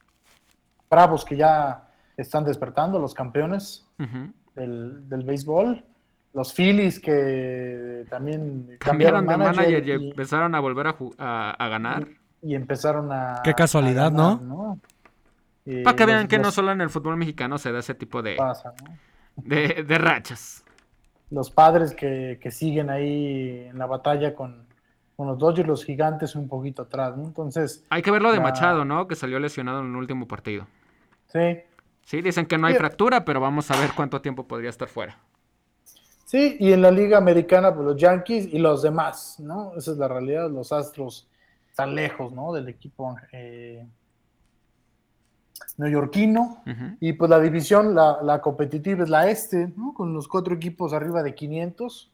Bravos 0.90 1.26
que 1.26 1.36
ya 1.36 1.90
están 2.16 2.46
despertando, 2.46 2.98
los 3.00 3.14
campeones 3.14 3.86
del, 4.56 5.10
del 5.10 5.24
béisbol. 5.24 5.84
Los 6.34 6.54
Phillies 6.54 7.00
que 7.00 8.06
también 8.10 8.78
Cambiaron 8.80 9.26
de 9.26 9.38
manager 9.38 9.56
manager 9.56 9.88
y 9.88 10.06
y- 10.06 10.10
empezaron 10.12 10.54
a 10.56 10.60
volver 10.60 10.88
a, 10.88 10.96
a- 11.18 11.52
a 11.52 11.68
ganar. 11.70 12.08
y 12.10 12.18
empezaron 12.54 13.12
a. 13.12 13.42
Qué 13.44 13.54
casualidad, 13.56 14.08
a 14.08 14.10
ganar, 14.12 14.42
¿no? 14.44 14.80
Eh, 15.66 15.82
Para 15.84 15.96
que 15.96 16.06
vean 16.06 16.20
los- 16.22 16.28
que 16.30 16.38
no 16.38 16.52
solo 16.52 16.72
en 16.72 16.82
el 16.82 16.92
fútbol 16.92 17.18
mexicano 17.18 17.58
se 17.58 17.72
da 17.72 17.80
ese 17.80 17.96
tipo 17.96 18.22
de, 18.22 18.36
pasa, 18.36 18.74
¿no? 18.84 18.96
de, 19.38 19.84
de 19.88 19.98
rachas. 19.98 20.64
Los 21.32 21.50
padres 21.50 21.96
que, 21.96 22.38
que 22.40 22.52
siguen 22.52 22.92
ahí 22.92 23.66
en 23.70 23.80
la 23.80 23.88
batalla 23.88 24.36
con, 24.36 24.68
con 25.16 25.26
los 25.28 25.40
Dodgers, 25.40 25.68
los 25.68 25.84
gigantes 25.84 26.36
un 26.36 26.48
poquito 26.48 26.84
atrás, 26.84 27.18
¿no? 27.18 27.24
Entonces. 27.24 27.84
Hay 27.90 28.04
que 28.04 28.12
ver 28.12 28.22
lo 28.22 28.30
de 28.32 28.38
la- 28.38 28.44
Machado, 28.44 28.86
¿no? 28.86 29.08
Que 29.08 29.16
salió 29.16 29.40
lesionado 29.40 29.80
en 29.80 29.88
el 29.88 29.96
último 29.96 30.28
partido. 30.28 30.68
Sí. 31.34 31.58
Sí, 32.04 32.22
dicen 32.22 32.46
que 32.46 32.60
no 32.60 32.68
hay 32.68 32.74
Sí. 32.74 32.80
fractura, 32.80 33.26
pero 33.26 33.40
vamos 33.40 33.72
a 33.72 33.80
ver 33.80 33.90
cuánto 33.96 34.22
tiempo 34.22 34.46
podría 34.48 34.70
estar 34.70 34.88
fuera. 34.88 35.18
Sí, 36.26 36.58
y 36.60 36.72
en 36.74 36.82
la 36.84 36.92
liga 36.92 37.18
americana, 37.18 37.74
pues 37.74 37.86
los 37.88 37.98
Yankees 37.98 38.48
y 38.54 38.60
los 38.60 38.84
demás, 38.84 39.40
¿no? 39.40 39.74
Esa 39.76 39.92
es 39.92 39.98
la 39.98 40.08
realidad, 40.08 40.50
los 40.52 40.72
Astros 40.72 41.28
están 41.76 41.94
lejos, 41.94 42.32
¿no? 42.32 42.54
Del 42.54 42.70
equipo 42.70 43.18
eh, 43.34 43.86
neoyorquino. 45.78 46.64
Y 47.02 47.12
pues 47.14 47.30
la 47.30 47.40
división, 47.42 47.94
la, 47.94 48.20
la 48.24 48.40
competitiva 48.40 49.04
es 49.04 49.10
la 49.10 49.30
este, 49.30 49.68
¿no? 49.76 49.94
Con 49.94 50.14
los 50.14 50.30
cuatro 50.30 50.56
equipos 50.56 50.94
arriba 50.94 51.22
de 51.22 51.36
500 51.36 52.12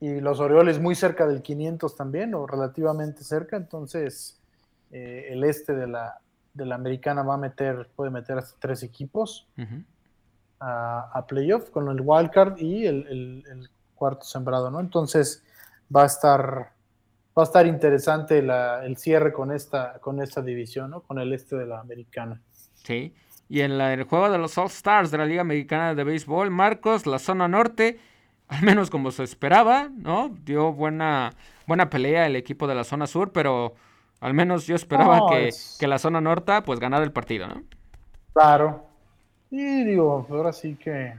y 0.00 0.20
los 0.20 0.40
Orioles 0.40 0.80
muy 0.80 0.96
cerca 0.96 1.26
del 1.28 1.42
500 1.42 1.94
también, 1.96 2.34
o 2.34 2.44
relativamente 2.46 3.22
cerca. 3.22 3.56
Entonces, 3.56 4.40
eh, 4.90 5.28
el 5.30 5.44
este 5.44 5.72
de 5.74 5.86
la, 5.86 6.18
de 6.52 6.66
la 6.66 6.74
americana 6.74 7.22
va 7.22 7.34
a 7.34 7.38
meter, 7.38 7.88
puede 7.94 8.10
meter 8.10 8.36
hasta 8.38 8.58
tres 8.58 8.82
equipos 8.82 9.46
a, 10.58 11.10
a 11.14 11.24
playoff 11.26 11.70
con 11.70 11.88
el 11.88 12.00
wildcard 12.02 12.58
y 12.58 12.84
el, 12.86 13.06
el- 13.06 13.44
el 13.48 13.70
cuarto 13.94 14.24
sembrado, 14.24 14.70
¿no? 14.72 14.80
Entonces, 14.80 15.44
va 15.94 16.02
a 16.02 16.06
estar. 16.06 16.72
Va 17.38 17.42
a 17.42 17.44
estar 17.44 17.66
interesante 17.66 18.40
la- 18.42 18.84
el 18.84 18.96
cierre 18.96 19.32
con 19.32 19.52
esta, 19.52 19.98
con 20.00 20.20
esta 20.22 20.40
división, 20.42 20.90
¿no? 20.90 21.00
Con 21.02 21.18
el 21.18 21.32
este 21.32 21.56
de 21.56 21.66
la 21.66 21.80
americana. 21.80 22.40
Sí. 22.74 23.14
Y 23.48 23.60
en 23.60 23.76
la- 23.78 23.92
el 23.92 24.04
juego 24.04 24.30
de 24.30 24.38
los 24.38 24.56
All 24.58 24.66
Stars 24.66 25.10
de 25.10 25.18
la 25.18 25.26
Liga 25.26 25.44
Mexicana 25.44 25.94
de 25.94 26.02
Béisbol, 26.04 26.50
Marcos, 26.50 27.06
la 27.06 27.18
zona 27.18 27.46
norte, 27.46 27.98
al 28.48 28.62
menos 28.62 28.90
como 28.90 29.10
se 29.10 29.22
esperaba, 29.24 29.88
¿no? 29.94 30.30
Dio 30.44 30.72
buena, 30.72 31.30
buena 31.66 31.90
pelea 31.90 32.26
el 32.26 32.36
equipo 32.36 32.66
de 32.66 32.74
la 32.74 32.84
zona 32.84 33.06
sur, 33.06 33.32
pero 33.32 33.74
al 34.20 34.32
menos 34.34 34.66
yo 34.66 34.74
esperaba 34.74 35.18
No, 35.18 35.26
que, 35.28 35.48
es- 35.48 35.76
que 35.78 35.86
la 35.86 35.98
zona 35.98 36.20
norte 36.20 36.62
pues 36.62 36.80
ganara 36.80 37.04
el 37.04 37.12
partido, 37.12 37.46
¿no? 37.48 37.62
Claro. 38.32 38.86
Y 39.50 39.84
digo, 39.84 40.26
ahora 40.30 40.52
sí 40.52 40.74
que, 40.76 41.14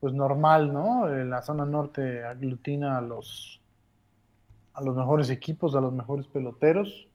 pues 0.00 0.12
normal, 0.14 0.72
¿no? 0.72 1.08
Eh, 1.08 1.24
La 1.24 1.42
zona 1.42 1.64
norte 1.64 2.24
aglutina 2.24 2.98
a 2.98 3.00
los, 3.00 3.60
a 4.76 4.82
los 4.82 4.94
mejores 4.94 5.30
equipos, 5.30 5.74
a 5.74 5.80
los 5.80 5.92
mejores 5.92 6.26
peloteros. 6.26 7.08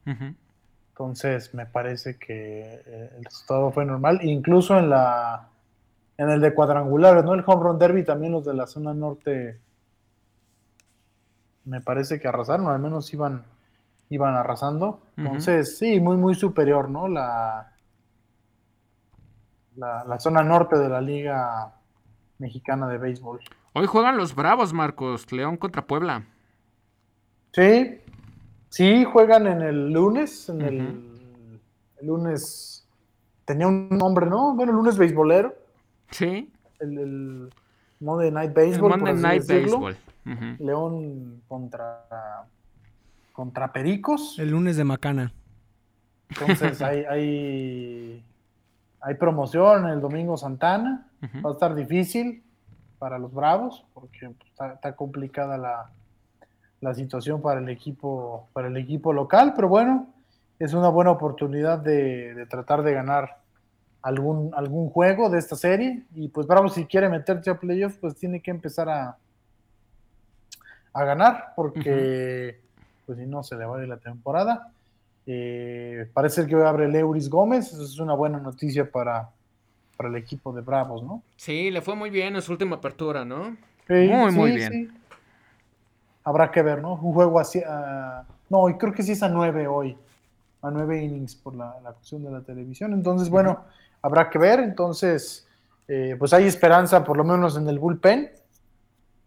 Entonces, 0.90 1.54
me 1.54 1.66
parece 1.66 2.18
que 2.18 2.82
eh, 2.86 3.14
el 3.18 3.24
resultado 3.24 3.72
fue 3.72 3.86
normal. 3.86 4.20
Incluso 4.24 4.78
en 4.78 4.90
la, 4.90 5.48
en 6.18 6.30
el 6.30 6.42
de 6.42 6.54
cuadrangulares, 6.54 7.24
¿no? 7.24 7.36
El 7.36 7.44
home 7.46 7.64
run 7.64 7.80
derby 7.80 8.04
también 8.04 8.32
los 8.32 8.46
de 8.46 8.56
la 8.56 8.66
zona 8.66 8.94
norte, 8.94 9.60
me 11.66 11.82
parece 11.82 12.20
que 12.20 12.28
arrasaron, 12.28 12.68
al 12.68 12.80
menos 12.80 13.14
iban, 13.14 13.44
iban 14.10 14.36
arrasando. 14.36 15.02
Entonces, 15.16 15.78
sí, 15.78 16.00
muy, 16.00 16.18
muy 16.18 16.34
superior, 16.34 16.90
¿no? 16.90 17.08
La, 17.08 17.74
la, 19.76 20.04
la 20.04 20.20
zona 20.20 20.44
norte 20.44 20.78
de 20.78 20.90
la 20.90 21.00
Liga 21.00 21.76
Mexicana 22.40 22.88
de 22.88 22.98
Béisbol. 22.98 23.40
Hoy 23.74 23.86
juegan 23.86 24.18
los 24.18 24.34
Bravos, 24.36 24.74
Marcos, 24.74 25.32
León 25.32 25.58
contra 25.58 25.86
Puebla. 25.86 26.26
Sí, 27.54 28.00
sí, 28.70 29.04
juegan 29.06 29.48
en 29.48 29.62
el 29.62 29.92
lunes, 29.92 30.48
en 30.50 30.62
el, 30.62 30.80
el 32.00 32.08
lunes, 32.08 32.88
tenía 33.46 33.68
un 33.68 33.90
nombre, 33.90 34.26
¿no? 34.26 34.56
Bueno, 34.56 34.72
el 34.72 34.78
lunes 34.78 34.98
beisbolero, 34.98 35.54
Sí. 36.12 36.52
el, 36.80 36.98
el 36.98 37.54
Monday 38.00 38.32
Night 38.32 38.58
El 38.58 38.66
Baseball, 38.72 38.92
por 38.92 39.00
Monday 39.00 39.14
así 39.14 39.22
Night 39.24 39.42
decirlo. 39.44 39.80
Baseball. 39.82 40.58
León 40.60 41.42
contra, 41.48 42.46
contra 43.34 43.72
Pericos. 43.74 44.38
El 44.40 44.52
lunes 44.52 44.78
de 44.78 44.84
Macana. 44.84 45.34
Entonces 46.30 46.82
hay, 46.82 47.04
hay, 47.06 48.24
hay 49.02 49.14
promoción 49.16 49.88
el 49.90 50.00
domingo 50.00 50.38
Santana. 50.38 51.08
Va 51.46 51.50
a 51.50 51.54
estar 51.54 51.76
difícil 51.76 52.44
para 53.00 53.18
los 53.20 53.34
Bravos 53.34 53.84
porque 53.94 54.30
pues, 54.30 54.50
está, 54.50 54.74
está 54.74 54.96
complicada 54.96 55.58
la, 55.58 55.90
la 56.82 56.94
situación 56.94 57.42
para 57.42 57.60
el 57.60 57.70
equipo 57.70 58.50
para 58.54 58.68
el 58.68 58.78
equipo 58.78 59.14
local, 59.14 59.54
pero 59.56 59.70
bueno, 59.70 60.08
es 60.60 60.74
una 60.74 60.90
buena 60.90 61.12
oportunidad 61.12 61.80
de, 61.80 62.34
de 62.34 62.46
tratar 62.48 62.84
de 62.84 62.94
ganar 62.94 63.38
algún, 64.02 64.52
algún 64.56 64.90
juego 64.90 65.30
de 65.30 65.40
esta 65.40 65.56
serie 65.56 66.04
y 66.16 66.28
pues 66.28 66.48
Bravos 66.48 66.74
si 66.74 66.86
quiere 66.86 67.08
meterse 67.08 67.50
a 67.52 67.60
playoff 67.60 67.98
pues 67.98 68.16
tiene 68.16 68.42
que 68.42 68.52
empezar 68.52 68.90
a, 68.90 69.16
a 70.94 71.04
ganar 71.06 71.54
porque 71.56 72.60
pues 73.06 73.18
si 73.20 73.26
no 73.26 73.44
se 73.44 73.56
le 73.56 73.66
va 73.66 73.78
a 73.78 73.82
ir 73.82 73.88
la 73.88 73.98
temporada. 73.98 74.72
Eh, 75.28 76.10
parece 76.14 76.48
que 76.48 76.56
abre 76.56 76.88
Leuris 76.88 77.30
Gómez, 77.30 77.72
eso 77.72 77.84
es 77.84 78.00
una 78.00 78.16
buena 78.16 78.40
noticia 78.40 78.90
para, 78.90 79.30
para 79.96 80.10
el 80.10 80.16
equipo 80.16 80.52
de 80.52 80.62
Bravos, 80.62 81.04
¿no? 81.04 81.22
Sí, 81.36 81.70
le 81.70 81.82
fue 81.82 81.96
muy 81.96 82.10
bien 82.10 82.36
en 82.36 82.42
su 82.42 82.52
última 82.52 82.78
apertura, 82.78 83.24
¿no? 83.24 83.56
Sí, 83.88 84.08
Muy, 84.10 84.32
muy 84.32 84.52
bien. 84.56 84.72
sí. 84.72 84.90
Habrá 86.24 86.52
que 86.52 86.62
ver, 86.62 86.82
¿no? 86.82 86.94
Un 86.94 87.14
juego 87.14 87.40
así. 87.40 87.62
ah, 87.66 88.24
no, 88.50 88.70
y 88.70 88.78
creo 88.78 88.94
que 88.94 89.04
sí 89.04 89.14
es 89.14 89.24
a 89.24 89.30
nueve 89.30 89.68
hoy. 89.68 89.98
A 90.62 90.70
nueve 90.70 91.02
innings 91.02 91.36
por 91.36 91.56
la, 91.56 91.76
la 91.84 91.92
cuestión 91.94 92.24
de 92.24 92.32
la 92.32 92.42
televisión. 92.42 92.94
Entonces, 92.94 93.30
bueno, 93.30 93.62
habrá 94.02 94.30
que 94.30 94.38
ver. 94.38 94.60
Entonces, 94.60 95.48
eh, 95.88 96.16
pues 96.20 96.34
hay 96.34 96.46
esperanza, 96.46 97.04
por 97.04 97.18
lo 97.18 97.24
menos 97.24 97.58
en 97.58 97.68
el 97.68 97.80
bullpen, 97.80 98.32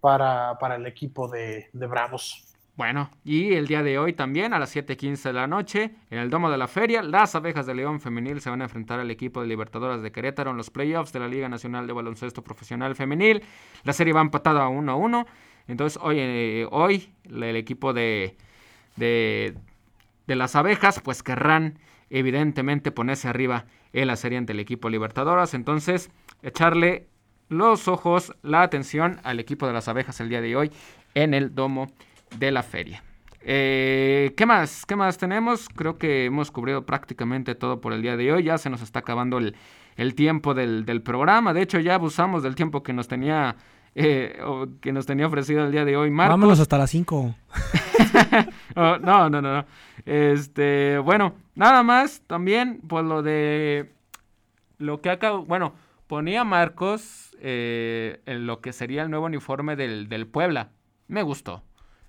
para, 0.00 0.58
para 0.58 0.76
el 0.76 0.86
equipo 0.86 1.28
de, 1.28 1.68
de 1.72 1.86
Bravos. 1.86 2.44
Bueno, 2.76 3.10
y 3.24 3.54
el 3.54 3.68
día 3.68 3.84
de 3.84 3.98
hoy 3.98 4.14
también 4.14 4.52
a 4.52 4.58
las 4.58 4.74
7:15 4.74 5.22
de 5.22 5.32
la 5.32 5.46
noche, 5.46 5.94
en 6.10 6.18
el 6.18 6.28
Domo 6.28 6.50
de 6.50 6.58
la 6.58 6.66
Feria, 6.66 7.02
las 7.02 7.36
abejas 7.36 7.66
de 7.66 7.74
León 7.74 8.00
Femenil 8.00 8.40
se 8.40 8.50
van 8.50 8.62
a 8.62 8.64
enfrentar 8.64 8.98
al 8.98 9.10
equipo 9.12 9.40
de 9.40 9.46
Libertadoras 9.46 10.02
de 10.02 10.10
Querétaro 10.10 10.50
en 10.50 10.56
los 10.56 10.70
playoffs 10.70 11.12
de 11.12 11.20
la 11.20 11.28
Liga 11.28 11.48
Nacional 11.48 11.86
de 11.86 11.92
Baloncesto 11.92 12.42
Profesional 12.42 12.96
Femenil. 12.96 13.44
La 13.84 13.92
serie 13.92 14.12
va 14.12 14.22
empatada 14.22 14.64
a 14.64 14.68
1 14.68 14.90
a 14.90 14.94
1. 14.96 15.26
Entonces, 15.68 15.98
hoy, 16.02 16.66
hoy 16.70 17.10
el 17.24 17.56
equipo 17.56 17.92
de, 17.92 18.36
de, 18.96 19.54
de 20.26 20.36
las 20.36 20.56
abejas, 20.56 21.00
pues 21.00 21.22
querrán 21.22 21.78
evidentemente 22.10 22.90
ponerse 22.90 23.28
arriba 23.28 23.66
en 23.92 24.08
la 24.08 24.16
serie 24.16 24.38
ante 24.38 24.52
el 24.52 24.60
equipo 24.60 24.88
Libertadoras. 24.90 25.54
Entonces, 25.54 26.10
echarle 26.42 27.06
los 27.48 27.88
ojos, 27.88 28.34
la 28.42 28.62
atención 28.62 29.20
al 29.24 29.40
equipo 29.40 29.66
de 29.66 29.72
las 29.72 29.88
abejas 29.88 30.20
el 30.20 30.28
día 30.28 30.40
de 30.40 30.56
hoy 30.56 30.70
en 31.14 31.34
el 31.34 31.54
Domo 31.54 31.88
de 32.38 32.50
la 32.50 32.62
feria. 32.62 33.02
Eh, 33.46 34.32
¿Qué 34.36 34.46
más? 34.46 34.86
¿Qué 34.86 34.96
más 34.96 35.18
tenemos? 35.18 35.68
Creo 35.68 35.98
que 35.98 36.24
hemos 36.24 36.50
cubrido 36.50 36.86
prácticamente 36.86 37.54
todo 37.54 37.80
por 37.80 37.92
el 37.92 38.00
día 38.00 38.16
de 38.16 38.32
hoy. 38.32 38.44
Ya 38.44 38.58
se 38.58 38.70
nos 38.70 38.80
está 38.80 39.00
acabando 39.00 39.38
el, 39.38 39.54
el 39.96 40.14
tiempo 40.14 40.54
del, 40.54 40.86
del 40.86 41.02
programa. 41.02 41.52
De 41.52 41.62
hecho, 41.62 41.78
ya 41.78 41.96
abusamos 41.96 42.42
del 42.42 42.54
tiempo 42.54 42.82
que 42.82 42.94
nos 42.94 43.06
tenía 43.06 43.56
eh, 43.94 44.40
o 44.44 44.66
que 44.80 44.92
nos 44.92 45.06
tenía 45.06 45.26
ofrecido 45.26 45.64
el 45.64 45.72
día 45.72 45.84
de 45.84 45.96
hoy 45.96 46.10
Marcos. 46.10 46.32
Vámonos 46.32 46.60
hasta 46.60 46.78
las 46.78 46.90
5. 46.90 47.34
Oh, 48.76 48.98
no, 48.98 49.30
no, 49.30 49.40
no, 49.40 49.54
no. 49.54 49.64
Este, 50.04 50.98
bueno, 50.98 51.34
nada 51.54 51.82
más 51.84 52.22
también 52.26 52.80
por 52.80 53.04
lo 53.04 53.22
de 53.22 53.92
lo 54.78 55.00
que 55.00 55.10
acá, 55.10 55.30
bueno, 55.30 55.74
ponía 56.08 56.42
Marcos 56.44 57.36
eh, 57.40 58.20
en 58.26 58.46
lo 58.46 58.60
que 58.60 58.72
sería 58.72 59.02
el 59.02 59.10
nuevo 59.10 59.26
uniforme 59.26 59.76
del, 59.76 60.08
del 60.08 60.26
Puebla. 60.26 60.70
Me 61.06 61.22
gustó. 61.22 61.62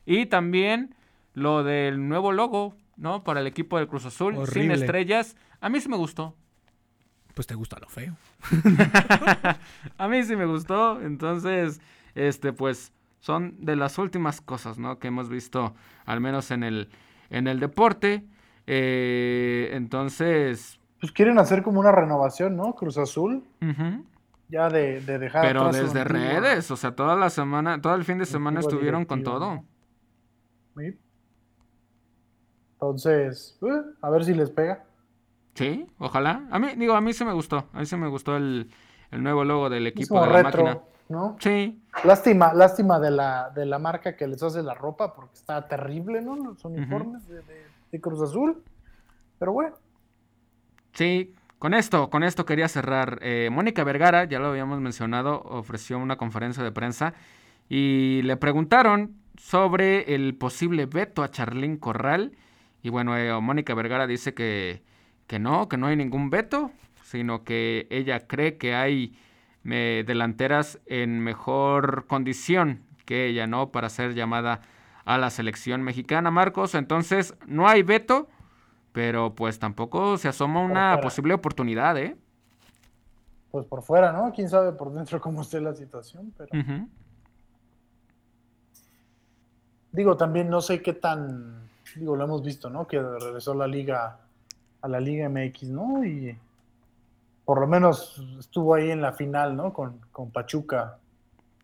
Y 0.06 0.26
también 0.26 0.96
lo 1.34 1.64
del 1.64 2.08
nuevo 2.08 2.32
logo, 2.32 2.76
¿no? 2.98 3.24
Para 3.24 3.42
el 3.42 3.48
equipo 3.48 3.78
del 3.78 3.88
Cruz 3.88 4.06
Azul, 4.06 4.48
sin 4.48 4.72
estrellas. 4.72 5.36
A 5.62 5.70
mí 5.70 5.80
sí 5.80 5.90
me 5.90 5.98
gustó. 5.98 6.36
Pues 7.36 7.46
te 7.48 7.54
gusta 7.54 7.78
lo 7.80 7.88
feo. 7.88 8.16
A 9.98 10.08
mí 10.08 10.24
sí 10.24 10.36
me 10.36 10.46
gustó. 10.46 11.02
Entonces, 11.02 11.80
este, 12.16 12.54
pues, 12.54 12.92
son 13.20 13.56
de 13.60 13.76
las 13.76 13.98
últimas 13.98 14.42
cosas, 14.42 14.80
¿no? 14.80 14.98
Que 15.00 15.10
hemos 15.10 15.30
visto, 15.30 15.76
al 16.06 16.22
menos 16.22 16.50
en 16.52 16.64
el, 16.64 16.90
en 17.30 17.48
el 17.48 17.60
deporte. 17.60 18.24
Eh, 18.68 19.70
entonces, 19.74 20.80
Pues 21.00 21.12
quieren 21.12 21.38
hacer 21.38 21.62
como 21.62 21.80
una 21.82 21.92
renovación, 21.92 22.56
¿no? 22.56 22.74
Cruz 22.74 22.98
Azul, 22.98 23.44
ya 24.48 24.70
de, 24.70 25.02
de 25.02 25.20
dejar. 25.20 25.46
pero 25.46 25.72
desde 25.72 26.04
redes, 26.04 26.72
o 26.72 26.78
sea, 26.78 26.96
toda 26.96 27.16
la 27.16 27.30
semana, 27.30 27.82
todo 27.82 27.96
el 27.96 28.06
fin 28.06 28.18
de 28.18 28.26
semana 28.26 28.60
estuvieron 28.62 29.06
con 29.06 29.24
todo. 29.24 29.64
Sí. 30.78 30.98
Entonces, 32.74 33.58
eh, 33.62 33.82
a 34.02 34.10
ver 34.10 34.24
si 34.26 34.34
les 34.34 34.50
pega. 34.52 34.86
Sí, 35.56 35.88
ojalá. 36.00 36.48
A 36.52 36.60
mí, 36.60 36.70
digo, 36.78 36.94
a 36.96 37.02
mí 37.02 37.14
sí 37.14 37.24
me 37.26 37.34
gustó. 37.34 37.70
A 37.74 37.80
mí 37.80 37.86
sí 37.86 37.96
me 37.96 38.08
gustó 38.08 38.36
el, 38.38 38.70
el 39.12 39.24
nuevo 39.24 39.44
logo 39.46 39.70
del 39.70 39.88
equipo 39.88 40.20
de 40.22 40.28
la 40.28 40.44
retro, 40.44 40.64
máquina. 40.64 40.84
¿no? 41.10 41.38
Sí, 41.40 41.82
Lástima, 42.04 42.54
lástima 42.54 43.00
de 43.00 43.12
la, 43.12 43.50
de 43.52 43.66
la 43.66 43.80
marca 43.80 44.16
que 44.18 44.28
les 44.28 44.44
hace 44.44 44.62
la 44.62 44.74
ropa, 44.74 45.14
porque 45.16 45.36
está 45.36 45.68
terrible, 45.68 46.22
¿no? 46.22 46.36
Los 46.36 46.64
uniformes 46.66 47.28
de, 47.28 47.36
de- 47.44 47.66
de 47.92 48.02
Cruz 48.02 48.22
Azul. 48.22 48.62
Pero 49.40 49.54
bueno, 49.54 49.76
Sí, 50.94 51.34
con 51.60 51.74
esto, 51.74 52.10
con 52.10 52.24
esto 52.24 52.46
quería 52.46 52.68
cerrar. 52.68 53.20
Eh, 53.22 53.50
Mónica 53.52 53.84
Vergara, 53.84 54.26
ya 54.26 54.40
lo 54.40 54.48
habíamos 54.48 54.80
mencionado, 54.80 55.42
ofreció 55.44 55.98
una 56.00 56.18
conferencia 56.18 56.64
de 56.64 56.72
prensa 56.72 57.14
y 57.70 58.22
le 58.24 58.38
preguntaron 58.38 59.16
sobre 59.38 60.16
el 60.16 60.36
posible 60.36 60.86
veto 60.86 61.24
a 61.24 61.30
Charlín 61.32 61.78
Corral. 61.78 62.34
Y 62.82 62.90
bueno, 62.90 63.18
eh, 63.18 63.34
Mónica 63.42 63.74
Vergara 63.74 64.08
dice 64.08 64.34
que, 64.34 64.84
que 65.28 65.40
no, 65.40 65.68
que 65.68 65.78
no 65.78 65.88
hay 65.88 65.96
ningún 65.96 66.30
veto, 66.30 66.72
sino 67.04 67.44
que 67.44 67.88
ella 67.90 68.28
cree 68.28 68.58
que 68.58 68.76
hay 68.76 69.18
eh, 69.66 70.04
delanteras 70.06 70.80
en 70.86 71.20
mejor 71.20 72.06
condición 72.08 72.84
que 73.06 73.28
ella, 73.28 73.48
¿no? 73.48 73.72
Para 73.72 73.90
ser 73.90 74.14
llamada 74.14 74.62
a 75.06 75.18
la 75.18 75.30
selección 75.30 75.84
mexicana, 75.84 76.32
Marcos. 76.32 76.76
Entonces, 76.76 77.36
no 77.46 77.68
hay 77.68 77.84
veto, 77.84 78.28
pero 78.92 79.36
pues 79.36 79.60
tampoco 79.60 80.18
se 80.18 80.28
asoma 80.28 80.62
una 80.62 81.00
posible 81.02 81.34
oportunidad, 81.34 81.98
¿eh? 81.98 82.18
Pues 83.52 83.66
por 83.68 83.84
fuera, 83.84 84.12
¿no? 84.12 84.32
Quién 84.34 84.50
sabe 84.50 84.72
por 84.74 84.94
dentro 84.94 85.22
cómo 85.22 85.42
esté 85.42 85.62
la 85.62 85.74
situación, 85.74 86.34
pero. 86.38 86.50
Digo, 89.92 90.18
también 90.18 90.50
no 90.50 90.60
sé 90.60 90.82
qué 90.82 90.94
tan. 90.94 91.70
Digo, 91.96 92.16
lo 92.16 92.26
hemos 92.26 92.44
visto, 92.44 92.70
¿no? 92.70 92.86
Que 92.86 93.02
regresó 93.02 93.54
la 93.54 93.68
liga, 93.68 94.20
a 94.86 94.88
la 94.88 95.00
Liga 95.00 95.28
MX, 95.28 95.64
¿no? 95.70 96.06
Y 96.06 96.38
por 97.44 97.60
lo 97.60 97.68
menos 97.68 98.24
estuvo 98.40 98.76
ahí 98.76 98.92
en 98.92 99.02
la 99.02 99.14
final, 99.14 99.56
¿no? 99.56 99.74
Con, 99.74 100.00
con 100.12 100.30
Pachuca. 100.30 101.00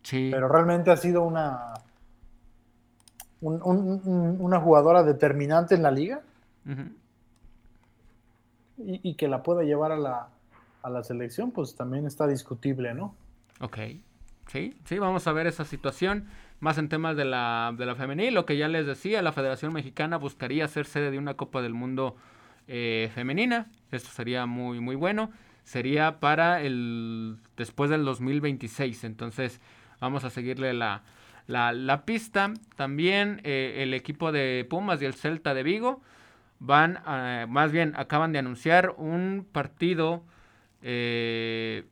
Sí. 0.02 0.30
Pero 0.31 0.48
realmente 0.48 0.89
ha 0.89 0.98
sido 0.98 1.22
una, 1.22 1.73
una 3.41 4.60
jugadora 4.60 5.03
determinante 5.03 5.76
en 5.76 5.84
la 5.84 5.91
liga. 5.91 6.22
y, 8.77 9.14
que 9.14 9.27
la 9.27 9.43
pueda 9.43 9.61
llevar 9.61 9.91
a 9.91 9.98
la, 9.98 10.30
a 10.81 10.89
la 10.89 11.03
selección, 11.03 11.52
pues 11.52 11.76
también 11.76 12.07
está 12.07 12.26
discutible, 12.26 12.95
¿no? 12.95 13.14
Ok. 13.60 13.77
Sí, 14.48 14.76
sí, 14.85 14.98
vamos 14.98 15.27
a 15.27 15.31
ver 15.31 15.45
esa 15.45 15.64
situación. 15.64 16.27
Más 16.60 16.80
en 16.80 16.89
temas 16.89 17.15
de 17.15 17.26
la, 17.26 17.73
de 17.77 17.85
la 17.85 17.93
femenil, 17.95 18.34
lo 18.34 18.48
que 18.48 18.57
ya 18.57 18.68
les 18.68 18.88
decía, 18.88 19.22
la 19.22 19.31
Federación 19.31 19.73
Mexicana 19.73 20.18
buscaría 20.18 20.68
ser 20.68 20.88
sede 20.88 21.11
de 21.11 21.19
una 21.19 21.35
Copa 21.35 21.61
del 21.61 21.76
Mundo 21.76 22.15
eh, 22.72 23.11
femenina. 23.14 23.68
Esto 23.91 24.10
sería 24.10 24.45
muy, 24.45 24.80
muy 24.80 24.95
bueno 24.95 25.30
sería 25.64 26.19
para 26.19 26.61
el 26.61 27.38
después 27.57 27.89
del 27.89 28.03
2026. 28.06 29.03
Entonces 29.03 29.61
vamos 29.99 30.23
a 30.23 30.30
seguirle 30.30 30.73
la, 30.73 31.03
la, 31.48 32.06
pista. 32.06 32.53
También 32.76 33.41
eh, 33.43 33.77
el 33.80 33.93
equipo 33.93 34.31
de 34.31 34.65
Pumas 34.69 35.02
y 35.02 35.06
el 35.06 35.14
Celta 35.14 35.53
de 35.53 35.64
Vigo 35.64 36.02
van, 36.60 36.99
más 37.49 37.72
bien 37.72 37.93
acaban 37.95 38.31
de 38.31 38.39
anunciar 38.39 38.93
un 38.98 39.48
partido 39.52 40.23
eh, 40.81 41.85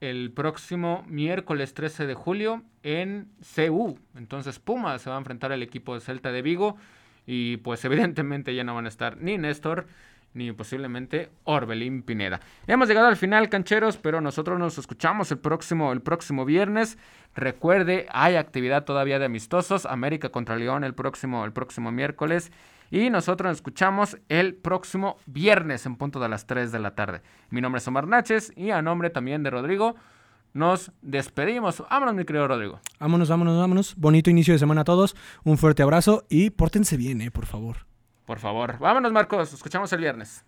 el 0.00 0.32
próximo 0.32 1.04
miércoles 1.06 1.74
13 1.74 2.06
de 2.06 2.14
julio 2.14 2.62
en 2.82 3.28
CU. 3.54 3.98
Entonces 4.16 4.58
Pumas 4.58 5.02
se 5.02 5.10
va 5.10 5.16
a 5.16 5.18
enfrentar 5.18 5.52
al 5.52 5.62
equipo 5.62 5.94
de 5.94 6.00
Celta 6.00 6.32
de 6.32 6.42
Vigo 6.42 6.76
y 7.26 7.58
pues 7.58 7.84
evidentemente 7.86 8.54
ya 8.54 8.64
no 8.64 8.74
van 8.74 8.86
a 8.86 8.88
estar 8.88 9.16
ni 9.18 9.38
Néstor 9.38 9.86
ni 10.32 10.52
posiblemente 10.52 11.30
Orbelín 11.44 12.02
Pineda. 12.02 12.40
hemos 12.66 12.88
llegado 12.88 13.08
al 13.08 13.16
final, 13.16 13.48
cancheros, 13.48 13.96
pero 13.96 14.20
nosotros 14.20 14.58
nos 14.58 14.78
escuchamos 14.78 15.30
el 15.32 15.38
próximo, 15.38 15.92
el 15.92 16.02
próximo 16.02 16.44
viernes. 16.44 16.98
Recuerde, 17.34 18.06
hay 18.10 18.36
actividad 18.36 18.84
todavía 18.84 19.18
de 19.18 19.24
amistosos. 19.24 19.86
América 19.86 20.28
contra 20.28 20.56
León 20.56 20.84
el 20.84 20.94
próximo, 20.94 21.44
el 21.44 21.52
próximo 21.52 21.90
miércoles. 21.90 22.52
Y 22.92 23.10
nosotros 23.10 23.48
nos 23.48 23.58
escuchamos 23.58 24.18
el 24.28 24.54
próximo 24.54 25.16
viernes 25.26 25.86
en 25.86 25.96
punto 25.96 26.18
de 26.18 26.28
las 26.28 26.46
3 26.46 26.72
de 26.72 26.78
la 26.80 26.94
tarde. 26.94 27.22
Mi 27.50 27.60
nombre 27.60 27.78
es 27.78 27.88
Omar 27.88 28.06
Naches 28.06 28.52
y 28.56 28.70
a 28.70 28.82
nombre 28.82 29.10
también 29.10 29.42
de 29.42 29.50
Rodrigo. 29.50 29.96
Nos 30.52 30.90
despedimos. 31.00 31.82
Vámonos, 31.88 32.14
mi 32.14 32.24
querido 32.24 32.48
Rodrigo. 32.48 32.80
Vámonos, 32.98 33.28
vámonos, 33.28 33.58
vámonos. 33.58 33.94
Bonito 33.96 34.30
inicio 34.30 34.52
de 34.54 34.58
semana 34.58 34.80
a 34.80 34.84
todos. 34.84 35.16
Un 35.44 35.58
fuerte 35.58 35.82
abrazo 35.82 36.24
y 36.28 36.50
pórtense 36.50 36.96
bien, 36.96 37.20
eh, 37.20 37.30
por 37.30 37.46
favor. 37.46 37.86
Por 38.26 38.38
favor. 38.38 38.78
Vámonos, 38.78 39.12
Marcos. 39.12 39.52
Escuchamos 39.52 39.92
el 39.92 40.00
viernes. 40.00 40.44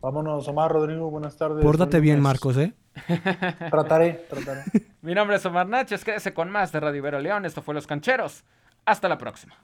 Vámonos, 0.00 0.48
Omar, 0.48 0.72
Rodrigo. 0.72 1.10
Buenas 1.10 1.36
tardes. 1.36 1.62
Pórtate 1.62 2.00
bien, 2.00 2.20
Marcos, 2.20 2.56
¿eh? 2.56 2.74
trataré, 3.70 4.26
trataré. 4.28 4.64
Mi 5.02 5.14
nombre 5.14 5.36
es 5.36 5.46
Omar 5.46 5.68
Náchez. 5.68 6.04
Quédese 6.04 6.34
con 6.34 6.50
más 6.50 6.72
de 6.72 6.80
Radio 6.80 6.98
Ibero 6.98 7.20
León. 7.20 7.44
Esto 7.44 7.62
fue 7.62 7.74
Los 7.74 7.86
Cancheros. 7.86 8.44
Hasta 8.84 9.08
la 9.08 9.18
próxima. 9.18 9.54